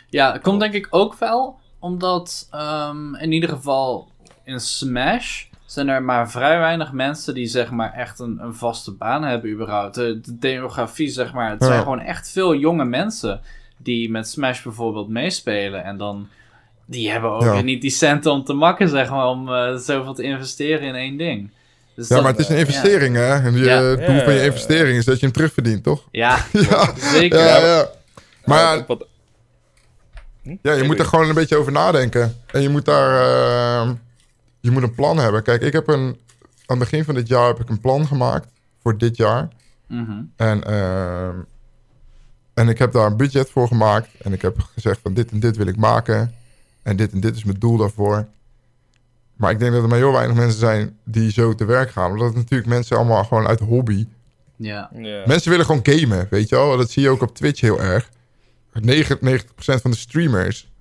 Ja, 0.09 0.31
het 0.33 0.41
komt 0.41 0.59
denk 0.59 0.73
ik 0.73 0.87
ook 0.89 1.15
wel 1.15 1.59
omdat 1.79 2.47
ehm, 2.51 3.15
in 3.15 3.31
ieder 3.31 3.49
geval 3.49 4.07
in 4.43 4.59
Smash 4.59 5.43
zijn 5.65 5.87
er 5.89 6.03
maar 6.03 6.29
vrij 6.31 6.59
weinig 6.59 6.91
mensen 6.91 7.33
die 7.33 7.47
zeg 7.47 7.71
maar 7.71 7.93
echt 7.93 8.19
een, 8.19 8.39
een 8.41 8.53
vaste 8.55 8.91
baan 8.91 9.23
hebben 9.23 9.51
überhaupt. 9.51 9.95
De, 9.95 10.19
de 10.21 10.37
demografie 10.37 11.09
zeg 11.09 11.33
maar, 11.33 11.49
het 11.49 11.63
zijn 11.63 11.81
gewoon 11.81 11.99
echt 11.99 12.29
veel 12.31 12.55
jonge 12.55 12.85
mensen 12.85 13.41
die 13.77 14.11
met 14.11 14.27
Smash 14.29 14.61
bijvoorbeeld 14.63 15.09
meespelen 15.09 15.83
en 15.83 15.97
dan 15.97 16.27
die 16.89 17.11
hebben 17.11 17.31
ook 17.31 17.41
Ja. 17.41 17.61
niet 17.61 17.81
die 17.81 17.89
centen 17.91 18.31
om 18.31 18.43
te 18.43 18.53
makken 18.53 18.89
zeg 18.89 19.09
maar 19.09 19.27
om 19.27 19.53
eh, 19.53 19.75
zoveel 19.75 20.13
te 20.13 20.23
investeren 20.23 20.87
in 20.87 20.95
één 20.95 21.17
ding. 21.17 21.49
Dus 21.95 22.07
Ja, 22.07 22.13
dat- 22.15 22.23
maar 22.23 22.31
het 22.33 22.41
is 22.41 22.49
een 22.49 22.57
investering, 22.57 23.15
hè? 23.15 23.33
En 23.33 23.53
je, 23.57 23.63
Ja. 23.63 23.81
het 23.81 24.05
doel 24.05 24.19
van 24.23 24.33
je 24.33 24.43
investering 24.43 24.97
is 24.97 25.05
dat 25.05 25.19
je 25.19 25.25
hem 25.25 25.33
terugverdient, 25.35 25.83
toch? 25.83 26.07
Ja, 26.11 26.37
Ja, 26.51 26.93
zeker. 26.97 27.39
ja, 27.39 27.57
ja. 27.65 27.87
Maar 28.45 28.59
ja, 28.59 28.85
Ja, 30.61 30.73
je 30.73 30.83
moet 30.83 30.99
er 30.99 31.05
gewoon 31.05 31.29
een 31.29 31.35
beetje 31.35 31.57
over 31.57 31.71
nadenken. 31.71 32.35
En 32.51 32.61
je 32.61 32.69
moet 32.69 32.85
daar... 32.85 33.21
eh, 33.21 33.91
je 34.59 34.71
moet 34.71 34.83
een 34.83 34.95
plan 34.95 35.17
hebben. 35.17 35.43
Kijk, 35.43 35.61
ik 35.61 35.73
heb 35.73 35.87
een... 35.87 36.17
Aan 36.65 36.79
het 36.79 36.89
begin 36.89 37.03
van 37.03 37.15
dit 37.15 37.27
jaar 37.27 37.47
heb 37.47 37.59
ik 37.59 37.69
een 37.69 37.79
plan 37.79 38.07
gemaakt. 38.07 38.47
Voor 38.81 38.97
dit 38.97 39.17
jaar. 39.17 39.47
Mhm. 39.87 40.11
En, 40.35 40.63
eh, 40.63 41.27
en 42.53 42.69
ik 42.69 42.77
heb 42.77 42.91
daar 42.91 43.05
een 43.05 43.17
budget 43.17 43.49
voor 43.49 43.67
gemaakt. 43.67 44.07
En 44.21 44.33
ik 44.33 44.41
heb 44.41 44.55
gezegd 44.73 44.99
van 45.03 45.13
dit 45.13 45.31
en 45.31 45.39
dit 45.39 45.57
wil 45.57 45.67
ik 45.67 45.77
maken. 45.77 46.33
En 46.87 46.95
dit 46.95 47.11
en 47.11 47.19
dit 47.19 47.35
is 47.35 47.43
mijn 47.43 47.59
doel 47.59 47.77
daarvoor. 47.77 48.27
Maar 49.35 49.51
ik 49.51 49.59
denk 49.59 49.71
dat 49.71 49.81
er 49.81 49.87
maar 49.87 49.97
heel 49.97 50.11
weinig 50.11 50.35
mensen 50.35 50.59
zijn 50.59 50.97
die 51.03 51.31
zo 51.31 51.55
te 51.55 51.65
werk 51.65 51.89
gaan. 51.89 52.11
Omdat 52.11 52.27
het 52.27 52.35
natuurlijk 52.35 52.69
mensen 52.69 52.97
allemaal 52.97 53.23
gewoon 53.23 53.47
uit 53.47 53.59
hobby 53.59 54.07
Ja. 54.55 54.89
Ja. 54.95 55.23
Mensen 55.25 55.49
willen 55.49 55.65
gewoon 55.65 55.81
gamen, 55.83 56.27
weet 56.29 56.49
je 56.49 56.55
wel. 56.55 56.77
Dat 56.77 56.91
zie 56.91 57.01
je 57.01 57.09
ook 57.09 57.21
op 57.21 57.35
Twitch 57.35 57.61
heel 57.61 57.81
erg. 57.81 58.09
99% 58.73 58.81
van 59.57 59.91
de 59.91 59.97
streamers 59.97 60.71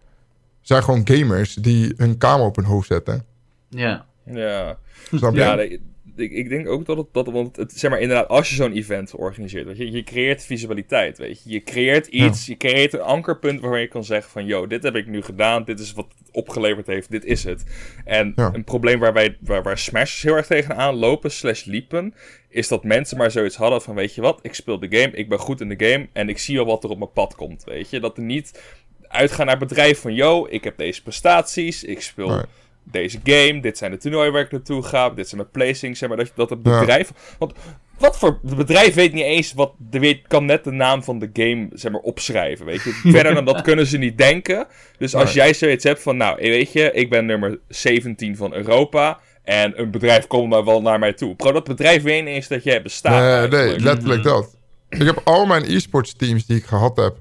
zijn 0.61 0.83
gewoon 0.83 1.03
gamers 1.05 1.55
die 1.55 1.95
hun 1.97 2.19
kamer 2.19 2.47
op 2.47 2.57
hun 2.57 2.65
hoofd 2.65 2.87
zetten. 2.87 3.25
Ja. 3.69 4.07
Ja. 4.25 4.79
Snap 5.13 5.35
je? 5.35 5.41
Ja, 5.41 5.79
ik, 6.17 6.33
ik 6.33 6.49
denk 6.49 6.69
ook 6.69 6.87
dat 6.87 6.97
het, 6.97 7.07
dat, 7.13 7.27
want 7.27 7.57
het, 7.57 7.73
zeg 7.73 7.91
maar 7.91 8.01
inderdaad, 8.01 8.29
als 8.29 8.49
je 8.49 8.55
zo'n 8.55 8.73
event 8.73 9.15
organiseert, 9.15 9.67
weet 9.67 9.77
je, 9.77 9.91
je 9.91 10.03
creëert 10.03 10.45
visualiteit, 10.45 11.19
weet 11.19 11.43
je. 11.45 11.51
Je 11.51 11.63
creëert 11.63 12.07
iets, 12.07 12.47
je 12.47 12.57
creëert 12.57 12.93
een 12.93 13.01
ankerpunt 13.01 13.61
waarvan 13.61 13.81
je 13.81 13.89
kan 13.89 14.05
zeggen 14.05 14.31
van, 14.31 14.47
yo, 14.47 14.67
dit 14.67 14.83
heb 14.83 14.95
ik 14.97 15.07
nu 15.07 15.23
gedaan, 15.23 15.65
dit 15.65 15.81
is 15.81 15.93
wat 15.93 16.07
het 16.19 16.29
opgeleverd 16.33 16.87
heeft, 16.87 17.11
dit 17.11 17.25
is 17.25 17.45
het. 17.45 17.65
En 18.05 18.33
Ja. 18.37 18.51
een 18.55 18.65
probleem 18.65 18.99
waar, 18.99 19.13
wij, 19.13 19.37
waar, 19.41 19.63
waar 19.63 19.79
Smashers 19.79 20.23
heel 20.23 20.37
erg 20.37 20.47
tegenaan 20.47 20.95
lopen, 20.95 21.31
slash 21.31 21.65
liepen, 21.65 22.15
is 22.49 22.69
dat 22.69 22.85
mensen 22.85 23.17
maar 23.19 23.31
zoiets 23.31 23.57
hadden 23.57 23.83
van, 23.83 23.95
weet 23.95 24.15
je 24.15 24.21
wat, 24.21 24.39
ik 24.43 24.55
speel 24.55 24.79
de 24.79 24.99
game, 24.99 25.11
ik 25.11 25.29
ben 25.29 25.39
goed 25.39 25.61
in 25.61 25.69
de 25.69 25.87
game 25.87 26.09
en 26.13 26.29
ik 26.29 26.39
zie 26.39 26.57
wel 26.57 26.67
wat 26.67 26.85
er 26.85 26.91
op 26.91 26.99
mijn 26.99 27.13
pad 27.13 27.35
komt, 27.35 27.65
weet 27.65 27.91
je. 27.91 28.01
Dat 28.01 28.17
er 28.17 28.23
niet 28.23 28.61
uitgaan 29.09 29.47
naar 29.47 29.59
bedrijf 29.59 30.01
van, 30.01 30.15
yo, 30.15 30.47
ik 30.51 30.65
heb 30.65 30.77
deze 30.79 31.03
prestaties, 31.03 31.85
ik 31.85 32.01
speel 32.01 32.29
Nee. 32.29 32.45
Deze 32.91 33.19
game, 33.25 33.61
dit 33.61 33.79
zijn 33.79 33.91
de 33.91 33.97
toernooien 33.97 34.33
waar 34.33 34.43
ik 34.43 34.51
naartoe 34.51 34.83
ga, 34.83 35.11
dit 35.11 35.29
zijn 35.29 35.41
mijn 35.41 35.53
placings, 35.53 35.99
zeg 35.99 36.09
maar, 36.09 36.19
dat, 36.19 36.31
dat 36.35 36.51
het 36.51 36.59
Ja. 36.63 36.79
bedrijf... 36.79 37.11
Want 37.39 37.53
wat 37.99 38.19
voor... 38.19 38.39
Het 38.47 38.57
bedrijf 38.57 38.95
weet 38.95 39.13
niet 39.13 39.25
eens 39.25 39.53
wat... 39.53 39.73
De 39.79 39.99
weet, 39.99 40.27
kan 40.27 40.45
net 40.45 40.65
de 40.65 40.71
naam 40.71 41.03
van 41.03 41.19
de 41.19 41.31
game, 41.33 41.69
zeg 41.73 41.93
maar, 41.93 42.01
opschrijven, 42.01 42.67
weet 42.67 42.83
je. 42.83 42.91
Verder 43.13 43.35
dan 43.35 43.45
dat 43.45 43.63
kunnen 43.63 43.87
ze 43.87 43.99
niet 43.99 44.19
denken. 44.19 44.67
Dus 44.99 45.15
als 45.15 45.25
Nee. 45.25 45.35
jij 45.35 45.55
zoiets 45.55 45.85
hebt 45.85 46.03
van, 46.03 46.17
nou, 46.17 46.37
weet 46.41 46.73
je, 46.73 46.93
ik 46.93 47.11
ben 47.11 47.27
nummer 47.27 47.59
17 47.69 48.37
van 48.37 48.55
Europa... 48.55 49.19
En 49.45 49.81
een 49.81 49.91
bedrijf 49.91 50.27
komt 50.27 50.51
dan 50.53 50.65
wel 50.65 50.83
naar 50.83 50.99
mij 50.99 51.13
toe. 51.13 51.35
Bro, 51.35 51.53
dat 51.53 51.65
bedrijf 51.65 52.03
weet 52.03 52.25
niet 52.25 52.35
eens 52.35 52.49
dat 52.49 52.65
jij 52.65 52.83
bestaat. 52.83 53.51
Nee, 53.51 53.67
nee, 53.67 53.81
letterlijk 53.81 54.23
dat. 54.23 54.57
Ik 54.89 55.03
heb 55.07 55.21
al 55.25 55.47
mijn 55.47 55.65
e-sports 55.65 56.15
teams 56.17 56.47
die 56.47 56.57
ik 56.57 56.65
gehad 56.65 56.97
heb, 56.97 57.17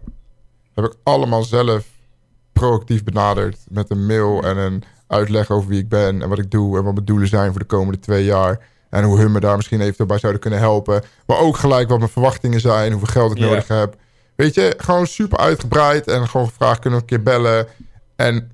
heb 0.75 0.85
ik 0.85 0.93
allemaal 1.03 1.43
zelf 1.43 1.85
proactief 2.53 3.03
benaderd. 3.03 3.57
Met 3.69 3.89
een 3.89 4.05
mail 4.05 4.43
en 4.43 4.57
een 4.57 4.83
uitleg 5.07 5.49
over 5.49 5.69
wie 5.69 5.79
ik 5.79 5.89
ben 5.89 6.21
en 6.21 6.29
wat 6.29 6.39
ik 6.39 6.51
doe 6.51 6.77
en 6.77 6.83
wat 6.83 6.93
mijn 6.93 7.05
doelen 7.05 7.27
zijn 7.27 7.51
voor 7.51 7.59
de 7.59 7.65
komende 7.65 7.99
twee 7.99 8.23
jaar. 8.23 8.59
En 8.89 9.03
hoe 9.03 9.19
hun 9.19 9.31
me 9.31 9.39
daar 9.39 9.55
misschien 9.55 9.81
eventueel 9.81 10.07
bij 10.07 10.19
zouden 10.19 10.41
kunnen 10.41 10.59
helpen. 10.59 11.03
Maar 11.25 11.37
ook 11.37 11.57
gelijk 11.57 11.89
wat 11.89 11.97
mijn 11.99 12.09
verwachtingen 12.11 12.59
zijn, 12.59 12.91
hoeveel 12.91 13.13
geld 13.13 13.31
ik 13.31 13.39
nodig 13.39 13.67
heb. 13.67 13.95
Weet 14.35 14.53
je, 14.53 14.73
gewoon 14.77 15.07
super 15.07 15.37
uitgebreid 15.37 16.07
en 16.07 16.27
gewoon 16.27 16.47
gevraagd 16.47 16.79
kunnen 16.79 16.99
we 16.99 17.05
een 17.05 17.11
keer 17.11 17.23
bellen. 17.23 17.67
En 18.15 18.51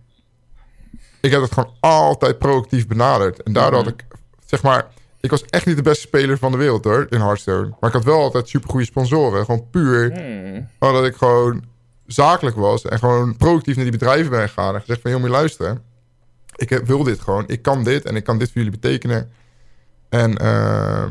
ik 1.21 1.31
heb 1.31 1.41
het 1.41 1.51
gewoon 1.53 1.73
altijd 1.79 2.37
proactief 2.37 2.87
benaderd. 2.87 3.43
En 3.43 3.53
daardoor 3.53 3.79
had 3.83 3.87
ik, 3.87 4.05
zeg 4.45 4.61
maar, 4.63 4.87
ik 5.19 5.29
was 5.29 5.45
echt 5.45 5.65
niet 5.65 5.75
de 5.75 5.81
beste 5.81 6.07
speler 6.07 6.37
van 6.37 6.51
de 6.51 6.57
wereld 6.57 6.83
hoor, 6.83 7.05
in 7.09 7.19
Hearthstone. 7.19 7.73
Maar 7.79 7.89
ik 7.89 7.95
had 7.95 8.03
wel 8.03 8.19
altijd 8.19 8.49
super 8.49 8.69
goede 8.69 8.85
sponsoren. 8.85 9.45
Gewoon 9.45 9.69
puur 9.69 10.11
Hmm. 10.13 10.67
omdat 10.79 11.05
ik 11.05 11.15
gewoon 11.15 11.63
zakelijk 12.05 12.55
was 12.55 12.85
en 12.85 12.99
gewoon 12.99 13.37
proactief 13.37 13.75
naar 13.75 13.83
die 13.83 13.97
bedrijven 13.97 14.31
ben 14.31 14.47
gegaan. 14.47 14.73
En 14.73 14.79
gezegd 14.79 15.01
van, 15.01 15.11
joh, 15.11 15.19
moet 15.19 15.29
je 15.29 15.35
luisteren. 15.35 15.81
Ik 16.55 16.69
heb, 16.69 16.85
wil 16.85 17.03
dit 17.03 17.19
gewoon. 17.19 17.43
Ik 17.47 17.61
kan 17.61 17.83
dit 17.83 18.05
en 18.05 18.15
ik 18.15 18.23
kan 18.23 18.39
dit 18.39 18.51
voor 18.51 18.61
jullie 18.61 18.79
betekenen. 18.79 19.31
En, 20.09 20.37
ehm, 20.37 21.09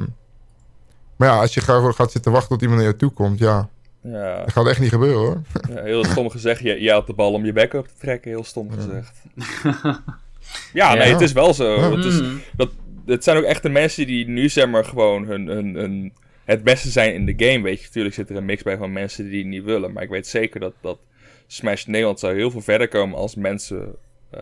maar 1.16 1.28
ja, 1.28 1.38
als 1.40 1.54
je 1.54 1.60
gewoon 1.60 1.94
gaat 1.94 2.12
zitten 2.12 2.32
wachten 2.32 2.48
tot 2.50 2.62
iemand 2.62 2.80
naar 2.80 2.90
je 2.90 2.96
toe 2.96 3.10
komt, 3.10 3.38
ja, 3.38 3.68
Ja, 4.02 4.38
dat 4.38 4.52
gaat 4.52 4.66
echt 4.68 4.80
niet 4.80 4.88
gebeuren 4.88 5.18
hoor. 5.20 5.40
ja, 5.74 5.82
heel 5.82 6.04
stom 6.04 6.30
gezegd. 6.30 6.60
Je, 6.60 6.80
je 6.80 6.90
had 6.92 7.06
de 7.06 7.12
bal 7.12 7.32
om 7.32 7.44
je 7.44 7.52
bek 7.52 7.72
op 7.74 7.86
te 7.88 7.94
trekken. 7.98 8.30
Heel 8.30 8.44
stom 8.44 8.70
gezegd. 8.72 9.16
ja, 10.72 10.94
nee, 10.94 11.06
Ja. 11.06 11.12
het 11.12 11.20
is 11.20 11.32
wel 11.32 11.54
zo. 11.54 11.74
Ja. 11.80 11.96
Het, 11.96 12.04
is, 12.04 12.20
Mm. 12.20 12.40
dat, 12.56 12.70
het 13.06 13.24
zijn 13.24 13.36
ook 13.36 13.44
echt 13.44 13.62
de 13.62 13.68
mensen 13.68 14.06
die 14.06 14.28
nu 14.28 14.48
zeg 14.48 14.68
maar 14.68 14.84
gewoon 14.84 15.24
hun, 15.26 15.46
hun, 15.46 15.74
hun, 15.74 16.12
het 16.44 16.62
beste 16.64 16.88
zijn 16.90 17.14
in 17.14 17.26
de 17.26 17.46
game. 17.46 17.62
Weet 17.62 17.78
je, 17.80 17.84
natuurlijk 17.86 18.14
zit 18.14 18.30
er 18.30 18.36
een 18.36 18.44
mix 18.44 18.62
bij 18.62 18.76
van 18.76 18.92
mensen 18.92 19.28
die 19.30 19.38
het 19.38 19.46
niet 19.48 19.64
willen. 19.64 19.92
Maar 19.92 20.02
ik 20.02 20.08
weet 20.08 20.26
zeker 20.26 20.60
dat, 20.60 20.72
dat 20.80 20.98
Smash 21.46 21.84
Nederland 21.84 22.20
zou 22.20 22.34
heel 22.34 22.50
veel 22.50 22.60
verder 22.60 22.88
komen 22.88 23.18
als 23.18 23.34
mensen 23.34 23.94
eh, 24.30 24.40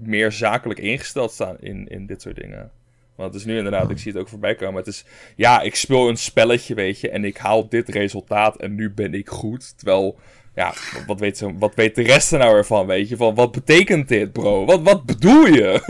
meer 0.00 0.32
zakelijk 0.32 0.80
ingesteld 0.80 1.30
staan 1.32 1.56
in, 1.60 1.88
in 1.88 2.06
dit 2.06 2.22
soort 2.22 2.36
dingen. 2.36 2.70
Want 3.14 3.32
het 3.32 3.40
is 3.40 3.46
nu 3.48 3.56
inderdaad, 3.56 3.90
ik 3.90 3.98
zie 3.98 4.12
het 4.12 4.20
ook 4.20 4.28
voorbij 4.28 4.54
komen. 4.54 4.76
Het 4.76 4.86
is, 4.86 5.04
ja, 5.36 5.60
ik 5.60 5.74
speel 5.74 6.08
een 6.08 6.16
spelletje, 6.16 6.74
weet 6.74 7.00
je, 7.00 7.10
en 7.10 7.24
ik 7.24 7.36
haal 7.36 7.68
dit 7.68 7.88
resultaat 7.88 8.56
en 8.56 8.74
nu 8.74 8.90
ben 8.90 9.14
ik 9.14 9.28
goed. 9.28 9.76
Terwijl, 9.78 10.18
ja, 10.54 10.72
wat 11.06 11.20
weet, 11.20 11.38
zo, 11.38 11.52
wat 11.58 11.74
weet 11.74 11.94
de 11.94 12.02
rest 12.02 12.32
er 12.32 12.38
nou 12.38 12.56
ervan, 12.56 12.86
weet 12.86 13.08
je? 13.08 13.16
Van, 13.16 13.34
wat 13.34 13.52
betekent 13.52 14.08
dit, 14.08 14.32
bro? 14.32 14.64
Wat, 14.64 14.82
wat 14.82 15.04
bedoel 15.04 15.46
je? 15.46 15.80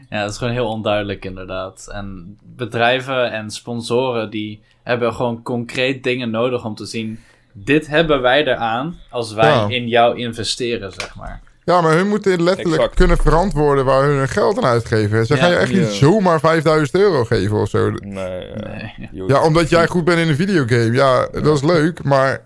Ja, 0.10 0.22
dat 0.22 0.32
is 0.32 0.38
gewoon 0.38 0.54
heel 0.54 0.68
onduidelijk 0.68 1.26
inderdaad. 1.26 1.88
En 1.92 2.38
bedrijven 2.44 3.32
en 3.32 3.50
sponsoren 3.52 4.30
die 4.30 4.62
hebben 4.84 5.14
gewoon 5.14 5.42
concreet 5.44 6.04
dingen 6.04 6.30
nodig 6.30 6.66
om 6.66 6.76
te 6.76 6.86
zien... 6.86 7.20
Dit 7.54 7.88
hebben 7.88 8.22
wij 8.22 8.46
eraan 8.46 8.96
als 9.10 9.34
wij 9.34 9.50
Ja. 9.50 9.68
in 9.70 9.88
jou 9.88 10.18
investeren, 10.18 10.92
zeg 10.92 11.16
maar. 11.16 11.42
Ja, 11.66 11.82
maar 11.82 11.96
hun 11.96 12.08
moeten 12.08 12.44
letterlijk 12.44 12.76
Exact. 12.82 12.96
kunnen 12.96 13.18
verantwoorden 13.18 13.86
waar 13.86 14.04
hun 14.04 14.18
hun 14.18 14.30
geld 14.30 14.58
aan 14.58 14.66
uitgeven. 14.66 15.26
Ze 15.26 15.34
Ja. 15.36 15.40
gaan 15.40 15.50
je 15.50 15.56
echt 15.56 15.74
niet 15.74 15.88
zomaar 15.88 16.40
5000 16.40 17.02
euro 17.02 17.24
geven 17.24 17.58
of 17.58 17.70
zo. 17.70 17.90
Nee, 17.92 18.48
ja. 18.48 18.92
Nee. 19.12 19.24
Ja, 19.28 19.42
omdat 19.44 19.70
jij 19.70 19.88
goed 19.88 20.04
bent 20.04 20.20
in 20.20 20.28
een 20.28 20.36
videogame. 20.36 20.92
Ja, 20.92 21.28
dat 21.32 21.56
is 21.56 21.64
leuk, 21.64 22.04
maar... 22.04 22.42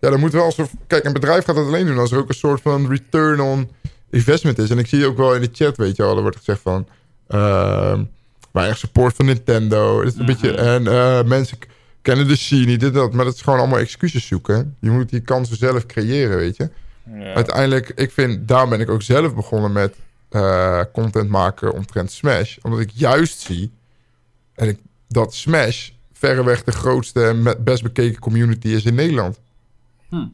Ja, 0.00 0.10
dan 0.10 0.20
moet 0.20 0.32
wel 0.32 0.46
een 0.46 0.52
soort... 0.52 0.70
Kijk, 0.86 1.04
een 1.04 1.12
bedrijf 1.12 1.44
gaat 1.44 1.56
dat 1.56 1.66
alleen 1.66 1.86
doen 1.86 1.98
als 1.98 2.12
er 2.12 2.18
ook 2.18 2.28
een 2.28 2.34
soort 2.34 2.60
van 2.62 2.88
return 2.88 3.40
on 3.40 3.70
investment 4.10 4.58
is. 4.58 4.70
En 4.70 4.78
ik 4.78 4.86
zie 4.86 5.06
ook 5.06 5.16
wel 5.16 5.34
in 5.34 5.40
de 5.40 5.48
chat, 5.52 5.76
weet 5.76 5.96
je 5.96 6.02
wel, 6.02 6.16
er 6.16 6.22
wordt 6.22 6.36
gezegd 6.36 6.60
van... 6.60 6.86
ehm 7.28 8.02
maar 8.52 8.68
echt 8.68 8.78
support 8.78 9.14
van 9.16 9.26
Nintendo. 9.26 10.00
Is 10.00 10.14
een 10.18 10.26
beetje... 10.26 10.54
En 10.54 10.86
eh, 10.86 11.22
mensen 11.24 11.58
kennen 12.02 12.28
de 12.28 12.36
scene, 12.36 12.64
niet 12.64 12.80
dit, 12.80 12.94
dat. 12.94 13.12
Maar 13.12 13.24
dat 13.24 13.34
is 13.34 13.42
gewoon 13.42 13.58
allemaal 13.58 13.78
excuses 13.78 14.26
zoeken. 14.26 14.76
Je 14.80 14.90
moet 14.90 15.08
die 15.08 15.20
kansen 15.20 15.56
zelf 15.56 15.86
creëren, 15.86 16.36
weet 16.36 16.56
je. 16.56 16.70
Ja. 17.04 17.34
Uiteindelijk, 17.34 17.88
ik 17.88 18.10
vind, 18.10 18.48
daar 18.48 18.68
ben 18.68 18.80
ik 18.80 18.90
ook 18.90 19.02
zelf 19.02 19.34
begonnen 19.34 19.72
met 19.72 19.96
eh, 20.28 20.80
content 20.92 21.28
maken 21.28 21.72
omtrent 21.72 22.10
Smash. 22.10 22.56
Omdat 22.62 22.80
ik 22.80 22.90
juist 22.90 23.40
zie 23.40 23.72
en 24.54 24.68
ik, 24.68 24.78
dat 25.08 25.34
Smash 25.34 25.90
verreweg 26.12 26.64
de 26.64 26.72
grootste 26.72 27.24
en 27.24 27.64
best 27.64 27.82
bekeken 27.82 28.20
community 28.20 28.68
is 28.68 28.84
in 28.84 28.94
Nederland. 28.94 29.40
Hm. 30.08 30.26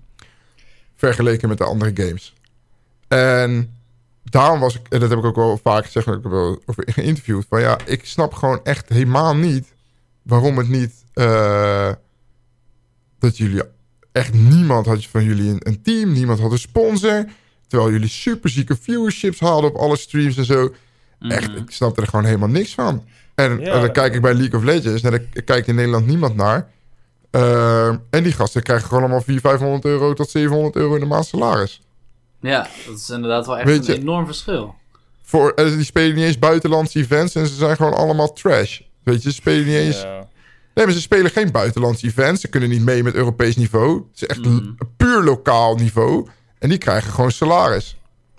Vergeleken 0.95 1.49
met 1.49 1.59
de 1.59 1.65
andere 1.65 1.91
games. 1.95 2.35
En 3.09 3.75
daarom 4.25 4.61
was 4.61 4.75
ik, 4.75 4.89
en 4.89 5.01
dat 5.01 5.11
heb 5.11 5.19
ik 5.19 5.25
ook 5.25 5.37
wel 5.37 5.61
vaak 5.63 5.85
gezegd, 5.85 6.07
en 6.07 6.13
ik 6.13 6.23
heb 6.23 6.33
wel 6.33 6.63
over 6.67 6.85
geïnterviewd, 6.93 7.47
van 7.49 7.61
ja, 7.61 7.79
ik 7.85 8.05
snap 8.05 8.35
gewoon 8.35 8.61
echt 8.65 8.89
helemaal 8.89 9.37
niet 9.37 9.73
waarom 10.23 10.59
het 10.59 10.69
niet 10.69 11.05
eh, 11.13 11.93
dat 13.19 13.37
jullie 13.37 13.63
echt 14.19 14.33
niemand 14.35 14.87
had 14.87 15.07
van 15.07 15.25
jullie 15.25 15.51
een, 15.51 15.61
een 15.63 15.83
team, 15.83 16.13
niemand 16.13 16.41
had 16.41 16.53
een 16.53 16.59
sponsor, 16.59 17.25
terwijl 17.67 17.91
jullie 17.91 18.09
super 18.09 18.51
zieke 18.51 18.77
viewerships 18.81 19.39
hadden 19.41 19.71
op 19.71 19.77
alle 19.77 19.97
streams 19.97 20.37
en 20.37 20.45
zo. 20.45 20.75
Echt, 21.21 21.49
ik 21.57 21.71
snapte 21.71 22.01
er 22.01 22.07
gewoon 22.07 22.25
helemaal 22.25 22.49
niks 22.49 22.75
van. 22.75 23.05
En 23.35 23.61
Ja. 23.61 23.81
dan 23.81 23.93
kijk 23.93 24.15
ik 24.15 24.21
bij 24.23 24.35
League 24.35 24.59
of 24.59 24.65
Legends, 24.65 25.03
en 25.03 25.11
daar 25.11 25.43
kijkt 25.45 25.69
in 25.69 25.75
Nederland 25.75 26.07
niemand 26.07 26.37
naar. 26.37 26.69
Ehm, 27.31 27.97
en 28.11 28.23
die 28.23 28.33
gasten 28.33 28.63
krijgen 28.63 28.87
gewoon 28.89 29.03
allemaal 29.03 29.21
400, 29.21 29.59
500 29.59 29.85
euro 29.85 30.13
tot 30.15 30.31
700 30.31 30.77
euro 30.77 30.95
in 30.95 31.01
de 31.01 31.07
maand 31.07 31.27
salaris. 31.27 31.81
Ja, 32.41 32.69
dat 32.87 32.97
is 32.99 33.11
inderdaad 33.11 33.47
wel 33.47 33.59
echt 33.59 33.67
Weet 33.69 33.87
je- 33.87 33.95
een 33.95 34.01
enorm 34.01 34.27
verschil. 34.27 34.75
Voor, 35.23 35.53
en 35.55 35.77
die 35.77 35.85
spelen 35.85 36.15
niet 36.17 36.25
eens 36.25 36.39
buitenlandse 36.39 36.99
events 36.99 37.35
en 37.35 37.47
ze 37.47 37.55
zijn 37.55 37.77
gewoon 37.77 37.95
allemaal 37.95 38.33
trash. 38.33 38.81
Weet 39.03 39.23
je, 39.23 39.29
ze 39.31 39.35
spelen 39.35 39.67
niet 39.67 39.75
eens... 39.77 40.01
Ja. 40.03 40.28
Nee, 40.79 40.87
maar 40.87 40.97
ze 40.97 41.03
spelen 41.03 41.31
geen 41.31 41.51
buitenlandse 41.53 42.07
events. 42.07 42.41
Ze 42.41 42.49
kunnen 42.49 42.69
niet 42.69 42.85
mee 42.85 43.03
met 43.03 43.15
Europees 43.15 43.57
niveau. 43.57 44.05
Het 44.13 44.23
is 44.23 44.29
echt 44.29 44.45
een 44.47 44.79
puur 44.97 45.23
lokaal 45.23 45.75
niveau. 45.75 46.29
En 46.59 46.69
die 46.69 46.79
krijgen 46.79 47.13
gewoon 47.13 47.31
salaris. 47.31 47.97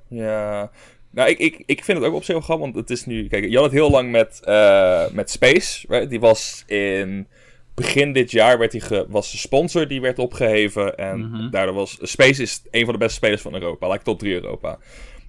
Ja. 0.07 0.71
Nou, 1.11 1.29
ik, 1.29 1.37
ik, 1.39 1.63
ik 1.65 1.83
vind 1.83 1.97
het 1.97 2.07
ook 2.07 2.13
op 2.13 2.23
zich 2.23 2.33
wel 2.33 2.43
grappig, 2.43 2.65
want 2.65 2.77
het 2.77 2.89
is 2.89 3.05
nu... 3.05 3.27
Kijk, 3.27 3.49
je 3.49 3.55
had 3.55 3.63
het 3.63 3.73
heel 3.73 3.89
lang 3.89 4.11
met, 4.11 4.39
eh, 4.43 5.03
met 5.11 5.29
Space, 5.29 5.85
right? 5.89 6.09
Die 6.09 6.19
was 6.19 6.63
in... 6.67 7.27
Begin 7.75 8.13
dit 8.13 8.31
jaar 8.31 8.57
werd 8.57 8.71
die 8.71 8.81
ge, 8.81 9.05
was 9.09 9.31
de 9.31 9.37
sponsor 9.37 9.87
die 9.87 10.01
werd 10.01 10.19
opgeheven. 10.19 10.97
En 10.97 11.19
Mhm. 11.29 11.49
daardoor 11.49 11.75
was... 11.75 11.97
Space 12.01 12.41
is 12.41 12.61
een 12.71 12.83
van 12.83 12.93
de 12.93 12.99
beste 12.99 13.15
spelers 13.15 13.41
van 13.41 13.53
Europa. 13.53 13.87
Like 13.91 14.03
top 14.03 14.19
3 14.19 14.33
Europa. 14.33 14.77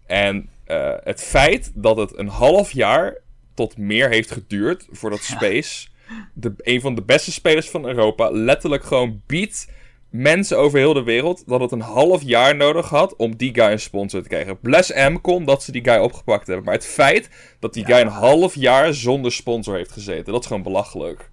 En 0.06 0.48
eh, 0.64 0.92
het 1.04 1.22
feit 1.22 1.70
dat 1.74 1.96
het 1.96 2.18
een 2.18 2.28
half 2.28 2.72
jaar 2.72 3.16
tot 3.54 3.76
meer 3.78 4.08
heeft 4.08 4.30
geduurd 4.30 4.86
voordat 4.90 5.20
Space... 5.22 5.88
De, 6.32 6.54
een 6.56 6.80
van 6.80 6.94
de 6.94 7.02
beste 7.02 7.32
spelers 7.32 7.70
van 7.70 7.86
Europa 7.86 8.30
letterlijk 8.30 8.84
gewoon 8.84 9.22
biedt 9.26 9.68
mensen 10.10 10.58
over 10.58 10.78
heel 10.78 10.92
de 10.92 11.02
wereld 11.02 11.42
dat 11.46 11.60
het 11.60 11.72
een 11.72 11.80
half 11.80 12.22
jaar 12.22 12.56
nodig 12.56 12.88
had 12.88 13.16
om 13.16 13.36
die 13.36 13.54
guy 13.54 13.70
een 13.70 13.80
sponsor 13.80 14.22
te 14.22 14.28
krijgen. 14.28 14.60
Bless 14.60 14.92
M 14.94 15.16
kon 15.20 15.44
dat 15.44 15.62
ze 15.62 15.72
die 15.72 15.84
guy 15.84 15.96
opgepakt 15.96 16.46
hebben. 16.46 16.64
Maar 16.64 16.74
het 16.74 16.86
feit 16.86 17.30
dat 17.58 17.74
die 17.74 17.84
guy 17.84 18.00
een 18.00 18.08
half 18.08 18.54
jaar 18.54 18.94
zonder 18.94 19.32
sponsor 19.32 19.76
heeft 19.76 19.92
gezeten, 19.92 20.32
dat 20.32 20.40
is 20.40 20.46
gewoon 20.46 20.62
belachelijk. 20.62 21.30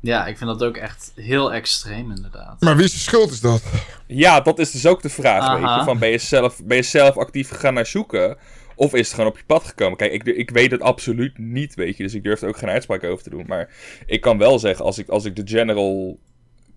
Ja, 0.00 0.26
ik 0.26 0.38
vind 0.38 0.50
dat 0.50 0.68
ook 0.68 0.76
echt 0.76 1.12
heel 1.14 1.52
extreem 1.52 2.10
inderdaad. 2.10 2.60
Maar 2.60 2.76
wie 2.76 2.88
zijn 2.88 3.00
schuld 3.00 3.30
is 3.30 3.40
dat? 3.40 3.62
Ja, 4.06 4.40
dat 4.40 4.58
is 4.58 4.70
dus 4.70 4.86
ook 4.86 5.02
de 5.02 5.08
vraag, 5.08 5.42
Aha. 5.42 5.60
weet 5.60 5.78
je. 5.78 5.84
Van 5.84 5.98
ben 5.98 6.08
je 6.08 6.18
zelf, 6.18 6.60
ben 6.64 6.76
je 6.76 6.82
zelf 6.82 7.16
actief 7.16 7.48
gegaan 7.48 7.74
naar 7.74 7.86
zoeken? 7.86 8.36
Of 8.82 8.94
is 8.94 9.06
het 9.06 9.14
gewoon 9.14 9.30
op 9.30 9.36
je 9.36 9.44
pad 9.46 9.64
gekomen? 9.64 9.96
Kijk, 9.96 10.12
ik, 10.12 10.22
ik 10.24 10.50
weet 10.50 10.70
het 10.70 10.80
absoluut 10.80 11.38
niet, 11.38 11.74
weet 11.74 11.96
je. 11.96 12.02
Dus 12.02 12.14
ik 12.14 12.22
durf 12.22 12.42
er 12.42 12.48
ook 12.48 12.56
geen 12.56 12.68
uitspraak 12.68 13.04
over 13.04 13.24
te 13.24 13.30
doen. 13.30 13.44
Maar 13.46 13.68
ik 14.06 14.20
kan 14.20 14.38
wel 14.38 14.58
zeggen, 14.58 14.84
als 14.84 14.98
ik, 14.98 15.08
als 15.08 15.24
ik 15.24 15.36
de 15.36 15.42
general 15.44 16.18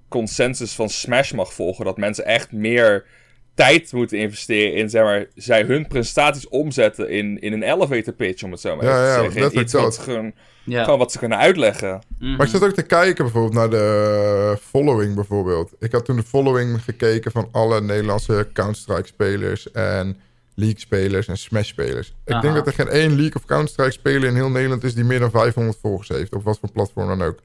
consensus 0.07 0.71
van 0.73 0.89
Smash 0.89 1.31
mag 1.31 1.53
volgen... 1.53 1.85
dat 1.85 1.97
mensen 1.97 2.25
echt 2.25 2.51
meer 2.51 3.05
tijd 3.53 3.93
moeten 3.93 4.17
investeren 4.17 4.73
in, 4.75 4.89
zeg 4.89 5.03
maar... 5.03 5.25
zij 5.35 5.63
hun 5.63 5.87
prestaties 5.87 6.47
omzetten 6.47 7.09
in, 7.09 7.39
in 7.41 7.53
een 7.53 7.63
elevator 7.63 8.13
pitch, 8.13 8.43
om 8.43 8.51
het 8.51 8.59
zo 8.59 8.75
maar 8.75 8.85
Ja, 8.85 8.91
te 8.91 9.21
ja, 9.21 9.31
zeggen. 9.31 9.59
Iets 9.61 9.73
wat 9.73 9.81
dat. 9.83 9.95
ze 9.95 10.01
gewoon, 10.01 10.33
Ja. 10.63 10.83
gewoon 10.83 10.99
wat 10.99 11.11
ze 11.11 11.17
kunnen 11.19 11.37
uitleggen. 11.37 12.01
Mhm. 12.19 12.35
Maar 12.35 12.45
ik 12.45 12.51
zat 12.51 12.63
ook 12.63 12.73
te 12.73 12.81
kijken 12.85 13.23
bijvoorbeeld 13.23 13.53
naar 13.53 13.69
de 13.69 14.57
following 14.61 15.15
bijvoorbeeld. 15.15 15.73
Ik 15.79 15.91
had 15.91 16.05
toen 16.05 16.15
de 16.15 16.23
following 16.23 16.83
gekeken 16.83 17.31
van 17.31 17.49
alle 17.51 17.81
Nederlandse 17.81 18.47
Counter-Strike 18.53 19.07
spelers 19.07 19.71
en 19.71 20.17
League 20.55 20.79
spelers 20.79 21.27
en 21.27 21.37
Smash 21.37 21.67
spelers. 21.67 22.13
Ik 22.25 22.33
Aha. 22.33 22.41
denk 22.41 22.55
dat 22.55 22.67
er 22.67 22.73
geen 22.73 22.87
één 22.87 23.15
League 23.15 23.35
of 23.35 23.45
Counter-Strike 23.45 23.91
speler 23.91 24.29
in 24.29 24.35
heel 24.35 24.49
Nederland 24.49 24.83
is 24.83 24.93
die 24.93 25.03
meer 25.03 25.19
dan 25.19 25.31
500 25.31 25.77
volgers 25.81 26.07
heeft. 26.07 26.33
Op 26.33 26.43
wat 26.43 26.59
voor 26.59 26.71
platform 26.71 27.07
dan 27.07 27.21
ook. 27.21 27.39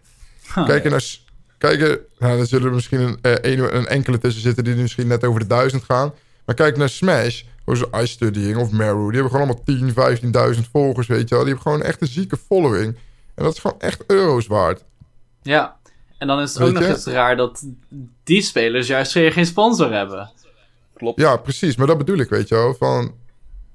Huh. 0.54 0.66
Kijken 0.66 0.90
naar... 0.90 1.04
Kijken, 1.58 1.98
nou, 2.18 2.40
er 2.40 2.46
zullen 2.46 2.66
er 2.66 2.74
misschien 2.74 3.00
een, 3.00 3.18
eh, 3.22 3.52
een, 3.52 3.76
een 3.76 3.86
enkele 3.86 4.18
tussen 4.18 4.42
zitten 4.42 4.64
die 4.64 4.74
misschien 4.74 5.06
net 5.06 5.24
over 5.24 5.40
de 5.40 5.46
duizend 5.46 5.84
gaan. 5.84 6.12
Maar 6.44 6.54
kijk 6.54 6.76
naar 6.76 6.88
Smash, 6.88 7.42
zoals 7.64 7.84
Ice 7.92 8.06
Studying 8.06 8.56
of 8.56 8.70
Meru. 8.70 9.10
Die 9.10 9.20
hebben 9.20 9.30
gewoon 9.30 9.46
allemaal 9.46 9.64
10, 9.64 10.54
15.000 10.54 10.70
volgers, 10.72 11.06
weet 11.06 11.28
je 11.28 11.34
wel. 11.34 11.44
Die 11.44 11.54
hebben 11.54 11.72
gewoon 11.72 11.82
echt 11.82 12.00
een 12.00 12.06
zieke 12.06 12.36
following. 12.36 12.96
En 13.34 13.44
dat 13.44 13.52
is 13.52 13.58
gewoon 13.58 13.80
echt 13.80 14.04
euro's 14.06 14.46
waard. 14.46 14.84
Ja. 15.42 15.76
En 16.18 16.26
dan 16.26 16.40
is 16.40 16.54
het 16.54 16.62
ook 16.62 16.72
nog 16.72 16.82
eens 16.82 17.04
raar 17.04 17.36
dat 17.36 17.64
die 18.24 18.42
spelers 18.42 18.86
juist 18.86 19.12
geen 19.12 19.46
sponsor 19.46 19.92
hebben. 19.92 20.30
Klopt. 21.00 21.20
Ja, 21.20 21.36
precies. 21.36 21.76
Maar 21.76 21.86
dat 21.86 21.98
bedoel 21.98 22.18
ik, 22.18 22.28
weet 22.28 22.48
je 22.48 22.54
wel. 22.54 22.74
Van, 22.74 23.14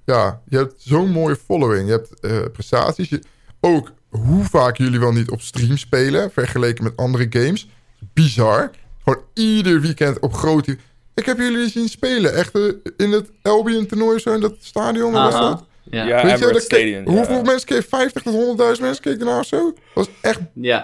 ja, 0.06 0.42
je 0.50 0.58
hebt 0.58 0.74
zo'n 0.78 1.12
mooie 1.12 1.36
following. 1.36 1.86
Je 1.86 1.92
hebt 1.92 2.20
eh, 2.20 2.38
prestaties. 2.54 3.10
Je, 3.10 3.22
ook 3.60 3.92
hoe 4.10 4.44
vaak 4.44 4.78
jullie 4.78 5.00
wel 5.00 5.12
niet 5.12 5.30
op 5.30 5.42
stream 5.42 5.78
spelen... 5.78 6.32
vergeleken 6.32 6.84
met 6.84 6.98
andere 6.98 7.28
games. 7.30 7.68
Bizar. 8.14 8.72
Gewoon 9.04 9.22
ieder 9.34 9.82
weekend 9.82 10.20
op 10.20 10.34
grote... 10.34 10.78
Ik 11.14 11.26
heb 11.26 11.38
jullie 11.38 11.70
zien 11.70 11.90
spelen. 11.90 12.34
Echt 12.34 12.56
eh, 12.56 12.62
in 12.98 13.12
het 13.12 13.32
Albion 13.42 13.86
toernooi 13.86 14.20
zo 14.20 14.34
in 14.34 14.42
dat 14.42 14.56
stadion. 14.60 15.12
was 15.12 15.34
dat? 15.34 15.66
Ja. 15.84 16.04
Ja, 16.04 16.08
Ja. 16.08 16.24
Weet 16.24 16.40
je, 16.40 17.04
dat 17.04 17.14
hoeveel 17.14 17.36
ja. 17.36 17.42
mensen 17.42 17.68
keken? 17.68 17.84
50 17.84 18.22
tot 18.22 18.34
100.000 18.34 18.82
mensen 18.82 19.04
keken 19.04 19.20
ernaar 19.20 19.40
of 19.40 19.46
zo? 19.46 19.66
Dat 19.66 19.76
was 19.94 20.08
echt 20.22 20.40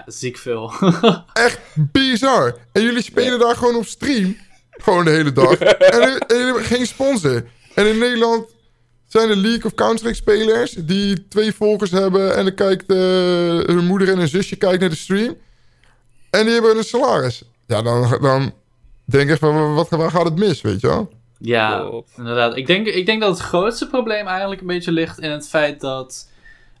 ziek 0.06 0.38
veel. 0.38 0.72
echt 1.32 1.58
bizar. 1.76 2.56
En 2.72 2.82
jullie 2.82 3.02
spelen 3.02 3.38
daar 3.38 3.56
gewoon 3.56 3.76
op 3.76 3.86
stream. 3.86 4.36
Gewoon 4.82 5.04
de 5.04 5.10
hele 5.10 5.32
dag. 5.32 5.54
en, 5.94 6.24
hebben 6.26 6.62
geen 6.62 6.86
sponsor. 6.86 7.44
En 7.74 7.86
in 7.86 7.98
Nederland 7.98 8.44
zijn 9.06 9.30
er 9.30 9.36
League 9.36 9.64
of 9.64 9.74
Counter-Strike 9.74 10.14
spelers... 10.14 10.72
die 10.72 11.28
twee 11.28 11.54
volgers 11.54 11.90
hebben... 11.90 12.36
en 12.36 12.44
dan 12.44 12.54
kijkt 12.54 12.90
eh, 12.90 12.96
hun 13.74 13.86
moeder 13.86 14.08
en 14.08 14.18
hun 14.18 14.28
zusje 14.28 14.56
kijken 14.56 14.80
naar 14.80 14.88
de 14.88 14.96
stream. 14.96 15.36
En 16.30 16.44
die 16.44 16.52
hebben 16.52 16.76
een 16.76 16.84
salaris. 16.84 17.42
Ja, 17.66 17.82
dan, 17.82 18.18
dan 18.20 18.52
denk 19.04 19.30
ik 19.30 19.38
van... 19.38 19.74
Wat, 19.74 19.88
waar 19.88 20.10
gaat 20.10 20.24
het 20.24 20.38
mis, 20.38 20.60
weet 20.60 20.80
je 20.80 20.86
wel? 20.86 21.10
Ja, 21.38 21.78
Klopt. 21.80 22.10
inderdaad. 22.16 22.56
Ik 22.56 22.66
denk, 22.66 22.86
ik 22.86 23.06
denk 23.06 23.20
dat 23.20 23.30
het 23.30 23.46
grootste 23.46 23.88
probleem 23.88 24.26
eigenlijk 24.26 24.60
een 24.60 24.66
beetje 24.66 24.92
ligt 24.92 25.18
in 25.18 25.30
het 25.30 25.48
feit 25.48 25.80
dat 25.80 26.30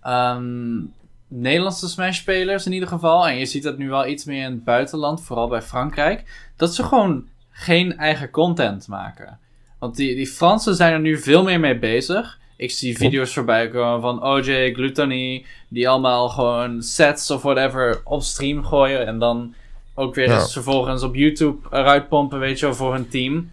ehm, 0.02 0.80
Nederlandse 1.28 1.88
Smash-spelers 1.88 2.66
in 2.66 2.72
ieder 2.72 2.88
geval, 2.88 3.28
en 3.28 3.38
je 3.38 3.46
ziet 3.46 3.62
dat 3.62 3.78
nu 3.78 3.88
wel 3.88 4.06
iets 4.06 4.24
meer 4.24 4.44
in 4.44 4.50
het 4.50 4.64
buitenland, 4.64 5.22
vooral 5.22 5.48
bij 5.48 5.62
Frankrijk, 5.62 6.24
dat 6.56 6.74
ze 6.74 6.82
gewoon 6.82 7.30
geen 7.52 7.96
eigen 7.98 8.30
content 8.30 8.88
maken. 8.88 9.38
Want 9.78 9.96
die, 9.96 10.14
die 10.14 10.26
Fransen 10.26 10.74
zijn 10.74 10.92
er 10.92 11.00
nu 11.00 11.18
veel 11.18 11.42
meer 11.44 11.60
mee 11.60 11.78
bezig. 11.78 12.38
Ik 12.56 12.70
zie 12.70 12.96
video's 12.96 13.32
voorbij 13.32 13.68
komen 13.68 14.00
van 14.00 14.22
OJ, 14.24 14.72
Gluttony, 14.74 15.44
die 15.68 15.88
allemaal 15.88 16.28
gewoon 16.28 16.82
sets 16.82 17.30
of 17.30 17.42
whatever 17.42 18.00
op 18.04 18.22
stream 18.22 18.64
gooien 18.64 19.06
en 19.06 19.18
dan 19.18 19.54
ook 19.94 20.14
weer 20.14 20.28
Ja. 20.28 20.34
eens 20.40 20.52
vervolgens 20.52 21.02
op 21.02 21.14
YouTube 21.14 21.68
eruit 21.70 22.08
pompen, 22.08 22.38
weet 22.38 22.58
je 22.58 22.66
wel, 22.66 22.74
voor 22.74 22.92
hun 22.94 23.08
team. 23.08 23.50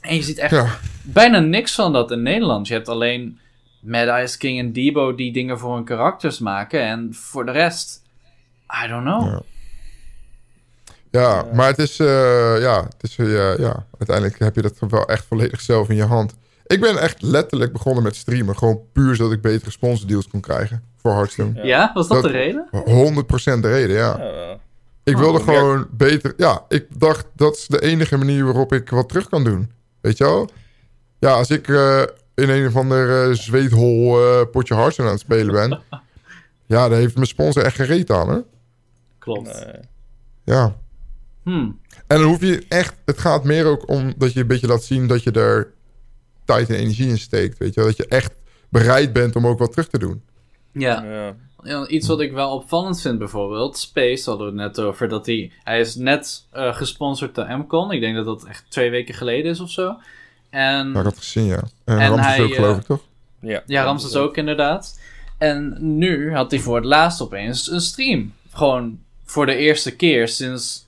En 0.00 0.14
je 0.14 0.22
ziet 0.22 0.38
echt 0.38 0.50
Ja, 0.50 0.78
bijna 1.02 1.38
niks 1.38 1.74
van 1.74 1.92
dat 1.92 2.10
in 2.10 2.22
Nederland. 2.22 2.68
Je 2.68 2.74
hebt 2.74 2.88
alleen 2.88 3.38
Mad 3.80 4.22
Ice 4.22 4.38
King 4.38 4.58
en 4.58 4.72
Debo 4.72 5.14
die 5.14 5.32
dingen 5.32 5.58
voor 5.58 5.74
hun 5.74 5.84
karakters 5.84 6.38
maken. 6.38 6.80
En 6.82 7.14
voor 7.14 7.46
de 7.46 7.52
rest, 7.52 8.02
I 8.84 8.88
don't 8.88 9.04
know. 9.04 9.22
Ja. 9.26 9.42
Ja 11.10 11.46
maar 11.54 11.66
het 11.66 11.78
is... 11.78 11.98
eh, 11.98 12.60
ja, 12.60 12.82
het 12.84 13.02
is 13.02 13.16
eh, 13.18 13.58
ja, 13.58 13.86
uiteindelijk 13.98 14.38
heb 14.38 14.54
je 14.54 14.62
dat 14.62 14.72
wel 14.88 15.06
echt 15.06 15.24
volledig 15.24 15.60
zelf 15.60 15.88
in 15.88 15.96
je 15.96 16.04
hand. 16.04 16.34
Ik 16.66 16.80
ben 16.80 16.98
echt 16.98 17.22
letterlijk 17.22 17.72
begonnen 17.72 18.02
met 18.02 18.16
streamen. 18.16 18.56
Gewoon 18.56 18.80
puur 18.92 19.14
zodat 19.16 19.32
ik 19.32 19.40
betere 19.40 19.70
sponsordeals 19.70 20.28
kon 20.28 20.40
krijgen 20.40 20.82
voor 20.96 21.12
Hearthstone. 21.12 21.62
Ja, 21.66 21.90
was 21.94 22.08
dat, 22.08 22.22
Dat- 22.22 22.32
de 22.32 22.38
reden? 22.38 22.68
100% 22.72 23.60
de 23.62 23.68
reden, 23.68 23.96
ja. 23.96 24.18
Ja, 24.18 24.58
Ik 25.04 25.14
Oh, 25.14 25.20
wilde 25.20 25.40
gewoon 25.40 25.86
beter... 25.90 26.34
Ja, 26.36 26.64
ik 26.68 26.86
dacht 26.98 27.26
dat 27.36 27.56
is 27.56 27.66
de 27.66 27.80
enige 27.80 28.16
manier 28.16 28.44
waarop 28.44 28.72
ik 28.72 28.90
wat 28.90 29.08
terug 29.08 29.28
kan 29.28 29.44
doen. 29.44 29.70
Weet 30.00 30.18
je 30.18 30.24
wel? 30.24 30.48
Ja, 31.18 31.30
als 31.32 31.50
ik 31.50 31.68
eh, 31.68 32.02
in 32.34 32.48
een 32.48 32.66
of 32.66 32.76
ander 32.76 33.28
eh, 33.28 33.34
zweethol 33.36 34.20
eh, 34.22 34.40
potje 34.52 34.74
Hearthstone 34.74 35.08
aan 35.08 35.14
het 35.14 35.24
spelen 35.24 35.54
ben... 35.54 35.80
ja, 36.74 36.88
daar 36.88 36.98
heeft 36.98 37.14
mijn 37.14 37.26
sponsor 37.26 37.62
echt 37.64 37.76
gereed 37.76 38.10
aan, 38.10 38.28
hè? 38.30 38.38
Klopt. 39.18 39.66
Ja. 40.44 40.74
Hmm. 41.42 41.80
En 42.06 42.18
dan 42.18 42.26
hoef 42.26 42.40
je 42.40 42.64
echt... 42.68 42.94
Het 43.04 43.18
gaat 43.18 43.44
meer 43.44 43.66
ook 43.66 43.88
om 43.88 44.14
dat 44.16 44.32
je 44.32 44.40
een 44.40 44.46
beetje 44.46 44.66
laat 44.66 44.82
zien 44.82 45.06
dat 45.06 45.22
je 45.22 45.30
er 45.30 45.72
tijd 46.44 46.68
en 46.68 46.76
energie 46.76 47.08
in 47.08 47.18
steekt. 47.18 47.58
Weet 47.58 47.74
je 47.74 47.80
wel? 47.80 47.88
Dat 47.88 47.96
je 47.96 48.06
echt 48.06 48.32
bereid 48.68 49.12
bent 49.12 49.36
om 49.36 49.46
ook 49.46 49.58
wat 49.58 49.70
terug 49.70 49.88
te 49.88 49.98
doen. 49.98 50.22
Ja. 50.72 51.02
Ja. 51.02 51.36
Ja, 51.62 51.86
iets 51.86 52.06
wat 52.06 52.20
ik 52.20 52.32
wel 52.32 52.50
opvallend 52.50 53.00
vind 53.00 53.18
bijvoorbeeld, 53.18 53.78
Space 53.78 54.28
hadden 54.30 54.54
we 54.54 54.62
het 54.62 54.76
net 54.76 54.84
over, 54.86 55.08
dat 55.08 55.26
hij, 55.26 55.52
hij 55.64 55.80
is 55.80 55.94
net 55.94 56.46
eh, 56.50 56.74
gesponsord 56.74 57.34
door 57.34 57.58
Mcon. 57.58 57.92
Ik 57.92 58.00
denk 58.00 58.16
dat 58.16 58.24
dat 58.24 58.44
echt 58.44 58.64
twee 58.68 58.90
weken 58.90 59.14
geleden 59.14 59.50
is 59.50 59.60
of 59.60 59.70
zo. 59.70 59.96
En 60.50 60.84
Ja, 60.84 60.88
ik 60.88 60.94
had 60.94 61.04
het 61.04 61.18
gezien, 61.18 61.44
ja. 61.44 61.62
En, 61.84 61.98
En 61.98 62.08
Ramses 62.08 62.26
hij, 62.26 62.44
ook, 62.44 62.54
geloof 62.54 62.72
eh, 62.72 62.80
ik, 62.80 62.86
toch? 62.86 63.00
Ja, 63.40 63.62
Ja, 63.66 63.82
Ramses 63.82 64.16
ook 64.16 64.36
inderdaad. 64.36 65.00
En 65.38 65.76
nu 65.80 66.34
had 66.34 66.50
hij 66.50 66.60
voor 66.60 66.76
het 66.76 66.84
laatst 66.84 67.22
opeens 67.22 67.70
een 67.70 67.80
stream. 67.80 68.32
Gewoon 68.52 68.98
voor 69.24 69.46
de 69.46 69.56
eerste 69.56 69.96
keer 69.96 70.28
sinds 70.28 70.86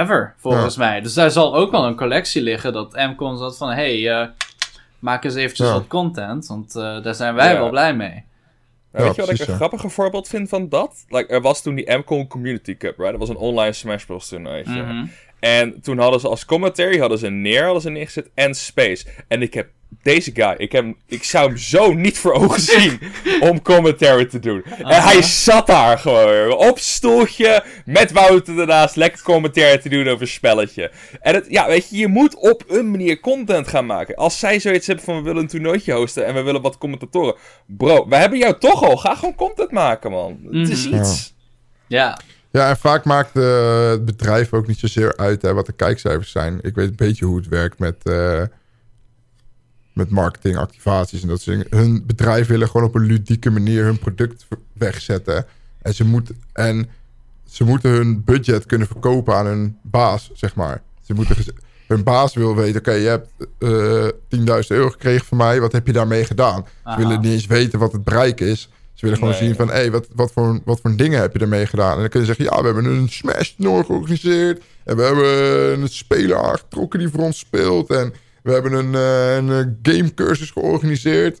ever, 0.00 0.34
volgens 0.38 0.76
mij. 0.76 1.00
Dus 1.00 1.14
daar 1.14 1.30
zal 1.30 1.54
ook 1.56 1.70
wel 1.70 1.84
een 1.86 1.96
collectie 1.96 2.42
liggen 2.42 2.72
dat 2.72 2.92
Mcon 2.94 3.36
zat 3.38 3.56
van... 3.56 3.70
hey, 3.70 4.10
eh, 4.20 4.28
maak 4.98 5.24
eens 5.24 5.34
eventjes 5.34 5.66
Ja. 5.66 5.72
wat 5.72 5.86
content, 5.86 6.46
want 6.46 6.76
eh, 6.76 7.02
daar 7.02 7.14
zijn 7.14 7.34
wij 7.34 7.52
Ja. 7.52 7.58
wel 7.58 7.70
blij 7.70 7.94
mee. 7.94 8.24
Ja, 8.92 9.02
weet 9.02 9.14
je 9.14 9.16
wat 9.20 9.26
precies, 9.26 9.40
ik 9.40 9.46
een 9.46 9.52
ja. 9.52 9.58
grappiger 9.58 9.90
voorbeeld 9.90 10.28
vind 10.28 10.48
van 10.48 10.68
dat? 10.68 11.04
Like, 11.08 11.32
er 11.32 11.40
was 11.40 11.62
toen 11.62 11.74
die 11.74 11.96
MCON 11.96 12.26
Community 12.26 12.76
Cup, 12.76 12.96
right? 12.98 13.10
Dat 13.10 13.20
was 13.20 13.28
een 13.28 13.36
online 13.36 13.72
Smash 13.72 14.04
Bros. 14.04 14.28
toernooitje. 14.28 14.82
Mhm. 14.82 15.04
En 15.40 15.80
toen 15.80 15.98
hadden 15.98 16.20
ze 16.20 16.28
als 16.28 16.44
commentary 16.44 16.98
hadden 16.98 17.18
ze 17.18 17.28
Neer 17.28 17.64
hadden 17.64 17.82
ze 17.82 17.90
neergezet 17.90 18.30
en 18.34 18.54
Space. 18.54 19.06
En 19.28 19.42
ik 19.42 19.54
heb 19.54 19.68
deze 20.02 20.30
guy, 20.34 20.54
ik, 20.56 20.72
heb, 20.72 20.86
ik 21.06 21.24
zou 21.24 21.46
hem 21.48 21.56
zo 21.56 21.92
niet 21.92 22.18
voor 22.18 22.32
ogen 22.32 22.60
zien 22.80 22.98
om 23.40 23.62
commentary 23.62 24.24
te 24.24 24.38
doen. 24.38 24.64
En 24.64 25.02
hij 25.02 25.22
zat 25.22 25.66
daar 25.66 25.98
gewoon 25.98 26.52
op 26.56 26.78
stoeltje 26.78 27.64
met 27.84 28.12
Wouter 28.12 28.58
ernaast 28.58 28.96
lekker 28.96 29.22
commentary 29.22 29.78
te 29.78 29.88
doen 29.88 30.08
over 30.08 30.28
spelletje. 30.28 30.90
En 31.20 31.34
het, 31.34 31.44
ja, 31.48 31.66
weet 31.66 31.90
je, 31.90 31.96
je 31.96 32.06
moet 32.08 32.36
op 32.36 32.64
een 32.68 32.90
manier 32.90 33.20
content 33.20 33.68
gaan 33.68 33.86
maken. 33.86 34.14
Als 34.14 34.38
zij 34.38 34.60
zoiets 34.60 34.86
hebben 34.86 35.04
van 35.04 35.16
we 35.16 35.22
willen 35.22 35.42
een 35.42 35.48
toernooitje 35.48 35.92
hosten 35.92 36.26
en 36.26 36.34
we 36.34 36.42
willen 36.42 36.62
wat 36.62 36.78
commentatoren. 36.78 37.34
Bro, 37.66 38.08
we 38.08 38.16
hebben 38.16 38.38
jou 38.38 38.58
toch 38.58 38.82
al. 38.84 38.96
Ga 38.96 39.14
gewoon 39.14 39.34
content 39.34 39.70
maken, 39.70 40.10
man. 40.10 40.38
Het 40.50 40.68
is 40.68 40.88
Mhm. 40.88 41.00
iets. 41.00 41.34
Ja, 41.86 42.18
Ja, 42.50 42.68
en 42.68 42.76
vaak 42.76 43.04
maakt 43.04 43.36
eh, 43.36 43.88
het 43.90 44.04
bedrijf 44.04 44.52
ook 44.52 44.66
niet 44.66 44.78
zozeer 44.78 45.16
uit 45.16 45.42
hè, 45.42 45.54
wat 45.54 45.66
de 45.66 45.72
kijkcijfers 45.72 46.30
zijn. 46.30 46.58
Ik 46.62 46.74
weet 46.74 46.88
een 46.88 46.96
beetje 46.96 47.24
hoe 47.24 47.36
het 47.36 47.48
werkt 47.48 47.78
met, 47.78 47.96
eh, 48.02 48.42
met 49.96 50.10
marketing, 50.10 50.56
activaties 50.56 51.22
en 51.22 51.28
dat 51.28 51.40
soort 51.40 51.56
dingen. 51.56 51.82
Hun 51.82 52.06
bedrijf 52.06 52.46
willen 52.46 52.68
gewoon 52.68 52.86
op 52.86 52.94
een 52.94 53.06
ludieke 53.06 53.50
manier 53.50 53.84
hun 53.84 53.98
product 53.98 54.46
wegzetten. 54.72 55.46
En 55.82 55.94
ze, 55.94 56.04
moet, 56.04 56.30
en 56.52 56.88
ze 57.48 57.64
moeten 57.64 57.90
hun 57.90 58.24
budget 58.24 58.66
kunnen 58.66 58.86
verkopen 58.86 59.34
aan 59.34 59.46
hun 59.46 59.76
baas, 59.82 60.30
zeg 60.34 60.54
maar. 60.54 60.82
Ze 61.02 61.14
moeten 61.14 61.36
hun 61.86 62.02
baas 62.02 62.34
wil 62.34 62.54
weten, 62.56 62.80
oké, 62.80 62.92
je 62.92 63.08
hebt 63.08 63.28
eh 63.58 64.60
10.000 64.62 64.66
euro 64.68 64.90
gekregen 64.90 65.26
van 65.26 65.36
mij. 65.36 65.60
Wat 65.60 65.72
heb 65.72 65.86
je 65.86 65.92
daarmee 65.92 66.24
gedaan? 66.24 66.66
Ze 66.84 66.96
willen 66.96 67.20
niet 67.20 67.32
eens 67.32 67.46
weten 67.46 67.78
wat 67.78 67.92
het 67.92 68.04
bereik 68.04 68.40
is. 68.40 68.68
Ze 68.92 69.04
willen 69.04 69.18
gewoon 69.18 69.34
Nee. 69.34 69.42
zien 69.42 69.54
van, 69.54 69.68
hé, 69.68 69.74
hey, 69.74 69.90
wat, 69.90 70.08
wat, 70.14 70.32
voor, 70.32 70.60
wat 70.64 70.80
voor 70.80 70.96
dingen 70.96 71.20
heb 71.20 71.32
je 71.32 71.38
ermee 71.38 71.66
gedaan? 71.66 71.94
En 71.94 72.00
dan 72.00 72.08
kun 72.08 72.20
je 72.20 72.26
zeggen, 72.26 72.44
ja, 72.44 72.58
we 72.58 72.64
hebben 72.64 72.84
een 72.84 73.08
Smash 73.08 73.50
toernooi 73.50 73.84
georganiseerd. 73.84 74.62
En 74.84 74.96
we 74.96 75.02
hebben 75.02 75.80
een 75.82 75.88
speler 75.88 76.36
aangetrokken 76.36 76.98
die 76.98 77.08
voor 77.08 77.20
ons 77.20 77.38
speelt. 77.38 77.90
En 77.90 78.12
we 78.46 78.52
hebben 78.52 78.72
een, 78.72 78.94
eh, 78.94 79.36
een 79.36 79.50
eh, 79.50 79.92
gamecursus 79.92 80.50
georganiseerd. 80.50 81.40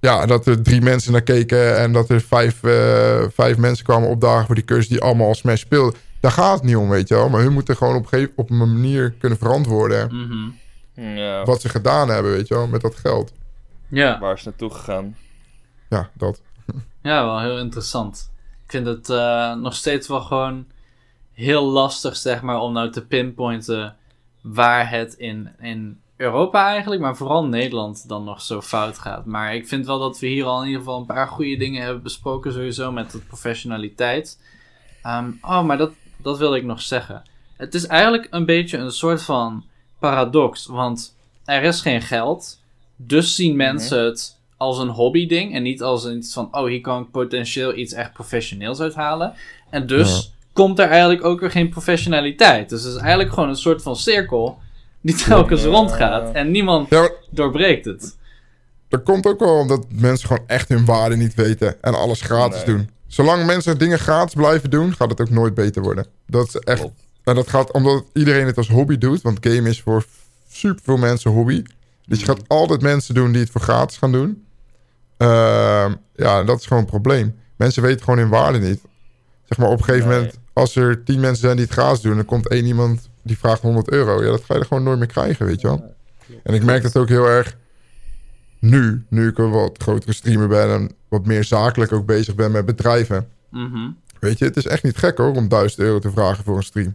Ja, 0.00 0.26
dat 0.26 0.46
er 0.46 0.62
drie 0.62 0.80
mensen 0.80 1.12
naar 1.12 1.22
keken 1.22 1.78
en 1.78 1.92
dat 1.92 2.10
er 2.10 2.20
vijf, 2.20 2.62
eh, 2.62 3.24
vijf 3.32 3.56
mensen 3.56 3.84
kwamen 3.84 4.08
opdagen 4.08 4.46
voor 4.46 4.54
die 4.54 4.64
cursus 4.64 4.88
die 4.88 5.00
allemaal 5.00 5.34
Smash 5.34 5.60
speelden. 5.60 6.00
Daar 6.20 6.30
gaat 6.30 6.54
het 6.54 6.62
niet 6.62 6.76
om, 6.76 6.88
weet 6.88 7.08
je 7.08 7.14
wel. 7.14 7.28
Maar 7.28 7.40
hun 7.40 7.52
moeten 7.52 7.76
gewoon 7.76 7.96
op, 7.96 8.28
op 8.34 8.50
een 8.50 8.56
manier 8.56 9.10
kunnen 9.18 9.38
verantwoorden 9.38 10.16
mhm. 10.16 11.16
Ja, 11.16 11.44
wat 11.44 11.60
ze 11.60 11.68
gedaan 11.68 12.08
hebben, 12.08 12.32
weet 12.32 12.48
je 12.48 12.54
wel, 12.54 12.66
met 12.66 12.80
dat 12.80 12.94
geld. 12.94 13.32
ja. 13.88 14.18
waar 14.18 14.34
is 14.34 14.44
het 14.44 14.58
naartoe 14.58 14.78
gegaan? 14.78 15.16
ja, 15.88 16.10
dat. 16.14 16.40
Ja, 17.02 17.24
wel 17.24 17.40
heel 17.40 17.58
interessant. 17.58 18.30
Ik 18.64 18.70
vind 18.70 18.86
het 18.86 19.10
eh, 19.10 19.54
nog 19.54 19.74
steeds 19.74 20.08
wel 20.08 20.20
gewoon 20.20 20.66
heel 21.32 21.64
lastig, 21.64 22.16
zeg 22.16 22.42
maar, 22.42 22.60
om 22.60 22.72
nou 22.72 22.90
te 22.90 23.06
pinpointen 23.06 23.96
waar 24.42 24.90
het 24.90 25.14
in, 25.14 25.50
in 25.60 26.00
Europa 26.18 26.68
eigenlijk, 26.68 27.00
maar 27.00 27.16
vooral 27.16 27.44
Nederland 27.44 28.08
dan 28.08 28.24
nog 28.24 28.42
zo 28.42 28.60
fout 28.60 28.98
gaat. 28.98 29.24
Maar 29.24 29.54
ik 29.54 29.68
vind 29.68 29.86
wel 29.86 29.98
dat 29.98 30.18
we 30.18 30.26
hier 30.26 30.44
al 30.44 30.60
in 30.60 30.66
ieder 30.66 30.80
geval 30.80 30.98
een 30.98 31.06
paar 31.06 31.28
goede 31.28 31.56
dingen 31.56 31.82
hebben 31.82 32.02
besproken, 32.02 32.52
sowieso 32.52 32.92
met 32.92 33.10
de 33.10 33.18
professionaliteit. 33.18 34.40
Ehm, 35.02 35.30
oh, 35.42 35.64
maar 35.64 35.78
dat, 35.78 35.92
dat 36.16 36.38
wilde 36.38 36.56
ik 36.56 36.64
nog 36.64 36.80
zeggen. 36.80 37.22
Het 37.56 37.74
is 37.74 37.86
eigenlijk 37.86 38.26
een 38.30 38.44
beetje 38.44 38.78
een 38.78 38.90
soort 38.90 39.22
van 39.22 39.64
paradox, 39.98 40.66
want 40.66 41.16
er 41.44 41.62
is 41.62 41.80
geen 41.80 42.02
geld, 42.02 42.60
dus 42.96 43.34
zien 43.34 43.56
mensen 43.56 44.04
het 44.04 44.38
als 44.56 44.78
een 44.78 44.88
hobbyding 44.88 45.54
en 45.54 45.62
niet 45.62 45.82
als 45.82 46.06
iets 46.06 46.32
van, 46.32 46.48
oh, 46.50 46.66
hier 46.66 46.80
kan 46.80 47.02
ik 47.02 47.10
potentieel 47.10 47.76
iets 47.76 47.92
echt 47.92 48.12
professioneels 48.12 48.80
uithalen. 48.80 49.34
En 49.70 49.86
dus 49.86 50.32
komt 50.52 50.78
er 50.78 50.88
eigenlijk 50.88 51.24
ook 51.24 51.40
weer 51.40 51.50
geen 51.50 51.68
professionaliteit. 51.68 52.68
Dus 52.68 52.82
het 52.82 52.94
is 52.94 53.00
eigenlijk 53.00 53.32
gewoon 53.32 53.48
een 53.48 53.56
soort 53.56 53.82
van 53.82 53.96
cirkel 53.96 54.58
die 55.00 55.14
telkens 55.14 55.62
Ja. 55.62 55.68
rondgaat 55.68 56.32
en 56.34 56.50
niemand 56.50 56.90
Ja, 56.90 57.00
maar 57.00 57.10
doorbreekt 57.30 57.84
het. 57.84 58.16
dat 58.88 59.02
komt 59.02 59.26
ook 59.26 59.38
wel 59.38 59.58
omdat 59.58 59.84
mensen 59.88 60.28
gewoon 60.28 60.44
echt 60.46 60.68
hun 60.68 60.84
waarde 60.84 61.16
niet 61.16 61.34
weten 61.34 61.82
en 61.82 61.94
alles 61.94 62.20
gratis 62.20 62.64
Nee. 62.64 62.76
doen. 62.76 62.90
Zolang 63.06 63.46
mensen 63.46 63.78
dingen 63.78 63.98
gratis 63.98 64.34
blijven 64.34 64.70
doen, 64.70 64.94
gaat 64.94 65.10
het 65.10 65.20
ook 65.20 65.30
nooit 65.30 65.54
beter 65.54 65.82
worden. 65.82 66.06
Dat 66.26 66.46
is 66.48 66.54
echt. 66.56 66.80
Klopt. 66.80 67.00
En 67.24 67.34
dat 67.34 67.48
gaat 67.48 67.72
omdat 67.72 68.04
iedereen 68.12 68.46
het 68.46 68.56
als 68.56 68.68
hobby 68.68 68.98
doet. 68.98 69.22
Want 69.22 69.38
game 69.40 69.68
is 69.68 69.80
voor 69.82 70.04
superveel 70.50 70.96
mensen 70.96 71.30
hobby. 71.30 71.62
Dus 72.06 72.18
je 72.20 72.24
gaat 72.24 72.40
altijd 72.46 72.80
mensen 72.82 73.14
doen 73.14 73.32
die 73.32 73.40
het 73.40 73.50
voor 73.50 73.60
gratis 73.60 73.96
gaan 73.96 74.12
doen. 74.12 74.44
Ehm, 75.16 75.92
ja, 76.16 76.42
dat 76.44 76.58
is 76.58 76.66
gewoon 76.66 76.82
een 76.82 76.88
probleem. 76.88 77.34
Mensen 77.56 77.82
weten 77.82 78.04
gewoon 78.04 78.18
hun 78.18 78.28
waarde 78.28 78.58
niet. 78.58 78.80
Zeg 79.44 79.58
maar 79.58 79.68
op 79.68 79.78
een 79.78 79.84
gegeven 79.84 80.08
Nee. 80.08 80.16
moment, 80.18 80.38
als 80.52 80.76
er 80.76 81.04
tien 81.04 81.20
mensen 81.20 81.40
zijn 81.40 81.56
die 81.56 81.64
het 81.64 81.74
gratis 81.74 82.00
doen, 82.00 82.16
dan 82.16 82.24
komt 82.24 82.48
één 82.48 82.64
iemand 82.66 83.07
die 83.28 83.38
vraagt 83.38 83.62
100 83.62 83.90
euro. 83.90 84.22
Ja, 84.24 84.30
dat 84.30 84.44
ga 84.44 84.54
je 84.54 84.60
er 84.60 84.66
gewoon 84.66 84.82
nooit 84.82 84.98
meer 84.98 85.06
krijgen, 85.06 85.46
weet 85.46 85.60
je 85.60 85.66
wel. 85.66 85.94
En 86.42 86.54
ik 86.54 86.62
merk 86.64 86.82
dat 86.82 86.96
ook 86.96 87.08
heel 87.08 87.26
erg 87.28 87.56
nu, 88.58 89.04
nu 89.08 89.28
ik 89.28 89.38
een 89.38 89.50
wat 89.50 89.78
grotere 89.82 90.12
streamer 90.12 90.48
ben 90.48 90.70
en 90.70 90.90
wat 91.08 91.26
meer 91.26 91.44
zakelijk 91.44 91.92
ook 91.92 92.06
bezig 92.06 92.34
ben 92.34 92.50
met 92.50 92.66
bedrijven. 92.66 93.28
Mhm. 93.50 93.90
Weet 94.20 94.38
je, 94.38 94.44
het 94.44 94.56
is 94.56 94.66
echt 94.66 94.82
niet 94.82 94.96
gek 94.96 95.18
hoor 95.18 95.34
om 95.34 95.48
1000 95.48 95.80
euro 95.80 95.98
te 95.98 96.10
vragen 96.10 96.44
voor 96.44 96.56
een 96.56 96.62
stream. 96.62 96.94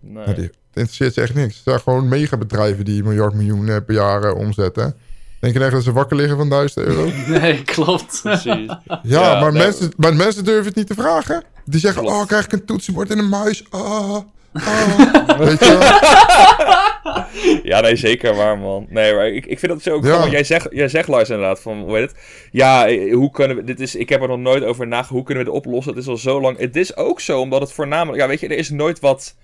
Nee. 0.00 0.24
Die, 0.34 0.44
het 0.44 0.54
interesseert 0.74 1.14
ze 1.14 1.20
echt 1.20 1.34
niks. 1.34 1.54
Het 1.54 1.62
zijn 1.64 1.80
gewoon 1.80 2.08
megabedrijven 2.08 2.84
die 2.84 3.02
miljard 3.02 3.34
miljoen 3.34 3.64
per 3.84 3.94
jaar 3.94 4.22
eh, 4.24 4.34
omzetten. 4.36 4.94
Denk 5.40 5.54
je 5.54 5.60
echt 5.60 5.72
dat 5.72 5.82
ze 5.82 5.92
wakker 5.92 6.16
liggen 6.16 6.36
van 6.36 6.48
1000 6.48 6.86
euro? 6.86 7.10
Nee, 7.40 7.62
klopt. 7.62 8.20
Precies. 8.22 8.44
Ja, 8.84 9.00
Ja, 9.02 9.40
maar, 9.40 9.52
nee. 9.52 9.62
mensen, 9.62 9.92
maar 9.96 10.14
mensen 10.16 10.44
durven 10.44 10.64
het 10.66 10.74
niet 10.74 10.86
te 10.86 10.94
vragen. 10.94 11.42
Die 11.64 11.80
zeggen, 11.80 12.02
Klopt. 12.02 12.16
oh, 12.16 12.26
krijg 12.26 12.44
ik 12.44 12.52
een 12.52 12.64
toetsenbord 12.64 13.10
en 13.10 13.18
een 13.18 13.28
muis? 13.28 13.64
Ah, 13.70 14.16
ah. 14.52 15.38
Weet 15.38 15.64
je 15.64 15.78
wel? 15.78 17.18
Ja, 17.62 17.80
nee, 17.80 17.96
zeker 17.96 18.34
waar, 18.34 18.58
man. 18.58 18.86
Nee, 18.88 19.14
maar 19.14 19.28
ik, 19.28 19.46
ik 19.46 19.58
vind 19.58 19.72
dat 19.72 19.82
zo 19.82 19.94
ook 19.94 20.04
Ja. 20.04 20.28
Jij 20.28 20.44
zegt, 20.44 20.68
jij 20.70 20.88
zegt, 20.88 21.08
Lars, 21.08 21.30
inderdaad, 21.30 21.60
van, 21.60 21.80
hoe 21.80 21.96
heet 21.96 22.10
het? 22.10 22.20
Ja, 22.52 22.86
eh, 22.86 23.14
hoe 23.14 23.30
kunnen 23.30 23.56
we... 23.56 23.64
Dit 23.64 23.80
is, 23.80 23.94
ik 23.94 24.08
heb 24.08 24.22
er 24.22 24.28
nog 24.28 24.38
nooit 24.38 24.64
over 24.64 24.86
nagedacht. 24.86 25.12
Hoe 25.12 25.22
kunnen 25.22 25.44
we 25.44 25.50
dit 25.50 25.58
oplossen? 25.58 25.92
Het 25.92 26.02
is 26.02 26.08
al 26.08 26.16
zo 26.16 26.40
lang... 26.40 26.58
Het 26.58 26.76
is 26.76 26.96
ook 26.96 27.20
zo, 27.20 27.40
omdat 27.40 27.60
het 27.60 27.72
voornamelijk... 27.72 28.22
Ja, 28.22 28.28
weet 28.28 28.40
je, 28.40 28.48
er 28.48 28.56
is 28.56 28.70
nooit 28.70 29.00
wat 29.00 29.36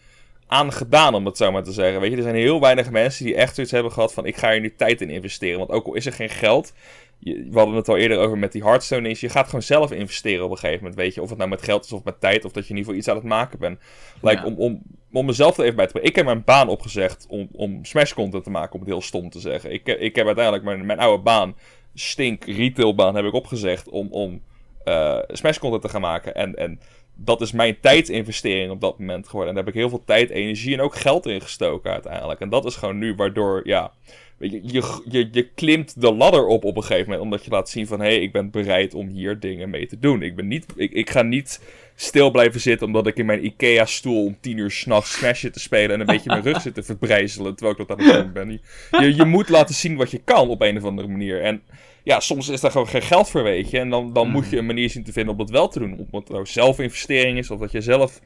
aan 0.46 0.72
gedaan, 0.72 1.14
om 1.14 1.26
het 1.26 1.36
zo 1.36 1.52
maar 1.52 1.62
te 1.62 1.72
zeggen. 1.72 2.00
Weet 2.00 2.10
je, 2.10 2.16
er 2.16 2.22
zijn 2.22 2.34
heel 2.34 2.60
weinig 2.60 2.90
mensen 2.90 3.24
die 3.24 3.34
echt 3.34 3.54
zoiets 3.54 3.72
hebben 3.72 3.92
gehad 3.92 4.12
van... 4.12 4.26
Ik 4.26 4.36
ga 4.36 4.50
hier 4.50 4.60
nu 4.60 4.74
tijd 4.76 5.00
in 5.00 5.10
investeren. 5.10 5.58
Want 5.58 5.70
ook 5.70 5.86
al 5.86 5.94
is 5.94 6.06
er 6.06 6.12
geen 6.12 6.30
geld... 6.30 6.72
je- 7.18 7.48
we 7.50 7.58
hadden 7.58 7.76
het 7.76 7.88
al 7.88 7.96
eerder 7.96 8.18
over 8.18 8.38
met 8.38 8.52
die 8.52 8.62
Hearthstone 8.62 9.08
is. 9.08 9.20
Je 9.20 9.28
gaat 9.28 9.46
gewoon 9.46 9.62
zelf 9.62 9.92
investeren 9.92 10.44
op 10.44 10.50
een 10.50 10.56
gegeven 10.56 10.80
moment, 10.80 11.00
weet 11.00 11.14
je. 11.14 11.22
Of 11.22 11.28
het 11.28 11.38
nou 11.38 11.50
met 11.50 11.62
geld 11.62 11.84
is 11.84 11.92
of 11.92 12.04
met 12.04 12.20
tijd. 12.20 12.44
Of 12.44 12.52
dat 12.52 12.66
je 12.66 12.70
in 12.70 12.76
ieder 12.76 12.92
geval 12.92 12.94
iets 12.94 13.08
aan 13.08 13.16
het 13.16 13.24
maken 13.24 13.58
bent. 13.58 13.78
Like, 14.22 14.36
Ja. 14.40 14.44
om, 14.44 14.54
om, 14.54 14.82
om 15.12 15.26
mezelf 15.26 15.56
er 15.58 15.64
even 15.64 15.76
bij 15.76 15.86
te 15.86 15.92
brengen. 15.92 16.10
Ik 16.10 16.16
heb 16.16 16.24
mijn 16.24 16.44
baan 16.44 16.68
opgezegd 16.68 17.26
om, 17.28 17.48
om 17.52 17.84
Smash 17.84 18.12
content 18.12 18.44
te 18.44 18.50
maken, 18.50 18.72
om 18.74 18.80
het 18.80 18.88
heel 18.88 19.02
stom 19.02 19.30
te 19.30 19.40
zeggen. 19.40 19.72
Ik, 19.72 19.86
ik 19.88 20.16
heb 20.16 20.26
uiteindelijk 20.26 20.64
mijn, 20.64 20.86
mijn 20.86 20.98
oude 20.98 21.22
baan, 21.22 21.56
stink 21.94 22.44
retailbaan, 22.44 23.14
heb 23.14 23.24
ik 23.24 23.32
opgezegd 23.32 23.88
om, 23.88 24.08
om 24.10 24.42
eh, 24.84 25.18
Smash 25.28 25.58
content 25.58 25.82
te 25.82 25.88
gaan 25.88 26.00
maken. 26.00 26.34
En, 26.34 26.54
en 26.54 26.80
dat 27.16 27.40
is 27.40 27.52
mijn 27.52 27.80
tijdsinvestering 27.80 28.70
op 28.70 28.80
dat 28.80 28.98
moment 28.98 29.26
geworden. 29.26 29.48
En 29.48 29.54
daar 29.54 29.64
heb 29.64 29.74
ik 29.74 29.80
heel 29.80 29.90
veel 29.90 30.02
tijd, 30.04 30.30
energie 30.30 30.74
en 30.74 30.80
ook 30.80 30.96
geld 30.96 31.26
in 31.26 31.40
gestoken 31.40 31.92
uiteindelijk. 31.92 32.40
En 32.40 32.48
dat 32.48 32.64
is 32.64 32.76
gewoon 32.76 32.98
nu 32.98 33.14
waardoor, 33.14 33.60
ja... 33.64 33.92
Je, 34.38 34.60
je, 34.62 35.02
je, 35.08 35.28
je 35.32 35.48
klimt 35.54 36.00
de 36.00 36.12
ladder 36.12 36.46
op 36.46 36.64
op 36.64 36.76
een 36.76 36.82
gegeven 36.82 37.04
moment. 37.04 37.22
Omdat 37.22 37.44
je 37.44 37.50
laat 37.50 37.68
zien 37.68 37.86
van... 37.86 38.00
Hé, 38.00 38.06
hey, 38.06 38.22
ik 38.22 38.32
ben 38.32 38.50
bereid 38.50 38.94
om 38.94 39.08
hier 39.08 39.40
dingen 39.40 39.70
mee 39.70 39.86
te 39.86 39.98
doen. 39.98 40.22
Ik, 40.22 40.36
ben 40.36 40.46
niet, 40.46 40.66
ik, 40.76 40.92
ik 40.92 41.10
ga 41.10 41.22
niet 41.22 41.60
stil 41.94 42.30
blijven 42.30 42.60
zitten... 42.60 42.86
omdat 42.86 43.06
ik 43.06 43.16
in 43.16 43.26
mijn 43.26 43.44
Ikea-stoel 43.44 44.24
om 44.24 44.36
tien 44.40 44.58
uur 44.58 44.70
s'nachts 44.70 45.18
Smash 45.18 45.40
zit 45.40 45.52
te 45.52 45.60
spelen... 45.60 45.90
en 45.90 46.00
een 46.00 46.06
beetje 46.06 46.30
mijn 46.30 46.42
rug 46.42 46.60
zit 46.60 46.74
te 46.74 46.82
verbrijzelen... 46.82 47.54
terwijl 47.54 47.80
ik 47.80 47.88
dat 47.88 47.98
aan 47.98 48.04
het 48.04 48.22
doen 48.22 48.32
ben. 48.32 48.60
Je, 49.00 49.14
je 49.14 49.24
moet 49.24 49.48
laten 49.48 49.74
zien 49.74 49.96
wat 49.96 50.10
je 50.10 50.20
kan 50.24 50.48
op 50.48 50.60
een 50.60 50.76
of 50.76 50.84
andere 50.84 51.08
manier. 51.08 51.42
En 51.42 51.62
ja, 52.06 52.20
soms 52.20 52.48
is 52.48 52.60
daar 52.60 52.70
gewoon 52.70 52.88
geen 52.88 53.02
geld 53.02 53.28
voor, 53.28 53.42
weet 53.42 53.70
je. 53.70 53.78
En 53.78 53.90
dan, 53.90 54.12
dan 54.12 54.28
moet 54.28 54.50
je 54.50 54.56
een 54.58 54.66
manier 54.66 54.90
zien 54.90 55.04
te 55.04 55.12
vinden 55.12 55.32
om 55.32 55.38
dat 55.38 55.50
wel 55.50 55.68
te 55.68 55.78
doen. 55.78 55.98
Of 55.98 56.20
het 56.20 56.28
nou 56.28 56.46
zelf 56.46 56.78
investering 56.78 57.38
is... 57.38 57.50
of 57.50 57.60
dat 57.60 57.72
je 57.72 57.80
zelf 57.80 58.20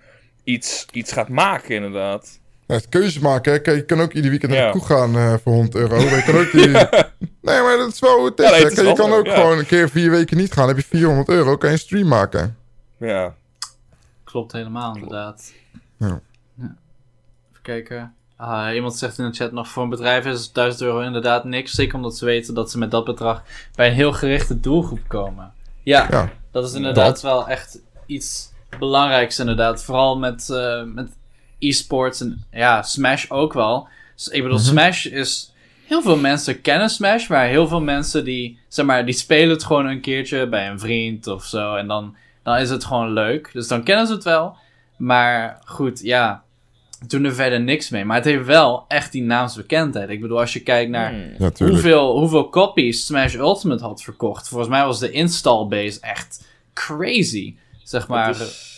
iets, 0.45 0.87
iets 0.93 1.13
gaat 1.13 1.29
maken, 1.29 1.75
inderdaad. 1.75 2.41
Ja, 2.67 2.75
het 2.75 2.89
keuzes 2.89 3.19
maken, 3.19 3.53
hè. 3.53 3.61
Kijk, 3.61 3.77
je 3.77 3.85
kan 3.85 4.01
ook 4.01 4.13
ieder 4.13 4.31
weekend 4.31 4.53
naar 4.53 4.61
Ja. 4.61 4.67
de 4.67 4.73
kroeg 4.73 4.87
gaan 4.87 5.17
eh, 5.17 5.35
voor 5.43 5.53
100 5.53 5.75
euro. 5.75 5.97
Je 6.17 6.23
kan 6.27 6.35
ook 6.37 6.51
die... 6.53 6.69
Nee, 7.41 7.63
maar 7.63 7.77
dat 7.77 7.93
is 7.93 8.01
wel 8.01 8.17
hoe 8.17 8.27
het 8.27 8.39
is. 8.39 8.45
Ja, 8.45 8.51
nee, 8.51 8.59
hè. 8.61 8.65
het 8.65 8.73
is 8.79 8.85
Kijk, 8.85 8.97
je 8.97 9.03
kan 9.03 9.13
ook 9.13 9.27
ja. 9.27 9.35
gewoon 9.35 9.59
een 9.59 9.67
keer 9.67 9.91
vier 9.91 10.11
weken 10.11 10.37
niet 10.37 10.53
gaan. 10.53 10.69
heb 10.69 10.77
je 10.77 10.83
400 10.83 11.29
euro, 11.29 11.57
kan 11.57 11.69
je 11.69 11.75
een 11.75 11.81
stream 11.81 12.09
maken. 12.09 12.57
Ja. 12.97 13.35
Klopt 14.25 14.53
helemaal, 14.53 14.95
inderdaad. 14.95 15.53
Ja. 15.99 16.21
Ja. 16.59 16.77
Even 17.51 17.63
kijken. 17.63 18.15
Ah, 18.43 18.75
iemand 18.75 18.97
zegt 18.97 19.19
in 19.19 19.25
de 19.31 19.37
chat 19.37 19.53
nog, 19.53 19.69
voor 19.69 19.83
een 19.83 19.89
bedrijf 19.89 20.25
is 20.27 20.53
1000 20.53 20.83
euro 20.83 21.01
inderdaad 21.01 21.45
niks. 21.45 21.73
Zeker 21.73 21.95
omdat 21.95 22.17
ze 22.17 22.25
weten 22.25 22.55
dat 22.55 22.71
ze 22.71 22.79
met 22.79 22.91
dat 22.91 23.05
bedrag 23.05 23.43
bij 23.75 23.89
een 23.89 23.95
heel 23.95 24.13
gerichte 24.13 24.61
doelgroep 24.61 25.01
komen. 25.09 25.53
Ja, 25.83 26.07
Ja. 26.11 26.29
dat 26.51 26.65
is 26.69 26.75
inderdaad 26.75 27.07
Dat. 27.07 27.23
wel 27.23 27.49
echt 27.49 27.79
iets 28.07 28.53
belangrijks 28.79 29.39
inderdaad. 29.39 29.85
Vooral 29.85 30.19
met, 30.19 30.51
eh, 30.51 30.83
met 30.83 31.09
e-sports 31.59 32.21
en 32.21 32.45
ja, 32.51 32.83
Smash 32.83 33.25
ook 33.29 33.53
wel. 33.53 33.89
Dus 34.17 34.29
ik 34.29 34.43
bedoel, 34.43 34.59
Smash 34.59 35.05
is... 35.07 35.53
Heel 35.87 36.03
veel 36.03 36.17
mensen 36.17 36.61
kennen 36.61 36.89
Smash, 36.91 37.29
maar 37.29 37.47
heel 37.47 37.69
veel 37.69 37.81
mensen 37.81 38.25
die, 38.25 38.59
zeg 38.69 38.87
maar, 38.87 39.05
die 39.05 39.15
spelen 39.15 39.51
het 39.51 39.65
gewoon 39.65 39.87
een 39.87 40.01
keertje 40.01 40.49
bij 40.49 40.69
een 40.69 40.79
vriend 40.81 41.27
of 41.27 41.45
zo. 41.45 41.75
En 41.75 41.87
dan, 41.87 42.17
dan 42.43 42.57
is 42.57 42.71
het 42.71 42.85
gewoon 42.85 43.13
leuk. 43.13 43.51
Dus 43.53 43.69
dan 43.69 43.83
kennen 43.83 44.07
ze 44.07 44.13
het 44.13 44.25
wel. 44.25 44.57
Maar 44.97 45.59
goed, 45.65 46.01
ja, 46.01 46.43
doen 47.07 47.25
er 47.25 47.35
verder 47.35 47.61
niks 47.61 47.91
mee. 47.91 48.05
Maar 48.05 48.17
het 48.17 48.25
heeft 48.25 48.45
wel 48.45 48.85
echt 48.89 49.13
die 49.13 49.23
naamsbekendheid. 49.23 50.09
Ik 50.09 50.21
bedoel, 50.21 50.41
als 50.41 50.53
je 50.53 50.61
kijkt 50.61 50.91
naar 50.91 51.11
Hmm. 51.13 51.35
Ja, 51.39 51.67
hoeveel, 51.67 52.19
hoeveel 52.19 52.49
copies 52.49 53.07
Smash 53.07 53.35
Ultimate 53.35 53.85
had 53.85 54.03
verkocht. 54.03 54.49
Volgens 54.49 54.71
mij 54.71 54.85
was 54.85 54.99
de 54.99 55.11
install 55.11 55.67
base 55.67 56.01
echt 56.01 56.45
crazy. 56.75 57.55
Zeg 57.83 58.09
maar. 58.09 58.29
Het 58.29 58.39
is, 58.41 58.69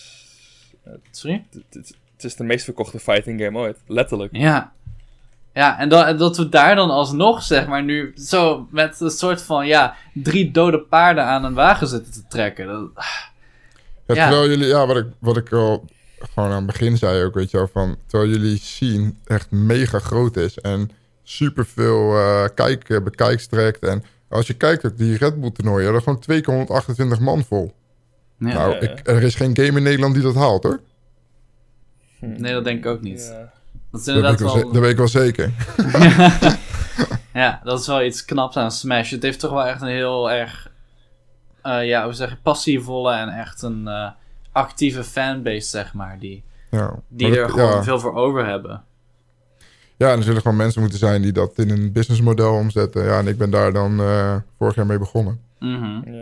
Sorry? 1.10 1.44
het, 1.70 1.94
is 2.24 2.36
de 2.36 2.44
meest 2.44 2.64
verkochte 2.64 2.98
fighting 2.98 3.40
game 3.42 3.58
ooit. 3.58 3.78
Letterlijk. 3.86 4.36
Ja. 4.36 4.72
Ja, 5.54 5.78
en 5.78 5.88
dat, 5.88 6.18
dat 6.18 6.36
we 6.36 6.48
daar 6.48 6.74
dan 6.74 6.90
alsnog, 6.90 7.42
zeg 7.42 7.66
maar, 7.66 7.82
nu 7.82 8.12
zo 8.16 8.68
met 8.70 9.00
een 9.00 9.10
soort 9.10 9.42
van, 9.42 9.66
ja, 9.66 9.96
drie 10.14 10.50
dode 10.50 10.78
paarden 10.80 11.24
aan 11.24 11.44
een 11.44 11.54
wagen 11.54 11.86
zitten 11.86 12.12
te 12.12 12.22
trekken. 12.28 12.66
Dat, 12.66 12.90
Ja, 14.06 14.14
Ja. 14.14 14.28
terwijl 14.28 14.48
jullie, 14.48 14.66
ja, 14.66 14.86
wat 14.86 14.96
ik, 14.96 15.06
wat 15.18 15.36
ik 15.36 15.52
al 15.52 15.84
gewoon 16.34 16.48
aan 16.50 16.56
het 16.56 16.66
begin 16.66 16.96
zei 16.96 17.24
ook, 17.24 17.34
weet 17.34 17.50
je 17.50 17.56
wel, 17.56 17.68
van 17.72 17.96
terwijl 18.06 18.30
jullie 18.30 18.56
zien 18.58 19.18
echt 19.26 19.50
mega 19.50 19.98
groot 19.98 20.36
is 20.36 20.58
en 20.60 20.90
superveel 21.22 22.16
eh 22.18 22.44
kijk, 22.54 22.88
eh, 22.88 23.00
bekijks 23.02 23.46
trekt. 23.46 23.78
En 23.84 24.04
als 24.28 24.46
je 24.46 24.54
kijkt 24.54 24.84
ook 24.86 24.96
die 24.98 25.16
Red 25.16 25.40
Bull 25.40 25.50
toernooien, 25.50 25.94
er 25.94 26.02
gewoon 26.02 26.18
twee 26.20 26.40
keer 26.40 26.54
128 26.54 27.20
man 27.20 27.44
vol. 27.44 27.74
ja. 28.38 28.46
nou, 28.52 28.72
Ja, 28.74 28.80
ik, 28.80 29.08
er 29.08 29.22
is 29.22 29.34
geen 29.34 29.56
game 29.56 29.76
in 29.78 29.82
Nederland 29.82 30.14
die 30.14 30.22
dat 30.22 30.34
haalt 30.34 30.62
hoor. 30.62 30.80
Nee, 32.20 32.52
dat 32.52 32.64
denk 32.64 32.78
ik 32.78 32.86
ook 32.86 33.00
niet. 33.00 33.28
Ja. 33.32 33.52
Dat 33.90 34.00
is 34.00 34.06
Dat 34.06 34.14
weet, 34.14 34.24
ik 34.24 34.30
inderdaad 34.30 34.40
wel, 34.40 34.50
ze- 34.50 34.58
wel... 34.64 34.72
dat 34.72 34.82
weet 34.82 34.90
ik 34.90 34.96
wel 34.96 35.08
zeker. 35.08 35.50
Ja, 37.34 37.60
dat 37.64 37.80
is 37.80 37.86
wel 37.86 38.02
iets 38.02 38.24
knaps 38.24 38.56
aan 38.56 38.70
Smash. 38.70 39.10
Het 39.10 39.22
heeft 39.22 39.40
toch 39.40 39.50
wel 39.50 39.64
echt 39.66 39.80
een 39.80 39.88
heel 39.88 40.30
erg, 40.30 40.70
eh, 41.62 41.86
ja, 41.86 42.04
hoe 42.04 42.12
zeg 42.12 42.30
je, 42.30 42.36
passievolle 42.42 43.12
en 43.14 43.28
echt 43.28 43.62
een 43.62 43.88
eh, 43.88 44.10
actieve 44.52 45.04
fanbase, 45.04 45.68
zeg 45.68 45.94
maar, 45.94 46.18
die, 46.18 46.42
Ja, 46.70 46.94
die 47.08 47.38
er 47.40 47.48
gewoon 47.50 47.70
ja. 47.70 47.82
veel 47.82 48.00
voor 48.00 48.14
over 48.14 48.46
hebben. 48.46 48.82
Ja, 49.96 50.10
en 50.10 50.16
er 50.18 50.22
zullen 50.22 50.40
gewoon 50.42 50.56
mensen 50.56 50.80
moeten 50.80 50.98
zijn 50.98 51.22
die 51.22 51.32
dat 51.32 51.58
in 51.58 51.70
een 51.70 51.92
businessmodel 51.92 52.54
omzetten. 52.54 53.04
Ja, 53.04 53.18
en 53.18 53.26
ik 53.26 53.38
ben 53.38 53.50
daar 53.50 53.72
dan 53.72 54.00
eh, 54.00 54.36
vorig 54.58 54.74
jaar 54.74 54.86
mee 54.86 54.98
begonnen. 54.98 55.40
Mhm. 55.58 56.12
Ja. 56.12 56.21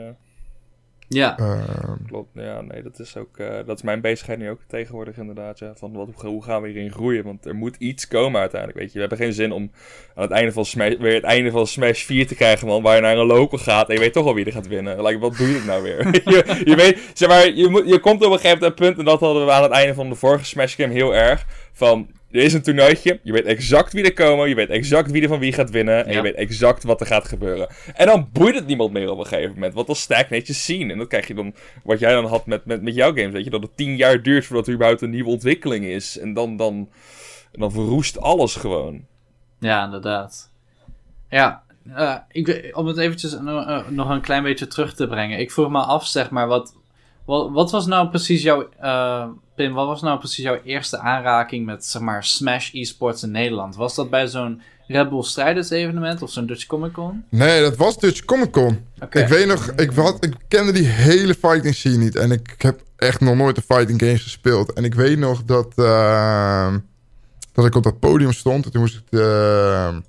Ja. 1.15 1.39
Ehm, 1.39 2.05
Klopt, 2.07 2.29
ja, 2.35 2.61
nee, 2.61 2.83
dat 2.83 2.99
is 2.99 3.17
ook, 3.17 3.39
eh, 3.39 3.57
dat 3.67 3.77
is 3.77 3.83
mijn 3.83 4.01
bezigheid 4.01 4.39
nu 4.39 4.51
ook 4.51 4.61
tegenwoordig 4.67 5.17
inderdaad, 5.17 5.59
ja. 5.59 5.73
Van 5.75 5.93
wat, 5.93 6.09
hoe, 6.15 6.31
hoe 6.31 6.43
gaan 6.45 6.63
we 6.63 6.69
hierin 6.69 6.93
groeien? 6.93 7.25
Want 7.25 7.47
er 7.47 7.55
moet 7.55 7.77
iets 7.77 8.09
komen 8.09 8.41
uiteindelijk, 8.41 8.81
weet 8.81 8.89
je. 8.89 8.95
We 8.95 9.01
hebben 9.01 9.19
geen 9.19 9.33
zin 9.33 9.53
om 9.53 9.71
aan 10.15 10.23
het 10.23 10.31
einde 10.31 10.53
van 10.53 10.65
Smash, 10.65 10.97
weer 10.97 11.15
het 11.15 11.25
einde 11.25 11.51
van 11.51 11.67
Smash 11.67 12.03
4 12.03 12.27
te 12.27 12.35
krijgen, 12.35 12.67
man, 12.67 12.83
waar 12.83 12.95
je 12.95 13.01
naar 13.01 13.17
een 13.17 13.27
local 13.27 13.59
gaat 13.59 13.89
en 13.89 13.95
je 13.95 14.01
weet 14.01 14.13
toch 14.13 14.27
al 14.27 14.35
wie 14.35 14.45
er 14.45 14.53
gaat 14.53 14.69
winnen. 14.69 15.03
Like, 15.03 15.19
wat 15.19 15.37
doe 15.37 15.49
je 15.49 15.63
nou 15.67 15.83
weer? 15.83 16.07
je, 16.35 16.61
je 16.65 16.77
weet, 16.77 17.11
zeg 17.15 17.29
maar, 17.29 17.51
je, 17.51 17.69
moet, 17.69 17.89
je 17.89 17.99
komt 17.99 18.25
op 18.25 18.33
een 18.33 18.39
gegeven 18.39 18.59
moment 18.59 18.81
een 18.81 18.87
punt, 18.87 18.99
en 18.99 19.05
dat 19.05 19.21
hadden 19.21 19.47
we 19.47 19.53
aan 19.53 19.63
het 19.63 19.73
einde 19.73 19.95
van 19.95 20.09
de 20.09 20.15
vorige 20.15 20.45
Smash 20.45 20.77
game 20.77 20.93
heel 20.93 21.15
erg, 21.15 21.47
van 21.73 22.09
er 22.31 22.41
is 22.41 22.53
een 22.53 22.63
toernooitje, 22.63 23.21
je 23.23 23.33
weet 23.33 23.45
exact 23.45 23.93
wie 23.93 24.05
er 24.05 24.13
komen, 24.13 24.49
je 24.49 24.55
weet 24.55 24.69
exact 24.69 25.11
wie 25.11 25.23
er 25.23 25.29
van 25.29 25.39
wie 25.39 25.53
gaat 25.53 25.71
winnen, 25.71 26.05
en 26.05 26.11
Ja. 26.11 26.17
je 26.17 26.23
weet 26.23 26.35
exact 26.35 26.83
wat 26.85 27.01
er 27.01 27.07
gaat 27.07 27.29
gebeuren. 27.29 27.69
En 27.95 28.07
dan 28.07 28.29
boeit 28.33 28.55
het 28.55 28.67
niemand 28.67 28.93
meer 28.93 29.11
op 29.11 29.19
een 29.19 29.27
gegeven 29.27 29.55
moment, 29.55 29.75
want 29.75 29.87
dan 29.87 29.97
stagnate 29.97 30.43
je 30.47 30.53
zien. 30.53 30.91
En 30.91 30.99
dat 30.99 31.07
krijg 31.09 31.27
je 31.27 31.35
dan, 31.35 31.55
wat 31.85 31.99
jij 31.99 32.13
dan 32.13 32.25
had 32.25 32.47
met, 32.47 32.65
met, 32.65 32.83
met 32.83 32.95
jouw 32.95 33.15
games, 33.15 33.33
weet 33.33 33.45
je, 33.45 33.51
dat 33.51 33.63
het 33.63 33.77
tien 33.77 33.97
jaar 33.97 34.23
duurt 34.23 34.47
voordat 34.47 34.67
er 34.67 34.73
überhaupt 34.75 35.03
een 35.03 35.11
nieuwe 35.11 35.31
ontwikkeling 35.31 35.85
is. 35.85 36.19
En 36.19 36.35
dan, 36.35 36.57
dan, 36.57 36.89
dan 37.53 37.73
verroest 37.73 38.21
alles 38.21 38.55
gewoon. 38.57 39.05
Ja, 39.59 39.85
inderdaad. 39.85 40.51
Ja, 41.31 41.63
eh, 41.95 42.17
ik, 42.31 42.71
om 42.73 42.87
het 42.87 42.99
eventjes 42.99 43.39
no- 43.41 43.63
eh, 43.65 43.89
nog 43.89 44.09
een 44.09 44.21
klein 44.21 44.43
beetje 44.43 44.67
terug 44.67 44.95
te 44.95 45.07
brengen. 45.09 45.39
Ik 45.39 45.51
vroeg 45.51 45.71
me 45.71 45.79
af, 45.79 46.07
zeg 46.07 46.31
maar, 46.31 46.47
wat, 46.47 46.75
wat, 47.25 47.51
wat 47.51 47.71
was 47.71 47.87
nou 47.87 48.09
precies 48.09 48.43
jouw... 48.43 48.69
eh, 48.81 49.25
Pim, 49.55 49.73
wat 49.73 49.87
was 49.87 50.03
nou 50.03 50.19
precies 50.19 50.45
jouw 50.45 50.61
eerste 50.65 50.99
aanraking 50.99 51.67
met, 51.67 51.85
zeg 51.85 52.03
maar, 52.03 52.25
Smash 52.25 52.75
esports 52.75 53.23
in 53.23 53.31
Nederland? 53.31 53.77
Was 53.77 53.95
dat 53.95 54.11
bij 54.11 54.27
zo'n 54.27 54.63
Red 54.87 55.09
Bull 55.09 55.23
Strijders 55.23 55.71
evenement 55.71 56.23
of 56.23 56.31
zo'n 56.31 56.47
Dutch 56.47 56.67
Comic 56.67 56.93
Con? 56.93 57.25
nee, 57.29 57.61
dat 57.63 57.77
was 57.77 57.99
Dutch 57.99 58.25
Comic 58.25 58.51
Con. 58.51 58.85
Ik 59.11 59.27
weet 59.27 59.47
nog, 59.47 59.71
ik, 59.71 59.91
had, 59.91 60.25
ik 60.25 60.35
kende 60.49 60.73
die 60.73 60.87
hele 60.87 61.35
fighting 61.35 61.75
scene 61.75 61.97
niet. 61.97 62.17
En 62.17 62.31
ik 62.31 62.55
heb 62.59 62.81
echt 62.97 63.21
nog 63.21 63.37
nooit 63.37 63.57
een 63.57 63.63
fighting 63.63 64.01
games 64.01 64.23
gespeeld. 64.23 64.73
En 64.73 64.85
ik 64.85 64.95
weet 64.95 65.19
nog 65.19 65.45
dat, 65.45 65.73
ehm, 65.77 66.79
dat 67.53 67.65
ik 67.67 67.75
op 67.75 67.83
dat 67.83 67.99
podium 67.99 68.33
stond. 68.33 68.65
En 68.65 68.71
toen 68.71 68.81
moest 68.81 68.97
ik, 68.97 69.03
de, 69.09 70.03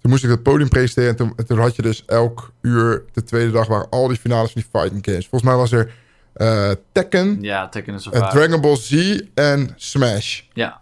toen 0.00 0.10
moest 0.10 0.22
ik 0.24 0.30
dat 0.30 0.42
podium 0.42 0.68
presenteren. 0.68 1.10
En 1.10 1.16
toen, 1.16 1.32
en 1.36 1.46
toen 1.46 1.58
had 1.58 1.76
je 1.76 1.82
dus 1.82 2.04
elk 2.06 2.52
uur, 2.60 3.04
de 3.12 3.22
tweede 3.24 3.50
dag, 3.50 3.66
waren 3.66 3.90
al 3.90 4.08
die 4.08 4.16
finales 4.18 4.52
van 4.52 4.62
die 4.62 4.80
fighting 4.80 5.04
games. 5.04 5.26
Volgens 5.28 5.50
mij 5.50 5.60
was 5.60 5.72
er 5.72 5.92
eh, 6.32 6.70
Tekken, 6.92 7.38
Ja, 7.40 7.68
Tekken 7.68 7.94
is 7.94 8.06
eh, 8.06 8.30
Dragon 8.30 8.60
Ball 8.60 8.76
Z 8.76 9.20
en 9.34 9.72
Smash. 9.76 10.40
Ja. 10.52 10.80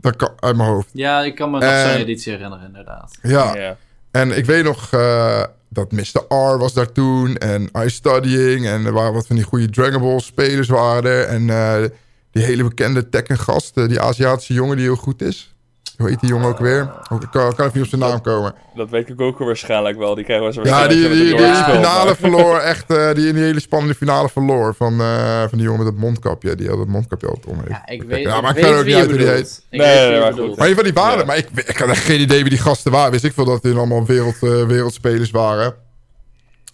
Dat 0.00 0.16
kan 0.16 0.32
uit 0.40 0.56
mijn 0.56 0.68
hoofd. 0.68 0.88
ja, 0.92 1.22
ik 1.22 1.34
kan 1.34 1.50
me 1.50 1.58
nog 1.58 1.80
zo'n 1.90 2.00
editie 2.00 2.32
herinneren, 2.32 2.66
inderdaad. 2.66 3.18
Ja, 3.22 3.76
en 4.10 4.36
ik 4.36 4.44
weet 4.44 4.64
nog 4.64 4.92
eh, 4.92 5.42
dat 5.68 5.92
Mr. 5.92 6.24
R 6.28 6.58
was 6.58 6.72
daar 6.72 6.92
toen. 6.92 7.36
En 7.36 7.70
I 7.84 7.90
Studying. 7.90 8.66
En 8.66 8.86
er 8.86 8.92
waren 8.92 9.12
wat 9.12 9.26
van 9.26 9.36
die 9.36 9.44
goede 9.44 9.70
Dragon 9.70 10.00
Ball 10.00 10.20
spelers 10.20 10.68
waren 10.68 11.10
er. 11.10 11.24
En 11.24 11.50
eh, 11.50 11.84
die 12.30 12.44
hele 12.44 12.62
bekende 12.64 13.08
Tekken 13.08 13.38
gast. 13.38 13.74
die 13.74 14.00
Aziatische 14.00 14.52
jongen 14.52 14.76
die 14.76 14.84
heel 14.84 14.96
goed 14.96 15.22
is. 15.22 15.54
Hoe 15.98 16.08
heet 16.08 16.20
die 16.20 16.28
jongen 16.28 16.48
ook 16.48 16.58
weer? 16.58 16.80
Ik 17.20 17.28
kan, 17.30 17.54
kan 17.54 17.66
even 17.66 17.70
niet 17.72 17.82
op 17.82 17.88
zijn 17.88 18.00
naam 18.10 18.20
komen. 18.20 18.54
Dat 18.74 18.90
weet 18.90 19.08
ik 19.08 19.20
ook 19.20 19.38
waarschijnlijk 19.38 19.98
wel. 19.98 20.14
Die 20.14 20.24
krijgen 20.24 20.46
we 20.46 20.52
zo 20.52 20.62
Ja, 20.64 20.86
die, 20.88 21.08
die, 21.08 21.24
die 21.24 21.36
finale 21.54 22.04
maar- 22.04 22.16
verloor 22.26 22.58
echt. 22.58 22.90
eh, 22.90 23.14
die 23.14 23.28
in 23.28 23.34
die 23.34 23.42
hele 23.44 23.60
spannende 23.60 23.94
finale 23.94 24.28
verloor. 24.28 24.74
Van, 24.74 25.00
eh, 25.00 25.40
van 25.40 25.58
die 25.58 25.62
jongen 25.62 25.84
met 25.84 25.92
dat 25.94 26.02
mondkapje. 26.02 26.54
Die 26.54 26.68
had 26.68 26.78
dat 26.78 26.86
mondkapje 26.86 27.28
altijd 27.28 27.46
om. 27.46 27.60
Ja, 27.68 27.86
ik 27.86 28.02
weet, 28.02 28.22
Ja, 28.22 28.36
ik 28.36 28.42
maar 28.42 28.50
ik 28.50 28.56
weet 28.56 28.64
ken 28.64 28.74
ook 28.78 28.84
wie 28.84 28.94
niet 28.94 29.02
uit 29.02 29.10
hoe 29.10 29.18
die. 29.18 29.26
Ik 29.28 29.32
Nee, 29.34 29.40
weet 29.40 29.60
wie 29.70 29.80
nee, 29.80 30.14
je 30.14 30.20
maar 30.20 30.32
goed. 30.32 30.56
Maar 30.56 30.68
in 30.68 30.74
geval 30.74 30.84
die 30.84 30.92
waren 31.02 31.18
Ja. 31.18 31.24
Maar 31.24 31.36
ik, 31.36 31.48
ik 31.54 31.76
had 31.76 31.88
echt 31.88 32.04
geen 32.04 32.20
idee 32.20 32.40
wie 32.40 32.50
die 32.50 32.58
gasten 32.58 32.92
waren. 32.92 33.10
Wist 33.10 33.24
ik 33.24 33.32
veel 33.32 33.44
dat 33.44 33.62
die 33.62 33.74
allemaal 33.74 34.06
wereld, 34.06 34.34
eh, 34.42 34.66
wereldspelers 34.66 35.30
waren. 35.30 35.74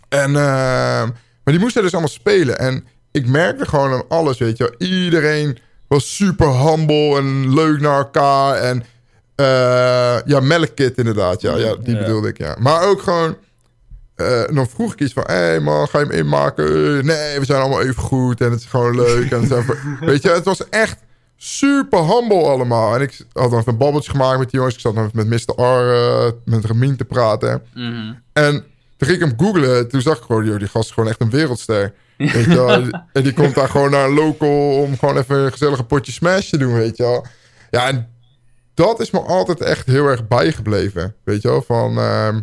En, 0.09 0.37
ehm, 0.37 1.07
maar 1.45 1.55
die 1.55 1.59
moesten 1.59 1.83
dus 1.83 1.93
allemaal 1.93 2.11
spelen. 2.11 2.59
En 2.59 2.87
ik 3.13 3.27
merkte 3.27 3.67
gewoon 3.67 3.93
aan 3.93 4.03
alles, 4.09 4.39
weet 4.39 4.57
je 4.57 4.65
wel. 4.79 4.89
Iedereen 4.89 5.59
was 5.89 6.17
super 6.17 6.49
humble 6.69 7.17
en 7.17 7.55
leuk 7.55 7.81
naar 7.81 7.97
elkaar. 7.99 8.55
En 8.57 8.85
eh, 9.37 10.17
ja, 10.25 10.41
Melkkit 10.41 10.99
inderdaad. 10.99 11.41
Ja, 11.41 11.57
ja 11.57 11.77
die 11.77 11.95
Ja. 11.95 12.01
bedoelde 12.01 12.29
ik, 12.29 12.39
ja. 12.39 12.57
Maar 12.61 12.83
ook 12.89 13.03
gewoon... 13.03 13.37
eh, 14.15 14.43
dan 14.55 14.69
vroeg 14.69 14.93
ik 14.93 15.01
iets 15.01 15.13
van... 15.13 15.23
Hé 15.27 15.35
hey 15.35 15.61
man, 15.61 15.89
ga 15.89 15.99
je 15.99 16.07
hem 16.07 16.15
inmaken? 16.15 16.65
Nee, 17.07 17.39
we 17.39 17.45
zijn 17.45 17.61
allemaal 17.61 17.83
even 17.83 18.03
goed. 18.03 18.41
En 18.41 18.51
het 18.51 18.61
is 18.61 18.67
gewoon 18.67 18.95
leuk. 18.97 19.31
en 19.31 19.49
weet 20.01 20.23
je, 20.23 20.31
het 20.31 20.45
was 20.45 20.69
echt 20.69 20.99
super 21.37 21.99
humble 21.99 22.43
allemaal. 22.45 22.95
En 22.95 23.01
ik 23.01 23.27
had 23.33 23.51
dan 23.51 23.59
even 23.61 23.73
een 23.73 23.79
babbeltje 23.79 24.11
gemaakt 24.11 24.39
met 24.39 24.51
die 24.51 24.57
jongens. 24.59 24.75
Ik 24.75 24.81
zat 24.81 24.95
dan 24.95 25.11
met 25.13 25.27
Mr. 25.27 25.63
R, 25.63 25.93
eh, 25.93 26.31
met 26.45 26.65
Ramin 26.65 26.97
te 26.97 27.05
praten. 27.05 27.63
Mhm. 27.75 28.13
En 28.33 28.53
toen 28.97 29.09
ging 29.09 29.21
ik 29.23 29.29
hem 29.29 29.39
googlen. 29.47 29.89
Toen 29.89 30.01
zag 30.01 30.17
ik 30.17 30.23
gewoon, 30.23 30.45
joh, 30.45 30.59
die 30.59 30.69
gast 30.69 30.85
is 30.89 30.91
gewoon 30.95 31.09
echt 31.09 31.21
een 31.21 31.31
wereldster. 31.31 31.93
Weet 32.17 32.33
je 32.45 32.55
wel? 32.55 32.69
En 33.13 33.23
die 33.23 33.33
komt 33.33 33.55
daar 33.55 33.69
gewoon 33.69 33.91
naar 33.91 34.05
een 34.05 34.15
local 34.15 34.83
om 34.83 34.99
gewoon 34.99 35.17
even 35.19 35.37
een 35.39 35.51
gezellige 35.53 35.85
potje 35.85 36.13
smash 36.13 36.49
te 36.49 36.57
doen, 36.59 36.75
weet 36.75 36.97
je 36.97 37.03
wel. 37.03 37.27
Ja, 37.71 37.87
en 37.89 38.09
dat 38.75 39.01
is 39.01 39.11
me 39.11 39.21
altijd 39.21 39.61
echt 39.61 39.87
heel 39.87 40.07
erg 40.07 40.27
bijgebleven. 40.29 41.15
Weet 41.25 41.43
je 41.43 41.49
wel, 41.49 41.63
van 41.63 41.99
ehm, 41.99 42.41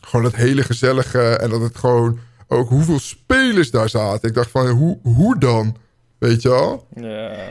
gewoon 0.00 0.24
dat 0.24 0.34
hele 0.34 0.62
gezellige 0.62 1.20
en 1.36 1.50
dat 1.50 1.60
het 1.60 1.76
gewoon 1.76 2.18
ook 2.48 2.68
hoeveel 2.68 2.98
spelers 2.98 3.70
daar 3.70 3.88
zaten. 3.88 4.28
Ik 4.28 4.34
dacht 4.34 4.50
van, 4.50 4.68
hoe, 4.68 4.98
hoe 5.02 5.38
dan? 5.38 5.76
Weet 6.18 6.42
je 6.42 6.48
wel? 6.48 6.86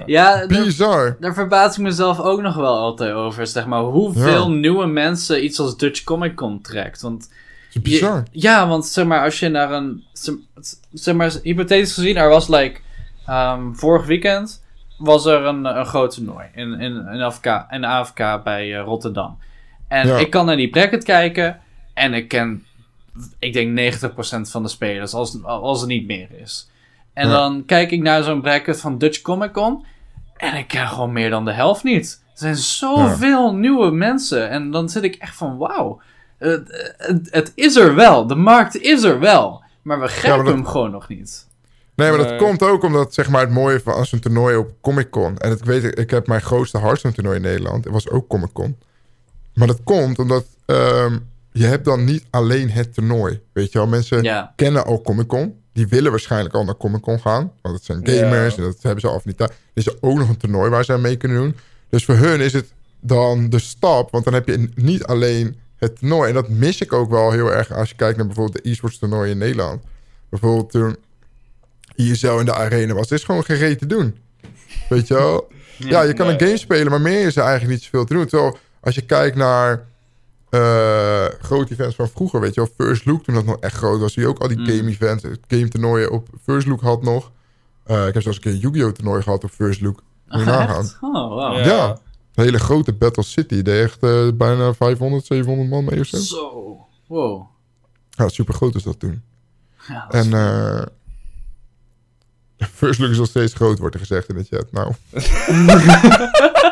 Ja. 0.05 0.45
Bizar. 0.47 1.17
daar 1.19 1.33
verbaas 1.33 1.77
ik 1.77 1.83
mezelf 1.83 2.19
ook 2.19 2.41
nog 2.41 2.55
wel 2.55 2.77
altijd 2.77 3.13
over. 3.13 3.47
Zeg 3.47 3.65
maar, 3.65 3.81
hoeveel 3.81 4.49
Ja. 4.51 4.55
nieuwe 4.59 4.85
mensen 4.85 5.43
iets 5.43 5.59
als 5.59 5.77
Dutch 5.77 6.03
Comic 6.03 6.35
Con 6.35 6.61
trekt. 6.61 7.01
Want 7.01 7.23
Het 7.23 7.75
is 7.75 7.81
bizar. 7.91 8.23
Je- 8.31 8.39
ja, 8.41 8.67
want 8.67 8.85
zeg 8.85 9.05
maar, 9.05 9.23
als 9.23 9.39
je 9.39 9.49
naar 9.49 9.71
een. 9.71 10.03
Zeg, 10.13 10.35
zeg 10.93 11.15
maar, 11.15 11.33
hypothetisch 11.43 11.93
gezien, 11.93 12.17
er 12.17 12.29
was 12.29 12.47
like. 12.47 12.79
ehm, 13.25 13.73
vorig 13.73 14.05
weekend 14.05 14.62
was 15.03 15.25
er 15.25 15.45
een, 15.45 15.65
een 15.65 15.85
groot 15.85 16.13
toernooi 16.13 16.45
in, 16.53 16.73
in, 16.79 17.07
in, 17.07 17.31
bij 18.43 18.77
eh, 18.77 18.83
Rotterdam. 18.83 19.37
En 19.87 20.07
Ja. 20.07 20.17
ik 20.17 20.29
kan 20.29 20.45
naar 20.45 20.55
die 20.55 20.69
bracket 20.69 21.03
kijken 21.03 21.59
en 21.93 22.13
ik 22.13 22.27
ken, 22.27 22.65
ik 23.39 23.53
denk 23.53 23.95
90% 23.95 24.01
van 24.41 24.63
de 24.63 24.69
spelers, 24.69 25.13
als, 25.13 25.43
als 25.43 25.79
het 25.79 25.89
niet 25.89 26.07
meer 26.07 26.27
is. 26.41 26.69
En 27.13 27.27
Ja. 27.27 27.33
dan 27.33 27.63
kijk 27.65 27.91
ik 27.91 28.01
naar 28.01 28.23
zo'n 28.23 28.41
bracket 28.41 28.79
van 28.79 28.97
Dutch 28.97 29.21
Comic 29.21 29.51
Con 29.51 29.85
en 30.37 30.55
ik 30.55 30.67
ken 30.67 30.87
gewoon 30.87 31.11
meer 31.13 31.29
dan 31.29 31.45
de 31.45 31.51
helft 31.53 31.83
niet. 31.83 32.23
Er 32.33 32.39
zijn 32.39 32.55
zoveel 32.55 33.55
nieuwe 33.55 33.91
mensen 33.91 34.49
en 34.49 34.71
dan 34.71 34.89
zit 34.89 35.03
ik 35.03 35.15
echt 35.15 35.35
van 35.35 35.57
wauw. 35.57 36.01
Het, 36.37 36.93
het, 36.97 37.27
het 37.31 37.51
is 37.55 37.75
er 37.75 37.95
wel, 37.95 38.27
de 38.27 38.35
markt 38.35 38.75
is 38.77 39.03
er 39.03 39.19
wel, 39.19 39.63
maar 39.81 39.99
we 39.99 40.07
grijpen 40.07 40.45
dat- 40.45 40.53
hem 40.53 40.65
gewoon 40.65 40.91
nog 40.91 41.07
niet. 41.07 41.47
Nee, 41.95 42.09
maar 42.09 42.17
dat 42.17 42.29
Nee. 42.29 42.37
komt 42.37 42.63
ook 42.63 42.83
omdat 42.83 43.13
zeg 43.13 43.29
maar, 43.29 43.41
het 43.41 43.49
mooie 43.49 43.79
van 43.79 43.93
als 43.93 44.11
een 44.11 44.19
toernooi 44.19 44.55
op 44.55 44.71
Comic 44.81 45.09
Con. 45.09 45.37
En 45.37 45.51
ik 45.51 45.63
weet, 45.65 45.99
ik 45.99 46.09
heb 46.09 46.27
mijn 46.27 46.41
grootste 46.41 46.79
Hearthstone 46.79 47.13
toernooi 47.13 47.35
in 47.35 47.41
Nederland. 47.41 47.83
Het 47.83 47.93
was 47.93 48.09
ook 48.09 48.27
Comic 48.27 48.49
Con. 48.53 48.77
Maar 49.53 49.67
dat 49.67 49.79
komt 49.83 50.19
omdat 50.19 50.45
ehm, 50.65 51.17
je 51.51 51.65
hebt 51.65 51.85
dan 51.85 52.03
niet 52.03 52.25
alleen 52.29 52.69
het 52.69 52.93
toernooi. 52.93 53.41
Weet 53.53 53.71
je 53.71 53.77
wel, 53.77 53.87
mensen 53.87 54.23
Ja. 54.23 54.53
kennen 54.55 54.85
al 54.85 55.01
Comic 55.01 55.27
Con. 55.27 55.53
Die 55.73 55.87
willen 55.87 56.11
waarschijnlijk 56.11 56.55
al 56.55 56.63
naar 56.63 56.77
Comic 56.77 57.01
Con 57.01 57.19
gaan. 57.19 57.51
Want 57.61 57.75
het 57.75 57.85
zijn 57.85 57.99
gamers 58.07 58.55
Ja. 58.55 58.61
en 58.61 58.67
dat 58.67 58.81
hebben 58.81 59.01
ze 59.01 59.07
af 59.07 59.25
en 59.25 59.35
toe. 59.35 59.47
Er 59.47 59.53
is 59.73 59.85
er 59.87 59.97
ook 60.01 60.17
nog 60.17 60.29
een 60.29 60.37
toernooi 60.37 60.69
waar 60.69 60.85
ze 60.85 60.93
aan 60.93 61.01
mee 61.01 61.17
kunnen 61.17 61.37
doen. 61.37 61.55
Dus 61.89 62.05
voor 62.05 62.15
hun 62.15 62.39
is 62.39 62.53
het 62.53 62.73
dan 62.99 63.49
de 63.49 63.59
stap. 63.59 64.11
Want 64.11 64.23
dan 64.23 64.33
heb 64.33 64.47
je 64.47 64.69
niet 64.75 65.03
alleen 65.03 65.59
het 65.75 65.99
toernooi. 65.99 66.27
En 66.29 66.33
dat 66.35 66.49
mis 66.49 66.81
ik 66.81 66.93
ook 66.93 67.09
wel 67.09 67.31
heel 67.31 67.51
erg 67.53 67.71
als 67.71 67.89
je 67.89 67.95
kijkt 67.95 68.17
naar 68.17 68.25
bijvoorbeeld 68.27 68.63
de 68.63 68.69
e-sports 68.69 68.97
toernooi 68.99 69.31
in 69.31 69.37
Nederland. 69.37 69.83
Bijvoorbeeld 70.29 70.71
toen 70.71 70.95
ISL 71.95 72.37
in 72.39 72.45
de 72.45 72.53
arena 72.53 72.93
was. 72.93 73.09
Het 73.09 73.19
is 73.19 73.25
gewoon 73.25 73.43
geen 73.43 73.57
reet 73.57 73.79
te 73.79 73.85
doen. 73.85 74.17
Weet 74.89 75.07
je 75.07 75.13
wel? 75.13 75.51
Ja, 75.77 76.01
je 76.01 76.13
kan 76.13 76.25
nee. 76.27 76.35
een 76.35 76.41
game 76.45 76.57
spelen, 76.57 76.89
maar 76.91 77.01
meer 77.01 77.25
is 77.27 77.35
er 77.35 77.43
eigenlijk 77.43 77.71
niet 77.73 77.83
zoveel 77.83 78.05
te 78.05 78.13
doen. 78.13 78.25
Terwijl 78.25 78.57
als 78.81 78.95
je 78.95 79.01
kijkt 79.01 79.35
naar 79.35 79.85
eh, 80.49 81.25
grote 81.41 81.73
events 81.73 81.95
van 81.95 82.09
vroeger, 82.09 82.39
weet 82.39 82.53
je 82.53 82.61
wel, 82.61 82.87
First 82.87 83.05
Look, 83.05 83.23
toen 83.23 83.35
dat 83.35 83.45
nog 83.45 83.57
echt 83.59 83.75
groot 83.75 83.99
was, 83.99 84.13
zie 84.13 84.21
je 84.21 84.27
ook 84.27 84.39
al 84.39 84.47
die 84.47 84.57
Mm. 84.59 84.65
game 84.65 84.89
events, 84.89 85.23
game 85.47 85.67
toernooien 85.67 86.11
op 86.11 86.27
First 86.43 86.67
Look 86.67 86.81
had 86.81 87.03
nog. 87.03 87.31
Eh, 87.83 88.07
ik 88.07 88.13
heb 88.13 88.23
zelfs 88.23 88.37
een 88.37 88.43
keer 88.43 88.51
een 88.53 88.59
Yu-Gi-Oh 88.59 88.91
toernooi 88.91 89.21
gehad 89.21 89.43
op 89.43 89.49
First 89.51 89.81
Look. 89.81 89.95
Moet 90.27 90.39
Ach, 90.41 90.45
nagaan. 90.45 90.83
echt? 90.83 90.97
Oh, 91.01 91.11
wow. 91.29 91.53
Ja. 91.57 91.65
Ja. 91.65 91.97
Een 92.35 92.43
hele 92.43 92.59
grote 92.59 92.93
Battle 92.93 93.23
City. 93.23 93.61
Deed 93.61 93.83
echt 93.83 94.03
eh, 94.03 94.27
bijna 94.33 94.73
500, 94.73 95.25
700 95.25 95.69
man 95.69 95.83
mee 95.83 95.99
of 95.99 96.05
zo. 96.05 96.17
Zo. 96.17 96.77
Wow. 97.07 97.45
Ja, 98.09 98.27
super 98.29 98.53
groot 98.53 98.75
is 98.75 98.83
dat 98.83 98.99
toen. 98.99 99.21
Ja, 99.87 100.05
dat 100.09 100.25
is- 100.25 100.31
En 100.31 100.33
eh 100.33 100.81
First 102.75 102.99
Look 102.99 103.11
is 103.11 103.17
nog 103.17 103.27
steeds 103.27 103.53
groot, 103.53 103.79
wordt 103.79 103.95
er 103.95 104.01
gezegd 104.01 104.29
in 104.29 104.35
de 104.35 104.45
chat. 104.49 104.71
Nou, 104.71 104.91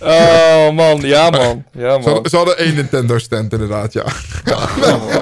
Oh 0.00 0.70
man, 0.70 1.00
ja 1.00 1.30
man. 1.30 1.64
Ja 1.72 1.92
ze 1.92 1.98
man. 1.98 2.12
hadden, 2.12 2.30
ze 2.30 2.36
hadden 2.36 2.58
één 2.58 2.74
Nintendo 2.74 3.18
stand 3.18 3.52
inderdaad, 3.52 3.92
ja. 3.92 4.04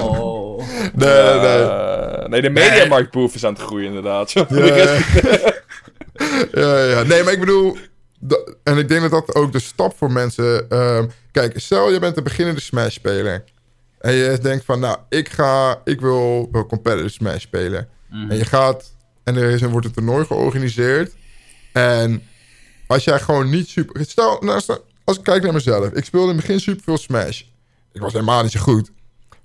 oh. 0.01 0.41
Nee, 0.93 1.39
nee. 1.39 1.63
Eh, 1.63 2.27
nee, 2.27 2.41
de 2.41 2.49
mediamarktboef 2.49 3.35
is 3.35 3.45
aan 3.45 3.53
het 3.53 3.61
groeien 3.61 3.87
inderdaad. 3.87 4.31
Ja, 4.31 4.45
ja. 6.51 6.83
ja. 6.83 7.03
Nee, 7.03 7.23
maar 7.23 7.33
ik 7.33 7.39
bedoel... 7.39 7.77
en 8.63 8.77
ik 8.77 8.87
denk 8.87 9.01
dat 9.01 9.11
dat 9.11 9.35
ook 9.35 9.51
de 9.51 9.59
stap 9.59 9.97
voor 9.97 10.11
mensen... 10.11 10.69
ehm, 10.69 11.05
kijk, 11.31 11.53
stel 11.59 11.91
je 11.91 11.99
bent 11.99 12.17
een 12.17 12.23
beginnende 12.23 12.61
Smash-speler. 12.61 13.43
En 13.99 14.13
je 14.13 14.37
denkt 14.41 14.65
van, 14.65 14.79
nou, 14.79 14.97
ik 15.09 15.29
ga... 15.29 15.81
Ik 15.83 16.01
wil 16.01 16.49
wel 16.51 16.65
competitive 16.65 17.09
Smash 17.09 17.41
spelen. 17.41 17.87
Mhm. 18.09 18.31
En 18.31 18.37
je 18.37 18.45
gaat... 18.45 18.91
En 19.23 19.35
er 19.35 19.49
is, 19.49 19.61
er 19.61 19.69
wordt 19.69 19.85
een 19.85 19.91
toernooi 19.91 20.25
georganiseerd. 20.25 21.15
En 21.73 22.23
als 22.87 23.03
jij 23.03 23.19
gewoon 23.19 23.49
niet 23.49 23.67
super... 23.67 24.05
Stel, 24.05 24.37
nou, 24.39 24.61
als 25.03 25.17
ik 25.17 25.23
kijk 25.23 25.43
naar 25.43 25.53
mezelf. 25.53 25.89
Ik 25.89 26.05
speelde 26.05 26.29
in 26.29 26.37
het 26.37 26.45
begin 26.45 26.59
super 26.59 26.83
veel 26.83 26.97
Smash. 26.97 27.41
Ik 27.91 28.01
was 28.01 28.13
helemaal 28.13 28.43
niet 28.43 28.51
zo 28.51 28.59
goed. 28.59 28.91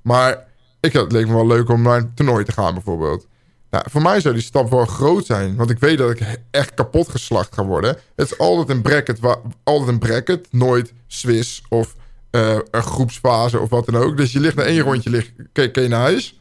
Maar 0.03 0.47
ik, 0.81 0.93
het 0.93 1.13
leek 1.13 1.27
me 1.27 1.35
wel 1.35 1.47
leuk 1.47 1.69
om 1.69 1.83
naar 1.83 1.99
een 1.99 2.15
toernooi 2.15 2.45
te 2.45 2.53
gaan 2.53 2.75
bijvoorbeeld. 2.75 3.27
Nou, 3.71 3.85
voor 3.91 4.03
mij 4.03 4.21
zou 4.21 4.35
die 4.35 4.43
stap 4.43 4.71
wel 4.71 4.87
groot 4.87 5.27
zijn. 5.27 5.57
Want 5.57 5.71
ik 5.71 5.79
weet 5.79 5.99
dat 5.99 6.11
ik 6.11 6.41
echt 6.51 6.75
kapot 6.75 7.09
geslacht 7.09 7.55
ga 7.55 7.65
worden. 7.65 7.99
Het 8.17 8.31
is 8.31 8.39
altijd 8.39 8.69
een 8.69 8.83
bracket. 8.83 9.19
Altijd 9.63 9.89
een 9.89 9.99
bracket. 9.99 10.49
Nooit 10.51 10.93
Swiss 11.07 11.63
of 11.69 11.95
eh, 12.31 12.59
een 12.71 12.83
groepsfase 12.83 13.61
of 13.61 13.69
wat 13.69 13.87
dan 13.87 13.97
ook. 13.97 14.17
Dus 14.17 14.33
je 14.33 14.41
ligt 14.41 14.57
na 14.57 14.63
één 14.63 14.81
rondje 14.81 15.11
lig, 15.11 15.33
kun, 15.53 15.71
kun 15.71 15.83
je 15.83 15.89
naar 15.89 16.01
huis. 16.01 16.41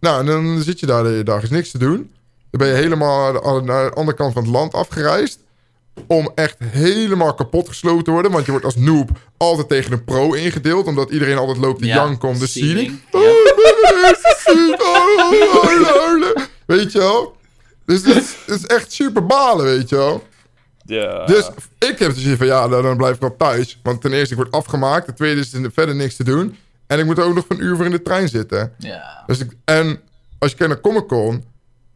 Nou, 0.00 0.20
en 0.20 0.26
dan 0.26 0.62
zit 0.62 0.80
je 0.80 0.86
daar 0.86 1.02
de 1.02 1.08
hele 1.08 1.22
dag. 1.22 1.42
is 1.42 1.50
niks 1.50 1.70
te 1.70 1.78
doen. 1.78 2.10
Dan 2.50 2.60
ben 2.60 2.68
je 2.68 2.74
helemaal 2.74 3.32
naar 3.32 3.42
de, 3.42 3.60
naar 3.62 3.90
de 3.90 3.96
andere 3.96 4.16
kant 4.16 4.32
van 4.32 4.42
het 4.42 4.52
land 4.52 4.74
afgereisd. 4.74 5.38
Om 6.06 6.32
echt 6.34 6.56
helemaal 6.58 7.34
kapot 7.34 7.68
gesloten 7.68 8.04
te 8.04 8.10
worden. 8.10 8.30
Want 8.30 8.44
je 8.44 8.50
wordt 8.50 8.66
als 8.66 8.76
noob 8.76 9.10
altijd 9.36 9.68
tegen 9.68 9.92
een 9.92 10.04
pro 10.04 10.32
ingedeeld. 10.32 10.86
Omdat 10.86 11.10
iedereen 11.10 11.38
altijd 11.38 11.58
loopt 11.58 11.80
te 11.80 11.86
Ja, 11.86 11.94
janken 11.94 12.28
om 12.28 12.38
de 12.38 12.46
seeding. 12.46 13.00
Ja. 13.12 13.18
Weet 16.66 16.92
je 16.92 16.98
wel? 16.98 17.36
Dus 17.84 18.04
het 18.04 18.16
is, 18.16 18.36
het 18.46 18.58
is 18.58 18.66
echt 18.66 18.92
super 18.92 19.26
balen, 19.26 19.64
weet 19.64 19.88
je 19.88 19.96
wel? 19.96 20.26
Ja. 20.84 21.26
Dus 21.26 21.50
ik 21.78 21.98
heb 21.98 22.14
dus 22.14 22.36
van 22.36 22.46
ja, 22.46 22.68
dan 22.68 22.96
blijf 22.96 23.14
ik 23.14 23.20
wel 23.20 23.36
thuis. 23.36 23.80
Want 23.82 24.00
ten 24.00 24.12
eerste, 24.12 24.34
ik 24.34 24.40
word 24.40 24.52
afgemaakt. 24.52 25.04
Ten 25.04 25.14
tweede 25.14 25.40
is 25.40 25.52
er 25.52 25.70
verder 25.72 25.94
niks 25.94 26.16
te 26.16 26.24
doen. 26.24 26.56
En 26.86 26.98
ik 26.98 27.04
moet 27.04 27.18
ook 27.18 27.34
nog 27.34 27.44
een 27.48 27.62
uur 27.62 27.76
voor 27.76 27.84
in 27.84 27.90
de 27.90 28.02
trein 28.02 28.28
zitten. 28.28 28.72
Ja. 28.78 29.22
Dus 29.26 29.38
ik, 29.38 29.52
en 29.64 30.00
als 30.38 30.50
je 30.50 30.56
kijkt 30.56 30.72
naar 30.72 30.82
Comic 30.82 31.06
Con, 31.06 31.44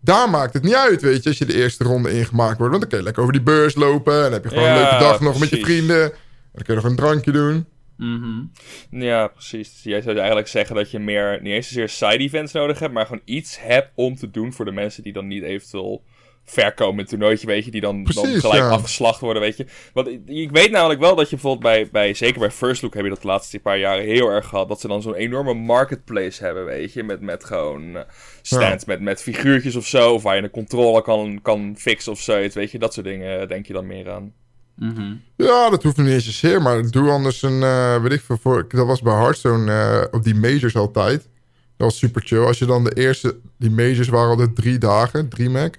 daar 0.05 0.31
maakt 0.31 0.55
het 0.55 0.63
niet 0.63 0.75
uit, 0.75 1.03
weet 1.03 1.23
je, 1.23 1.29
als 1.29 1.39
je 1.39 1.45
de 1.45 1.55
eerste 1.55 1.85
ronde 1.85 2.13
ingemaakt 2.13 2.59
wordt. 2.59 2.71
Want 2.71 2.81
dan 2.81 2.89
kun 2.89 2.99
je 2.99 3.05
lekker 3.05 3.23
over 3.23 3.35
die 3.35 3.43
beurs 3.43 3.75
lopen. 3.75 4.15
En 4.15 4.23
dan 4.23 4.33
heb 4.33 4.43
je 4.45 4.49
gewoon 4.49 4.69
een 4.69 4.75
leuke 4.75 4.99
dag 4.99 5.21
nog 5.21 5.39
met 5.39 5.49
je 5.49 5.61
vrienden. 5.61 6.03
En 6.03 6.13
dan 6.53 6.65
kun 6.65 6.75
je 6.75 6.81
nog 6.81 6.91
een 6.91 6.97
drankje 6.97 7.33
doen. 7.33 7.67
Mhm. 7.97 8.43
Ja, 8.91 9.27
precies. 9.27 9.73
Dus 9.73 9.83
jij 9.83 10.01
zou 10.01 10.17
eigenlijk 10.17 10.49
zeggen 10.49 10.77
dat 10.77 10.91
je 10.91 10.99
meer, 10.99 11.39
niet 11.43 11.53
eens 11.53 11.69
zozeer 11.69 11.89
side 11.89 12.19
events 12.19 12.53
nodig 12.53 12.79
hebt, 12.79 12.93
maar 12.93 13.07
gewoon 13.07 13.23
iets 13.25 13.61
hebt 13.61 13.91
om 13.95 14.17
te 14.17 14.31
doen 14.31 14.53
voor 14.53 14.65
de 14.65 14.73
mensen 14.73 15.03
die 15.03 15.13
dan 15.13 15.27
niet 15.27 15.43
eventueel 15.43 16.05
ver 16.45 16.75
komen 16.75 16.93
in 16.93 17.01
het 17.01 17.09
toernooitje, 17.09 17.47
weet 17.47 17.65
je, 17.65 17.71
die 17.71 17.81
dan, 17.81 18.05
dan 18.05 18.27
gelijk 18.27 18.63
ja. 18.63 18.69
afgeslacht 18.69 19.21
worden, 19.21 19.43
weet 19.43 19.57
je. 19.57 19.67
Want 19.93 20.09
ik, 20.09 20.21
ik 20.27 20.51
weet 20.51 20.71
namelijk 20.71 21.01
wel 21.01 21.15
dat 21.15 21.31
je 21.31 21.37
bijvoorbeeld 21.37 21.63
bij, 21.63 21.89
bij, 21.93 22.15
zeker 22.15 22.41
bij 22.41 22.51
First 22.51 22.83
Look 22.83 22.95
heb 22.95 23.03
je 23.03 23.09
dat 23.09 23.23
de 23.23 23.27
laatste 23.27 23.59
paar 23.59 23.79
jaren 23.79 24.05
heel 24.05 24.29
erg 24.29 24.47
gehad, 24.47 24.69
dat 24.69 24.81
ze 24.81 24.89
dan 24.89 25.03
zo'n 25.03 25.15
enorme 25.15 25.55
marketplace 25.55 26.45
hebben, 26.45 26.65
weet 26.65 26.93
je, 26.93 27.03
met, 27.03 27.21
met 27.21 27.45
gewoon 27.45 27.97
eh, 27.97 28.03
stands, 28.43 28.85
met, 28.85 29.01
met 29.01 29.23
figuurtjes 29.23 29.77
of 29.77 29.87
zo, 29.87 30.13
of 30.13 30.23
waar 30.23 30.37
je 30.37 30.43
een 30.43 30.51
controle 30.51 31.03
kan, 31.03 31.39
kan 31.43 31.75
fixen 31.79 32.13
of 32.13 32.21
zoiets, 32.21 32.55
weet 32.55 32.71
je, 32.71 32.79
dat 32.79 32.95
soort 32.95 33.07
dingen 33.07 33.41
eh, 33.41 33.49
denk 33.49 33.67
je 33.67 33.73
dan 33.73 33.87
meer 33.87 34.11
aan. 34.11 34.33
Mhm. 34.77 35.15
Ja, 35.37 35.71
dat 35.71 35.83
hoeft 35.83 35.97
niet 35.97 36.09
eens 36.09 36.25
zozeer, 36.25 36.63
maar 36.63 36.91
doe 36.91 37.11
anders 37.11 37.43
een, 37.43 37.63
eh 37.63 38.03
weet 38.03 38.13
ik 38.13 38.21
veel, 38.21 38.39
voor, 38.41 38.65
dat 38.69 38.87
was 38.87 39.03
bij 39.03 39.15
Hearthstone 39.15 39.73
eh, 39.73 40.05
op 40.11 40.25
die 40.25 40.35
majors 40.35 40.77
altijd. 40.77 41.29
Dat 41.77 41.91
was 41.91 41.99
super 41.99 42.23
chill. 42.25 42.45
Als 42.45 42.59
je 42.59 42.67
dan 42.67 42.85
de 42.85 42.95
eerste, 42.95 43.37
die 43.59 43.71
majors 43.71 44.09
waren 44.09 44.31
altijd 44.31 44.57
drie 44.57 44.79
dagen, 44.79 45.29
drie 45.29 45.51
Mac. 45.51 45.75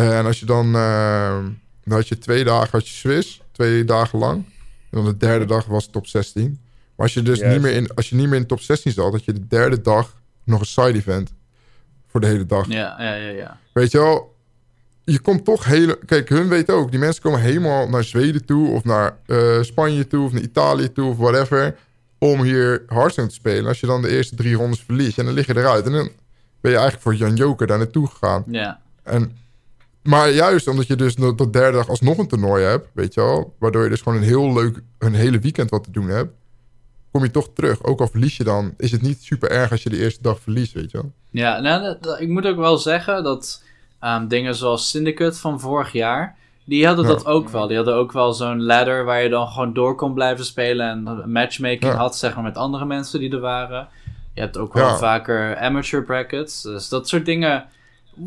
En 0.00 0.26
als 0.26 0.40
je 0.40 0.46
dan, 0.46 0.74
eh, 0.74 1.38
dan 1.84 1.96
had 1.96 2.08
je 2.08 2.18
twee 2.18 2.44
dagen 2.44 2.68
had 2.70 2.88
je 2.88 2.94
Swiss, 2.94 3.42
twee 3.52 3.84
dagen 3.84 4.18
lang. 4.18 4.44
En 4.90 5.02
dan 5.02 5.04
de 5.04 5.16
derde 5.16 5.44
dag 5.44 5.64
was 5.64 5.86
top 5.86 6.06
16. 6.06 6.60
Maar 6.96 7.06
als 7.06 7.14
je 7.14 7.22
dus 7.22 7.40
niet 7.40 7.60
meer, 7.60 7.72
in, 7.72 7.94
als 7.94 8.08
je 8.08 8.16
niet 8.16 8.28
meer 8.28 8.38
in 8.38 8.46
top 8.46 8.60
16 8.60 8.92
zat, 8.92 9.12
had 9.12 9.24
je 9.24 9.32
de 9.32 9.46
derde 9.46 9.80
dag 9.80 10.16
nog 10.44 10.60
een 10.60 10.66
side 10.66 10.92
event. 10.92 11.32
Voor 12.06 12.20
de 12.20 12.26
hele 12.26 12.46
dag. 12.46 12.66
Ja, 12.68 12.96
ja, 12.98 13.14
ja, 13.14 13.30
ja. 13.30 13.58
Weet 13.72 13.90
je 13.90 13.98
wel, 13.98 14.36
je 15.04 15.18
komt 15.18 15.44
toch 15.44 15.64
hele... 15.64 15.98
Kijk, 16.06 16.28
hun 16.28 16.48
weten 16.48 16.74
ook, 16.74 16.90
die 16.90 17.00
mensen 17.00 17.22
komen 17.22 17.40
helemaal 17.40 17.88
naar 17.88 18.04
Zweden 18.04 18.44
toe... 18.44 18.70
of 18.70 18.84
naar 18.84 19.16
eh, 19.26 19.62
Spanje 19.62 20.06
toe, 20.06 20.24
of 20.24 20.32
naar 20.32 20.42
Italië 20.42 20.92
toe, 20.92 21.10
of 21.10 21.16
whatever... 21.16 21.76
om 22.18 22.42
hier 22.42 22.82
Hearthstone 22.86 23.28
te 23.28 23.34
spelen. 23.34 23.66
Als 23.66 23.80
je 23.80 23.86
dan 23.86 24.02
de 24.02 24.08
eerste 24.08 24.34
drie 24.34 24.54
rondes 24.54 24.82
verliest... 24.82 25.18
en 25.18 25.24
dan 25.24 25.34
lig 25.34 25.46
je 25.46 25.56
eruit. 25.56 25.86
En 25.86 25.92
dan 25.92 26.10
ben 26.60 26.70
je 26.70 26.76
eigenlijk 26.76 27.02
voor 27.02 27.14
Jan 27.14 27.34
Joker 27.34 27.66
daar 27.66 27.78
naartoe 27.78 28.06
gegaan. 28.06 28.44
Ja. 28.46 28.80
En, 29.02 29.36
maar 30.02 30.30
juist 30.30 30.68
omdat 30.68 30.86
je 30.86 30.96
dus 30.96 31.14
de 31.14 31.50
derde 31.50 31.76
dag 31.76 31.88
alsnog 31.88 32.18
een 32.18 32.28
toernooi 32.28 32.64
hebt... 32.64 32.88
weet 32.92 33.14
je 33.14 33.20
wel... 33.20 33.54
waardoor 33.58 33.82
je 33.82 33.88
dus 33.90 34.00
gewoon 34.00 34.18
een 34.18 34.24
heel 34.24 34.52
leuk... 34.52 34.82
een 34.98 35.14
hele 35.14 35.38
weekend 35.38 35.70
wat 35.70 35.84
te 35.84 35.90
doen 35.90 36.08
hebt... 36.08 36.32
kom 37.12 37.22
je 37.22 37.30
toch 37.30 37.48
terug. 37.54 37.84
Ook 37.84 38.00
al 38.00 38.06
verlies 38.08 38.36
je 38.36 38.44
dan... 38.44 38.74
is 38.76 38.92
het 38.92 39.02
niet 39.02 39.22
super 39.22 39.50
erg 39.50 39.70
als 39.70 39.82
je 39.82 39.90
de 39.90 39.98
eerste 39.98 40.22
dag 40.22 40.40
verliest, 40.40 40.72
weet 40.72 40.90
je 40.90 40.96
wel. 40.98 41.12
Ja, 41.30 41.60
nou, 41.60 41.82
dat- 41.82 42.02
dat- 42.02 42.20
ik 42.20 42.28
moet 42.28 42.46
ook 42.46 42.56
wel 42.56 42.78
zeggen 42.78 43.22
dat 43.24 43.62
ehm, 44.00 44.26
dingen 44.28 44.54
zoals 44.54 44.90
Syndicate 44.90 45.38
van 45.38 45.60
vorig 45.60 45.92
jaar, 45.92 46.36
die 46.64 46.86
hadden 46.86 47.04
Ja. 47.04 47.10
dat 47.10 47.26
ook 47.26 47.48
wel. 47.48 47.66
Die 47.66 47.76
hadden 47.76 47.94
ook 47.94 48.12
wel 48.12 48.32
zo'n 48.32 48.62
ladder 48.62 49.04
waar 49.04 49.22
je 49.22 49.28
dan 49.28 49.48
gewoon 49.48 49.72
door 49.72 49.94
kon 49.94 50.14
blijven 50.14 50.44
spelen 50.44 50.88
en 50.88 51.30
matchmaking 51.32 51.92
Ja. 51.92 51.96
had, 51.98 52.16
zeg 52.16 52.34
maar, 52.34 52.44
met 52.44 52.56
andere 52.56 52.84
mensen 52.84 53.20
die 53.20 53.32
er 53.32 53.40
waren. 53.40 53.88
Je 54.34 54.40
hebt 54.40 54.58
ook 54.58 54.72
wel 54.74 54.86
Ja. 54.86 54.96
vaker 54.96 55.56
amateur 55.56 56.04
brackets, 56.04 56.62
dus 56.62 56.88
dat 56.88 57.08
soort 57.08 57.24
dingen 57.26 57.64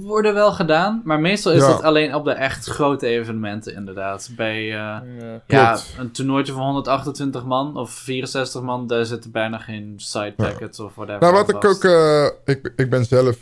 worden 0.01 0.33
wel 0.33 0.51
gedaan, 0.53 1.01
maar 1.03 1.19
meestal 1.19 1.51
is 1.51 1.61
Ja. 1.61 1.71
het 1.71 1.81
alleen 1.81 2.15
op 2.15 2.25
de 2.25 2.31
echt 2.31 2.65
grote 2.65 3.07
evenementen 3.07 3.75
inderdaad. 3.75 4.29
Bij 4.35 4.57
eh, 4.73 4.97
Ja. 5.47 5.79
een 5.97 6.11
toernooitje 6.11 6.53
van 6.53 6.63
128 6.63 7.45
man 7.45 7.77
of 7.77 7.91
64 7.91 8.61
man, 8.61 8.87
daar 8.87 9.05
zitten 9.05 9.31
bijna 9.31 9.57
geen 9.57 9.93
side 9.97 10.33
brackets 10.37 10.79
of 10.79 10.95
whatever. 10.95 11.21
Nou, 11.21 11.33
wat 11.33 11.49
ik 11.49 11.65
ook... 11.65 11.83
eh, 11.83 12.25
ik, 12.45 12.73
ik 12.75 12.89
ben 12.89 13.05
zelf 13.05 13.37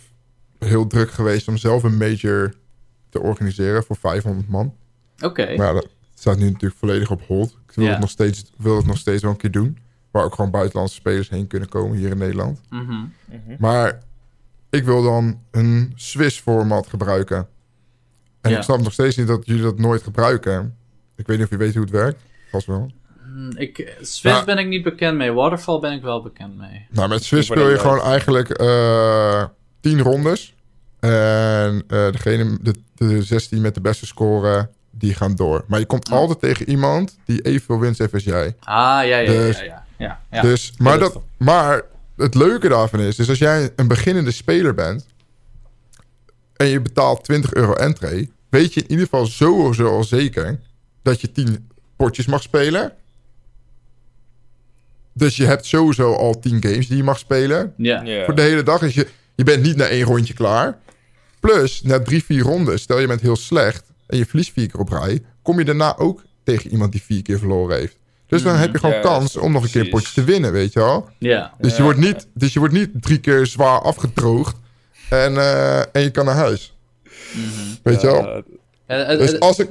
heel 0.60 0.88
druk 0.88 1.12
geweest 1.12 1.48
om 1.48 1.58
zelf 1.58 1.84
een 1.84 1.98
major 1.98 2.54
te 3.10 3.20
organiseren 3.20 3.84
voor 3.84 3.96
500 3.96 4.48
man. 4.50 4.74
Oké. 5.24 5.46
Maar 5.58 5.68
ja, 5.68 5.74
dat 5.74 5.88
staat 6.16 6.38
nu 6.38 6.46
natuurlijk 6.46 6.80
volledig 6.80 7.12
op 7.12 7.22
hold. 7.28 7.50
Ik 7.68 7.76
wil, 7.76 7.86
Ja. 7.86 7.92
het, 7.92 8.00
nog 8.00 8.10
steeds, 8.10 8.52
wil 8.58 8.76
het 8.78 8.86
nog 8.86 8.98
steeds 8.98 9.22
wel 9.22 9.32
een 9.32 9.38
keer 9.38 9.52
doen. 9.52 9.78
Waar 10.12 10.24
ook 10.24 10.36
gewoon 10.36 10.52
buitenlandse 10.52 10.96
spelers 10.96 11.30
heen 11.30 11.48
kunnen 11.48 11.70
komen 11.70 11.98
hier 11.98 12.10
in 12.10 12.18
Nederland. 12.18 12.62
Mhm. 12.70 12.94
Maar 13.60 14.00
ik 14.72 14.84
wil 14.84 15.04
dan 15.04 15.40
een 15.52 15.94
Swiss 15.96 16.40
format 16.40 16.88
gebruiken. 16.88 17.48
En 18.42 18.52
Ja. 18.52 18.58
ik 18.58 18.64
snap 18.64 18.82
nog 18.82 18.94
steeds 18.94 19.16
niet 19.18 19.28
dat 19.28 19.46
jullie 19.46 19.64
dat 19.64 19.80
nooit 19.80 20.04
gebruiken. 20.04 20.76
Ik 21.16 21.28
weet 21.28 21.38
niet 21.38 21.46
of 21.46 21.52
je 21.52 21.58
weet 21.58 21.74
hoe 21.74 21.82
het 21.84 21.92
werkt. 21.92 22.22
Vast 22.52 22.66
wel. 22.68 22.92
Hmm, 23.24 23.52
Ik, 23.58 23.96
Swiss 24.02 24.44
ben 24.44 24.58
ik 24.58 24.68
niet 24.68 24.84
bekend 24.84 25.18
mee. 25.18 25.32
Waterfall 25.32 25.80
ben 25.80 25.92
ik 25.94 26.02
wel 26.02 26.22
bekend 26.22 26.58
mee. 26.58 26.88
Nou, 26.90 27.10
met 27.10 27.24
Swiss 27.24 27.48
speel 27.48 27.70
je 27.70 27.80
gewoon 27.80 28.02
eigenlijk 28.02 28.50
eh 28.50 29.44
10 29.80 30.02
rondes. 30.02 30.56
En 31.00 31.84
eh, 31.88 32.12
degene, 32.12 32.58
de, 32.62 32.74
de 32.96 33.24
16 33.24 33.62
met 33.62 33.74
de 33.76 33.82
beste 33.82 34.06
score, 34.06 34.70
die 34.92 35.14
gaan 35.14 35.36
door. 35.36 35.64
Maar 35.68 35.80
je 35.80 35.86
komt 35.86 36.12
altijd 36.12 36.40
tegen 36.40 36.70
iemand 36.70 37.18
die 37.26 37.42
evenveel 37.42 37.80
winst 37.80 38.00
heeft 38.00 38.14
als 38.14 38.24
jij. 38.24 38.56
Ah, 38.60 38.76
ja, 38.76 39.02
ja, 39.04 39.18
ja, 39.20 39.26
Dus- 39.32 39.58
ja. 39.60 39.64
ja, 39.66 39.86
ja, 39.98 40.20
ja. 40.32 40.42
dus, 40.42 40.74
maar, 40.78 41.00
dat, 41.00 41.20
maar 41.38 41.82
het 42.22 42.36
leuke 42.36 42.70
daarvan 42.70 43.00
is, 43.00 43.16
dus 43.16 43.30
als 43.30 43.38
jij 43.38 43.72
een 43.76 43.88
beginnende 43.88 44.32
speler 44.32 44.74
bent 44.74 45.06
en 46.56 46.68
je 46.68 46.82
betaalt 46.82 47.24
20 47.24 47.54
euro 47.54 47.74
entree, 47.74 48.32
weet 48.50 48.74
je 48.74 48.82
in 48.82 48.90
ieder 48.90 49.06
geval 49.06 49.26
sowieso 49.26 49.88
al 49.88 50.04
zeker 50.04 50.60
dat 51.02 51.22
je 51.22 51.32
10 51.32 51.70
potjes 51.96 52.26
mag 52.26 52.42
spelen. 52.42 52.94
Dus 55.14 55.38
je 55.38 55.46
hebt 55.46 55.66
sowieso 55.66 56.14
al 56.14 56.40
10 56.40 56.62
games 56.64 56.88
die 56.88 56.98
je 56.98 57.04
mag 57.04 57.20
spelen. 57.20 57.74
ja. 57.78 58.02
Ja. 58.02 58.26
Voor 58.26 58.36
de 58.36 58.42
hele 58.42 58.64
dag 58.64 58.82
is 58.82 58.94
je, 58.94 59.08
je 59.36 59.44
bent 59.44 59.64
niet 59.64 59.76
na 59.76 59.86
één 59.86 60.06
rondje 60.06 60.34
klaar. 60.34 60.78
Plus, 61.40 61.82
na 61.82 62.00
drie, 62.00 62.24
vier 62.24 62.44
rondes, 62.44 62.82
stel 62.82 63.00
je 63.00 63.08
bent 63.08 63.22
heel 63.22 63.36
slecht 63.36 63.92
en 64.08 64.18
je 64.18 64.26
verliest 64.26 64.52
vier 64.52 64.68
keer 64.68 64.80
op 64.80 64.90
rij, 64.90 65.24
kom 65.42 65.60
je 65.60 65.66
daarna 65.66 65.98
ook 65.98 66.24
tegen 66.44 66.72
iemand 66.72 66.92
die 66.92 67.02
vier 67.02 67.22
keer 67.22 67.40
verloren 67.40 67.78
heeft. 67.78 67.98
Dus 68.32 68.44
dan 68.44 68.52
Mhm. 68.54 68.62
heb 68.62 68.72
je 68.72 68.80
gewoon 68.80 68.96
Ja, 68.96 69.02
kans 69.02 69.38
om 69.38 69.52
nog 69.52 69.64
een 69.64 69.70
keer 69.70 69.82
een 69.82 69.90
potje 69.90 70.14
te 70.14 70.24
winnen, 70.24 70.52
weet 70.52 70.74
je 70.74 70.80
wel. 70.80 71.10
Ja. 71.18 71.54
Dus, 71.60 71.78
je 71.78 71.84
wordt 71.84 72.00
niet, 72.00 72.28
dus 72.34 72.54
je 72.54 72.60
wordt 72.60 72.74
niet 72.74 72.90
drie 72.94 73.18
keer 73.20 73.46
zwaar 73.46 73.82
afgedroogd 73.82 74.56
en, 75.10 75.38
eh, 75.38 75.80
en 75.80 76.02
je 76.02 76.10
kan 76.12 76.26
naar 76.26 76.36
huis. 76.36 76.76
Weet 77.84 78.02
je 78.02 78.08
wel? 78.08 78.44
Eh, 78.86 79.12
eh, 79.12 79.18
Dus 79.20 79.40
als 79.40 79.60
ik, 79.60 79.70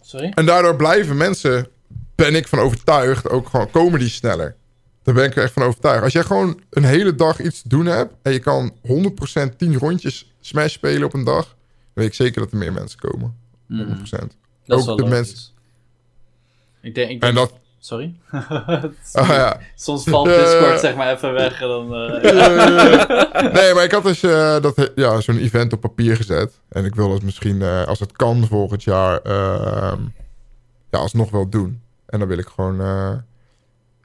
sorry? 0.00 0.32
en 0.34 0.46
daardoor 0.46 0.76
blijven 0.76 1.16
mensen, 1.16 1.68
ben 2.14 2.34
ik 2.34 2.48
van 2.48 2.58
overtuigd, 2.58 3.28
ook 3.28 3.48
gewoon 3.48 3.70
komen 3.70 3.98
die 4.00 4.08
sneller. 4.08 4.56
Daar 5.02 5.14
ben 5.14 5.24
ik 5.24 5.36
er 5.36 5.42
echt 5.42 5.52
van 5.52 5.62
overtuigd. 5.62 6.02
Als 6.02 6.12
jij 6.12 6.22
gewoon 6.22 6.60
een 6.70 6.84
hele 6.84 7.14
dag 7.14 7.40
iets 7.40 7.62
te 7.62 7.68
doen 7.68 7.86
hebt 7.86 8.12
en 8.22 8.32
je 8.32 8.38
kan 8.38 8.72
100% 8.82 9.58
10 9.58 9.78
rondjes 9.78 10.32
Smash 10.40 10.72
spelen 10.72 11.04
op 11.04 11.14
een 11.14 11.24
dag, 11.24 11.44
dan 11.44 11.54
weet 11.92 12.06
ik 12.06 12.14
zeker 12.14 12.40
dat 12.40 12.50
er 12.52 12.58
meer 12.58 12.72
mensen 12.72 12.98
komen. 12.98 13.36
100%. 13.68 14.36
Dat 14.66 14.78
is 14.78 14.86
ook 14.86 14.86
wel 14.86 14.96
de 14.96 15.02
logisch. 15.02 15.18
mensen- 15.18 15.48
Ik 16.82 16.94
denk, 16.94 17.10
ik 17.10 17.22
En 17.22 17.34
denk 17.34 17.34
dat, 17.34 17.58
Sorry? 17.86 18.14
ah 19.12 19.28
ja. 19.40 19.60
Soms 19.74 20.04
valt 20.04 20.26
Eh. 20.28 20.34
Discord 20.44 20.80
zeg 20.80 20.96
maar 20.96 21.12
even 21.14 21.32
weg 21.32 21.60
en 21.60 21.68
dan... 21.68 21.94
eh, 21.94 22.22
nee, 23.58 23.74
maar 23.74 23.84
ik 23.84 23.90
had 23.90 24.02
dus 24.02 24.22
eh, 24.22 24.60
dat, 24.60 24.90
ja, 24.94 25.20
zo'n 25.20 25.38
event 25.38 25.72
op 25.72 25.80
papier 25.80 26.16
gezet. 26.16 26.60
En 26.68 26.84
ik 26.84 26.94
wil 26.94 27.08
dat 27.08 27.22
misschien, 27.22 27.62
eh, 27.62 27.86
als 27.86 28.00
het 28.00 28.12
kan 28.12 28.46
volgend 28.46 28.82
jaar, 28.82 29.18
ehm 29.22 30.00
ja, 30.90 30.98
alsnog 30.98 31.30
wel 31.30 31.48
doen. 31.48 31.82
En 32.06 32.18
dan 32.18 32.28
wil 32.28 32.38
ik 32.38 32.46
gewoon, 32.46 32.80
eh, 32.80 33.12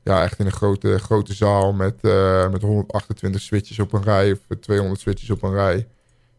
ja, 0.04 0.24
echt 0.24 0.40
in 0.40 0.46
een 0.46 0.52
grote, 0.52 1.00
grote 1.00 1.34
zaal 1.34 1.74
met, 1.74 1.96
eh, 2.02 2.50
met 2.50 2.62
128 2.62 3.42
switches 3.42 3.80
op 3.80 3.94
een 3.94 4.04
rij. 4.04 4.32
Of 4.32 4.40
200 4.60 5.00
switches 5.00 5.30
op 5.30 5.44
een 5.44 5.54
rij. 5.54 5.88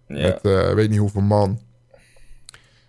Ja. 0.06 0.22
Met 0.26 0.40
eh, 0.42 0.72
weet 0.72 0.90
niet 0.90 0.98
hoeveel 0.98 1.20
man. 1.20 1.60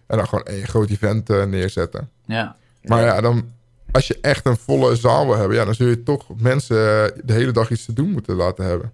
En 0.08 0.18
dan 0.18 0.28
gewoon 0.28 0.46
één 0.46 0.68
groot 0.68 0.90
event 0.90 1.30
eh, 1.30 1.44
neerzetten. 1.44 2.10
Ja. 2.26 2.56
Maar 2.82 3.04
ja, 3.04 3.22
dan, 3.22 3.52
als 3.94 4.08
je 4.08 4.18
echt 4.22 4.46
een 4.46 4.58
volle 4.58 4.96
zaal 4.96 5.26
wil 5.26 5.36
hebben, 5.38 5.58
ja, 5.58 5.66
dan 5.66 5.76
zul 5.76 5.88
je 5.88 6.04
toch 6.04 6.26
mensen 6.38 6.76
eh, 6.78 7.20
de 7.24 7.34
hele 7.34 7.52
dag 7.52 7.70
iets 7.72 7.86
te 7.86 7.94
doen 7.94 8.12
moeten 8.12 8.36
laten 8.36 8.66
hebben. 8.66 8.92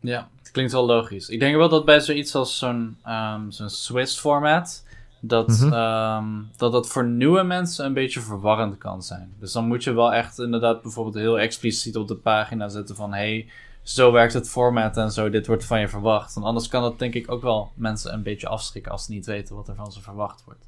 Ja, 0.00 0.28
het 0.38 0.50
klinkt 0.50 0.72
wel 0.72 0.86
logisch. 0.86 1.28
Ik 1.28 1.40
denk 1.40 1.56
wel 1.56 1.68
dat 1.68 1.84
bij 1.84 2.00
zoiets 2.00 2.34
als 2.34 2.58
zo'n 2.58 2.96
ehm, 3.04 3.50
zo'n 3.50 3.70
Swiss 3.70 4.18
format, 4.18 4.84
dat, 5.20 5.48
Mhm. 5.48 5.72
ehm, 5.72 6.24
dat 6.56 6.72
dat 6.72 6.88
voor 6.88 7.04
nieuwe 7.06 7.42
mensen 7.42 7.84
een 7.84 7.92
beetje 7.94 8.20
verwarrend 8.20 8.78
kan 8.78 9.02
zijn. 9.02 9.32
Dus 9.40 9.52
dan 9.52 9.66
moet 9.66 9.84
je 9.84 9.92
wel 9.92 10.12
echt 10.12 10.38
inderdaad 10.38 10.82
bijvoorbeeld 10.82 11.14
heel 11.16 11.38
expliciet 11.38 11.96
op 11.96 12.08
de 12.08 12.14
pagina 12.16 12.68
zetten 12.68 12.96
van 12.96 13.12
hey, 13.12 13.48
zo 13.82 14.12
werkt 14.12 14.32
het 14.32 14.48
format 14.48 14.96
en 14.96 15.10
zo, 15.12 15.30
dit 15.30 15.46
wordt 15.46 15.64
van 15.64 15.80
je 15.80 15.88
verwacht. 15.88 16.34
Want 16.34 16.46
anders 16.46 16.68
kan 16.68 16.82
dat 16.82 16.98
denk 16.98 17.14
ik 17.14 17.30
ook 17.30 17.42
wel 17.42 17.70
mensen 17.74 18.12
een 18.12 18.22
beetje 18.22 18.48
afschrikken 18.48 18.92
als 18.92 19.04
ze 19.04 19.12
niet 19.12 19.26
weten 19.26 19.54
wat 19.56 19.68
er 19.68 19.74
van 19.74 19.92
ze 19.92 20.00
verwacht 20.02 20.42
wordt. 20.44 20.64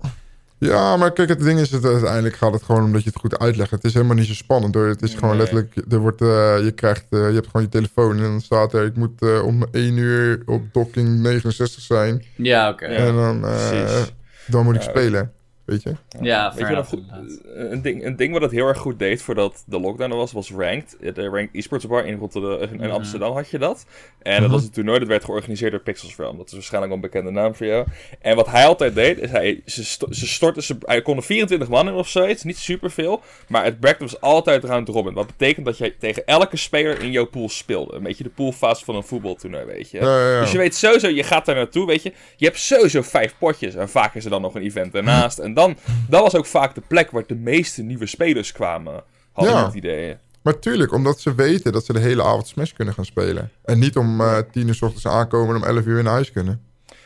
Ja, 0.59 0.97
maar 0.97 1.12
kijk, 1.12 1.28
het 1.28 1.40
ding 1.40 1.60
is, 1.60 1.70
het, 1.70 1.85
uiteindelijk 1.85 2.36
gaat 2.36 2.52
het 2.52 2.62
gewoon 2.62 2.85
omdat 2.85 3.02
je 3.02 3.09
het 3.09 3.18
goed 3.18 3.39
uitlegt. 3.39 3.70
Het 3.70 3.85
is 3.85 3.94
helemaal 3.94 4.16
niet 4.16 4.26
zo 4.26 4.35
spannend 4.35 4.74
hoor. 4.74 4.86
Het 4.86 5.02
is 5.02 5.14
gewoon 5.14 5.36
letterlijk, 5.36 5.74
er 5.90 5.98
wordt, 5.98 6.20
eh, 6.20 6.64
je 6.64 6.72
krijgt, 6.74 7.05
eh, 7.10 7.18
je 7.28 7.35
hebt 7.35 7.47
gewoon 7.47 7.62
je 7.62 7.68
telefoon 7.68 8.16
en 8.16 8.22
dan 8.22 8.40
staat 8.40 8.72
er, 8.72 8.85
ik 8.85 8.97
moet 8.97 9.22
eh, 9.22 9.44
om 9.44 9.64
1 9.70 9.97
uur 9.97 10.43
op 10.47 10.62
docking 10.72 11.20
69 11.20 11.82
zijn. 11.82 12.24
Ja, 12.36 12.68
oké. 12.70 12.85
En 12.85 13.14
dan, 13.14 13.44
eh, 13.47 14.02
dan 14.47 14.64
moet 14.64 14.74
ik 14.74 14.82
Ja, 14.82 14.89
spelen, 14.89 15.32
weet 15.68 15.82
je. 15.82 15.94
Ja, 16.20 16.52
Weet 16.56 16.68
je 16.68 16.76
goed, 16.84 16.98
inderdaad. 16.98 17.40
een, 17.72 17.82
ding, 17.82 18.04
een 18.04 18.16
ding 18.16 18.32
wat 18.32 18.42
het 18.42 18.50
heel 18.50 18.66
erg 18.66 18.78
goed 18.78 18.98
deed 18.98 19.22
voordat 19.22 19.62
de 19.66 19.80
lockdown 19.80 20.10
er 20.10 20.16
was, 20.16 20.32
was 20.32 20.50
Ranked. 20.50 20.96
De 21.14 21.28
Ranked 21.28 21.54
Esports 21.54 21.86
Bar 21.86 22.06
in, 22.06 22.18
Rotterdam, 22.18 22.60
in 22.60 22.76
Mhm. 22.76 22.90
Amsterdam 22.90 23.32
had 23.34 23.50
je 23.50 23.58
dat. 23.58 23.86
En 24.22 24.32
dat 24.32 24.42
Mhm. 24.42 24.50
was 24.50 24.62
een 24.62 24.70
toernooi 24.70 24.98
dat 24.98 25.08
werd 25.08 25.24
georganiseerd 25.24 25.70
door 25.70 25.80
Pixels 25.80 26.16
Realm. 26.16 26.36
Dat 26.36 26.46
is 26.46 26.52
waarschijnlijk 26.52 26.92
een 26.94 27.00
bekende 27.00 27.30
naam 27.30 27.54
voor 27.54 27.66
jou. 27.66 27.86
En 28.20 28.36
wat 28.36 28.46
hij 28.50 28.66
altijd 28.66 28.94
deed, 28.94 29.18
is 29.18 29.30
hij, 29.30 29.62
ze, 29.66 29.84
sto- 29.84 30.12
ze 30.12 30.26
stortten, 30.26 30.62
ze, 30.62 30.76
hij 30.80 31.02
kon 31.02 31.16
er 31.16 31.22
24 31.22 31.68
man 31.68 31.88
in 31.88 31.94
of 31.94 32.08
zoiets, 32.08 32.42
niet 32.42 32.58
superveel. 32.58 33.20
Maar 33.48 33.64
het 33.64 33.80
bracket 33.80 34.00
was 34.00 34.20
altijd 34.20 34.64
round 34.64 34.88
robin. 34.88 35.14
Wat 35.14 35.26
betekent 35.26 35.66
dat 35.66 35.78
jij 35.78 35.94
tegen 35.98 36.26
elke 36.26 36.56
speler 36.56 37.02
in 37.02 37.10
jouw 37.10 37.26
pool 37.26 37.48
speelde. 37.48 37.94
Een 37.96 38.02
beetje 38.02 38.24
de 38.24 38.30
poolfase 38.30 38.84
van 38.84 38.94
een 38.96 39.02
voetbaltoernooi, 39.02 39.64
weet 39.64 39.90
je. 39.90 40.00
Ja, 40.00 40.18
ja, 40.20 40.32
ja. 40.32 40.40
Dus 40.40 40.52
je 40.52 40.58
weet 40.58 40.74
sowieso, 40.74 41.08
je 41.08 41.22
gaat 41.22 41.46
daar 41.46 41.54
naartoe, 41.54 41.86
weet 41.86 42.02
je. 42.02 42.12
Je 42.36 42.44
hebt 42.46 42.58
sowieso 42.58 43.02
vijf 43.02 43.34
potjes. 43.38 43.74
En 43.74 43.88
vaak 43.88 44.14
is 44.14 44.24
er 44.24 44.30
dan 44.30 44.42
nog 44.42 44.54
een 44.54 44.62
event 44.62 44.94
ernaast. 44.94 45.38
En 45.38 45.54
dan, 45.59 45.76
dat 46.09 46.20
was 46.22 46.35
ook 46.36 46.47
vaak 46.47 46.74
de 46.74 46.82
plek 46.89 47.10
waar 47.10 47.24
de 47.26 47.35
meeste 47.35 47.82
nieuwe 47.82 48.06
spelers 48.06 48.52
kwamen. 48.52 49.02
Hadden 49.32 49.55
Ja. 49.55 49.64
het 49.64 49.74
idee. 49.74 50.16
Maar 50.43 50.59
tuurlijk, 50.59 50.93
omdat 50.93 51.20
ze 51.20 51.35
weten 51.35 51.72
dat 51.72 51.85
ze 51.85 51.93
de 51.93 51.98
hele 51.98 52.22
avond 52.22 52.47
Smash 52.48 52.72
kunnen 52.72 52.94
gaan 52.94 53.05
spelen. 53.05 53.51
En 53.64 53.78
niet 53.78 53.97
om 53.97 54.20
eh 54.20 54.39
10 54.52 54.68
uur 54.68 54.74
s 54.74 54.82
ochtends 54.82 55.06
aankomen 55.06 55.55
en 55.55 55.62
om 55.62 55.68
11 55.68 55.85
uur 55.86 55.94
weer 55.94 56.02
naar 56.02 56.12
huis 56.12 56.32
kunnen. 56.32 56.60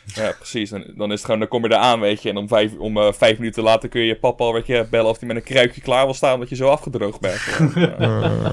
Ja, 0.05 0.31
precies. 0.37 0.69
Dan, 0.69 0.83
dan 0.97 1.07
is 1.07 1.15
het 1.15 1.23
gewoon, 1.25 1.39
dan 1.39 1.47
kom 1.49 1.63
je 1.63 1.69
er 1.69 1.75
aan, 1.75 1.99
weet 1.99 2.21
je. 2.21 2.29
En 2.29 2.37
om 2.37 2.47
vijf, 2.47 2.73
om, 2.77 2.97
eh, 2.97 3.13
vijf 3.13 3.37
minuten 3.37 3.63
later 3.63 3.89
kun 3.89 4.01
je 4.01 4.07
je 4.07 4.15
papa 4.15 4.43
al 4.43 4.53
weet 4.53 4.67
je, 4.67 4.85
bellen 4.89 5.09
of 5.09 5.19
hij 5.19 5.27
met 5.27 5.37
een 5.37 5.43
kruikje 5.43 5.81
klaar 5.81 6.05
wil 6.05 6.13
staan, 6.13 6.33
omdat 6.33 6.49
je 6.49 6.55
zo 6.55 6.67
afgedroogd 6.67 7.19
bent. 7.19 7.41
Ja. 7.75 8.51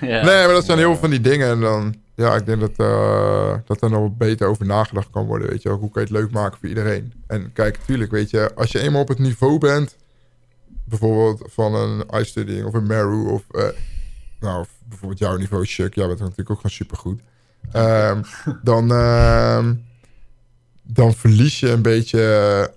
Ja. 0.00 0.24
Nee, 0.24 0.44
maar 0.44 0.48
dat 0.48 0.64
zijn 0.64 0.78
heel 0.78 0.90
veel 0.90 1.00
van 1.00 1.10
die 1.10 1.20
dingen. 1.20 1.48
En 1.50 1.60
dan, 1.60 1.94
ja, 2.14 2.34
ik 2.34 2.46
denk 2.46 2.60
dat, 2.60 2.76
eh, 2.76 3.54
dat 3.64 3.82
er 3.82 3.90
nog 3.90 4.00
wat 4.00 4.18
beter 4.18 4.46
over 4.46 4.66
nagedacht 4.66 5.10
kan 5.10 5.26
worden. 5.26 5.48
Weet 5.48 5.62
je 5.62 5.68
wel. 5.68 5.78
Hoe 5.78 5.90
kan 5.90 6.02
je 6.02 6.08
het 6.08 6.18
leuk 6.18 6.30
maken 6.30 6.58
voor 6.58 6.68
iedereen? 6.68 7.12
En 7.26 7.52
kijk, 7.52 7.76
tuurlijk, 7.86 8.10
weet 8.10 8.30
je, 8.30 8.54
als 8.54 8.72
je 8.72 8.80
eenmaal 8.80 9.00
op 9.00 9.08
het 9.08 9.18
niveau 9.18 9.58
bent, 9.58 9.96
bijvoorbeeld 10.84 11.42
van 11.52 11.74
een 11.74 12.20
iStudying 12.20 12.66
of 12.66 12.74
een 12.74 12.86
Meru 12.86 13.28
of, 13.28 13.42
eh, 13.50 13.68
nou, 14.40 14.60
of 14.60 14.68
bijvoorbeeld 14.88 15.20
jouw 15.20 15.36
niveau, 15.36 15.64
Chuck, 15.64 15.94
jij 15.94 16.06
bent 16.06 16.18
natuurlijk 16.18 16.50
ook 16.50 16.56
gewoon 16.56 16.70
supergoed. 16.70 17.20
Ehm, 17.72 18.22
dan, 18.62 18.92
ehm, 18.92 19.74
dan 20.82 21.14
verlies 21.14 21.60
je 21.60 21.70
een 21.70 21.82
beetje 21.82 22.74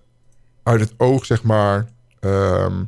uit 0.63 0.79
het 0.79 0.93
oog, 0.97 1.25
zeg 1.25 1.43
maar, 1.43 1.89
ehm, 2.19 2.83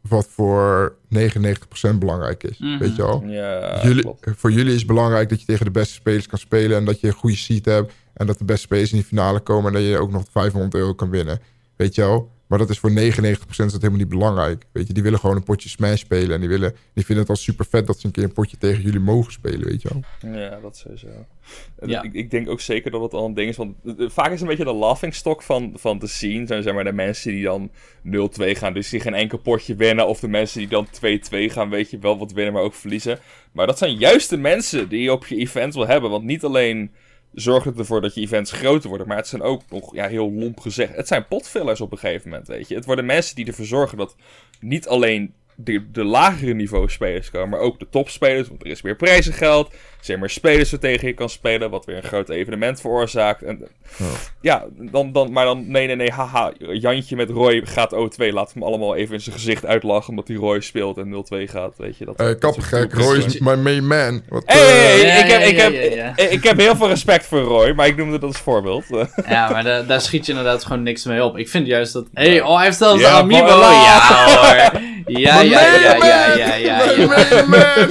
wat 0.00 0.26
voor 0.26 0.96
99% 1.14 1.98
belangrijk 1.98 2.44
is. 2.44 2.58
Mhm. 2.58 2.78
Weet 2.78 2.96
je 2.96 3.02
wel? 3.02 3.24
Ja, 3.26 3.80
jullie, 3.82 4.02
klopt. 4.02 4.26
voor 4.36 4.52
jullie 4.52 4.72
is 4.72 4.78
het 4.78 4.86
belangrijk 4.86 5.28
dat 5.28 5.40
je 5.40 5.46
tegen 5.46 5.64
de 5.64 5.70
beste 5.70 5.94
spelers 5.94 6.26
kan 6.26 6.38
spelen 6.38 6.76
en 6.76 6.84
dat 6.84 7.00
je 7.00 7.06
een 7.06 7.12
goede 7.12 7.36
seat 7.36 7.64
hebt 7.64 7.92
en 8.14 8.26
dat 8.26 8.38
de 8.38 8.44
beste 8.44 8.62
spelers 8.62 8.90
in 8.90 8.96
die 8.96 9.06
finale 9.06 9.40
komen 9.40 9.66
en 9.66 9.72
dat 9.80 9.90
je 9.90 9.98
ook 9.98 10.10
nog 10.10 10.24
500 10.30 10.74
euro 10.74 10.94
kan 10.94 11.10
winnen. 11.10 11.40
Weet 11.76 11.94
je 11.94 12.00
wel? 12.00 12.30
Maar 12.52 12.60
dat 12.60 12.70
is 12.70 12.78
voor 12.78 12.90
99% 12.90 12.94
is 12.94 13.56
dat 13.56 13.72
helemaal 13.72 13.98
niet 13.98 14.08
belangrijk. 14.08 14.64
Weet 14.72 14.86
je, 14.86 14.92
die 14.92 15.02
willen 15.02 15.18
gewoon 15.18 15.36
een 15.36 15.42
potje 15.42 15.68
Smash 15.68 16.00
spelen 16.00 16.30
en 16.30 16.40
die, 16.40 16.48
willen, 16.48 16.74
die 16.94 17.04
vinden 17.04 17.24
het 17.24 17.28
al 17.28 17.42
super 17.42 17.66
vet 17.66 17.86
dat 17.86 18.00
ze 18.00 18.06
een 18.06 18.12
keer 18.12 18.24
een 18.24 18.32
potje 18.32 18.58
tegen 18.58 18.82
jullie 18.82 19.00
mogen 19.00 19.32
spelen, 19.32 19.68
weet 19.68 19.82
je 19.82 19.88
wel? 19.88 20.32
Ja, 20.34 20.60
dat 20.60 20.76
sowieso. 20.76 21.06
Ja. 21.86 22.02
Ik, 22.02 22.12
ik 22.12 22.30
denk 22.30 22.48
ook 22.48 22.60
zeker 22.60 22.90
dat 22.90 23.02
het 23.02 23.12
al 23.14 23.26
een 23.26 23.34
ding 23.34 23.48
is. 23.48 23.56
Want 23.56 23.74
eh, 23.84 23.92
vaak 24.08 24.26
is 24.26 24.32
het 24.32 24.40
een 24.40 24.46
beetje 24.46 24.64
de 24.64 24.74
laughingstock 24.74 25.42
van, 25.42 25.72
van 25.74 25.98
de 25.98 26.06
scene. 26.06 26.46
Zijn 26.46 26.62
zeg 26.62 26.74
maar 26.74 26.84
de 26.84 26.92
mensen 26.92 27.32
die 27.32 27.44
dan 27.44 27.70
0-2 27.70 28.10
gaan. 28.34 28.72
Dus 28.72 28.88
die 28.88 29.00
geen 29.00 29.14
enkel 29.14 29.38
potje 29.38 29.74
winnen. 29.74 30.06
Of 30.06 30.20
de 30.20 30.28
mensen 30.28 30.58
die 30.58 30.68
dan 30.68 30.86
2-2 30.86 31.52
gaan. 31.52 31.70
Weet 31.70 31.90
je 31.90 31.98
wel 31.98 32.18
wat 32.18 32.32
winnen, 32.32 32.52
maar 32.52 32.62
ook 32.62 32.74
verliezen. 32.74 33.18
Maar 33.52 33.66
dat 33.66 33.78
zijn 33.78 33.96
juist 33.96 34.30
de 34.30 34.36
mensen 34.36 34.88
die 34.88 35.02
je 35.02 35.12
op 35.12 35.26
je 35.26 35.36
event 35.36 35.74
wil 35.74 35.86
hebben. 35.86 36.10
Want 36.10 36.24
niet 36.24 36.44
alleen 36.44 36.90
zorgt 37.34 37.64
het 37.66 37.78
ervoor 37.78 38.00
dat 38.00 38.14
je 38.14 38.20
events 38.20 38.52
groter 38.52 38.88
worden. 38.88 39.06
Maar 39.06 39.16
het 39.16 39.26
zijn 39.26 39.42
ook 39.42 39.62
nog, 39.70 39.94
ja, 39.94 40.08
heel 40.08 40.32
lomp 40.32 40.60
gezegd. 40.60 40.96
Het 40.96 41.08
zijn 41.08 41.26
potfillers 41.26 41.80
op 41.80 41.92
een 41.92 41.98
gegeven 41.98 42.30
moment. 42.30 42.48
Weet 42.48 42.68
je. 42.68 42.74
Het 42.74 42.84
worden 42.84 43.06
mensen 43.06 43.36
die 43.36 43.46
ervoor 43.46 43.64
zorgen 43.64 43.98
dat 43.98 44.16
niet 44.60 44.88
alleen 44.88 45.34
de, 45.54 45.90
de 45.92 46.04
lagere 46.04 46.54
niveau 46.54 46.88
spelers 46.90 47.30
komen, 47.30 47.48
maar 47.48 47.58
ook 47.60 47.78
de 47.78 47.86
topspelers. 47.90 48.48
Want 48.48 48.64
er 48.64 48.70
is 48.70 48.82
meer 48.82 48.96
prijzengeld. 48.96 49.72
Er 49.72 50.08
zijn 50.08 50.18
meer 50.20 50.30
spelers 50.30 50.70
waar 50.70 50.80
tegen 50.80 51.08
je 51.08 51.14
kan 51.14 51.28
spelen, 51.28 51.70
wat 51.70 51.84
weer 51.84 51.96
een 51.96 52.02
groot 52.02 52.28
evenement 52.28 52.80
veroorzaakt. 52.80 53.42
En, 53.42 53.68
ja, 54.40 54.64
dan, 54.78 55.12
dan, 55.12 55.32
maar 55.32 55.44
dan, 55.44 55.70
nee, 55.70 55.86
nee, 55.86 55.96
nee, 55.96 56.10
haha. 56.10 56.52
Jantje 56.58 57.16
met 57.16 57.30
Roy 57.30 57.62
gaat 57.64 57.94
O2. 57.94 58.28
Laat 58.32 58.52
hem 58.52 58.62
allemaal 58.62 58.96
even 58.96 59.14
in 59.14 59.20
zijn 59.20 59.34
gezicht 59.34 59.66
uitlachen, 59.66 60.08
omdat 60.08 60.28
hij 60.28 60.36
Roy 60.36 60.60
speelt 60.60 60.98
en 60.98 61.24
0-2 61.46 61.50
gaat. 61.50 61.74
Weet 61.76 61.96
je, 61.98 62.04
dat, 62.04 62.20
Eh 62.20 62.26
soort 62.40 62.92
Roy 62.92 63.16
is 63.16 63.38
my 63.38 63.54
main 63.54 63.86
man. 63.86 64.22
Wat, 64.28 64.42
Hey, 64.46 64.58
hey, 64.58 64.76
hey, 64.76 65.06
Ja, 65.06 65.24
ik, 65.24 65.30
heb, 65.30 65.40
ja, 65.40 65.46
ik, 65.46 65.56
heb, 65.56 65.94
ja, 65.94 66.16
ik 66.30 66.42
heb 66.42 66.58
heel 66.58 66.76
veel 66.76 66.88
respect 66.88 67.26
voor 67.26 67.40
Roy, 67.40 67.72
maar 67.72 67.86
ik 67.86 67.96
noemde 67.96 68.18
dat 68.18 68.28
als 68.28 68.38
voorbeeld. 68.38 68.84
Ja, 69.28 69.50
maar 69.50 69.64
da- 69.64 69.82
daar 69.82 70.00
schiet 70.00 70.26
je 70.26 70.32
inderdaad 70.32 70.64
gewoon 70.64 70.82
niks 70.82 71.04
mee 71.04 71.24
op. 71.24 71.36
Ik 71.38 71.48
vind 71.48 71.66
juist 71.66 71.92
dat... 71.92 72.06
Hé, 72.12 72.28
hey, 72.30 72.40
oh, 72.40 72.56
hij 72.56 72.64
heeft 72.64 72.76
zelfs 72.78 73.00
Ja, 73.00 73.08
een 73.08 73.22
amiibo. 73.22 73.46
Ja 73.60 74.70
hoor. 74.70 74.80
Ja, 75.06 75.40
ja, 75.40 75.60
ja, 75.60 75.94
ja, 75.94 76.34
ja, 76.34 76.54
ja, 76.54 76.90
ja. 76.90 77.46
Man. 77.46 77.88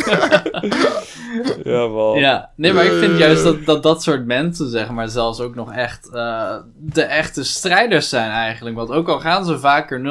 ja, 1.63 1.91
wel. 1.91 2.15
Ja, 2.15 2.49
nee, 2.55 2.73
maar 2.73 2.85
ik 2.85 2.99
vind 2.99 3.17
juist 3.17 3.43
dat, 3.43 3.65
dat 3.65 3.83
dat 3.83 4.03
soort 4.03 4.25
mensen, 4.25 4.69
zeg 4.69 4.89
maar, 4.89 5.09
zelfs 5.09 5.39
ook 5.39 5.55
nog 5.55 5.73
echt 5.73 6.09
eh, 6.13 6.55
de 6.77 7.01
echte 7.01 7.43
strijders 7.43 8.09
zijn 8.09 8.31
eigenlijk. 8.31 8.75
Want 8.75 8.89
ook 8.89 9.07
al 9.07 9.19
gaan 9.19 9.45
ze 9.45 9.59
vaker 9.59 9.99
0-2, 9.99 10.03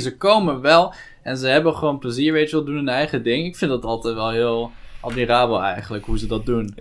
ze 0.00 0.16
komen 0.18 0.60
wel 0.60 0.94
en 1.22 1.36
ze 1.36 1.46
hebben 1.46 1.74
gewoon 1.74 1.98
plezier, 1.98 2.32
weet 2.32 2.50
je 2.50 2.56
wel, 2.56 2.64
doen 2.64 2.76
hun 2.76 2.88
eigen 2.88 3.22
ding. 3.22 3.46
Ik 3.46 3.56
vind 3.56 3.70
dat 3.70 3.84
altijd 3.84 4.14
wel 4.14 4.30
heel 4.30 4.70
admirabel 5.00 5.62
eigenlijk, 5.62 6.04
hoe 6.04 6.18
ze 6.18 6.26
dat 6.26 6.46
doen. 6.46 6.74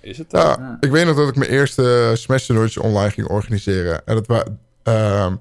Is 0.00 0.18
het 0.18 0.30
dan? 0.30 0.40
Ja, 0.40 0.76
ik 0.80 0.90
weet 0.90 1.06
nog 1.06 1.16
dat 1.16 1.28
ik 1.28 1.36
mijn 1.36 1.50
eerste 1.50 2.10
Smash 2.14 2.46
toernooitje 2.46 2.82
online 2.82 3.10
ging 3.10 3.28
organiseren. 3.28 4.06
En 4.06 4.14
dat 4.14 4.26
wa 4.26 4.44
ehm, 4.82 5.34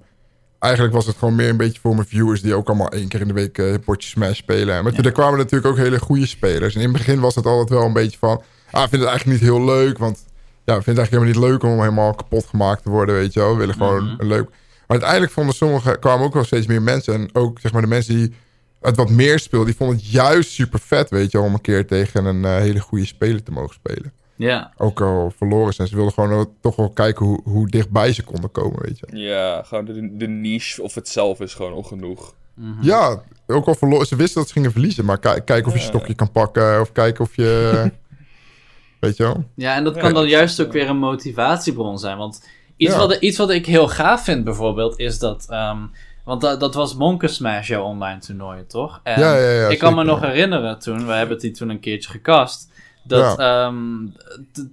eigenlijk 0.64 0.94
was 0.94 1.06
het 1.06 1.18
gewoon 1.18 1.36
meer 1.36 1.50
een 1.50 1.58
beetje 1.58 1.80
voor 1.82 1.96
mijn 1.96 2.08
viewers... 2.08 2.42
die 2.42 2.54
ook 2.56 2.68
allemaal 2.68 2.90
één 2.92 3.08
keer 3.08 3.22
in 3.22 3.28
de 3.28 3.34
week 3.34 3.58
eh, 3.58 3.72
een 3.72 3.80
potje 3.84 4.10
Smash 4.10 4.38
spelen. 4.38 4.84
Maar 4.84 4.94
er 4.94 5.12
kwamen 5.12 5.38
natuurlijk 5.38 5.66
ook 5.72 5.78
hele 5.78 6.00
goede 6.00 6.26
spelers. 6.26 6.76
En 6.76 6.82
in 6.82 6.88
het 6.88 6.98
begin 6.98 7.20
was 7.20 7.36
het 7.36 7.46
altijd 7.46 7.70
wel 7.70 7.84
een 7.84 7.94
beetje 7.94 8.18
van... 8.18 8.42
Ah, 8.72 8.84
ik 8.84 8.90
vind 8.90 9.02
het 9.02 9.10
eigenlijk 9.12 9.42
niet 9.42 9.50
heel 9.50 9.66
leuk, 9.66 9.98
want... 9.98 10.26
Ja, 10.66 10.76
ik 10.76 10.84
vind 10.84 10.98
het 10.98 10.98
eigenlijk 10.98 11.12
helemaal 11.12 11.52
niet 11.52 11.62
leuk 11.64 11.72
om 11.72 11.80
helemaal 11.80 12.14
kapot 12.14 12.46
gemaakt 12.46 12.84
te 12.84 12.90
worden, 12.90 13.16
weet 13.16 13.34
je 13.34 13.40
wel. 13.40 13.52
We 13.52 13.58
willen 13.58 13.76
gewoon 13.76 14.04
Mhm. 14.04 14.22
een 14.22 14.28
leuk... 14.28 14.50
Maar 14.50 14.98
uiteindelijk 15.02 15.32
vonden 15.32 15.56
sommigen... 15.56 16.00
kwamen 16.00 16.26
ook 16.26 16.34
wel 16.34 16.44
steeds 16.44 16.68
meer 16.68 16.82
mensen. 16.82 17.14
En 17.14 17.30
ook, 17.34 17.60
zeg 17.60 17.72
maar, 17.74 17.82
de 17.82 17.88
mensen 17.88 18.16
die 18.16 18.34
het 18.82 18.96
wat 18.96 19.10
meer 19.10 19.40
speelden... 19.40 19.68
die 19.68 19.78
vonden 19.78 19.96
het 19.98 20.10
juist 20.12 20.50
super 20.52 20.80
vet, 20.80 21.10
weet 21.10 21.32
je 21.32 21.38
wel... 21.38 21.48
om 21.48 21.54
een 21.54 21.62
keer 21.62 21.88
tegen 21.88 22.26
een 22.26 22.46
eh, 22.46 22.56
hele 22.56 22.80
goede 22.80 23.06
speler 23.06 23.44
te 23.44 23.52
mogen 23.52 23.74
spelen 23.74 24.14
Ja, 24.36 24.72
ook 24.78 25.02
al 25.02 25.34
verloren 25.38 25.74
zijn. 25.74 25.88
Ze 25.88 25.96
wilden 25.96 26.14
gewoon 26.14 26.50
toch 26.62 26.76
wel 26.76 26.90
kijken 26.90 27.26
hoe, 27.26 27.42
hoe 27.44 27.68
dichtbij 27.68 28.14
ze 28.14 28.24
konden 28.24 28.52
komen, 28.52 28.82
weet 28.82 29.00
je. 29.00 29.18
Ja, 29.18 29.64
gewoon 29.64 29.86
de, 29.86 30.18
de 30.18 30.28
niche 30.28 30.82
of 30.82 30.96
het 30.96 31.10
zelf 31.10 31.40
is 31.40 31.54
gewoon 31.54 31.74
ongenoeg. 31.74 32.34
Mhm. 32.54 32.84
Ja, 32.84 33.22
ook 33.48 33.66
al 33.68 33.76
verloren. 33.76 34.06
Ze 34.08 34.16
wisten 34.16 34.38
dat 34.40 34.48
ze 34.48 34.54
gingen 34.54 34.72
verliezen, 34.72 35.06
maar 35.06 35.20
ki- 35.20 35.42
kijken 35.46 35.66
of 35.66 35.74
je 35.74 35.80
Ja. 35.80 35.86
stokje 35.86 36.14
kan 36.14 36.32
pakken 36.32 36.82
of 36.82 36.92
kijken 36.92 37.24
of 37.24 37.36
je... 37.36 37.92
weet 39.00 39.18
je 39.18 39.24
wel? 39.24 39.44
Ja, 39.56 39.76
en 39.76 39.84
dat 39.84 39.96
Ja, 39.96 40.02
kan 40.02 40.14
dan 40.14 40.28
juist 40.28 40.62
ook 40.62 40.72
weer 40.72 40.90
een 40.90 40.98
motivatiebron 40.98 42.00
zijn. 42.00 42.18
Want 42.18 42.48
iets, 42.78 42.92
Ja. 42.94 42.98
wat, 43.00 43.14
iets 43.14 43.38
wat 43.38 43.50
ik 43.50 43.66
heel 43.66 43.88
gaaf 43.88 44.24
vind 44.24 44.44
bijvoorbeeld, 44.44 45.00
is 45.00 45.20
dat... 45.20 45.46
ehm, 45.50 45.78
want 46.26 46.42
dat, 46.42 46.60
dat 46.60 46.74
was 46.74 46.96
Monken 46.96 47.30
Smash, 47.30 47.68
jouw 47.68 47.84
online 47.84 48.20
toernooi, 48.20 48.66
toch? 48.68 49.00
En 49.04 49.20
Ja, 49.20 49.36
ja, 49.38 49.50
ja, 49.50 49.68
ik 49.68 49.80
kan 49.80 49.96
me 49.96 50.04
nog 50.04 50.20
herinneren 50.22 50.80
toen, 50.80 51.06
we 51.06 51.12
hebben 51.14 51.40
die 51.40 51.52
toen 51.52 51.70
een 51.70 51.80
keertje 51.80 52.10
gecast... 52.10 52.72
Dat 53.04 53.40
ehm, 53.40 53.76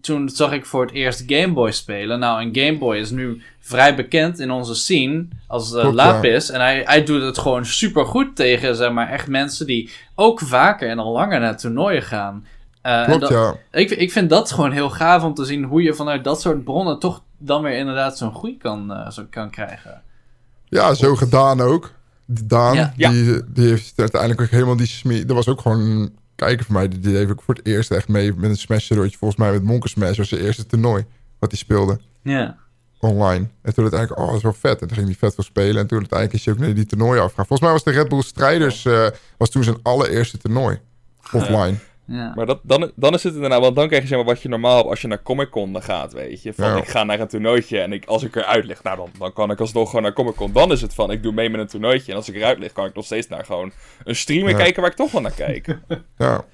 toen 0.01 0.29
zag 0.29 0.53
ik 0.53 0.67
voor 0.67 0.83
het 0.83 0.95
eerst 0.95 1.23
Game 1.27 1.53
Boy 1.53 1.71
spelen. 1.71 2.19
Nou, 2.19 2.41
en 2.43 2.51
Game 2.65 2.79
Boy 2.79 2.97
is 2.97 3.11
nu 3.11 3.43
vrij 3.61 3.95
bekend 3.95 4.39
in 4.39 4.51
onze 4.51 4.75
scene 4.75 5.27
als 5.47 5.71
ja. 5.71 5.93
Lapis. 5.93 6.51
En 6.51 6.61
hij, 6.61 6.83
hij 6.85 7.05
doet 7.05 7.23
het 7.23 7.39
gewoon 7.39 7.65
super 7.65 8.07
goed 8.07 8.37
tegen, 8.37 8.77
zeg 8.77 8.93
maar, 8.93 9.09
echt 9.09 9.27
mensen 9.29 9.67
die 9.67 9.91
ook 10.15 10.41
vaker 10.41 10.89
en 10.89 10.99
al 10.99 11.13
langer 11.13 11.41
naar 11.41 11.57
toernooien 11.57 12.03
gaan. 12.03 12.47
Eh, 12.83 13.05
Klopt, 13.05 13.21
dat- 13.21 13.31
ja. 13.31 13.55
ik, 13.71 13.91
ik 13.91 14.13
vind 14.13 14.31
dat 14.31 14.53
gewoon 14.53 14.73
heel 14.73 14.91
gaaf 14.91 15.23
om 15.25 15.35
te 15.35 15.45
zien 15.45 15.65
hoe 15.65 15.83
je 15.83 15.95
vanuit 15.95 16.25
dat 16.25 16.41
soort 16.41 16.65
bronnen 16.65 16.99
toch 16.99 17.23
dan 17.39 17.63
weer 17.63 17.77
inderdaad 17.79 18.19
zo'n 18.19 18.35
groei 18.35 18.57
kan, 18.59 18.93
eh, 18.93 19.11
zo 19.11 19.23
kan 19.31 19.51
krijgen. 19.51 20.03
Ja, 20.69 20.95
zo 20.95 21.15
gedaan 21.17 21.61
ook. 21.61 21.93
Daan, 22.27 22.75
Ja. 22.75 22.93
Ja. 22.97 23.11
Die, 23.11 23.41
die 23.53 23.69
heeft 23.69 23.93
uiteindelijk 23.97 24.41
ook 24.41 24.49
helemaal 24.49 24.77
die 24.77 24.87
smie... 24.87 25.25
Dat 25.25 25.37
was 25.37 25.49
ook 25.49 25.61
gewoon 25.61 25.81
een 25.81 26.19
kijker 26.47 26.65
van 26.65 26.75
mij. 26.75 26.89
Die, 26.89 26.99
die 26.99 27.17
heeft 27.17 27.31
ook 27.31 27.43
voor 27.43 27.55
het 27.55 27.67
eerst 27.67 27.91
echt 27.91 28.09
mee 28.09 28.35
met 28.35 28.51
een 28.51 28.57
smash 28.57 28.87
toernooitje. 28.87 29.19
Volgens 29.19 29.41
mij 29.41 29.53
met 29.53 29.63
Monken 29.63 29.91
Smash 29.91 30.17
was 30.17 30.29
zijn 30.29 30.41
eerste 30.41 30.67
toernooi. 30.67 31.05
Wat 31.39 31.51
hij 31.51 31.59
speelde. 31.59 31.99
Ja. 32.23 32.57
Online. 33.01 33.49
En 33.63 33.75
toen 33.75 33.83
uiteindelijk, 33.83 34.21
oh, 34.21 34.27
dat 34.27 34.37
is 34.37 34.43
wel 34.43 34.53
vet. 34.53 34.81
En 34.81 34.87
toen 34.87 34.97
ging 34.97 35.09
hij 35.09 35.17
vet 35.17 35.35
veel 35.35 35.45
spelen. 35.45 35.83
En 35.83 35.87
toen 35.87 35.99
uiteindelijk 35.99 36.39
is 36.39 36.45
hij 36.45 36.55
ook 36.55 36.61
naar 36.61 36.75
die 36.75 36.87
toernooien 36.87 37.23
afgegaan. 37.23 37.47
Volgens 37.47 37.61
mij 37.61 37.71
was 37.71 37.85
de 37.85 37.91
Red 37.91 38.09
Bull 38.09 38.23
Strijders... 38.23 38.85
eh, 38.85 39.07
was 39.37 39.51
toen 39.51 39.65
zijn 39.65 39.79
allereerste 39.83 40.39
toernooi. 40.39 40.81
Offline. 41.33 41.79
Ja. 42.11 42.33
Maar 42.35 42.47
dat, 42.47 42.61
dan, 42.63 42.91
dan 42.97 43.15
is 43.15 43.23
het 43.23 43.35
inderdaad, 43.35 43.61
want 43.61 43.77
dan 43.77 43.87
krijg 43.87 44.03
je 44.03 44.09
zeg 44.09 44.19
maar 44.19 44.27
wat 44.27 44.43
je 44.43 44.49
normaal 44.49 44.77
hebt 44.77 44.89
als 44.89 45.01
je 45.01 45.09
naar 45.09 45.23
Comic 45.23 45.51
Con 45.51 45.83
gaat, 45.83 46.13
weet 46.13 46.43
je. 46.43 46.53
Van 46.55 46.69
Ja. 46.69 46.77
ik 46.77 46.89
ga 46.89 47.05
naar 47.05 47.21
een 47.21 47.29
toernooitje 47.29 47.81
en 47.81 47.93
ik, 47.93 48.05
als 48.07 48.23
ik 48.23 48.37
eruit 48.37 48.65
lig, 48.65 48.83
nou 48.83 48.97
dan, 48.97 49.09
dan 49.19 49.33
kan 49.33 49.51
ik 49.51 49.61
alsnog 49.61 49.87
gewoon 49.89 50.03
naar 50.03 50.13
Comic 50.13 50.35
Con. 50.35 50.53
Dan 50.53 50.73
is 50.73 50.81
het 50.83 50.95
van, 50.95 51.11
ik 51.11 51.23
doe 51.23 51.33
mee 51.33 51.51
met 51.51 51.61
een 51.61 51.67
toernooitje 51.67 52.11
en 52.13 52.17
als 52.19 52.29
ik 52.29 52.35
eruit 52.35 52.59
lig, 52.59 52.73
kan 52.73 52.87
ik 52.87 52.95
nog 52.95 53.05
steeds 53.05 53.29
naar 53.29 53.45
gewoon 53.45 53.73
een 54.05 54.17
streamer 54.17 54.51
Ja. 54.51 54.57
kijken 54.57 54.83
waar 54.83 54.91
ik 54.91 54.97
toch 54.97 55.11
wel 55.13 55.21
naar 55.21 55.33
kijk. 55.37 55.79
Ja. 56.19 56.45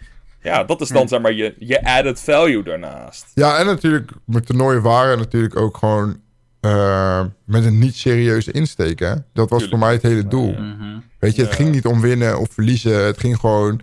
ja, 0.43 0.65
dat 0.65 0.81
is 0.81 0.89
dan 0.89 1.09
zeg 1.09 1.20
maar 1.20 1.33
je, 1.33 1.55
je 1.59 1.85
added 1.85 2.20
value 2.20 2.62
daarnaast. 2.62 3.27
Ja, 3.35 3.59
en 3.59 3.66
natuurlijk, 3.66 4.11
mijn 4.24 4.45
toernooien 4.45 4.83
waren 4.83 5.19
natuurlijk 5.19 5.57
ook 5.57 5.77
gewoon 5.77 6.20
eh, 6.61 7.24
met 7.45 7.65
een 7.65 7.78
niet 7.78 7.97
serieuze 7.97 8.53
insteek. 8.53 8.99
Hè? 8.99 9.15
Dat 9.15 9.24
was 9.35 9.47
Tuurlijk. 9.49 9.69
voor 9.70 9.78
mij 9.78 9.93
het 9.93 10.03
hele 10.03 10.27
doel. 10.28 10.53
Mhm. 10.53 10.99
Weet 11.19 11.37
je, 11.37 11.43
het 11.43 11.51
Ja. 11.51 11.57
ging 11.57 11.70
niet 11.74 11.87
om 11.87 12.01
winnen 12.01 12.39
of 12.39 12.49
verliezen. 12.53 13.05
Het 13.05 13.19
ging 13.20 13.37
gewoon 13.37 13.81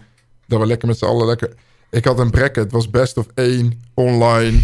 dat 0.54 0.62
we 0.62 0.68
lekker 0.68 0.88
met 0.88 0.98
z'n 0.98 1.06
allen 1.06 1.26
lekker... 1.26 1.54
Ik 1.90 2.06
had 2.06 2.20
een 2.20 2.32
bracket, 2.32 2.64
het 2.64 2.72
was 2.72 2.90
best 2.90 3.18
of 3.18 3.26
één 3.34 3.82
online. 3.94 4.60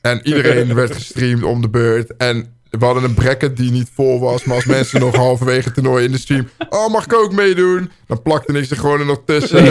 En 0.00 0.20
iedereen 0.22 0.74
werd 0.74 0.94
gestreamd 0.94 1.42
om 1.42 1.60
de 1.60 1.68
beurt. 1.68 2.16
En 2.16 2.56
we 2.70 2.84
hadden 2.84 3.04
een 3.04 3.14
bracket 3.14 3.56
die 3.56 3.70
niet 3.70 3.90
vol 3.94 4.20
was. 4.20 4.44
Maar 4.44 4.56
als 4.56 4.64
mensen 4.64 5.00
nog 5.00 5.14
halverwege 5.16 5.64
het 5.64 5.74
toernooi 5.74 6.04
in 6.04 6.12
de 6.12 6.18
stream... 6.18 6.48
Oh, 6.68 6.92
mag 6.92 7.04
ik 7.04 7.14
ook 7.14 7.32
meedoen? 7.32 7.90
Dan 8.06 8.22
plakte 8.22 8.52
ik 8.52 8.70
er 8.70 8.76
gewoon 8.76 9.00
er 9.00 9.06
nog 9.06 9.22
tussen. 9.26 9.64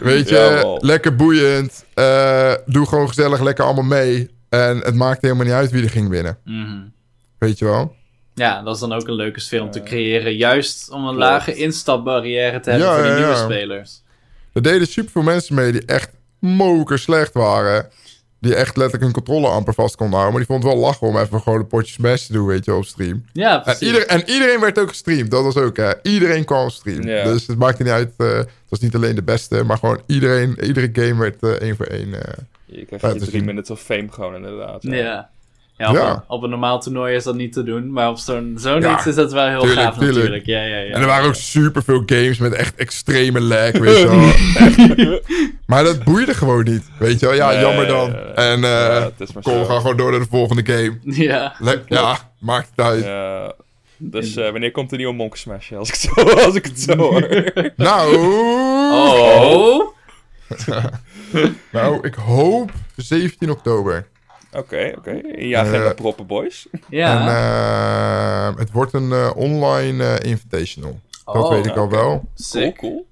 Weet 0.00 0.28
je, 0.28 0.76
lekker 0.80 1.16
boeiend. 1.16 1.84
Eh, 1.94 2.52
doe 2.66 2.86
gewoon 2.86 3.08
gezellig 3.08 3.40
lekker 3.40 3.64
allemaal 3.64 3.84
mee. 3.84 4.30
En 4.48 4.78
het 4.78 4.94
maakte 4.94 5.26
helemaal 5.26 5.46
niet 5.46 5.54
uit 5.54 5.70
wie 5.70 5.82
er 5.82 5.90
ging 5.90 6.08
winnen. 6.08 6.38
Mhm. 6.44 6.80
Weet 7.38 7.58
je 7.58 7.64
wel? 7.64 7.94
Ja, 8.34 8.62
dat 8.62 8.74
is 8.74 8.80
dan 8.80 8.92
ook 8.92 9.08
een 9.08 9.14
leuke 9.14 9.40
sfeer 9.40 9.62
om 9.62 9.70
te 9.70 9.82
creëren. 9.82 10.36
Juist 10.36 10.90
om 10.90 11.00
een 11.00 11.14
Klopt. 11.14 11.18
lage 11.18 11.54
instapbarrière 11.54 12.60
te 12.60 12.70
hebben 12.70 12.88
Ja, 12.88 12.94
voor 12.94 13.02
die 13.02 13.12
ja, 13.12 13.18
nieuwe 13.18 13.32
ja. 13.32 13.44
spelers. 13.44 14.02
Er 14.54 14.62
deden 14.62 14.86
superveel 14.86 15.22
mensen 15.22 15.54
mee 15.54 15.72
die 15.72 15.84
echt 15.84 16.10
moker 16.38 16.98
slecht 16.98 17.34
waren. 17.34 17.88
Die 18.40 18.54
echt 18.54 18.76
letterlijk 18.76 19.02
hun 19.04 19.12
controle 19.12 19.48
amper 19.48 19.74
vast 19.74 19.96
konden 19.96 20.18
houden. 20.18 20.38
Maar 20.38 20.46
die 20.46 20.54
vond 20.56 20.64
het 20.64 20.72
wel 20.72 20.82
lachen 20.82 21.06
om 21.06 21.18
even 21.18 21.40
gewoon 21.40 21.58
een 21.58 21.66
potje 21.66 21.92
smash 21.92 22.26
te 22.26 22.32
doen, 22.32 22.46
weet 22.46 22.64
je, 22.64 22.74
op 22.74 22.84
stream. 22.84 23.24
Ja, 23.32 23.56
En, 23.56 23.62
precies. 23.62 23.86
ieder, 23.86 24.06
en 24.06 24.30
iedereen 24.30 24.60
werd 24.60 24.78
ook 24.78 24.88
gestreamd. 24.88 25.30
Dat 25.30 25.42
was 25.42 25.56
ook, 25.56 25.76
hè. 25.76 25.90
Iedereen 26.02 26.44
kwam 26.44 26.64
op 26.64 26.70
stream. 26.70 27.02
Ja. 27.02 27.24
Dus 27.24 27.46
het 27.46 27.58
maakte 27.58 27.82
niet 27.82 27.92
uit. 27.92 28.12
eh, 28.16 28.28
het 28.36 28.48
was 28.68 28.80
niet 28.80 28.94
alleen 28.94 29.14
de 29.14 29.22
beste, 29.22 29.64
maar 29.64 29.78
gewoon 29.78 30.02
iedereen, 30.06 30.64
iedere 30.64 30.88
game 30.92 31.20
werd 31.20 31.42
eh, 31.42 31.50
één 31.50 31.76
voor 31.76 31.86
één. 31.86 32.14
eh. 32.26 32.34
Je 32.64 32.84
krijgt 32.84 33.20
je 33.20 33.26
drie 33.30 33.42
minutes 33.44 33.70
of 33.70 33.80
fame 33.80 34.06
gewoon 34.10 34.34
inderdaad. 34.34 34.82
Ja. 34.82 34.94
Ja, 34.94 35.30
op, 35.78 35.94
Ja. 35.94 36.10
Een, 36.10 36.22
op 36.28 36.42
een 36.42 36.50
normaal 36.50 36.80
toernooi 36.80 37.14
is 37.14 37.24
dat 37.24 37.34
niet 37.34 37.52
te 37.52 37.62
doen. 37.62 37.92
Maar 37.92 38.08
op 38.08 38.16
zo'n 38.18 38.54
zo'n 38.58 38.80
Ja, 38.80 38.94
iets 38.96 39.06
is 39.06 39.14
dat 39.14 39.32
wel 39.32 39.46
heel 39.48 39.60
tuurlijk, 39.60 39.80
gaaf 39.80 39.94
tuurlijk. 39.94 40.16
natuurlijk. 40.16 40.46
Ja, 40.46 40.62
ja, 40.62 40.76
ja. 40.78 40.92
En 40.94 41.00
er 41.00 41.06
waren 41.06 41.26
ook 41.26 41.34
superveel 41.34 42.02
games 42.06 42.38
met 42.38 42.52
echt 42.52 42.74
extreme 42.74 43.40
lag, 43.40 43.70
weet 43.72 43.98
je 43.98 44.08
wel. 44.08 44.22
Echt. 44.66 45.20
Maar 45.66 45.84
dat 45.84 46.04
boeide 46.04 46.34
gewoon 46.34 46.64
niet, 46.64 46.84
weet 46.98 47.20
je 47.20 47.26
wel. 47.26 47.34
Ja, 47.34 47.50
Nee, 47.50 47.60
jammer 47.60 47.86
dan. 47.86 48.14
En 48.34 48.64
eh 48.64 49.06
maar 49.34 49.42
kom, 49.42 49.58
we 49.58 49.64
gaan 49.64 49.80
gewoon 49.80 49.96
door 49.96 50.10
naar 50.10 50.20
de 50.20 50.26
volgende 50.30 50.72
game. 50.72 50.98
Ja. 51.02 51.54
Le- 51.58 51.82
ja, 51.88 52.18
maakt 52.38 52.70
het 52.76 52.86
uit. 52.86 53.04
Ja. 53.04 53.52
Dus 53.98 54.36
eh, 54.36 54.50
wanneer 54.50 54.70
komt 54.70 54.90
de 54.90 54.96
nieuwe 54.96 55.14
Monk 55.14 55.36
Smash? 55.36 55.72
Als 55.72 55.88
ik 55.88 55.94
het 55.94 56.02
zo, 56.14 56.22
als 56.46 56.54
ik 56.54 56.64
het 56.64 56.80
zo 56.80 56.96
hoor. 56.96 57.28
Nou, 57.76 58.16
Oh! 58.96 59.92
nou, 61.72 61.98
ik 62.06 62.14
hoop 62.14 62.70
17 62.96 63.50
oktober. 63.50 64.06
Oké, 64.56 64.92
oké. 64.96 65.10
In 65.10 65.48
je 65.48 65.56
agenda 65.56 65.88
Eh, 65.88 65.94
proppen, 65.94 66.26
boys. 66.26 66.68
Ja. 66.88 67.20
En 67.20 67.28
eh, 68.52 68.58
het 68.58 68.70
wordt 68.70 68.92
een 68.92 69.12
eh, 69.12 69.30
online 69.34 70.18
invitational. 70.20 71.00
Dat 71.24 71.34
Oh, 71.36 71.50
weet 71.50 71.66
ik 71.66 71.76
al 71.76 71.84
oké. 71.84 71.94
wel. 71.96 72.08
Cool, 72.08 72.22
Sick. 72.34 72.76
cool. 72.76 73.06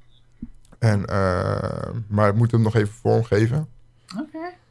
En, 0.79 1.07
eh, 1.07 1.89
maar 2.09 2.29
ik 2.29 2.35
moet 2.35 2.51
hem 2.51 2.63
nog 2.63 2.75
even 2.77 2.95
vormgeven. 3.01 3.69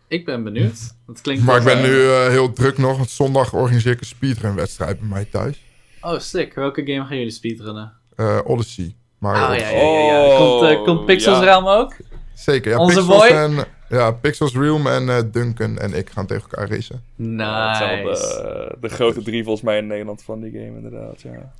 Ik 0.07 0.26
ben 0.26 0.43
benieuwd. 0.43 0.80
Dat 1.07 1.22
klinkt 1.22 1.43
Maar 1.43 1.57
ik 1.57 1.64
ben 1.64 1.81
nu 1.81 2.02
heel 2.10 2.53
druk 2.53 2.77
nog. 2.77 2.98
Want 2.98 3.10
zondag 3.10 3.53
organiseer 3.53 3.91
ik 3.91 3.99
een 3.99 4.06
speedrun 4.06 4.56
wedstrijd 4.56 4.99
bij 4.99 5.07
mij 5.10 5.26
thuis. 5.26 5.61
Oh, 6.02 6.19
sick. 6.19 6.53
Welke 6.53 6.81
game 6.85 7.06
gaan 7.06 7.18
jullie 7.18 7.31
speedrunnen? 7.31 7.93
Eh, 8.15 8.39
Odyssey. 8.43 8.95
Mario 9.18 9.41
Oh, 9.41 9.48
ja, 9.48 9.53
Odyssey. 9.56 9.77
ja, 9.77 9.99
ja. 9.99 10.26
ja. 10.26 10.38
Komt, 10.38 10.69
eh, 10.69 10.84
komt 10.84 11.06
Pixels 11.06 11.38
ja. 11.38 11.43
Realm 11.43 11.68
ook? 11.68 11.93
Zeker. 12.41 12.72
Ja, 12.72 12.77
Onze 12.77 12.95
Pixels 12.95 13.18
boy? 13.18 13.38
En, 13.38 13.65
ja, 13.89 14.11
Pixels 14.11 14.53
Realm 14.53 14.88
en 14.88 15.09
eh, 15.09 15.18
Duncan 15.31 15.77
en 15.77 15.93
ik 15.93 16.09
gaan 16.09 16.26
tegen 16.26 16.43
elkaar 16.49 16.69
racen. 16.69 17.03
Ja, 17.15 17.76
zijn 17.76 18.05
Nice. 18.05 18.22
de, 18.22 18.76
de 18.81 18.89
grote 18.89 19.22
drie 19.23 19.43
volgens 19.43 19.65
mij 19.65 19.77
in 19.77 19.88
Nederland 19.88 20.23
van 20.23 20.41
die 20.41 20.51
game, 20.51 20.77
inderdaad. 20.81 21.22
Ja. 21.22 21.51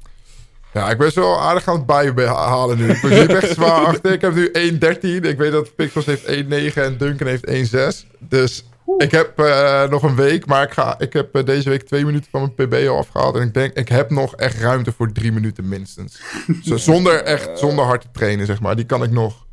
Ja, 0.74 0.90
ik 0.90 0.98
ben 0.98 1.12
zo 1.12 1.36
aardig 1.36 1.68
aan 1.68 1.86
het 1.88 2.16
bijhalen 2.16 2.78
nu. 2.78 2.90
Ik 2.90 3.02
ben 3.02 3.10
nu 3.10 3.34
echt 3.34 3.52
zwaar 3.53 3.86
achter. 3.91 4.12
Ik 4.12 4.22
heb 4.22 4.34
nu 4.34 4.48
1.13. 4.48 4.99
Ik 5.02 5.38
weet 5.38 5.52
dat 5.52 5.76
Pixels 5.76 6.06
heeft 6.06 6.26
1.9 6.26 6.74
en 6.74 6.98
Duncan 6.98 7.28
heeft 7.28 7.74
1.6. 8.06 8.08
Dus 8.20 8.66
ik 8.98 9.12
heb 9.12 9.40
eh, 9.40 9.90
nog 9.90 10.03
een 10.03 10.16
week. 10.16 10.45
Maar 10.45 10.64
ik, 10.64 10.72
ga, 10.72 10.99
ik 10.99 11.14
heb 11.14 11.36
eh, 11.36 11.45
deze 11.45 11.70
week 11.70 11.84
twee 11.84 12.06
minuten 12.06 12.30
van 12.32 12.41
mijn 12.56 12.70
PB 12.70 12.88
al 12.88 12.98
afgehaald. 12.98 13.36
En 13.36 13.41
ik 13.41 13.53
denk, 13.53 13.74
ik 13.74 13.90
heb 13.90 14.10
nog 14.10 14.36
echt 14.36 14.60
ruimte 14.60 14.91
voor 14.91 15.12
drie 15.12 15.32
minuten 15.32 15.68
minstens. 15.68 16.22
Zo, 16.64 16.78
zonder, 16.78 17.24
echt, 17.24 17.60
zonder 17.60 17.86
hard 17.86 18.02
te 18.02 18.08
trainen, 18.12 18.45
zeg 18.45 18.62
maar. 18.62 18.76
Die 18.76 18.86
kan 18.86 19.03
ik 19.03 19.12
nog 19.12 19.45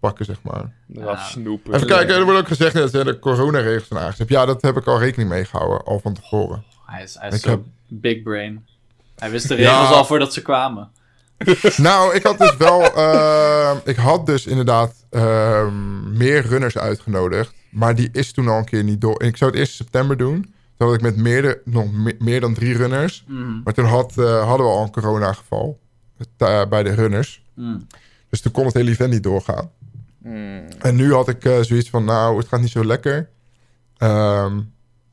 pakken, 0.00 0.24
zeg 0.24 0.36
maar. 0.42 0.72
Ja. 0.86 1.16
snoepen. 1.16 1.74
Even 1.74 1.86
kijken, 1.86 2.14
er 2.14 2.24
wordt 2.24 2.40
ook 2.40 2.46
gezegd 2.48 2.74
dat 2.74 2.94
er 2.94 3.04
de 3.04 3.18
coronaregels 3.18 3.88
zijn 3.88 4.00
aangezet. 4.00 4.28
Ja, 4.28 4.46
dat 4.46 4.62
heb 4.62 4.76
ik 4.76 4.86
al 4.86 4.98
rekening 4.98 5.28
mee 5.30 5.44
gehouden, 5.44 5.84
al 5.84 6.00
van 6.00 6.14
tevoren. 6.14 6.64
Hij 6.86 7.02
is, 7.02 7.16
hij 7.18 7.28
is 7.28 7.34
Ik 7.34 7.40
zo 7.40 7.50
heb- 7.50 7.62
big 7.88 8.22
brain. 8.22 8.66
Hij 9.16 9.30
wist 9.30 9.48
de 9.48 9.56
Ja. 9.56 9.78
regels 9.80 9.96
al 9.96 10.04
voordat 10.04 10.32
ze 10.32 10.42
kwamen. 10.42 10.88
Nou, 11.76 12.14
ik 12.14 12.22
had 12.22 12.38
dus 12.38 12.56
wel. 12.56 12.82
eh, 12.94 13.76
ik 13.84 13.96
had 13.96 14.26
dus 14.26 14.46
inderdaad 14.46 14.94
ehm, 15.10 16.16
meer 16.16 16.46
runners 16.46 16.78
uitgenodigd. 16.78 17.52
Maar 17.70 17.94
die 17.94 18.08
is 18.12 18.32
toen 18.32 18.48
al 18.48 18.58
een 18.58 18.64
keer 18.64 18.84
niet 18.84 19.00
door. 19.00 19.22
Ik 19.22 19.36
zou 19.36 19.50
het 19.50 19.60
eerst 19.60 19.70
in 19.78 19.84
september 19.84 20.16
doen. 20.16 20.54
Toen 20.76 20.86
had 20.88 20.96
ik 20.96 21.02
met 21.02 21.16
meerdere, 21.16 21.60
nog 21.64 21.92
me- 21.92 22.16
meer 22.18 22.40
dan 22.40 22.54
drie 22.54 22.76
runners. 22.76 23.24
Mm, 23.26 23.60
Maar 23.64 23.74
toen 23.74 23.84
had, 23.84 24.18
eh, 24.18 24.44
hadden 24.46 24.66
we 24.66 24.72
al 24.72 24.82
een 24.82 24.90
corona-geval 24.90 25.78
eh, 26.36 26.66
bij 26.68 26.82
de 26.82 26.94
runners. 26.94 27.42
mm. 27.54 27.86
Dus 28.30 28.40
toen 28.40 28.52
kon 28.52 28.64
het 28.64 28.74
hele 28.74 28.90
event 28.90 29.10
niet 29.12 29.22
doorgaan. 29.22 29.70
Hmm. 30.22 30.64
En 30.78 30.96
nu 30.96 31.12
had 31.12 31.28
ik 31.28 31.44
eh, 31.44 31.60
zoiets 31.60 31.90
van: 31.90 32.04
Nou, 32.04 32.38
het 32.38 32.48
gaat 32.48 32.60
niet 32.60 32.70
zo 32.70 32.84
lekker. 32.84 33.28
Ehm, 33.96 34.60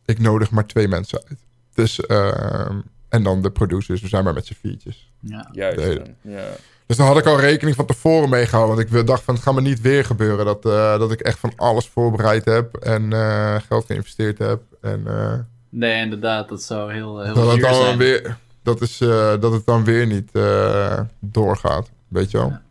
ik 0.06 0.20
nodig 0.20 0.52
maar 0.52 0.66
twee 0.66 0.88
mensen 0.88 1.22
uit. 1.30 1.40
Dus, 1.74 2.00
ehm, 2.06 2.76
en 3.10 3.24
dan 3.24 3.42
de 3.42 3.52
producers. 3.52 4.02
We 4.02 4.08
zijn 4.08 4.24
maar 4.24 4.34
met 4.34 4.46
z'n 4.46 4.58
viertjes. 4.62 5.12
Ja. 5.20 5.50
Juist. 5.52 6.02
Ja. 6.22 6.46
Dus 6.86 6.98
dan 6.98 7.08
had 7.08 7.18
ik 7.18 7.26
al 7.26 7.40
rekening 7.40 7.76
van 7.76 7.86
tevoren 7.86 8.30
meegehouden. 8.30 8.76
Want 8.76 8.88
ik 8.88 8.94
wil- 8.94 9.06
dacht 9.06 9.24
van 9.24 9.34
het 9.34 9.44
gaat 9.44 9.54
me 9.54 9.62
niet 9.62 9.82
weer 9.82 10.06
gebeuren. 10.06 10.46
Dat, 10.46 10.66
eh, 10.66 11.00
dat 11.00 11.12
ik 11.12 11.20
echt 11.22 11.40
van 11.40 11.54
alles 11.56 11.88
voorbereid 11.88 12.46
heb. 12.46 12.76
En 12.76 13.14
eh, 13.14 13.56
geld 13.68 13.86
geïnvesteerd 13.86 14.38
heb. 14.38 14.62
En 14.82 15.02
eh, 15.08 15.34
Nee, 15.70 16.04
inderdaad. 16.04 16.50
Dat 16.50 16.64
zou 16.64 16.94
heel, 16.94 17.22
heel 17.22 17.34
dat, 17.34 17.52
het 17.52 17.62
dan 17.62 17.74
zijn. 17.76 17.98
weer, 17.98 18.38
dat, 18.64 18.82
is, 18.82 19.02
eh, 19.02 19.34
dat 19.40 19.52
het 19.52 19.66
dan 19.66 19.84
weer 19.84 20.06
niet 20.08 20.30
eh, 20.32 21.00
doorgaat. 21.20 21.90
Weet 22.08 22.32
je 22.32 22.38
wel? 22.38 22.48
Ja. 22.50 22.62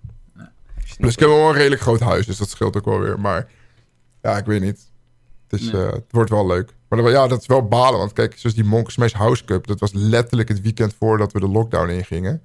Dus 0.98 1.12
ik 1.12 1.18
heb 1.18 1.28
wel 1.28 1.48
een 1.48 1.54
redelijk 1.54 1.80
groot 1.80 2.00
huis. 2.00 2.26
Dus 2.26 2.36
dat 2.38 2.48
scheelt 2.48 2.76
ook 2.76 2.84
wel 2.84 2.98
weer. 3.00 3.20
Maar 3.20 3.48
ja, 4.22 4.36
ik 4.36 4.44
weet 4.44 4.60
niet. 4.60 4.90
Nee. 5.48 5.70
eh, 5.72 5.92
het 5.92 6.04
wordt 6.10 6.30
wel 6.30 6.46
leuk. 6.46 6.74
Maar 6.88 7.02
dat- 7.02 7.10
ja, 7.10 7.26
dat 7.26 7.40
is 7.40 7.46
wel 7.46 7.68
balen. 7.68 7.98
Want 7.98 8.12
kijk, 8.12 8.38
zoals 8.38 8.54
die 8.56 8.64
Monk 8.64 8.90
Smash 8.90 9.12
House 9.12 9.44
Cup. 9.44 9.66
Dat 9.66 9.80
was 9.80 9.90
letterlijk 9.92 10.48
het 10.48 10.60
weekend 10.60 10.94
voordat 10.98 11.32
we 11.32 11.40
de 11.40 11.48
lockdown 11.48 11.88
ingingen. 11.90 12.42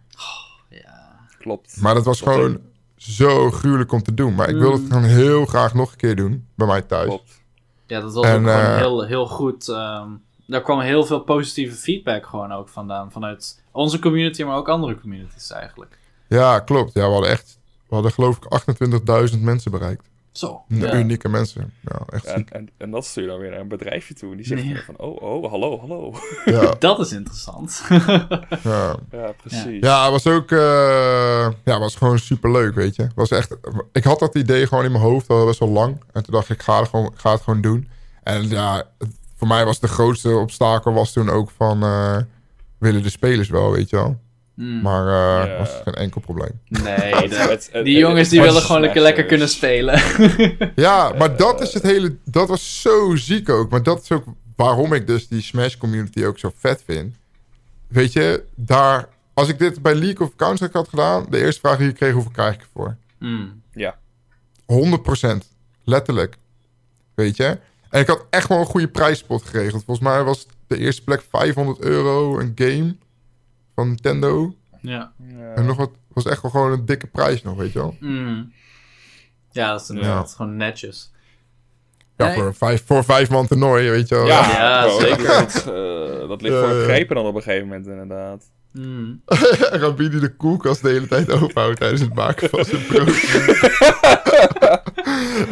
Ja. 0.69 1.19
Klopt. 1.39 1.77
Maar 1.81 1.93
dat 1.93 2.05
was 2.05 2.21
Klopt, 2.21 2.35
gewoon 2.37 2.59
zo 2.95 3.51
gruwelijk 3.51 3.91
om 3.91 4.03
te 4.03 4.13
doen. 4.13 4.35
Maar 4.35 4.49
ik 4.49 4.55
wil 4.55 4.71
het 4.71 4.81
Mm. 4.81 4.87
gewoon 4.87 5.03
heel 5.03 5.45
graag 5.45 5.73
nog 5.73 5.91
een 5.91 5.97
keer 5.97 6.15
doen. 6.15 6.47
Bij 6.55 6.67
mij 6.67 6.81
thuis. 6.81 7.07
Klopt. 7.07 7.41
ja, 7.87 7.99
dat 8.01 8.13
was 8.13 8.25
En, 8.25 8.31
ook 8.39 8.49
gewoon 8.49 8.65
eh, 8.65 8.75
heel, 8.77 9.05
heel 9.05 9.27
goed. 9.27 9.67
ehm, 9.69 10.09
daar 10.47 10.61
kwam 10.61 10.79
heel 10.79 11.05
veel 11.05 11.19
positieve 11.19 11.75
feedback 11.75 12.25
gewoon 12.25 12.51
ook 12.51 12.69
vandaan. 12.69 13.11
Vanuit 13.11 13.61
onze 13.71 13.99
community, 13.99 14.43
maar 14.43 14.55
ook 14.57 14.69
andere 14.69 14.99
communities 14.99 15.51
eigenlijk. 15.51 15.97
Ja, 16.27 16.59
klopt. 16.59 16.93
Ja, 16.93 17.05
we 17.05 17.11
hadden 17.11 17.29
echt... 17.29 17.59
We 17.91 17.97
hadden 17.97 18.11
geloof 18.13 18.37
ik 18.37 19.33
28.000 19.33 19.39
mensen 19.41 19.71
bereikt. 19.71 20.09
Zo. 20.31 20.61
Ja. 20.67 20.93
Unieke 20.95 21.29
mensen. 21.29 21.73
Ja, 21.81 21.99
echt 22.09 22.25
En, 22.25 22.37
ziek. 22.37 22.49
en, 22.49 22.69
en 22.77 22.91
dat 22.91 23.05
stuur 23.05 23.23
je 23.23 23.29
dan 23.29 23.39
weer 23.39 23.49
naar 23.49 23.59
een 23.59 23.67
bedrijfje 23.67 24.13
toe. 24.13 24.31
En 24.31 24.37
die 24.37 24.45
zegt 24.45 24.63
Nee. 24.63 24.77
van, 24.85 24.97
oh, 24.97 25.21
oh, 25.21 25.49
hallo, 25.49 25.79
hallo. 25.79 26.13
Ja, 26.45 26.73
Dat 26.79 26.99
is 26.99 27.11
interessant. 27.11 27.81
ja. 28.63 28.95
Ja, 29.11 29.31
precies. 29.41 29.79
ja, 29.81 30.01
het 30.03 30.11
was 30.11 30.27
ook... 30.33 30.51
eh, 30.51 31.49
ja, 31.65 31.79
was 31.79 31.95
gewoon 31.95 32.19
super 32.19 32.51
leuk, 32.51 32.75
weet 32.75 32.95
je. 32.95 33.07
Was 33.15 33.31
echt, 33.31 33.55
ik 33.91 34.03
had 34.03 34.19
dat 34.19 34.35
idee 34.35 34.67
gewoon 34.67 34.85
in 34.85 34.91
mijn 34.91 35.03
hoofd 35.03 35.29
al 35.29 35.45
best 35.45 35.59
wel 35.59 35.69
lang. 35.69 35.97
En 36.13 36.23
toen 36.23 36.33
dacht 36.33 36.49
ik, 36.49 36.55
ik 36.55 36.61
ga, 36.63 36.79
het 36.79 36.89
gewoon, 36.89 37.05
ik 37.05 37.19
ga 37.19 37.31
het 37.31 37.41
gewoon 37.41 37.61
doen. 37.61 37.89
En 38.23 38.49
ja, 38.49 38.83
voor 39.35 39.47
mij 39.47 39.65
was 39.65 39.79
de 39.79 39.87
grootste 39.87 40.35
obstakel 40.35 40.93
was 40.93 41.11
toen 41.13 41.29
ook 41.29 41.49
van... 41.57 41.83
eh, 41.83 42.17
willen 42.77 43.03
de 43.03 43.09
spelers 43.09 43.49
wel, 43.49 43.71
weet 43.71 43.89
je 43.89 43.95
wel. 43.95 44.19
Hmm. 44.61 44.81
Maar 44.81 45.07
eh 45.07 45.47
Ja. 45.51 45.57
was 45.57 45.69
geen 45.83 45.93
enkel 45.93 46.21
probleem. 46.21 46.59
Nee, 46.67 46.93
Het- 47.15 47.29
de- 47.29 47.35
het- 47.35 47.69
het- 47.71 47.85
die 47.85 47.97
jongens 47.97 48.29
die 48.29 48.41
willen 48.41 48.61
gewoon 48.61 48.81
lekker, 48.81 49.01
lekker 49.01 49.25
kunnen 49.25 49.49
spelen. 49.49 50.01
Ja, 50.75 51.11
maar 51.19 51.35
dat 51.37 51.61
is 51.61 51.73
het 51.73 51.83
hele... 51.83 52.15
Dat 52.23 52.47
was 52.47 52.81
zo 52.81 53.15
ziek 53.15 53.49
ook. 53.49 53.69
Maar 53.69 53.83
dat 53.83 54.01
is 54.01 54.11
ook 54.11 54.23
waarom 54.55 54.93
ik 54.93 55.07
dus 55.07 55.27
die 55.27 55.41
Smash 55.41 55.75
community 55.77 56.23
ook 56.23 56.39
zo 56.39 56.51
vet 56.57 56.83
vind. 56.85 57.15
Weet 57.87 58.13
je, 58.13 58.43
daar... 58.55 59.07
Als 59.33 59.47
ik 59.49 59.59
dit 59.59 59.81
bij 59.81 59.95
League 59.95 60.27
of 60.27 60.35
Counter-Strike 60.35 60.77
had 60.77 60.89
gedaan... 60.89 61.25
De 61.29 61.39
eerste 61.39 61.59
vraag 61.59 61.77
die 61.77 61.87
ik 61.89 61.95
kreeg, 61.95 62.13
hoeveel 62.13 62.31
krijg 62.31 62.53
ik 62.55 62.61
ervoor? 62.61 62.95
Hmm. 63.19 63.61
Ja. 63.73 63.95
100%. 64.65 65.47
Letterlijk. 65.83 66.37
Weet 67.13 67.37
je? 67.37 67.57
En 67.89 68.01
ik 68.01 68.07
had 68.07 68.25
echt 68.29 68.47
wel 68.47 68.59
een 68.59 68.65
goede 68.65 68.87
prijspot 68.87 69.43
geregeld. 69.43 69.83
Volgens 69.85 70.07
mij 70.07 70.23
was 70.23 70.47
de 70.67 70.77
eerste 70.77 71.03
plek 71.03 71.23
500 71.29 71.79
euro 71.79 72.39
een 72.39 72.51
game 72.55 72.95
van 73.75 73.87
Nintendo. 73.87 74.55
Ja. 74.81 75.11
Ja. 75.37 75.53
En 75.53 75.65
nog 75.65 75.77
wat 75.77 75.91
was 76.13 76.25
echt 76.25 76.41
wel 76.41 76.51
gewoon 76.51 76.71
een 76.71 76.85
dikke 76.85 77.07
prijs 77.07 77.43
nog, 77.43 77.57
weet 77.57 77.71
je 77.73 77.79
wel? 77.79 77.95
Hmm. 77.99 78.53
Ja, 79.51 79.71
dat 79.71 79.81
is 79.81 79.89
inderdaad 79.89 80.33
gewoon 80.35 80.55
netjes. 80.57 81.11
Ja, 82.17 82.25
Nee. 82.25 82.35
voor, 82.35 82.53
vijf, 82.55 82.83
voor 82.85 83.03
vijf 83.03 83.29
man 83.29 83.47
toernooi, 83.47 83.89
weet 83.89 84.07
je 84.07 84.15
wel. 84.15 84.25
Ja, 84.27 84.49
Ja, 84.51 84.85
bro, 84.85 84.99
zeker. 84.99 85.27
Dat, 85.27 85.55
eh, 85.55 86.27
dat 86.27 86.41
ligt 86.41 86.55
voor 86.55 86.67
ja. 86.69 86.73
begrepen 86.85 87.15
dan 87.15 87.25
op 87.25 87.35
een 87.35 87.41
gegeven 87.41 87.67
moment, 87.67 87.87
inderdaad. 87.87 88.43
Hmm. 88.73 89.21
Rabbi 89.71 90.09
die 90.09 90.19
de 90.19 90.35
koelkast 90.35 90.81
de 90.81 90.89
hele 90.89 91.07
tijd 91.07 91.31
openhoudt 91.31 91.79
tijdens 91.79 92.01
het 92.01 92.13
maken 92.13 92.49
van 92.49 92.65
zijn 92.65 92.85
brood. 92.85 93.21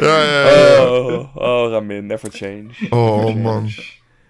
ja, 0.00 0.22
ja, 0.22 0.48
ja. 0.48 0.90
Oh, 0.90 1.36
oh, 1.36 1.70
Ramin, 1.70 2.06
never 2.06 2.30
change. 2.32 2.68
Oh, 2.90 3.34
man. 3.34 3.70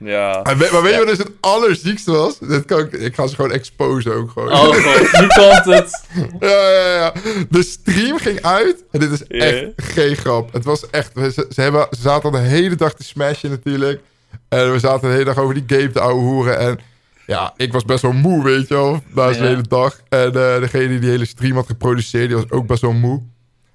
Ja. 0.04 0.42
En 0.42 0.58
we- 0.58 0.68
maar 0.72 0.82
weet 0.82 0.92
je 0.92 0.98
wat 0.98 1.08
dus 1.08 1.18
het 1.18 1.30
allerziekste 1.40 2.10
was? 2.12 2.38
Dit 2.38 2.64
kan 2.64 2.78
ik, 2.80 2.92
ik 2.92 3.14
ga 3.14 3.26
ze 3.26 3.34
gewoon 3.34 3.52
exposen 3.52 4.14
ook 4.14 4.30
gewoon. 4.30 4.52
Oh 4.52 4.58
god, 4.58 5.20
nu 5.20 5.26
komt 5.26 5.64
het. 5.64 6.04
Ja, 6.40 6.70
ja, 6.70 6.94
ja. 6.94 7.12
De 7.48 7.62
stream 7.62 8.18
ging 8.18 8.42
uit. 8.42 8.84
En 8.90 9.00
dit 9.00 9.10
is 9.10 9.26
echt 9.26 9.64
geen 9.76 10.16
grap. 10.16 10.52
Het 10.52 10.64
was 10.64 10.90
echt... 10.90 11.10
Ze, 11.14 11.46
ze, 11.50 11.60
hebben, 11.60 11.86
ze 11.90 12.00
zaten 12.00 12.22
al 12.24 12.30
de 12.30 12.38
hele 12.46 12.74
dag 12.74 12.94
te 12.94 13.02
smashen 13.04 13.50
natuurlijk. 13.50 14.00
En 14.48 14.72
we 14.72 14.78
zaten 14.78 15.08
de 15.08 15.12
hele 15.14 15.24
dag 15.24 15.38
over 15.38 15.54
die 15.66 15.78
game 15.78 15.90
te 15.90 16.00
ouwe 16.00 16.20
hoeren. 16.22 16.58
En 16.58 16.78
ja, 17.26 17.52
ik 17.56 17.72
was 17.72 17.84
best 17.84 18.02
wel 18.02 18.12
moe, 18.12 18.44
weet 18.44 18.68
je 18.68 18.74
wel. 18.74 19.02
Na 19.14 19.32
zo'n 19.32 19.42
Ja. 19.42 19.48
hele 19.48 19.62
dag. 19.68 20.00
En 20.08 20.26
eh, 20.26 20.60
degene 20.60 20.88
die 20.88 20.98
die 20.98 21.10
hele 21.10 21.24
stream 21.26 21.54
had 21.56 21.66
geproduceerd, 21.66 22.26
die 22.28 22.36
was 22.36 22.50
ook 22.50 22.66
best 22.66 22.82
wel 22.82 22.92
moe. 22.92 23.22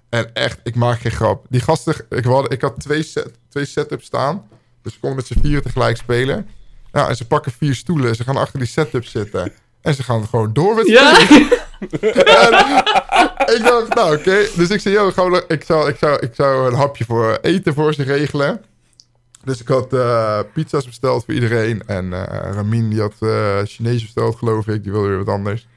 En 0.09 0.33
echt, 0.33 0.59
ik 0.63 0.75
maak 0.75 0.99
geen 0.99 1.11
grap. 1.11 1.45
Die 1.49 1.61
gasten... 1.61 1.95
Ik, 2.09 2.23
had, 2.23 2.51
ik 2.53 2.61
had 2.61 2.73
twee, 2.79 3.03
set, 3.03 3.31
twee 3.49 3.65
setups 3.65 4.05
staan. 4.05 4.47
Dus 4.85 4.93
ze 4.93 4.99
konden 4.99 5.17
met 5.17 5.27
z'n 5.27 5.39
vieren 5.41 5.63
tegelijk 5.63 5.97
spelen. 5.97 6.49
Ja, 6.93 7.09
en 7.09 7.15
ze 7.15 7.27
pakken 7.27 7.51
vier 7.51 7.75
stoelen. 7.75 8.15
Ze 8.15 8.23
gaan 8.23 8.37
achter 8.37 8.59
die 8.59 8.67
setup 8.67 9.05
zitten. 9.05 9.53
En 9.81 9.93
ze 9.93 10.03
gaan 10.03 10.27
gewoon 10.27 10.53
door 10.53 10.75
met 10.75 10.87
Ja? 10.87 11.19
ik 13.55 13.61
dacht, 13.63 13.95
nou 13.95 14.17
oké. 14.17 14.47
Dus 14.55 14.69
ik 14.69 14.79
zei, 14.79 14.95
we, 14.95 15.43
ik, 15.47 15.63
zou, 15.63 15.89
ik, 15.89 15.97
zou, 15.97 16.19
ik 16.19 16.35
zou 16.35 16.67
een 16.67 16.77
hapje 16.77 17.05
voor 17.05 17.37
eten 17.41 17.73
voor 17.73 17.93
ze 17.93 18.03
regelen. 18.03 18.61
Dus 19.43 19.61
ik 19.61 19.67
had 19.67 19.93
eh, 19.93 20.39
pizza's 20.53 20.85
besteld 20.85 21.25
voor 21.25 21.33
iedereen. 21.33 21.83
En 21.85 22.13
eh 22.13 22.53
Ramin 22.53 22.89
die 22.89 23.01
had 23.01 23.15
eh 23.19 23.59
Chinees 23.63 24.01
besteld, 24.01 24.35
geloof 24.35 24.67
ik. 24.67 24.83
Die 24.83 24.91
wilde 24.91 25.07
weer 25.07 25.17
wat 25.17 25.27
anders. 25.27 25.67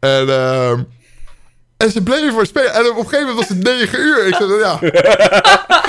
En, 0.00 0.28
ehm, 0.28 0.82
en 1.76 1.90
ze 1.90 2.02
bleven 2.02 2.32
voor 2.32 2.46
spelen. 2.46 2.74
En 2.74 2.90
op 2.90 2.96
een 2.96 3.08
gegeven 3.08 3.26
moment 3.26 3.36
was 3.36 3.48
het 3.48 3.64
9 3.64 4.00
uur. 4.00 4.26
Ik 4.26 4.34
zei, 4.34 4.58
ja. 4.58 4.78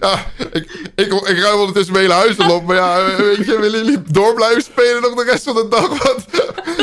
ja, 0.00 0.24
ik, 0.52 0.83
ik, 0.94 1.12
ik 1.12 1.38
ruim 1.38 1.58
ondertussen 1.58 1.92
mijn 1.92 2.04
hele 2.04 2.18
huis 2.18 2.38
al 2.38 2.54
op. 2.56 2.66
Maar 2.66 2.76
ja, 2.76 3.16
weet 3.16 3.46
je, 3.46 3.58
willen 3.60 3.84
jullie 3.84 4.02
door 4.02 4.34
blijven 4.34 4.62
spelen 4.62 5.02
nog 5.02 5.14
de 5.14 5.30
rest 5.30 5.44
van 5.44 5.54
de 5.54 5.66
dag? 5.68 5.88
Wat? 5.88 6.24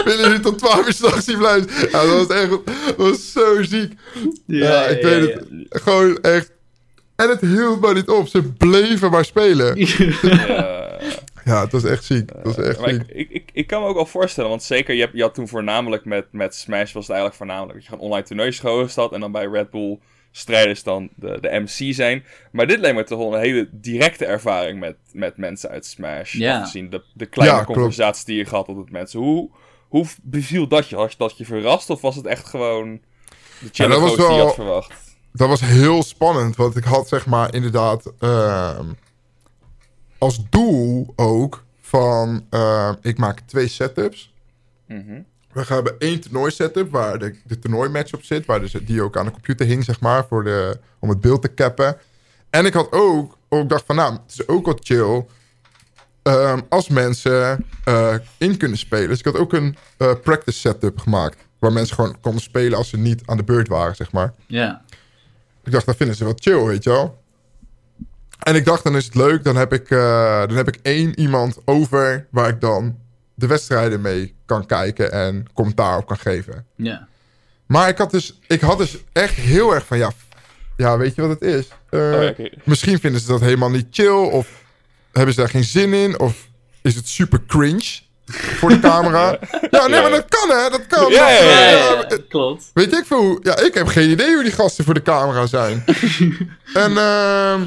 willen 0.05 0.25
jullie 0.25 0.39
tot 0.39 0.57
12 0.57 0.85
uur 0.85 0.93
s'nachts 0.93 1.25
hier 1.25 1.37
blijven? 1.37 1.69
Ja, 1.91 2.05
dat 2.05 2.27
was 2.27 2.37
echt, 2.37 2.49
dat 2.49 2.95
was 2.97 3.31
zo 3.31 3.63
ziek. 3.63 3.93
Ja, 4.45 4.85
ik 4.85 5.01
weet 5.01 5.21
het. 5.21 5.45
Gewoon 5.69 6.17
echt. 6.21 6.51
En 7.15 7.29
het 7.29 7.41
hield 7.41 7.81
maar 7.81 7.93
niet 7.93 8.09
op. 8.09 8.27
Ze 8.27 8.43
bleven 8.43 9.11
maar 9.11 9.25
spelen. 9.25 9.75
Ja. 10.21 10.89
Ja, 11.45 11.61
het 11.61 11.71
was 11.71 11.83
echt 11.83 12.03
ziek. 12.03 12.29
Het 12.29 12.55
was 12.55 12.65
echt 12.65 12.79
Maar 12.79 12.89
ziek. 12.89 13.03
ik, 13.07 13.29
ik, 13.29 13.49
ik, 13.53 13.67
kan 13.67 13.81
me 13.81 13.87
ook 13.87 13.95
wel 13.95 14.05
voorstellen, 14.05 14.49
want 14.49 14.63
zeker, 14.63 14.93
je, 14.93 15.01
hebt, 15.01 15.15
je 15.15 15.21
had 15.21 15.33
toen 15.33 15.47
voornamelijk 15.47 16.05
met, 16.05 16.25
met 16.31 16.55
Smash, 16.55 16.93
was 16.93 17.07
het 17.07 17.15
eigenlijk 17.15 17.35
voornamelijk 17.35 17.73
dat 17.73 17.83
je 17.83 17.89
gewoon 17.89 18.05
online 18.05 18.25
toernoois 18.25 18.95
had 18.95 19.13
en 19.13 19.19
dan 19.19 19.31
bij 19.31 19.45
Red 19.45 19.69
Bull 19.69 19.99
strijders 20.31 20.83
dan 20.83 21.09
de, 21.15 21.37
de 21.41 21.59
MC 21.59 21.93
zijn. 21.93 22.23
Maar 22.51 22.67
dit 22.67 22.79
leek 22.79 22.93
me 22.95 23.03
toch 23.03 23.17
wel 23.19 23.33
een 23.33 23.39
hele 23.41 23.69
directe 23.71 24.25
ervaring 24.25 24.79
met, 24.79 24.95
met 25.13 25.37
mensen 25.37 25.69
uit 25.69 25.85
Smash. 25.85 26.33
Ja. 26.33 26.57
Afgezien 26.59 26.89
de, 26.89 27.03
de 27.13 27.25
kleine 27.25 27.57
Ja, 27.57 27.63
conversaties 27.65 28.23
die 28.25 28.37
je 28.37 28.45
gehad 28.45 28.67
had 28.67 28.75
met 28.75 28.91
mensen. 28.91 29.19
Hoe, 29.19 29.49
hoe 29.87 30.05
beviel 30.21 30.67
dat 30.67 30.87
je? 30.87 30.95
Had 30.95 31.11
je 31.11 31.17
dat 31.17 31.37
je 31.37 31.45
verrast 31.45 31.89
of 31.89 32.01
was 32.01 32.15
het 32.15 32.25
echt 32.25 32.47
gewoon 32.47 32.99
de 33.59 33.87
was 33.87 34.15
die 34.15 34.21
je 34.21 34.27
wel- 34.27 34.45
had 34.45 34.53
verwacht? 34.55 34.93
Dat 35.33 35.47
was 35.47 35.61
heel 35.61 36.03
spannend. 36.03 36.55
Want 36.55 36.75
ik 36.75 36.83
had 36.83 37.07
zeg 37.07 37.25
maar 37.25 37.53
inderdaad... 37.53 38.13
ehm, 38.19 38.85
als 40.17 40.49
doel 40.49 41.13
ook 41.15 41.63
van... 41.81 42.45
ehm, 42.49 42.95
ik 43.01 43.17
maak 43.17 43.39
twee 43.39 43.67
setups. 43.67 44.33
Mhm. 44.87 45.21
We 45.53 45.65
gaan 45.65 45.75
hebben 45.75 45.99
één 45.99 46.19
toernooi 46.19 46.51
setup 46.51 46.91
waar 46.91 47.19
de, 47.19 47.35
de 47.43 47.59
toernooimatch 47.59 48.13
op 48.13 48.23
zit. 48.23 48.45
Waar 48.45 48.59
dus, 48.59 48.71
die 48.71 49.01
ook 49.01 49.17
aan 49.17 49.25
de 49.25 49.31
computer 49.31 49.65
hing, 49.65 49.83
zeg 49.83 49.99
maar, 49.99 50.25
voor 50.27 50.43
de, 50.43 50.79
om 50.99 51.09
het 51.09 51.21
beeld 51.21 51.41
te 51.41 51.53
cappen. 51.53 51.97
En 52.49 52.65
ik 52.65 52.73
had 52.73 52.87
ook, 52.91 53.37
ook 53.49 53.69
dacht 53.69 53.85
van, 53.85 53.95
nou, 53.95 54.13
het 54.13 54.21
is 54.27 54.47
ook 54.47 54.65
wat 54.65 54.79
chill 54.83 55.25
ehm, 56.23 56.59
als 56.69 56.87
mensen 56.89 57.65
eh, 57.83 58.15
in 58.37 58.57
kunnen 58.57 58.77
spelen. 58.77 59.09
Dus 59.09 59.19
ik 59.19 59.25
had 59.25 59.37
ook 59.37 59.53
een 59.53 59.75
eh, 59.97 60.13
practice 60.23 60.59
setup 60.59 60.99
gemaakt. 60.99 61.37
Waar 61.59 61.73
mensen 61.73 61.95
gewoon 61.95 62.19
konden 62.21 62.41
spelen 62.41 62.77
als 62.77 62.89
ze 62.89 62.97
niet 62.97 63.21
aan 63.25 63.37
de 63.37 63.43
beurt 63.43 63.67
waren, 63.67 63.95
zeg 63.95 64.11
maar. 64.11 64.33
Ja. 64.47 64.81
Ik 65.63 65.71
dacht, 65.71 65.85
dat 65.85 65.95
vinden 65.95 66.15
ze 66.15 66.23
wel 66.23 66.33
chill, 66.35 66.63
weet 66.65 66.83
je 66.83 66.89
wel. 66.89 67.19
En 68.39 68.55
ik 68.55 68.65
dacht, 68.65 68.83
dan 68.83 68.95
is 68.95 69.05
het 69.05 69.15
leuk. 69.15 69.43
Dan 69.43 69.55
heb 69.55 69.73
ik, 69.73 69.89
eh, 69.89 70.39
dan 70.39 70.55
heb 70.55 70.67
ik 70.67 70.79
één 70.81 71.19
iemand 71.19 71.57
over 71.65 72.27
waar 72.31 72.49
ik 72.49 72.61
dan 72.61 72.97
de 73.41 73.47
wedstrijden 73.47 74.01
mee 74.01 74.35
kan 74.45 74.65
kijken 74.65 75.11
en 75.11 75.47
commentaar 75.53 75.97
op 75.97 76.05
kan 76.07 76.17
geven. 76.17 76.65
Ja. 76.75 77.07
Maar 77.65 77.89
ik 77.89 77.97
had 77.97 78.11
dus, 78.11 78.39
ik 78.47 78.61
had 78.61 78.77
dus 78.77 78.97
echt 79.11 79.33
heel 79.35 79.73
erg 79.73 79.85
van, 79.85 79.97
ja, 79.97 80.11
ja 80.77 80.97
weet 80.97 81.15
je 81.15 81.21
wat 81.21 81.39
het 81.39 81.41
is? 81.41 81.67
Eh, 81.89 81.99
Oh. 82.39 82.45
Misschien 82.63 82.99
vinden 82.99 83.21
ze 83.21 83.27
dat 83.27 83.41
helemaal 83.41 83.69
niet 83.69 83.87
chill 83.91 84.07
of 84.29 84.47
hebben 85.11 85.33
ze 85.33 85.39
daar 85.39 85.49
geen 85.49 85.63
zin 85.63 85.93
in 85.93 86.19
of 86.19 86.47
is 86.81 86.95
het 86.95 87.07
super 87.07 87.41
cringe 87.47 87.99
voor 88.25 88.69
de 88.69 88.79
camera. 88.79 89.29
ja, 89.71 89.87
nee, 89.87 89.95
Ja. 89.95 90.01
maar 90.01 90.09
dat 90.11 90.25
kan 90.29 90.49
hè, 90.49 90.69
dat 90.69 90.87
kan. 90.87 91.11
Ja, 91.11 91.29
ja, 91.29 91.39
Dat- 91.39 91.49
ja, 91.49 91.59
Ja, 91.59 91.69
ja. 91.69 91.91
ja, 91.91 92.05
ja, 92.09 92.17
klopt. 92.29 92.71
Weet 92.73 92.93
ik 92.93 93.05
veel 93.05 93.19
hoe... 93.19 93.39
Ja, 93.43 93.57
ik 93.59 93.73
heb 93.73 93.87
geen 93.87 94.09
idee 94.09 94.33
hoe 94.33 94.43
die 94.43 94.51
gasten 94.51 94.85
voor 94.85 94.93
de 94.93 95.01
camera 95.01 95.45
zijn. 95.45 95.83
en, 96.73 96.97
ehm, 96.97 97.61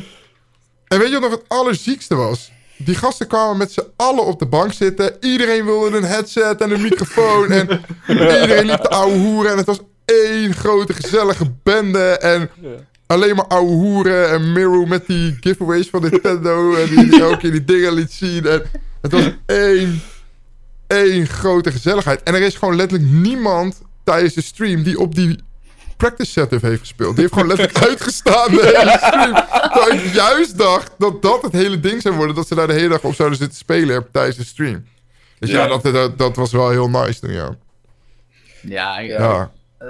en 0.89 0.99
weet 0.99 1.09
je 1.09 1.13
wat 1.13 1.21
nog 1.21 1.31
het 1.31 1.45
allerziekste 1.49 2.15
was? 2.15 2.53
Die 2.85 2.95
gasten 2.95 3.27
kwamen 3.27 3.57
met 3.57 3.73
z'n 3.73 3.87
allen 3.97 4.25
op 4.25 4.39
de 4.39 4.47
bank 4.47 4.73
zitten. 4.73 5.17
Iedereen 5.21 5.65
wilde 5.65 5.97
een 5.97 6.05
headset 6.05 6.61
en 6.61 6.71
een 6.71 6.83
microfoon. 6.83 7.51
en 7.51 7.69
iedereen 8.09 8.67
liep 8.67 8.81
te 8.81 8.89
ouwe 8.89 9.17
hoeren. 9.17 9.51
En 9.51 9.57
het 9.57 9.67
was 9.67 9.81
één 10.05 10.55
grote 10.55 10.93
gezellige 10.93 11.53
bende. 11.63 12.19
En 12.19 12.51
alleen 13.07 13.37
maar 13.37 13.47
ouwe 13.47 13.71
hoeren. 13.73 14.31
En 14.31 14.53
Miru 14.53 14.87
met 14.87 15.07
die 15.07 15.37
giveaways 15.41 15.91
van 15.91 16.03
Nintendo. 16.03 16.75
En 16.75 16.89
die, 16.89 17.11
die 17.11 17.21
elke 17.21 17.37
keer 17.37 17.51
die 17.51 17.65
dingen 17.65 17.93
liet 17.93 18.13
zien. 18.13 18.47
En 18.47 18.63
het 19.01 19.13
was 19.13 19.31
één 19.47 20.03
één 20.87 21.27
grote 21.27 21.71
gezelligheid. 21.71 22.23
En 22.23 22.35
er 22.35 22.43
is 22.43 22.57
gewoon 22.57 22.77
letterlijk 22.77 23.11
niemand 23.11 23.83
tijdens 24.05 24.35
de 24.35 24.43
stream 24.43 24.83
die 24.83 24.99
op 24.99 25.15
die 25.15 25.39
practice 26.05 26.31
setup 26.31 26.63
heeft 26.63 26.81
gespeeld. 26.81 27.11
Die 27.13 27.21
heeft 27.21 27.33
gewoon 27.33 27.49
letterlijk 27.49 27.85
uitgestaan 27.89 28.51
de 28.51 28.73
hele 28.77 28.99
stream. 28.99 29.35
Terwijl 29.73 29.93
ik 30.05 30.15
juist 30.15 30.59
dacht 30.59 30.91
dat 30.99 31.23
dat 31.23 31.43
het 31.43 31.53
hele 31.53 31.81
ding 31.81 32.03
zou 32.03 32.15
worden. 32.17 32.35
Dat 32.37 32.47
ze 32.47 32.55
daar 32.55 32.67
de 32.67 32.73
hele 32.73 32.89
dag 32.89 33.03
op 33.03 33.15
zouden 33.15 33.39
zitten 33.39 33.59
spelen 33.59 34.07
tijdens 34.13 34.37
de 34.37 34.45
stream. 34.45 34.85
Dus 35.39 35.51
ja, 35.51 35.63
Ja. 35.63 35.67
dat, 35.69 35.83
dat, 35.83 36.19
dat 36.19 36.37
was 36.37 36.53
wel 36.53 36.71
heel 36.71 36.89
nice 36.89 37.21
toen, 37.21 37.33
ja. 37.33 37.55
Ja, 38.63 38.99
ik- 38.99 39.11
Ja, 39.11 39.51
eh, 39.79 39.87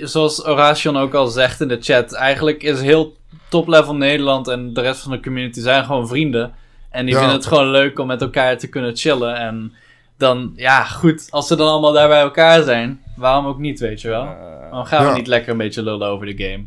zoals 0.00 0.44
Oration 0.46 0.96
ook 0.96 1.14
al 1.14 1.26
zegt 1.26 1.60
in 1.60 1.68
de 1.68 1.78
chat, 1.80 2.12
eigenlijk 2.12 2.62
is 2.62 2.80
heel 2.80 3.16
top-level 3.48 3.94
Nederland 3.94 4.48
en 4.48 4.74
de 4.74 4.80
rest 4.80 5.00
van 5.00 5.10
de 5.10 5.20
community 5.20 5.60
zijn 5.60 5.84
gewoon 5.84 6.08
vrienden. 6.08 6.54
En 6.90 7.04
die 7.04 7.14
Ja. 7.14 7.20
vinden 7.20 7.36
het 7.38 7.46
gewoon 7.46 7.70
leuk 7.70 7.98
om 7.98 8.06
met 8.06 8.20
elkaar 8.20 8.58
te 8.58 8.66
kunnen 8.68 8.96
chillen. 8.96 9.36
En 9.36 9.72
dan, 10.18 10.52
ja, 10.56 10.84
goed, 10.84 11.26
als 11.30 11.46
ze 11.46 11.56
dan 11.56 11.68
allemaal 11.68 11.92
daar 11.92 12.08
bij 12.08 12.20
elkaar 12.20 12.62
zijn, 12.62 13.00
waarom 13.16 13.46
ook 13.46 13.58
niet, 13.58 13.80
weet 13.80 14.00
je 14.00 14.08
wel? 14.08 14.22
Eh, 14.24 14.55
Dan 14.70 14.86
gaan 14.86 15.02
we 15.04 15.10
Ja. 15.10 15.16
niet 15.16 15.26
lekker 15.26 15.50
een 15.50 15.58
beetje 15.58 15.82
lullen 15.82 16.08
over 16.08 16.26
de 16.26 16.44
game. 16.44 16.64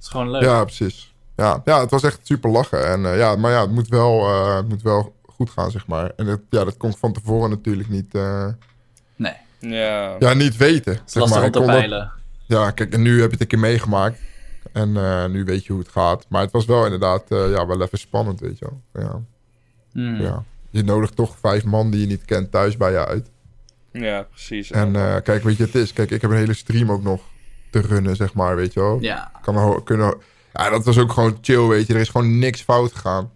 is 0.00 0.08
gewoon 0.08 0.30
leuk. 0.30 0.42
Ja, 0.42 0.64
precies. 0.64 1.14
Ja, 1.36 1.62
ja, 1.64 1.80
het 1.80 1.90
was 1.90 2.02
echt 2.02 2.20
super 2.22 2.50
lachen. 2.50 2.86
En, 2.86 3.06
eh, 3.06 3.18
ja, 3.18 3.36
maar 3.36 3.50
ja, 3.52 3.60
het 3.60 3.70
moet, 3.70 3.88
wel, 3.88 4.20
eh, 4.28 4.56
het 4.56 4.68
moet 4.68 4.82
wel 4.82 5.14
goed 5.26 5.50
gaan, 5.50 5.70
zeg 5.70 5.86
maar. 5.86 6.12
En 6.16 6.26
het, 6.26 6.40
ja, 6.50 6.64
dat 6.64 6.76
kon 6.76 6.90
ik 6.90 6.96
van 6.96 7.12
tevoren 7.12 7.50
natuurlijk 7.50 7.88
niet, 7.88 8.14
eh, 8.14 8.46
Nee, 9.16 9.32
Ja. 9.58 10.16
ja, 10.18 10.32
niet 10.34 10.56
weten. 10.56 10.92
het 10.92 11.02
is 11.06 11.12
zeg 11.12 11.22
lastig 11.22 11.38
maar. 11.40 11.46
om 11.46 11.52
te 11.52 11.58
Ik 11.58 11.64
kon 11.64 11.72
dat- 11.72 11.76
peilen. 11.80 12.12
ja, 12.46 12.70
kijk, 12.70 12.92
en 12.92 13.02
nu 13.02 13.10
heb 13.20 13.26
je 13.26 13.32
het 13.32 13.40
een 13.40 13.46
keer 13.46 13.58
meegemaakt. 13.58 14.20
En 14.72 14.96
eh, 14.96 15.26
nu 15.26 15.44
weet 15.44 15.64
je 15.64 15.72
hoe 15.72 15.80
het 15.82 15.90
gaat. 15.90 16.26
Maar 16.28 16.42
het 16.42 16.52
was 16.52 16.64
wel 16.64 16.84
inderdaad 16.84 17.22
eh, 17.28 17.50
ja, 17.50 17.66
wel 17.66 17.82
even 17.82 17.98
spannend, 17.98 18.40
weet 18.40 18.58
je 18.58 18.66
wel. 18.92 19.02
Ja, 19.04 19.20
Hmm. 19.92 20.20
ja. 20.20 20.44
Je 20.70 20.82
nodigt 20.82 21.16
toch 21.16 21.36
vijf 21.40 21.64
man 21.64 21.90
die 21.90 22.00
je 22.00 22.06
niet 22.06 22.24
kent 22.24 22.50
thuis 22.50 22.76
bij 22.76 22.90
je 22.92 23.06
uit. 23.06 23.30
Ja, 23.92 24.22
precies. 24.22 24.70
En 24.70 24.96
eh, 24.96 25.16
kijk, 25.22 25.42
weet 25.42 25.56
je, 25.56 25.64
het 25.64 25.74
is. 25.74 25.92
Kijk, 25.92 26.10
ik 26.10 26.20
heb 26.20 26.30
een 26.30 26.36
hele 26.36 26.54
stream 26.54 26.90
ook 26.90 27.02
nog 27.02 27.20
te 27.70 27.80
runnen, 27.80 28.16
zeg 28.16 28.34
maar, 28.34 28.56
weet 28.56 28.72
je 28.72 28.80
wel. 28.80 28.98
Ja, 29.00 29.30
Kan 29.42 29.82
kunnen. 29.84 30.16
Ja, 30.52 30.70
dat 30.70 30.84
was 30.84 30.98
ook 30.98 31.12
gewoon 31.12 31.38
chill, 31.40 31.66
weet 31.66 31.86
je. 31.86 31.94
Er 31.94 32.00
is 32.00 32.08
gewoon 32.08 32.38
niks 32.38 32.62
fout 32.62 32.92
gegaan. 32.92 33.30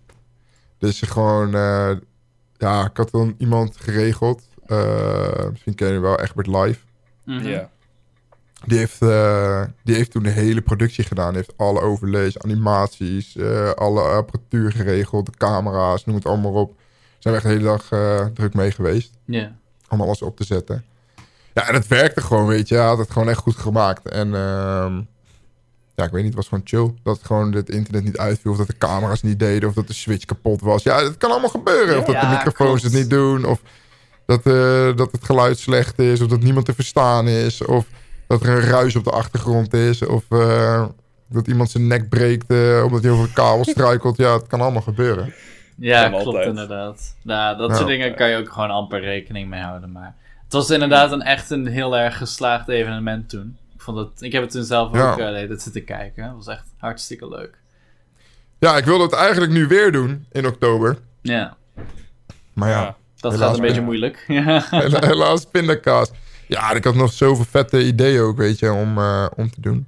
Dus 0.79 1.01
gewoon, 1.01 1.55
eh, 1.55 1.91
ja, 2.57 2.85
ik 2.85 2.97
had 2.97 3.11
dan 3.11 3.35
iemand 3.39 3.77
geregeld. 3.77 4.49
Eh, 4.67 5.49
misschien 5.51 5.75
ken 5.75 5.93
je 5.93 5.99
wel, 5.99 6.21
Egbert 6.21 6.47
Live. 6.47 6.79
Mhm. 7.25 7.47
ja. 7.49 7.71
Die 8.65 8.79
heeft, 8.79 9.03
eh, 9.03 9.63
die 9.85 9.95
heeft 9.95 10.11
toen 10.11 10.23
de 10.23 10.31
hele 10.31 10.61
productie 10.61 11.05
gedaan. 11.05 11.29
Die 11.29 11.37
heeft 11.37 11.59
alle 11.59 11.81
overlees, 11.81 12.39
animaties, 12.39 13.37
eh, 13.37 13.71
alle 13.71 14.01
apparatuur 14.01 14.73
geregeld, 14.73 15.27
de 15.27 15.33
camera's, 15.37 16.05
noem 16.05 16.15
het 16.17 16.27
allemaal 16.27 16.53
op. 16.53 16.75
Zijn 17.19 17.35
we 17.35 17.41
echt 17.41 17.49
de 17.51 17.55
hele 17.57 17.69
dag 17.71 17.91
eh, 17.91 18.27
druk 18.27 18.55
mee 18.55 18.71
geweest. 18.71 19.13
ja. 19.25 19.57
Om 19.89 20.01
alles 20.01 20.23
op 20.23 20.37
te 20.37 20.45
zetten. 20.45 20.85
Ja, 21.55 21.69
en 21.69 21.75
het 21.75 21.87
werkte 21.87 22.21
gewoon, 22.21 22.47
weet 22.47 22.69
je. 22.69 22.75
Hij 22.75 22.87
had 22.87 22.99
het 22.99 23.11
gewoon 23.11 23.29
echt 23.29 23.39
goed 23.39 23.57
gemaakt. 23.57 24.09
En 24.09 24.35
ehm, 24.35 25.01
ja, 25.95 26.05
ik 26.05 26.11
weet 26.11 26.23
niet, 26.23 26.25
het 26.25 26.35
was 26.35 26.49
gewoon 26.49 26.65
chill. 26.65 26.95
Dat 27.03 27.21
gewoon 27.23 27.53
het 27.53 27.71
internet 27.71 28.05
niet 28.05 28.19
uitviel. 28.19 28.51
Of 28.53 28.59
dat 28.59 28.67
de 28.67 28.79
camera's 28.79 29.23
niet 29.23 29.39
deden. 29.39 29.69
Of 29.69 29.75
dat 29.75 29.87
de 29.87 29.93
switch 29.93 30.25
kapot 30.25 30.61
was. 30.61 30.83
Ja, 30.83 31.03
het 31.03 31.17
kan 31.17 31.31
allemaal 31.31 31.51
gebeuren. 31.51 31.99
Of 31.99 32.05
dat 32.05 32.21
de 32.21 32.27
microfoons 32.27 32.81
klopt. 32.81 32.83
het 32.83 32.93
niet 32.93 33.11
doen. 33.11 33.45
Of 33.45 33.61
dat, 34.27 34.47
eh, 34.47 34.97
dat 34.97 35.13
het 35.13 35.25
geluid 35.25 35.59
slecht 35.59 35.99
is. 35.99 36.21
Of 36.21 36.29
dat 36.29 36.41
niemand 36.43 36.67
te 36.67 36.75
verstaan 36.75 37.29
is. 37.29 37.65
Of 37.65 37.87
dat 38.27 38.43
er 38.43 38.49
een 38.49 38.61
ruis 38.61 38.97
op 38.97 39.05
de 39.05 39.11
achtergrond 39.11 39.75
is. 39.75 40.03
Of 40.03 40.25
eh, 40.29 40.85
dat 41.29 41.47
iemand 41.47 41.71
zijn 41.71 41.87
nek 41.87 42.09
breekt 42.09 42.51
eh, 42.51 42.83
omdat 42.85 43.03
hij 43.03 43.11
over 43.13 43.25
een 43.25 43.33
kabel 43.33 43.65
struikelt. 43.65 44.17
Ja, 44.17 44.33
het 44.33 44.47
kan 44.47 44.61
allemaal 44.61 44.83
gebeuren. 44.83 45.35
Ja, 45.79 46.09
klopt 46.09 46.27
altijd. 46.27 46.47
inderdaad. 46.47 47.17
Nou, 47.23 47.57
dat 47.57 47.77
soort 47.77 47.89
dingen 47.89 48.15
kan 48.15 48.29
je 48.29 48.37
ook 48.37 48.53
gewoon 48.53 48.71
amper 48.71 49.01
rekening 49.01 49.49
mee 49.49 49.61
houden. 49.61 49.93
Maar 49.93 50.15
het 50.45 50.53
was 50.53 50.71
inderdaad 50.71 51.13
een 51.13 51.23
echt 51.23 51.51
een 51.51 51.67
heel 51.67 51.97
erg 51.97 52.17
geslaagd 52.17 52.69
evenement 52.69 53.29
toen. 53.29 53.57
Ik, 53.75 53.81
vond 53.81 53.99
het, 53.99 54.23
ik 54.23 54.33
heb 54.33 54.43
het 54.43 54.51
toen 54.51 54.65
zelf 54.65 54.93
Ja. 54.95 55.13
ook 55.13 55.19
uh, 55.19 55.49
dat 55.49 55.63
zitten 55.63 55.85
kijken. 55.85 56.25
Het 56.25 56.33
was 56.35 56.47
echt 56.47 56.65
hartstikke 56.79 57.29
leuk. 57.29 57.59
Ja, 58.59 58.77
ik 58.77 58.85
wilde 58.85 59.05
het 59.05 59.13
eigenlijk 59.13 59.53
nu 59.53 59.67
weer 59.67 59.93
doen 59.93 60.27
in 60.33 60.47
oktober. 60.47 60.99
Ja, 61.23 61.57
Maar 62.53 62.69
ja, 62.71 62.81
Ja. 62.81 62.97
dat 63.17 63.37
gaat 63.37 63.55
een 63.57 63.61
beetje 63.63 63.81
moeilijk. 63.91 64.25
Helaas 64.91 65.45
pindakaas. 65.45 66.11
Ja, 66.49 66.73
ik 66.73 66.85
had 66.85 66.95
nog 66.95 67.13
zoveel 67.13 67.45
vette 67.45 67.85
ideeën 67.85 68.21
ook, 68.21 68.37
weet 68.37 68.59
je, 68.59 68.73
om, 68.73 68.99
eh, 68.99 69.27
om 69.37 69.51
te 69.51 69.61
doen. 69.61 69.87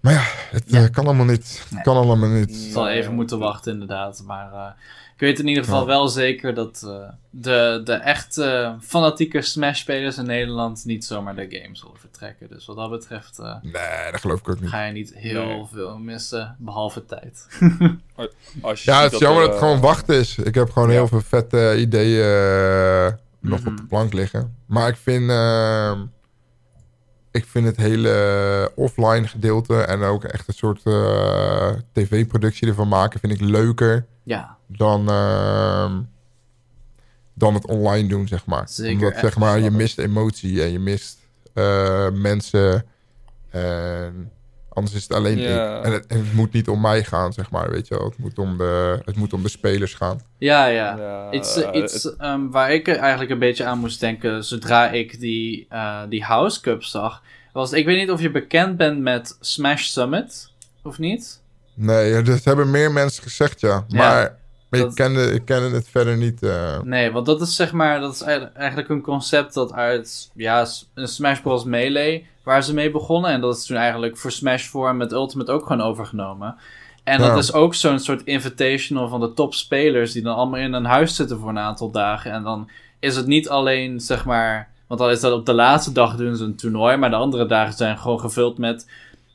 Maar 0.00 0.12
ja, 0.12 0.22
het 0.50 0.62
Ja. 0.66 0.82
eh, 0.84 0.90
kan 0.90 1.04
allemaal 1.04 1.26
niet. 1.26 1.58
Het 1.62 1.70
Nee. 1.70 1.82
kan 1.82 1.96
allemaal 1.96 2.28
niet. 2.28 2.50
Ik 2.66 2.72
zal 2.72 2.88
even 2.88 3.14
moeten 3.14 3.38
wachten, 3.38 3.72
inderdaad. 3.72 4.22
Maar 4.26 4.52
eh, 4.52 4.66
ik 5.14 5.20
weet 5.20 5.38
in 5.38 5.46
ieder 5.48 5.64
geval 5.64 5.80
Ja. 5.80 5.86
wel 5.86 6.08
zeker 6.08 6.54
dat 6.54 6.82
eh, 6.86 7.08
de, 7.30 7.80
de 7.84 7.92
echte 7.92 8.76
fanatieke 8.80 9.42
Smash-spelers 9.42 10.18
in 10.18 10.26
Nederland 10.26 10.84
niet 10.84 11.04
zomaar 11.04 11.34
de 11.34 11.46
game 11.60 11.76
zullen 11.76 11.96
vertrekken. 11.98 12.48
Dus 12.48 12.66
wat 12.66 12.76
dat 12.76 12.90
betreft 12.90 13.38
eh, 13.38 13.54
Nee, 13.62 14.10
dat 14.10 14.20
geloof 14.20 14.38
ik 14.40 14.48
ook 14.48 14.60
niet. 14.60 14.70
ga 14.70 14.84
je 14.84 14.92
niet 14.92 15.12
heel 15.14 15.44
Nee. 15.46 15.64
veel 15.72 15.98
missen, 15.98 16.56
behalve 16.58 17.04
tijd. 17.04 17.46
Als 18.62 18.84
je 18.84 18.90
Ja, 18.90 19.02
het 19.02 19.12
is 19.12 19.18
jammer 19.18 19.42
er, 19.42 19.48
dat 19.48 19.56
het 19.56 19.64
gewoon 19.64 19.80
wachten 19.80 20.14
is. 20.18 20.36
Ik 20.38 20.54
heb 20.54 20.70
gewoon 20.70 20.88
Ja. 20.88 20.94
heel 20.94 21.08
veel 21.08 21.20
vette 21.20 21.76
ideeën 21.78 23.16
nog 23.40 23.60
Mhm. 23.60 23.68
op 23.68 23.76
de 23.76 23.84
plank 23.84 24.12
liggen. 24.12 24.56
Maar 24.66 24.88
ik 24.88 24.96
vind, 24.96 25.30
eh, 25.30 25.92
ik 27.30 27.44
vind 27.44 27.66
het 27.66 27.76
hele 27.76 28.72
offline 28.74 29.28
gedeelte 29.28 29.80
en 29.80 30.02
ook 30.02 30.24
echt 30.24 30.48
een 30.48 30.54
soort 30.54 30.80
eh, 30.84 31.70
tv-productie 31.92 32.68
ervan 32.68 32.88
maken, 32.88 33.20
vind 33.20 33.32
ik 33.32 33.40
leuker 33.40 34.06
Ja, 34.22 34.56
dan, 34.66 35.08
ehm, 35.08 36.00
dan 37.34 37.54
het 37.54 37.66
online 37.66 38.08
doen, 38.08 38.28
zeg 38.28 38.46
maar. 38.46 38.68
Zeker, 38.68 39.06
Omdat, 39.06 39.20
zeg 39.20 39.36
maar, 39.36 39.60
je 39.60 39.70
mist 39.70 39.98
emotie 39.98 40.62
en 40.62 40.72
je 40.72 40.78
mist 40.78 41.18
eh, 41.54 42.10
mensen. 42.10 42.86
En 43.50 44.32
anders 44.80 44.96
is 44.96 45.02
het 45.02 45.12
alleen 45.12 45.38
Ja. 45.38 45.78
ik. 45.78 45.84
En 45.84 45.92
het, 45.92 46.06
en 46.06 46.18
het 46.18 46.32
moet 46.32 46.52
niet 46.52 46.68
om 46.68 46.80
mij 46.80 47.04
gaan, 47.04 47.32
zeg 47.32 47.50
maar, 47.50 47.70
weet 47.70 47.88
je 47.88 47.96
wel. 47.96 48.04
Het 48.04 48.18
moet 48.18 48.38
om 48.38 48.56
de, 48.58 49.00
het 49.04 49.16
moet 49.16 49.32
om 49.32 49.42
de 49.42 49.48
spelers 49.48 49.94
gaan. 49.94 50.20
ja, 50.38 50.66
ja. 50.66 50.96
ja, 50.98 51.32
Iets, 51.32 51.62
eh, 51.62 51.82
iets 51.82 52.16
ehm, 52.16 52.48
waar 52.48 52.72
ik 52.72 52.88
eigenlijk 52.88 53.30
een 53.30 53.38
beetje 53.38 53.64
aan 53.64 53.78
moest 53.78 54.00
denken 54.00 54.44
zodra 54.44 54.90
ik 54.90 55.20
die, 55.20 55.66
eh, 55.68 56.02
die 56.08 56.24
House 56.24 56.60
Cup 56.60 56.82
zag, 56.82 57.22
was... 57.52 57.72
Ik 57.72 57.84
weet 57.84 57.98
niet 57.98 58.10
of 58.10 58.20
je 58.20 58.30
bekend 58.30 58.76
bent 58.76 59.00
met 59.00 59.36
Smash 59.40 59.84
Summit, 59.84 60.52
of 60.82 60.98
niet? 60.98 61.40
Nee, 61.74 62.22
dat 62.22 62.44
hebben 62.44 62.70
meer 62.70 62.92
mensen 62.92 63.22
gezegd, 63.22 63.60
ja. 63.60 63.84
Ja, 63.88 64.36
Maar, 64.70 64.80
ik, 64.80 64.94
kende, 64.94 65.32
ik 65.32 65.44
kende 65.44 65.70
het 65.76 65.88
verder 65.88 66.16
niet. 66.16 66.42
eh. 66.42 66.80
Nee, 66.82 67.10
want 67.12 67.26
dat 67.26 67.40
is 67.40 67.56
zeg 67.56 67.72
maar, 67.72 68.00
dat 68.00 68.14
is 68.14 68.20
eigenlijk- 68.22 68.88
een 68.88 69.02
concept 69.02 69.54
dat 69.54 69.72
uit, 69.72 70.30
ja, 70.34 70.66
Smash 70.94 71.40
Bros. 71.40 71.64
Melee, 71.64 72.26
waar 72.42 72.62
ze 72.62 72.74
mee 72.74 72.90
begonnen. 72.90 73.30
En 73.30 73.40
dat 73.40 73.56
is 73.56 73.66
toen 73.66 73.76
eigenlijk 73.76 74.16
voor 74.16 74.30
Smash 74.32 74.64
4 74.66 74.94
met 74.94 75.12
Ultimate 75.12 75.52
ook 75.52 75.66
gewoon 75.66 75.82
overgenomen. 75.86 76.56
En 77.04 77.20
Ja. 77.20 77.26
dat 77.28 77.38
is 77.38 77.52
ook 77.52 77.74
zo'n 77.74 77.98
soort 77.98 78.22
invitational 78.24 79.08
van 79.08 79.20
de 79.20 79.32
topspelers 79.32 80.12
die 80.12 80.22
dan 80.22 80.34
allemaal 80.36 80.60
in 80.60 80.72
een 80.72 80.84
huis 80.84 81.14
zitten 81.16 81.38
voor 81.38 81.48
een 81.48 81.58
aantal 81.58 81.90
dagen. 81.90 82.32
En 82.32 82.42
dan 82.42 82.70
is 82.98 83.16
het 83.16 83.26
niet 83.26 83.48
alleen, 83.48 84.00
zeg 84.00 84.24
maar, 84.24 84.68
want 84.86 85.00
dan 85.00 85.10
is 85.10 85.20
dat 85.20 85.32
op 85.32 85.46
de 85.46 85.52
laatste 85.52 85.92
dag 85.92 86.16
doen 86.16 86.36
ze 86.36 86.44
een 86.44 86.56
toernooi, 86.56 86.96
maar 86.96 87.10
de 87.10 87.16
andere 87.16 87.46
dagen 87.46 87.74
zijn 87.74 87.98
gewoon 87.98 88.20
gevuld 88.20 88.58
met 88.58 88.90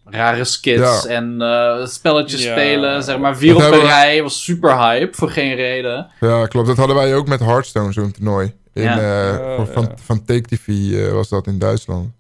rare 0.06 0.44
skits 0.44 1.04
Ja. 1.04 1.10
en 1.10 1.42
eh, 1.42 1.86
spelletjes 1.86 2.44
Ja. 2.44 2.52
spelen. 2.52 3.04
Zeg 3.04 3.18
maar, 3.18 3.38
vier 3.38 3.54
Dat 3.54 3.68
op 3.68 3.74
een 3.74 3.80
rij 3.86 4.22
was 4.24 4.44
super 4.44 4.78
hype, 4.78 5.16
voor 5.18 5.30
geen 5.30 5.56
reden. 5.56 6.08
Ja, 6.20 6.46
klopt. 6.48 6.68
Dat 6.68 6.78
hadden 6.78 6.96
wij 6.96 7.16
ook 7.16 7.28
met 7.28 7.40
Hearthstone, 7.40 7.92
zo'n 7.94 8.12
toernooi. 8.12 8.54
In, 8.74 8.84
Ja. 8.84 9.00
eh, 9.00 9.50
Oh, 9.50 9.56
van, 9.56 9.68
van, 9.74 9.84
ja. 9.84 9.92
van 10.04 10.24
Take 10.26 10.42
TV 10.42 10.68
eh, 10.68 11.12
was 11.12 11.30
dat 11.30 11.48
in 11.48 11.60
Duitsland. 11.60 12.12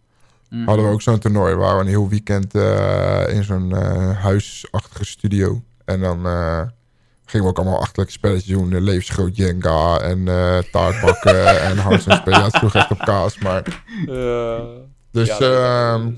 Mhm. 0.49 0.65
Hadden 0.65 0.85
we 0.85 0.91
ook 0.91 1.01
zo'n 1.01 1.19
toernooi 1.19 1.55
waar 1.55 1.75
we 1.75 1.81
een 1.81 1.87
heel 1.87 2.09
weekend 2.09 2.55
eh, 2.55 3.21
in 3.27 3.43
zo'n 3.43 3.75
eh, 3.75 4.17
huisachtige 4.23 5.05
studio. 5.05 5.61
En 5.85 5.99
dan 5.99 6.25
eh, 6.25 6.61
gingen 7.25 7.45
we 7.45 7.51
ook 7.51 7.57
allemaal 7.59 7.79
achterlijke 7.79 8.11
spelletjes 8.13 8.57
doen. 8.57 8.79
Levensgroot 8.83 9.35
Jenga 9.37 9.97
en 9.99 10.27
eh 10.27 10.57
taartbakken 10.71 11.61
en 11.67 11.77
Hearthstone 11.77 12.15
spelen. 12.17 12.39
Ja, 12.39 12.45
het 12.45 12.53
sloeg 12.55 12.75
echt 12.75 12.91
op 12.91 12.99
kaas. 12.99 13.37
Maar, 13.37 13.63
dus 15.11 15.37
ja, 15.37 15.39
ehm, 15.93 16.11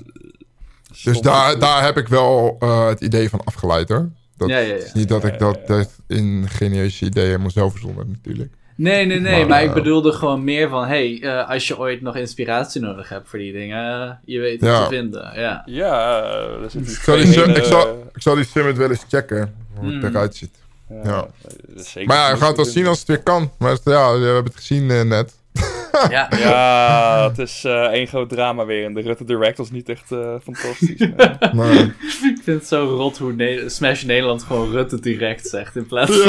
dus 1.04 1.14
soms- 1.14 1.20
daar, 1.26 1.58
daar 1.58 1.84
heb 1.84 1.96
ik 1.96 2.08
wel 2.08 2.56
eh, 2.60 2.86
het 2.88 3.00
idee 3.00 3.28
van 3.30 3.40
afgeleid 3.44 3.88
hoor. 3.88 4.08
Dat 4.36 4.48
Ja, 4.48 4.58
ja, 4.58 4.66
ja. 4.66 4.74
is 4.74 4.92
niet 4.92 5.08
dat 5.08 5.22
Ja, 5.22 5.28
ik 5.28 5.38
dat, 5.38 5.58
ja, 5.66 5.74
ja. 5.74 5.78
dat 5.80 5.90
ingenieuze 6.06 7.04
idee 7.04 7.24
helemaal 7.26 7.50
zelf 7.50 7.70
verzonnen 7.72 8.08
natuurlijk. 8.08 8.52
Nee, 8.74 9.06
nee, 9.06 9.20
nee, 9.20 9.38
Maar, 9.38 9.48
maar, 9.48 9.62
ik 9.62 9.68
eh, 9.68 9.74
bedoelde 9.74 10.12
gewoon 10.12 10.44
meer 10.44 10.68
van: 10.68 10.86
hey, 10.86 11.20
eh, 11.22 11.48
als 11.48 11.68
je 11.68 11.78
ooit 11.78 12.00
nog 12.00 12.16
inspiratie 12.16 12.80
nodig 12.80 13.08
hebt 13.08 13.28
voor 13.28 13.38
die 13.38 13.52
dingen, 13.52 14.20
je 14.24 14.38
weet 14.40 14.60
het 14.60 14.70
Ja. 14.70 14.82
te 14.86 14.94
vinden. 14.94 15.32
Ja. 15.34 15.62
Ja, 15.66 16.22
er 16.62 16.70
zit 16.70 16.88
Ik 16.90 16.96
zal, 17.02 17.16
die, 17.16 17.26
sim- 17.32 17.50
ik, 17.50 17.64
zal, 17.64 18.10
ik 18.14 18.22
zal 18.22 18.34
die 18.34 18.44
summit 18.44 18.76
wel 18.76 18.90
eens 18.90 19.04
checken. 19.08 19.54
Hoe 19.74 19.92
het 19.92 20.02
Mm. 20.02 20.04
eruit 20.08 20.36
ziet. 20.36 20.56
ja, 21.04 21.26
dat 21.68 21.84
is 21.86 21.94
Maar 22.04 22.16
ja, 22.16 22.32
we 22.32 22.38
gaan 22.38 22.48
het 22.48 22.56
wel 22.56 22.64
zien 22.64 22.86
als 22.86 22.98
het 22.98 23.08
weer 23.08 23.22
kan. 23.22 23.50
Maar 23.58 23.70
ja, 23.84 24.12
we 24.18 24.24
hebben 24.24 24.44
het 24.44 24.56
gezien 24.56 24.86
net. 25.08 25.34
ja. 26.10 26.28
Ja, 26.38 27.28
het 27.28 27.38
is 27.38 27.64
eh 27.64 27.72
één 27.84 28.06
groot 28.06 28.28
drama 28.28 28.64
weer. 28.66 28.84
En 28.84 28.94
de 28.94 29.00
Rutte 29.00 29.24
Direct 29.24 29.58
was 29.58 29.70
niet 29.70 29.88
echt 29.88 30.12
eh, 30.12 30.34
fantastisch. 30.44 30.98
nee. 30.98 31.12
Maar, 31.54 31.72
ik 31.72 32.38
vind 32.44 32.46
het 32.58 32.66
zo 32.68 32.84
rot 32.96 33.18
hoe 33.18 33.32
Ne- 33.32 33.64
Smash 33.68 34.02
Nederland 34.02 34.42
gewoon 34.42 34.70
Rutte 34.70 35.00
direct 35.00 35.48
zegt 35.48 35.76
in 35.76 35.86
plaats 35.86 36.10
van. 36.16 36.28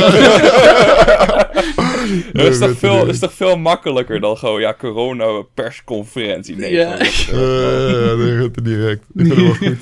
Dat 2.34 2.46
is, 2.54 2.60
toch 2.60 2.78
veel, 2.78 3.06
is 3.08 3.20
toch 3.20 3.34
veel 3.34 3.58
makkelijker 3.58 4.20
dan 4.20 4.38
gewoon, 4.38 4.62
ja, 4.62 4.74
corona 4.78 5.42
persconferentie. 5.54 6.56
Nee, 6.56 6.72
Ja. 6.74 6.96
Rutte 6.96 7.32
eh, 7.32 7.38
Direct. 7.38 8.18
de 8.18 8.36
Rutte 8.38 8.62
direct. 8.62 9.04
Ik 9.16 9.26
vind 9.26 9.36
het 9.36 9.38
wel 9.40 9.54
goed. 9.54 9.78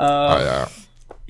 Uh, 0.00 0.06
Ah 0.06 0.40
ja. 0.40 0.68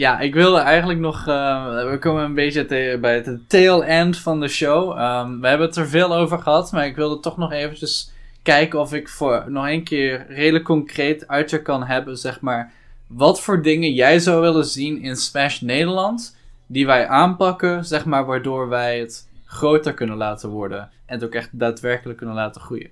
Ja, 0.00 0.20
ik 0.20 0.34
wilde 0.34 0.58
eigenlijk 0.58 1.00
nog. 1.00 1.26
eh, 1.26 1.90
we 1.90 1.98
komen 2.00 2.24
een 2.24 2.34
beetje 2.34 2.98
bij 3.00 3.14
het 3.14 3.48
tail 3.48 3.84
end 3.84 4.18
van 4.18 4.40
de 4.40 4.48
show. 4.48 4.98
Ehm, 4.98 5.40
we 5.40 5.48
hebben 5.48 5.66
het 5.66 5.76
er 5.76 5.88
veel 5.88 6.14
over 6.14 6.38
gehad, 6.38 6.72
maar 6.72 6.86
ik 6.86 6.96
wilde 6.96 7.20
toch 7.20 7.36
nog 7.36 7.52
eventjes 7.52 8.12
kijken 8.42 8.80
of 8.80 8.92
ik 8.92 9.08
voor 9.08 9.44
nog 9.48 9.66
een 9.66 9.84
keer 9.84 10.26
redelijk 10.28 10.64
concreet 10.64 11.28
uit 11.28 11.50
je 11.50 11.62
kan 11.62 11.84
hebben, 11.84 12.18
zeg 12.18 12.40
maar. 12.40 12.72
Wat 13.06 13.40
voor 13.40 13.62
dingen 13.62 13.92
jij 13.92 14.18
zou 14.18 14.40
willen 14.40 14.64
zien 14.64 15.02
in 15.02 15.16
Smash 15.16 15.60
Nederland, 15.60 16.36
die 16.66 16.86
wij 16.86 17.06
aanpakken, 17.06 17.84
zeg 17.84 18.04
maar, 18.04 18.26
waardoor 18.26 18.68
wij 18.68 18.98
het 18.98 19.28
groter 19.44 19.94
kunnen 19.94 20.16
laten 20.16 20.48
worden. 20.48 20.90
En 21.06 21.14
het 21.14 21.24
ook 21.24 21.34
echt 21.34 21.48
daadwerkelijk 21.52 22.18
kunnen 22.18 22.36
laten 22.36 22.60
groeien. 22.60 22.90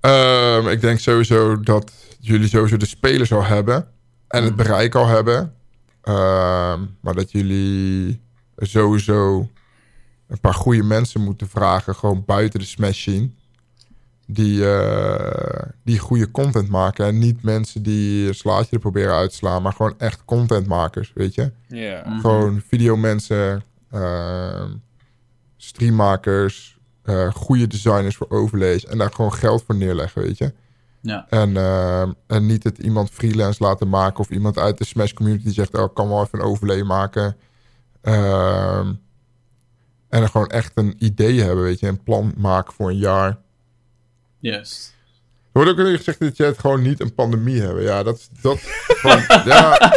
Ehm, 0.00 0.68
ik 0.68 0.80
denk 0.80 0.98
sowieso 0.98 1.60
dat 1.60 1.92
jullie 2.20 2.48
sowieso 2.48 2.76
de 2.76 2.86
spelers 2.86 3.32
al 3.32 3.44
hebben. 3.44 3.93
En 4.34 4.44
het 4.44 4.56
bereik 4.56 4.94
al 4.94 5.06
hebben. 5.06 5.54
Ehm, 6.02 6.80
maar 7.00 7.14
dat 7.14 7.30
jullie 7.30 8.20
sowieso 8.56 9.48
een 10.26 10.40
paar 10.40 10.54
goede 10.54 10.82
mensen 10.82 11.20
moeten 11.20 11.48
vragen. 11.48 11.94
Gewoon 11.94 12.22
buiten 12.26 12.60
de 12.60 12.66
Smash 12.66 12.98
scene. 12.98 13.30
Die, 14.26 14.74
eh, 14.74 15.62
die 15.84 15.98
goede 15.98 16.30
content 16.30 16.68
maken. 16.68 17.06
En 17.06 17.18
niet 17.18 17.42
mensen 17.42 17.82
die 17.82 18.28
een 18.28 18.34
slaatje 18.34 18.70
er 18.70 18.78
proberen 18.78 19.14
uit 19.14 19.30
te 19.30 19.36
slaan. 19.36 19.62
Maar 19.62 19.72
gewoon 19.72 19.98
echt 19.98 20.24
contentmakers, 20.24 21.12
weet 21.14 21.34
je. 21.34 21.52
Ja. 21.68 22.02
Mhm. 22.06 22.20
Gewoon 22.20 22.62
videomensen, 22.68 23.62
ehm 23.90 24.70
streammakers, 25.64 26.78
eh, 27.02 27.32
goede 27.34 27.66
designers 27.66 28.16
voor 28.16 28.30
overlays. 28.30 28.86
En 28.86 28.98
daar 28.98 29.12
gewoon 29.12 29.32
geld 29.32 29.62
voor 29.66 29.74
neerleggen, 29.74 30.22
weet 30.22 30.38
je. 30.38 30.52
Ja. 31.04 31.26
En, 31.28 31.56
ehm, 31.56 32.12
en 32.26 32.46
niet 32.46 32.64
het 32.64 32.78
iemand 32.78 33.10
freelance 33.10 33.62
laten 33.62 33.88
maken 33.88 34.18
of 34.18 34.30
iemand 34.30 34.58
uit 34.58 34.78
de 34.78 34.84
Smash 34.84 35.12
community 35.12 35.44
die 35.44 35.52
zegt, 35.52 35.74
oh, 35.74 35.84
ik 35.84 35.94
kan 35.94 36.08
wel 36.08 36.22
even 36.22 36.38
een 36.38 36.44
overlay 36.44 36.82
maken. 36.82 37.36
Ehm, 38.02 38.92
en 40.08 40.22
er 40.22 40.28
gewoon 40.28 40.48
echt 40.48 40.72
een 40.74 40.94
idee 40.98 41.40
hebben, 41.40 41.64
weet 41.64 41.80
je. 41.80 41.86
Een 41.86 42.02
plan 42.02 42.32
maken 42.36 42.72
voor 42.72 42.88
een 42.90 42.96
jaar. 42.98 43.38
Juist. 44.38 44.94
Er 45.52 45.62
wordt 45.64 45.70
ook 45.80 45.86
gezegd 45.96 46.20
in 46.20 46.26
de 46.26 46.44
chat 46.44 46.58
gewoon 46.58 46.82
niet 46.82 47.00
een 47.00 47.14
pandemie 47.14 47.60
hebben. 47.60 47.82
Ja, 47.82 48.02
dat 48.02 48.16
is... 48.16 48.28
Dat, 48.40 48.58
gewoon, 49.00 49.22
ja, 49.44 49.92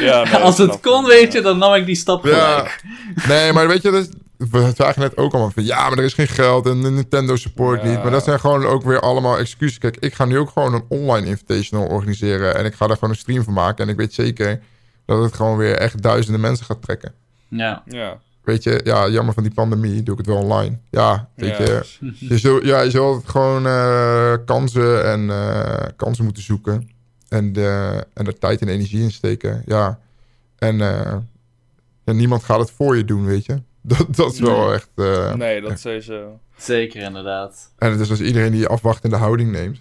Ja, 0.00 0.22
nee, 0.24 0.34
Als 0.34 0.56
dat 0.56 0.70
het 0.70 0.80
kon, 0.80 1.04
weet 1.04 1.32
je, 1.32 1.40
dan 1.40 1.58
nam 1.58 1.74
ik 1.74 1.86
die 1.86 1.96
stap 1.96 2.24
Ja, 2.24 2.58
gelijk. 2.58 2.82
nee, 3.28 3.52
maar 3.52 3.68
weet 3.68 3.82
je, 3.82 3.90
dat 3.90 4.06
is, 4.06 4.10
we 4.38 4.72
zagen 4.76 5.00
net 5.02 5.16
ook 5.16 5.32
allemaal 5.32 5.50
van 5.50 5.64
ja, 5.64 5.88
maar 5.88 5.98
er 5.98 6.04
is 6.04 6.14
geen 6.14 6.28
geld 6.28 6.66
en 6.66 6.82
de 6.82 6.90
Nintendo 6.90 7.36
support 7.36 7.82
Ja. 7.82 7.88
niet. 7.88 8.02
Maar 8.02 8.10
dat 8.10 8.24
zijn 8.24 8.40
gewoon 8.40 8.64
ook 8.66 8.82
weer 8.84 9.00
allemaal 9.00 9.38
excuses. 9.38 9.78
Kijk, 9.78 9.96
ik 9.96 10.14
ga 10.14 10.24
nu 10.24 10.38
ook 10.38 10.50
gewoon 10.50 10.74
een 10.74 10.84
online 10.88 11.26
invitational 11.26 11.86
organiseren 11.86 12.54
en 12.56 12.64
ik 12.64 12.74
ga 12.74 12.86
daar 12.86 12.96
gewoon 12.96 13.10
een 13.10 13.20
stream 13.20 13.44
van 13.44 13.52
maken. 13.52 13.84
En 13.84 13.90
ik 13.90 13.96
weet 13.96 14.14
zeker 14.14 14.60
dat 15.04 15.22
het 15.22 15.34
gewoon 15.34 15.56
weer 15.56 15.76
echt 15.76 16.02
duizenden 16.02 16.40
mensen 16.40 16.66
gaat 16.66 16.82
trekken. 16.82 17.12
Ja. 17.48 17.82
Ja. 17.86 18.18
Weet 18.42 18.62
je, 18.62 18.80
ja, 18.84 19.08
jammer 19.08 19.34
van 19.34 19.42
die 19.42 19.54
pandemie, 19.54 20.02
doe 20.02 20.12
ik 20.12 20.18
het 20.18 20.26
wel 20.34 20.42
online. 20.42 20.78
Ja, 20.90 21.28
weet 21.34 21.56
Ja, 21.56 21.64
je, 21.64 21.82
je 22.18 22.38
zult, 22.38 22.64
ja, 22.64 22.80
je 22.80 22.90
zult 22.90 23.06
altijd 23.14 23.28
gewoon 23.30 23.66
eh, 23.66 24.32
kansen 24.44 25.04
en 25.04 25.30
eh, 25.30 25.86
kansen 25.96 26.24
moeten 26.24 26.42
zoeken. 26.42 26.90
En, 27.28 27.52
de, 27.52 28.04
en 28.14 28.26
er 28.26 28.38
tijd 28.38 28.60
en 28.60 28.68
energie 28.68 29.02
in 29.02 29.10
steken. 29.10 29.62
Ja. 29.66 29.98
En, 30.58 30.80
eh, 30.80 31.14
en 32.04 32.16
niemand 32.16 32.44
gaat 32.44 32.58
het 32.58 32.70
voor 32.70 32.96
je 32.96 33.04
doen, 33.04 33.24
weet 33.24 33.44
je. 33.46 33.62
Dat, 33.88 34.06
dat 34.16 34.32
is 34.32 34.40
wel 34.40 34.64
Nee. 34.66 34.74
echt... 34.74 34.88
eh, 34.94 35.34
Nee, 35.34 35.60
dat 35.60 35.80
sowieso. 35.80 36.40
Zeker, 36.56 37.02
inderdaad. 37.02 37.72
En 37.78 37.90
het 37.90 38.00
is 38.00 38.10
als 38.10 38.20
iedereen 38.20 38.52
die 38.52 38.66
afwachtende 38.66 39.16
houding 39.16 39.50
neemt. 39.50 39.78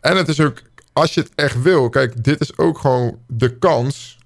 En 0.00 0.16
het 0.16 0.28
is 0.28 0.40
ook, 0.40 0.62
als 0.92 1.14
je 1.14 1.20
het 1.20 1.32
echt 1.34 1.62
wil... 1.62 1.88
Kijk, 1.88 2.24
dit 2.24 2.40
is 2.40 2.58
ook 2.58 2.78
gewoon 2.78 3.18
de 3.26 3.58
kans. 3.58 4.18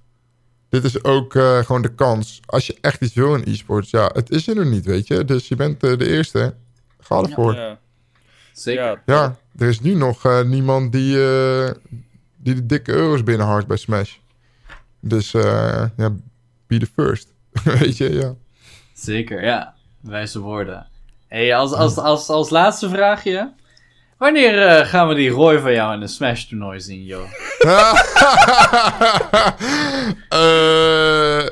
Dit 0.69 0.85
is 0.85 1.05
ook 1.05 1.35
eh, 1.35 1.59
gewoon 1.59 1.83
de 1.83 1.95
kans. 1.95 2.41
Als 2.47 2.67
je 2.67 2.77
echt 2.81 3.01
iets 3.03 3.15
wil 3.15 3.35
in 3.35 3.53
e-sports, 3.53 3.91
ja, 3.91 4.11
het 4.13 4.31
is 4.31 4.49
er 4.49 4.55
nog 4.55 4.65
niet, 4.65 4.85
weet 4.85 5.07
je. 5.07 5.25
Dus 5.25 5.49
je 5.49 5.57
bent 5.57 5.83
eh, 5.83 5.99
de 5.99 6.09
eerste. 6.09 6.55
Ga 7.01 7.23
ervoor. 7.23 7.55
Ja. 7.55 7.79
Zeker. 8.53 8.83
Ja, 8.85 9.01
Ja, 9.07 9.37
er 9.59 9.69
is 9.69 9.81
nu 9.81 9.95
nog 9.95 10.25
eh, 10.25 10.43
niemand 10.43 10.93
die, 10.93 11.25
eh, 11.27 11.71
die 12.37 12.55
de 12.55 12.67
dikke 12.67 12.93
euro's 12.93 13.23
binnenharkt 13.23 13.67
bij 13.67 13.77
Smash. 13.77 14.15
Dus 15.01 15.35
eh, 15.35 15.85
ja, 15.97 16.11
be 16.67 16.79
the 16.79 16.89
first. 16.95 17.29
Weet 17.81 17.97
je, 17.97 18.13
ja. 18.13 18.35
Zeker, 18.95 19.45
ja. 19.45 19.75
Wijze 20.01 20.39
woorden. 20.41 20.87
hey, 21.29 21.57
als, 21.57 21.73
als, 21.73 21.97
als, 21.97 22.29
als 22.29 22.51
laatste 22.51 22.89
vraagje. 22.89 23.53
Wanneer 24.19 24.67
eh, 24.67 24.87
gaan 24.87 25.09
we 25.09 25.15
die 25.15 25.31
Roy 25.31 25.59
van 25.59 25.73
jou 25.73 25.95
in 25.95 26.03
een 26.03 26.09
Smash 26.09 26.45
toernooi 26.45 26.81
zien, 26.81 27.05
joh? 27.05 27.29
Eh, 30.29 31.47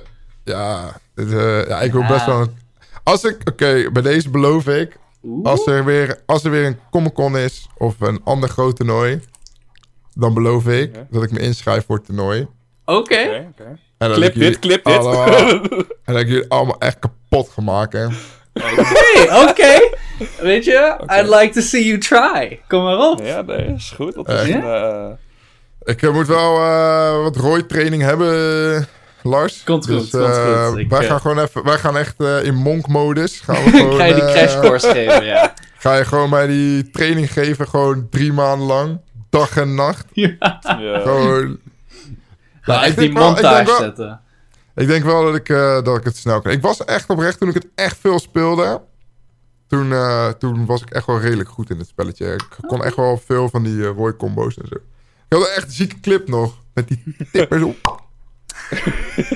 ja, 0.44 1.00
eh, 1.14 1.66
ja, 1.68 1.80
ik 1.80 1.92
wil 1.92 2.00
Ja. 2.00 2.08
best 2.08 2.26
wel... 2.26 2.40
een- 2.40 2.56
Als 3.02 3.24
ik, 3.24 3.36
oké, 3.50 3.90
bij 3.92 4.02
deze 4.02 4.30
beloof 4.30 4.66
ik... 4.66 4.98
Oeh. 5.24 5.46
Als 5.46 5.66
er, 5.66 5.84
weer, 5.84 6.18
als 6.26 6.44
er 6.44 6.50
weer 6.50 6.66
een 6.66 6.78
Comic-Con 6.90 7.36
is 7.38 7.66
of 7.76 8.00
een 8.00 8.20
ander 8.24 8.48
groot 8.48 8.76
toernooi... 8.76 9.20
dan 10.14 10.34
beloof 10.34 10.66
ik 10.66 10.94
dat 11.10 11.22
ik 11.22 11.30
me 11.30 11.38
inschrijf 11.38 11.86
voor 11.86 11.96
het 11.96 12.04
toernooi. 12.06 12.48
Oké. 12.84 12.94
Oké, 12.94 13.46
oké. 13.50 13.78
En 13.98 14.08
dat 14.08 14.12
Clip 14.16 14.28
ik 14.28 14.34
jullie 14.34 14.50
dit, 14.50 14.58
clip 14.58 14.84
dit. 14.84 14.96
allemaal- 14.96 15.28
en 16.04 16.12
dat 16.12 16.20
ik 16.20 16.28
jullie 16.28 16.50
allemaal 16.50 16.78
echt 16.78 16.98
kapot 16.98 17.16
ga 17.32 17.62
maken. 17.62 18.12
Hey, 18.52 19.42
oké. 19.48 19.90
Weet 20.40 20.64
je, 20.64 20.96
I'd 21.06 21.28
like 21.28 21.48
to 21.52 21.60
see 21.60 21.84
you 21.86 21.98
try. 21.98 22.60
Kom 22.68 22.82
maar 22.82 22.98
op. 22.98 23.20
Ja, 23.24 23.42
nee, 23.42 23.74
is 23.76 23.92
goed. 23.96 24.14
Dat 24.14 24.26
Eh. 24.28 24.42
is 24.42 24.46
Ja? 24.48 24.54
een, 24.56 24.62
eh, 25.04 25.10
Ik 25.94 26.02
eh, 26.02 26.12
moet 26.12 26.26
wel 26.26 26.56
eh, 26.58 27.22
wat 27.22 27.36
rooi-training 27.36 28.02
hebben, 28.02 28.34
eh, 28.76 28.82
Lars. 29.22 29.64
Komt 29.64 29.86
goed, 29.86 29.98
Dus, 29.98 30.10
komt 30.10 30.24
eh, 30.36 30.66
goed. 30.66 30.78
Ik, 30.78 30.90
wij 30.90 31.00
eh, 31.00 31.06
gaan 31.08 31.20
gewoon 31.20 31.38
even, 31.38 31.64
wij 31.64 31.78
gaan 31.78 31.96
echt 31.96 32.14
eh, 32.20 32.44
in 32.44 32.54
monk-modus. 32.54 33.40
Gaan 33.40 33.64
we 33.64 33.70
gewoon, 33.78 33.96
ga 33.96 34.04
je 34.04 34.14
die 34.14 34.22
eh, 34.22 34.32
crash 34.32 34.60
course 34.60 34.86
geven, 34.96 35.24
ja. 35.24 35.54
Ga 35.78 35.96
je 35.96 36.04
gewoon 36.04 36.30
mij 36.30 36.46
die 36.46 36.90
training 36.90 37.32
geven, 37.32 37.68
gewoon 37.68 38.06
drie 38.10 38.32
maanden 38.32 38.66
lang, 38.66 39.00
dag 39.30 39.56
en 39.56 39.74
nacht. 39.74 40.04
ja. 40.12 40.36
ja. 40.62 41.00
Gewoon. 41.00 41.58
Ga 42.60 42.72
Nou, 42.72 42.84
echt 42.86 42.98
die 42.98 43.04
denk 43.08 43.18
wel- 43.18 43.28
ik 43.28 43.34
montage 43.34 43.54
denk 43.54 43.66
wel- 43.66 43.76
zetten. 43.78 44.20
Ik 44.74 44.86
denk 44.86 45.04
wel 45.04 45.24
dat 45.24 45.34
ik, 45.34 45.48
eh, 45.48 45.82
dat 45.82 45.98
ik 45.98 46.04
het 46.04 46.16
snel 46.16 46.40
kan. 46.40 46.52
Ik 46.52 46.62
was 46.62 46.84
echt 46.84 47.08
oprecht 47.08 47.38
toen 47.38 47.48
ik 47.48 47.54
het 47.54 47.68
echt 47.74 47.98
veel 47.98 48.18
speelde. 48.18 48.80
Toen, 49.68 49.92
eh, 49.92 50.28
toen 50.28 50.66
was 50.66 50.82
ik 50.82 50.90
echt 50.90 51.06
wel 51.06 51.20
redelijk 51.20 51.48
goed 51.48 51.70
in 51.70 51.78
het 51.78 51.88
spelletje. 51.88 52.32
Ik 52.32 52.56
kon 52.66 52.84
echt 52.84 52.96
wel 52.96 53.16
veel 53.16 53.48
van 53.48 53.62
die 53.62 53.84
Roy 53.84 54.16
combo's 54.16 54.58
en 54.58 54.68
zo. 54.68 54.74
Ik 55.28 55.38
had 55.38 55.40
een 55.40 55.54
echt 55.54 55.72
zieke 55.72 56.00
clip 56.00 56.28
nog. 56.28 56.54
Met 56.74 56.88
die 56.88 57.16
tippers 57.32 57.62
op. 57.72 58.02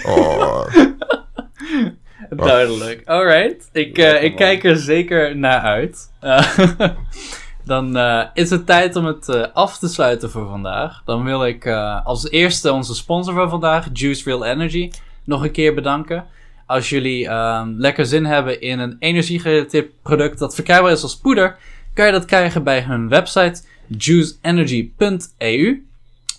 Oh. 0.04 0.66
Duidelijk. 2.30 3.02
Alright. 3.04 3.68
Ik, 3.72 3.98
ik 3.98 4.36
kijk 4.36 4.64
er 4.64 4.76
zeker 4.76 5.36
naar 5.36 5.60
uit. 5.60 6.10
Dan 7.64 7.96
is 8.34 8.50
het 8.50 8.66
tijd 8.66 8.96
om 8.96 9.04
het 9.04 9.52
af 9.52 9.78
te 9.78 9.88
sluiten 9.88 10.30
voor 10.30 10.48
vandaag. 10.48 11.02
Dan 11.04 11.24
wil 11.24 11.46
ik 11.46 11.66
als 12.04 12.30
eerste 12.30 12.72
onze 12.72 12.94
sponsor 12.94 13.34
van 13.34 13.50
vandaag, 13.50 13.88
Juice 13.92 14.24
Real 14.24 14.44
Energy, 14.44 14.90
nog 15.26 15.42
een 15.42 15.50
keer 15.50 15.74
bedanken. 15.74 16.24
Als 16.66 16.88
jullie 16.88 17.28
ehm, 17.28 17.72
lekker 17.76 18.06
zin 18.06 18.24
hebben 18.24 18.60
in 18.60 18.78
een 18.78 18.96
energiegerelateerd 18.98 20.02
product 20.02 20.38
dat 20.38 20.54
verkrijgbaar 20.54 20.92
is 20.92 21.02
als 21.02 21.16
poeder, 21.16 21.56
kan 21.94 22.06
je 22.06 22.12
dat 22.12 22.24
krijgen 22.24 22.62
bij 22.62 22.82
hun 22.82 23.08
website 23.08 23.62
juiceenergy.eu. 23.86 25.86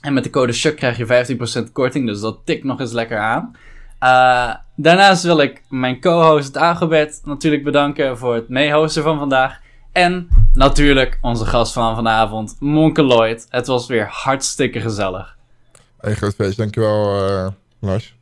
En 0.01 0.13
met 0.13 0.23
de 0.23 0.29
code 0.29 0.53
SHUK 0.53 0.75
krijg 0.75 0.97
je 0.97 1.37
15% 1.67 1.71
korting, 1.71 2.07
dus 2.07 2.19
dat 2.19 2.39
tikt 2.43 2.63
nog 2.63 2.79
eens 2.79 2.91
lekker 2.91 3.19
aan. 3.19 3.55
Eh, 3.99 4.53
daarnaast 4.75 5.23
wil 5.23 5.39
ik 5.39 5.63
mijn 5.69 5.99
co-host 5.99 6.53
Dagobert 6.53 7.21
natuurlijk 7.23 7.63
bedanken 7.63 8.17
voor 8.17 8.35
het 8.35 8.49
meehosten 8.49 9.03
van 9.03 9.17
vandaag. 9.17 9.59
En 9.91 10.27
natuurlijk 10.53 11.17
onze 11.21 11.45
gast 11.45 11.73
van 11.73 11.95
vanavond, 11.95 12.55
Monke 12.59 13.03
Lloyd. 13.03 13.47
Het 13.49 13.67
was 13.67 13.87
weer 13.87 14.07
hartstikke 14.09 14.79
gezellig. 14.79 15.37
Hey, 15.97 16.13
groot 16.13 16.35
feest. 16.35 16.57
Dankjewel, 16.57 17.27
eh 17.27 17.47
Lars. 17.79 18.16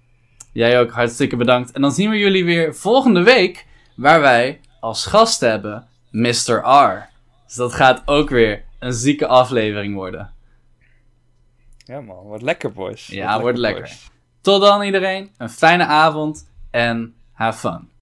Jij 0.56 0.80
ook 0.80 0.92
hartstikke 0.92 1.36
bedankt. 1.36 1.72
En 1.72 1.82
dan 1.82 1.92
zien 1.92 2.10
we 2.10 2.18
jullie 2.18 2.46
weer 2.46 2.76
volgende 2.76 3.24
week, 3.24 3.66
waar 3.96 4.22
wij 4.22 4.60
als 4.80 5.06
gast 5.06 5.40
hebben 5.40 5.88
Mr. 6.12 6.62
R. 6.64 7.10
Dus 7.46 7.56
dat 7.56 7.74
gaat 7.74 8.02
ook 8.06 8.30
weer 8.30 8.64
een 8.80 8.94
zieke 8.94 9.28
aflevering 9.28 9.96
worden. 9.96 10.34
ja, 11.78 12.02
man. 12.02 12.28
Wat 12.28 12.42
lekker, 12.42 12.72
boys. 12.72 13.08
Ja, 13.08 13.40
wordt 13.40 13.58
lekker. 13.58 13.92
Tot 14.42 14.62
dan 14.62 14.82
iedereen, 14.82 15.32
een 15.38 15.50
fijne 15.50 15.86
avond 15.86 16.50
en 16.72 17.16
have 17.32 17.60
fun. 17.60 17.90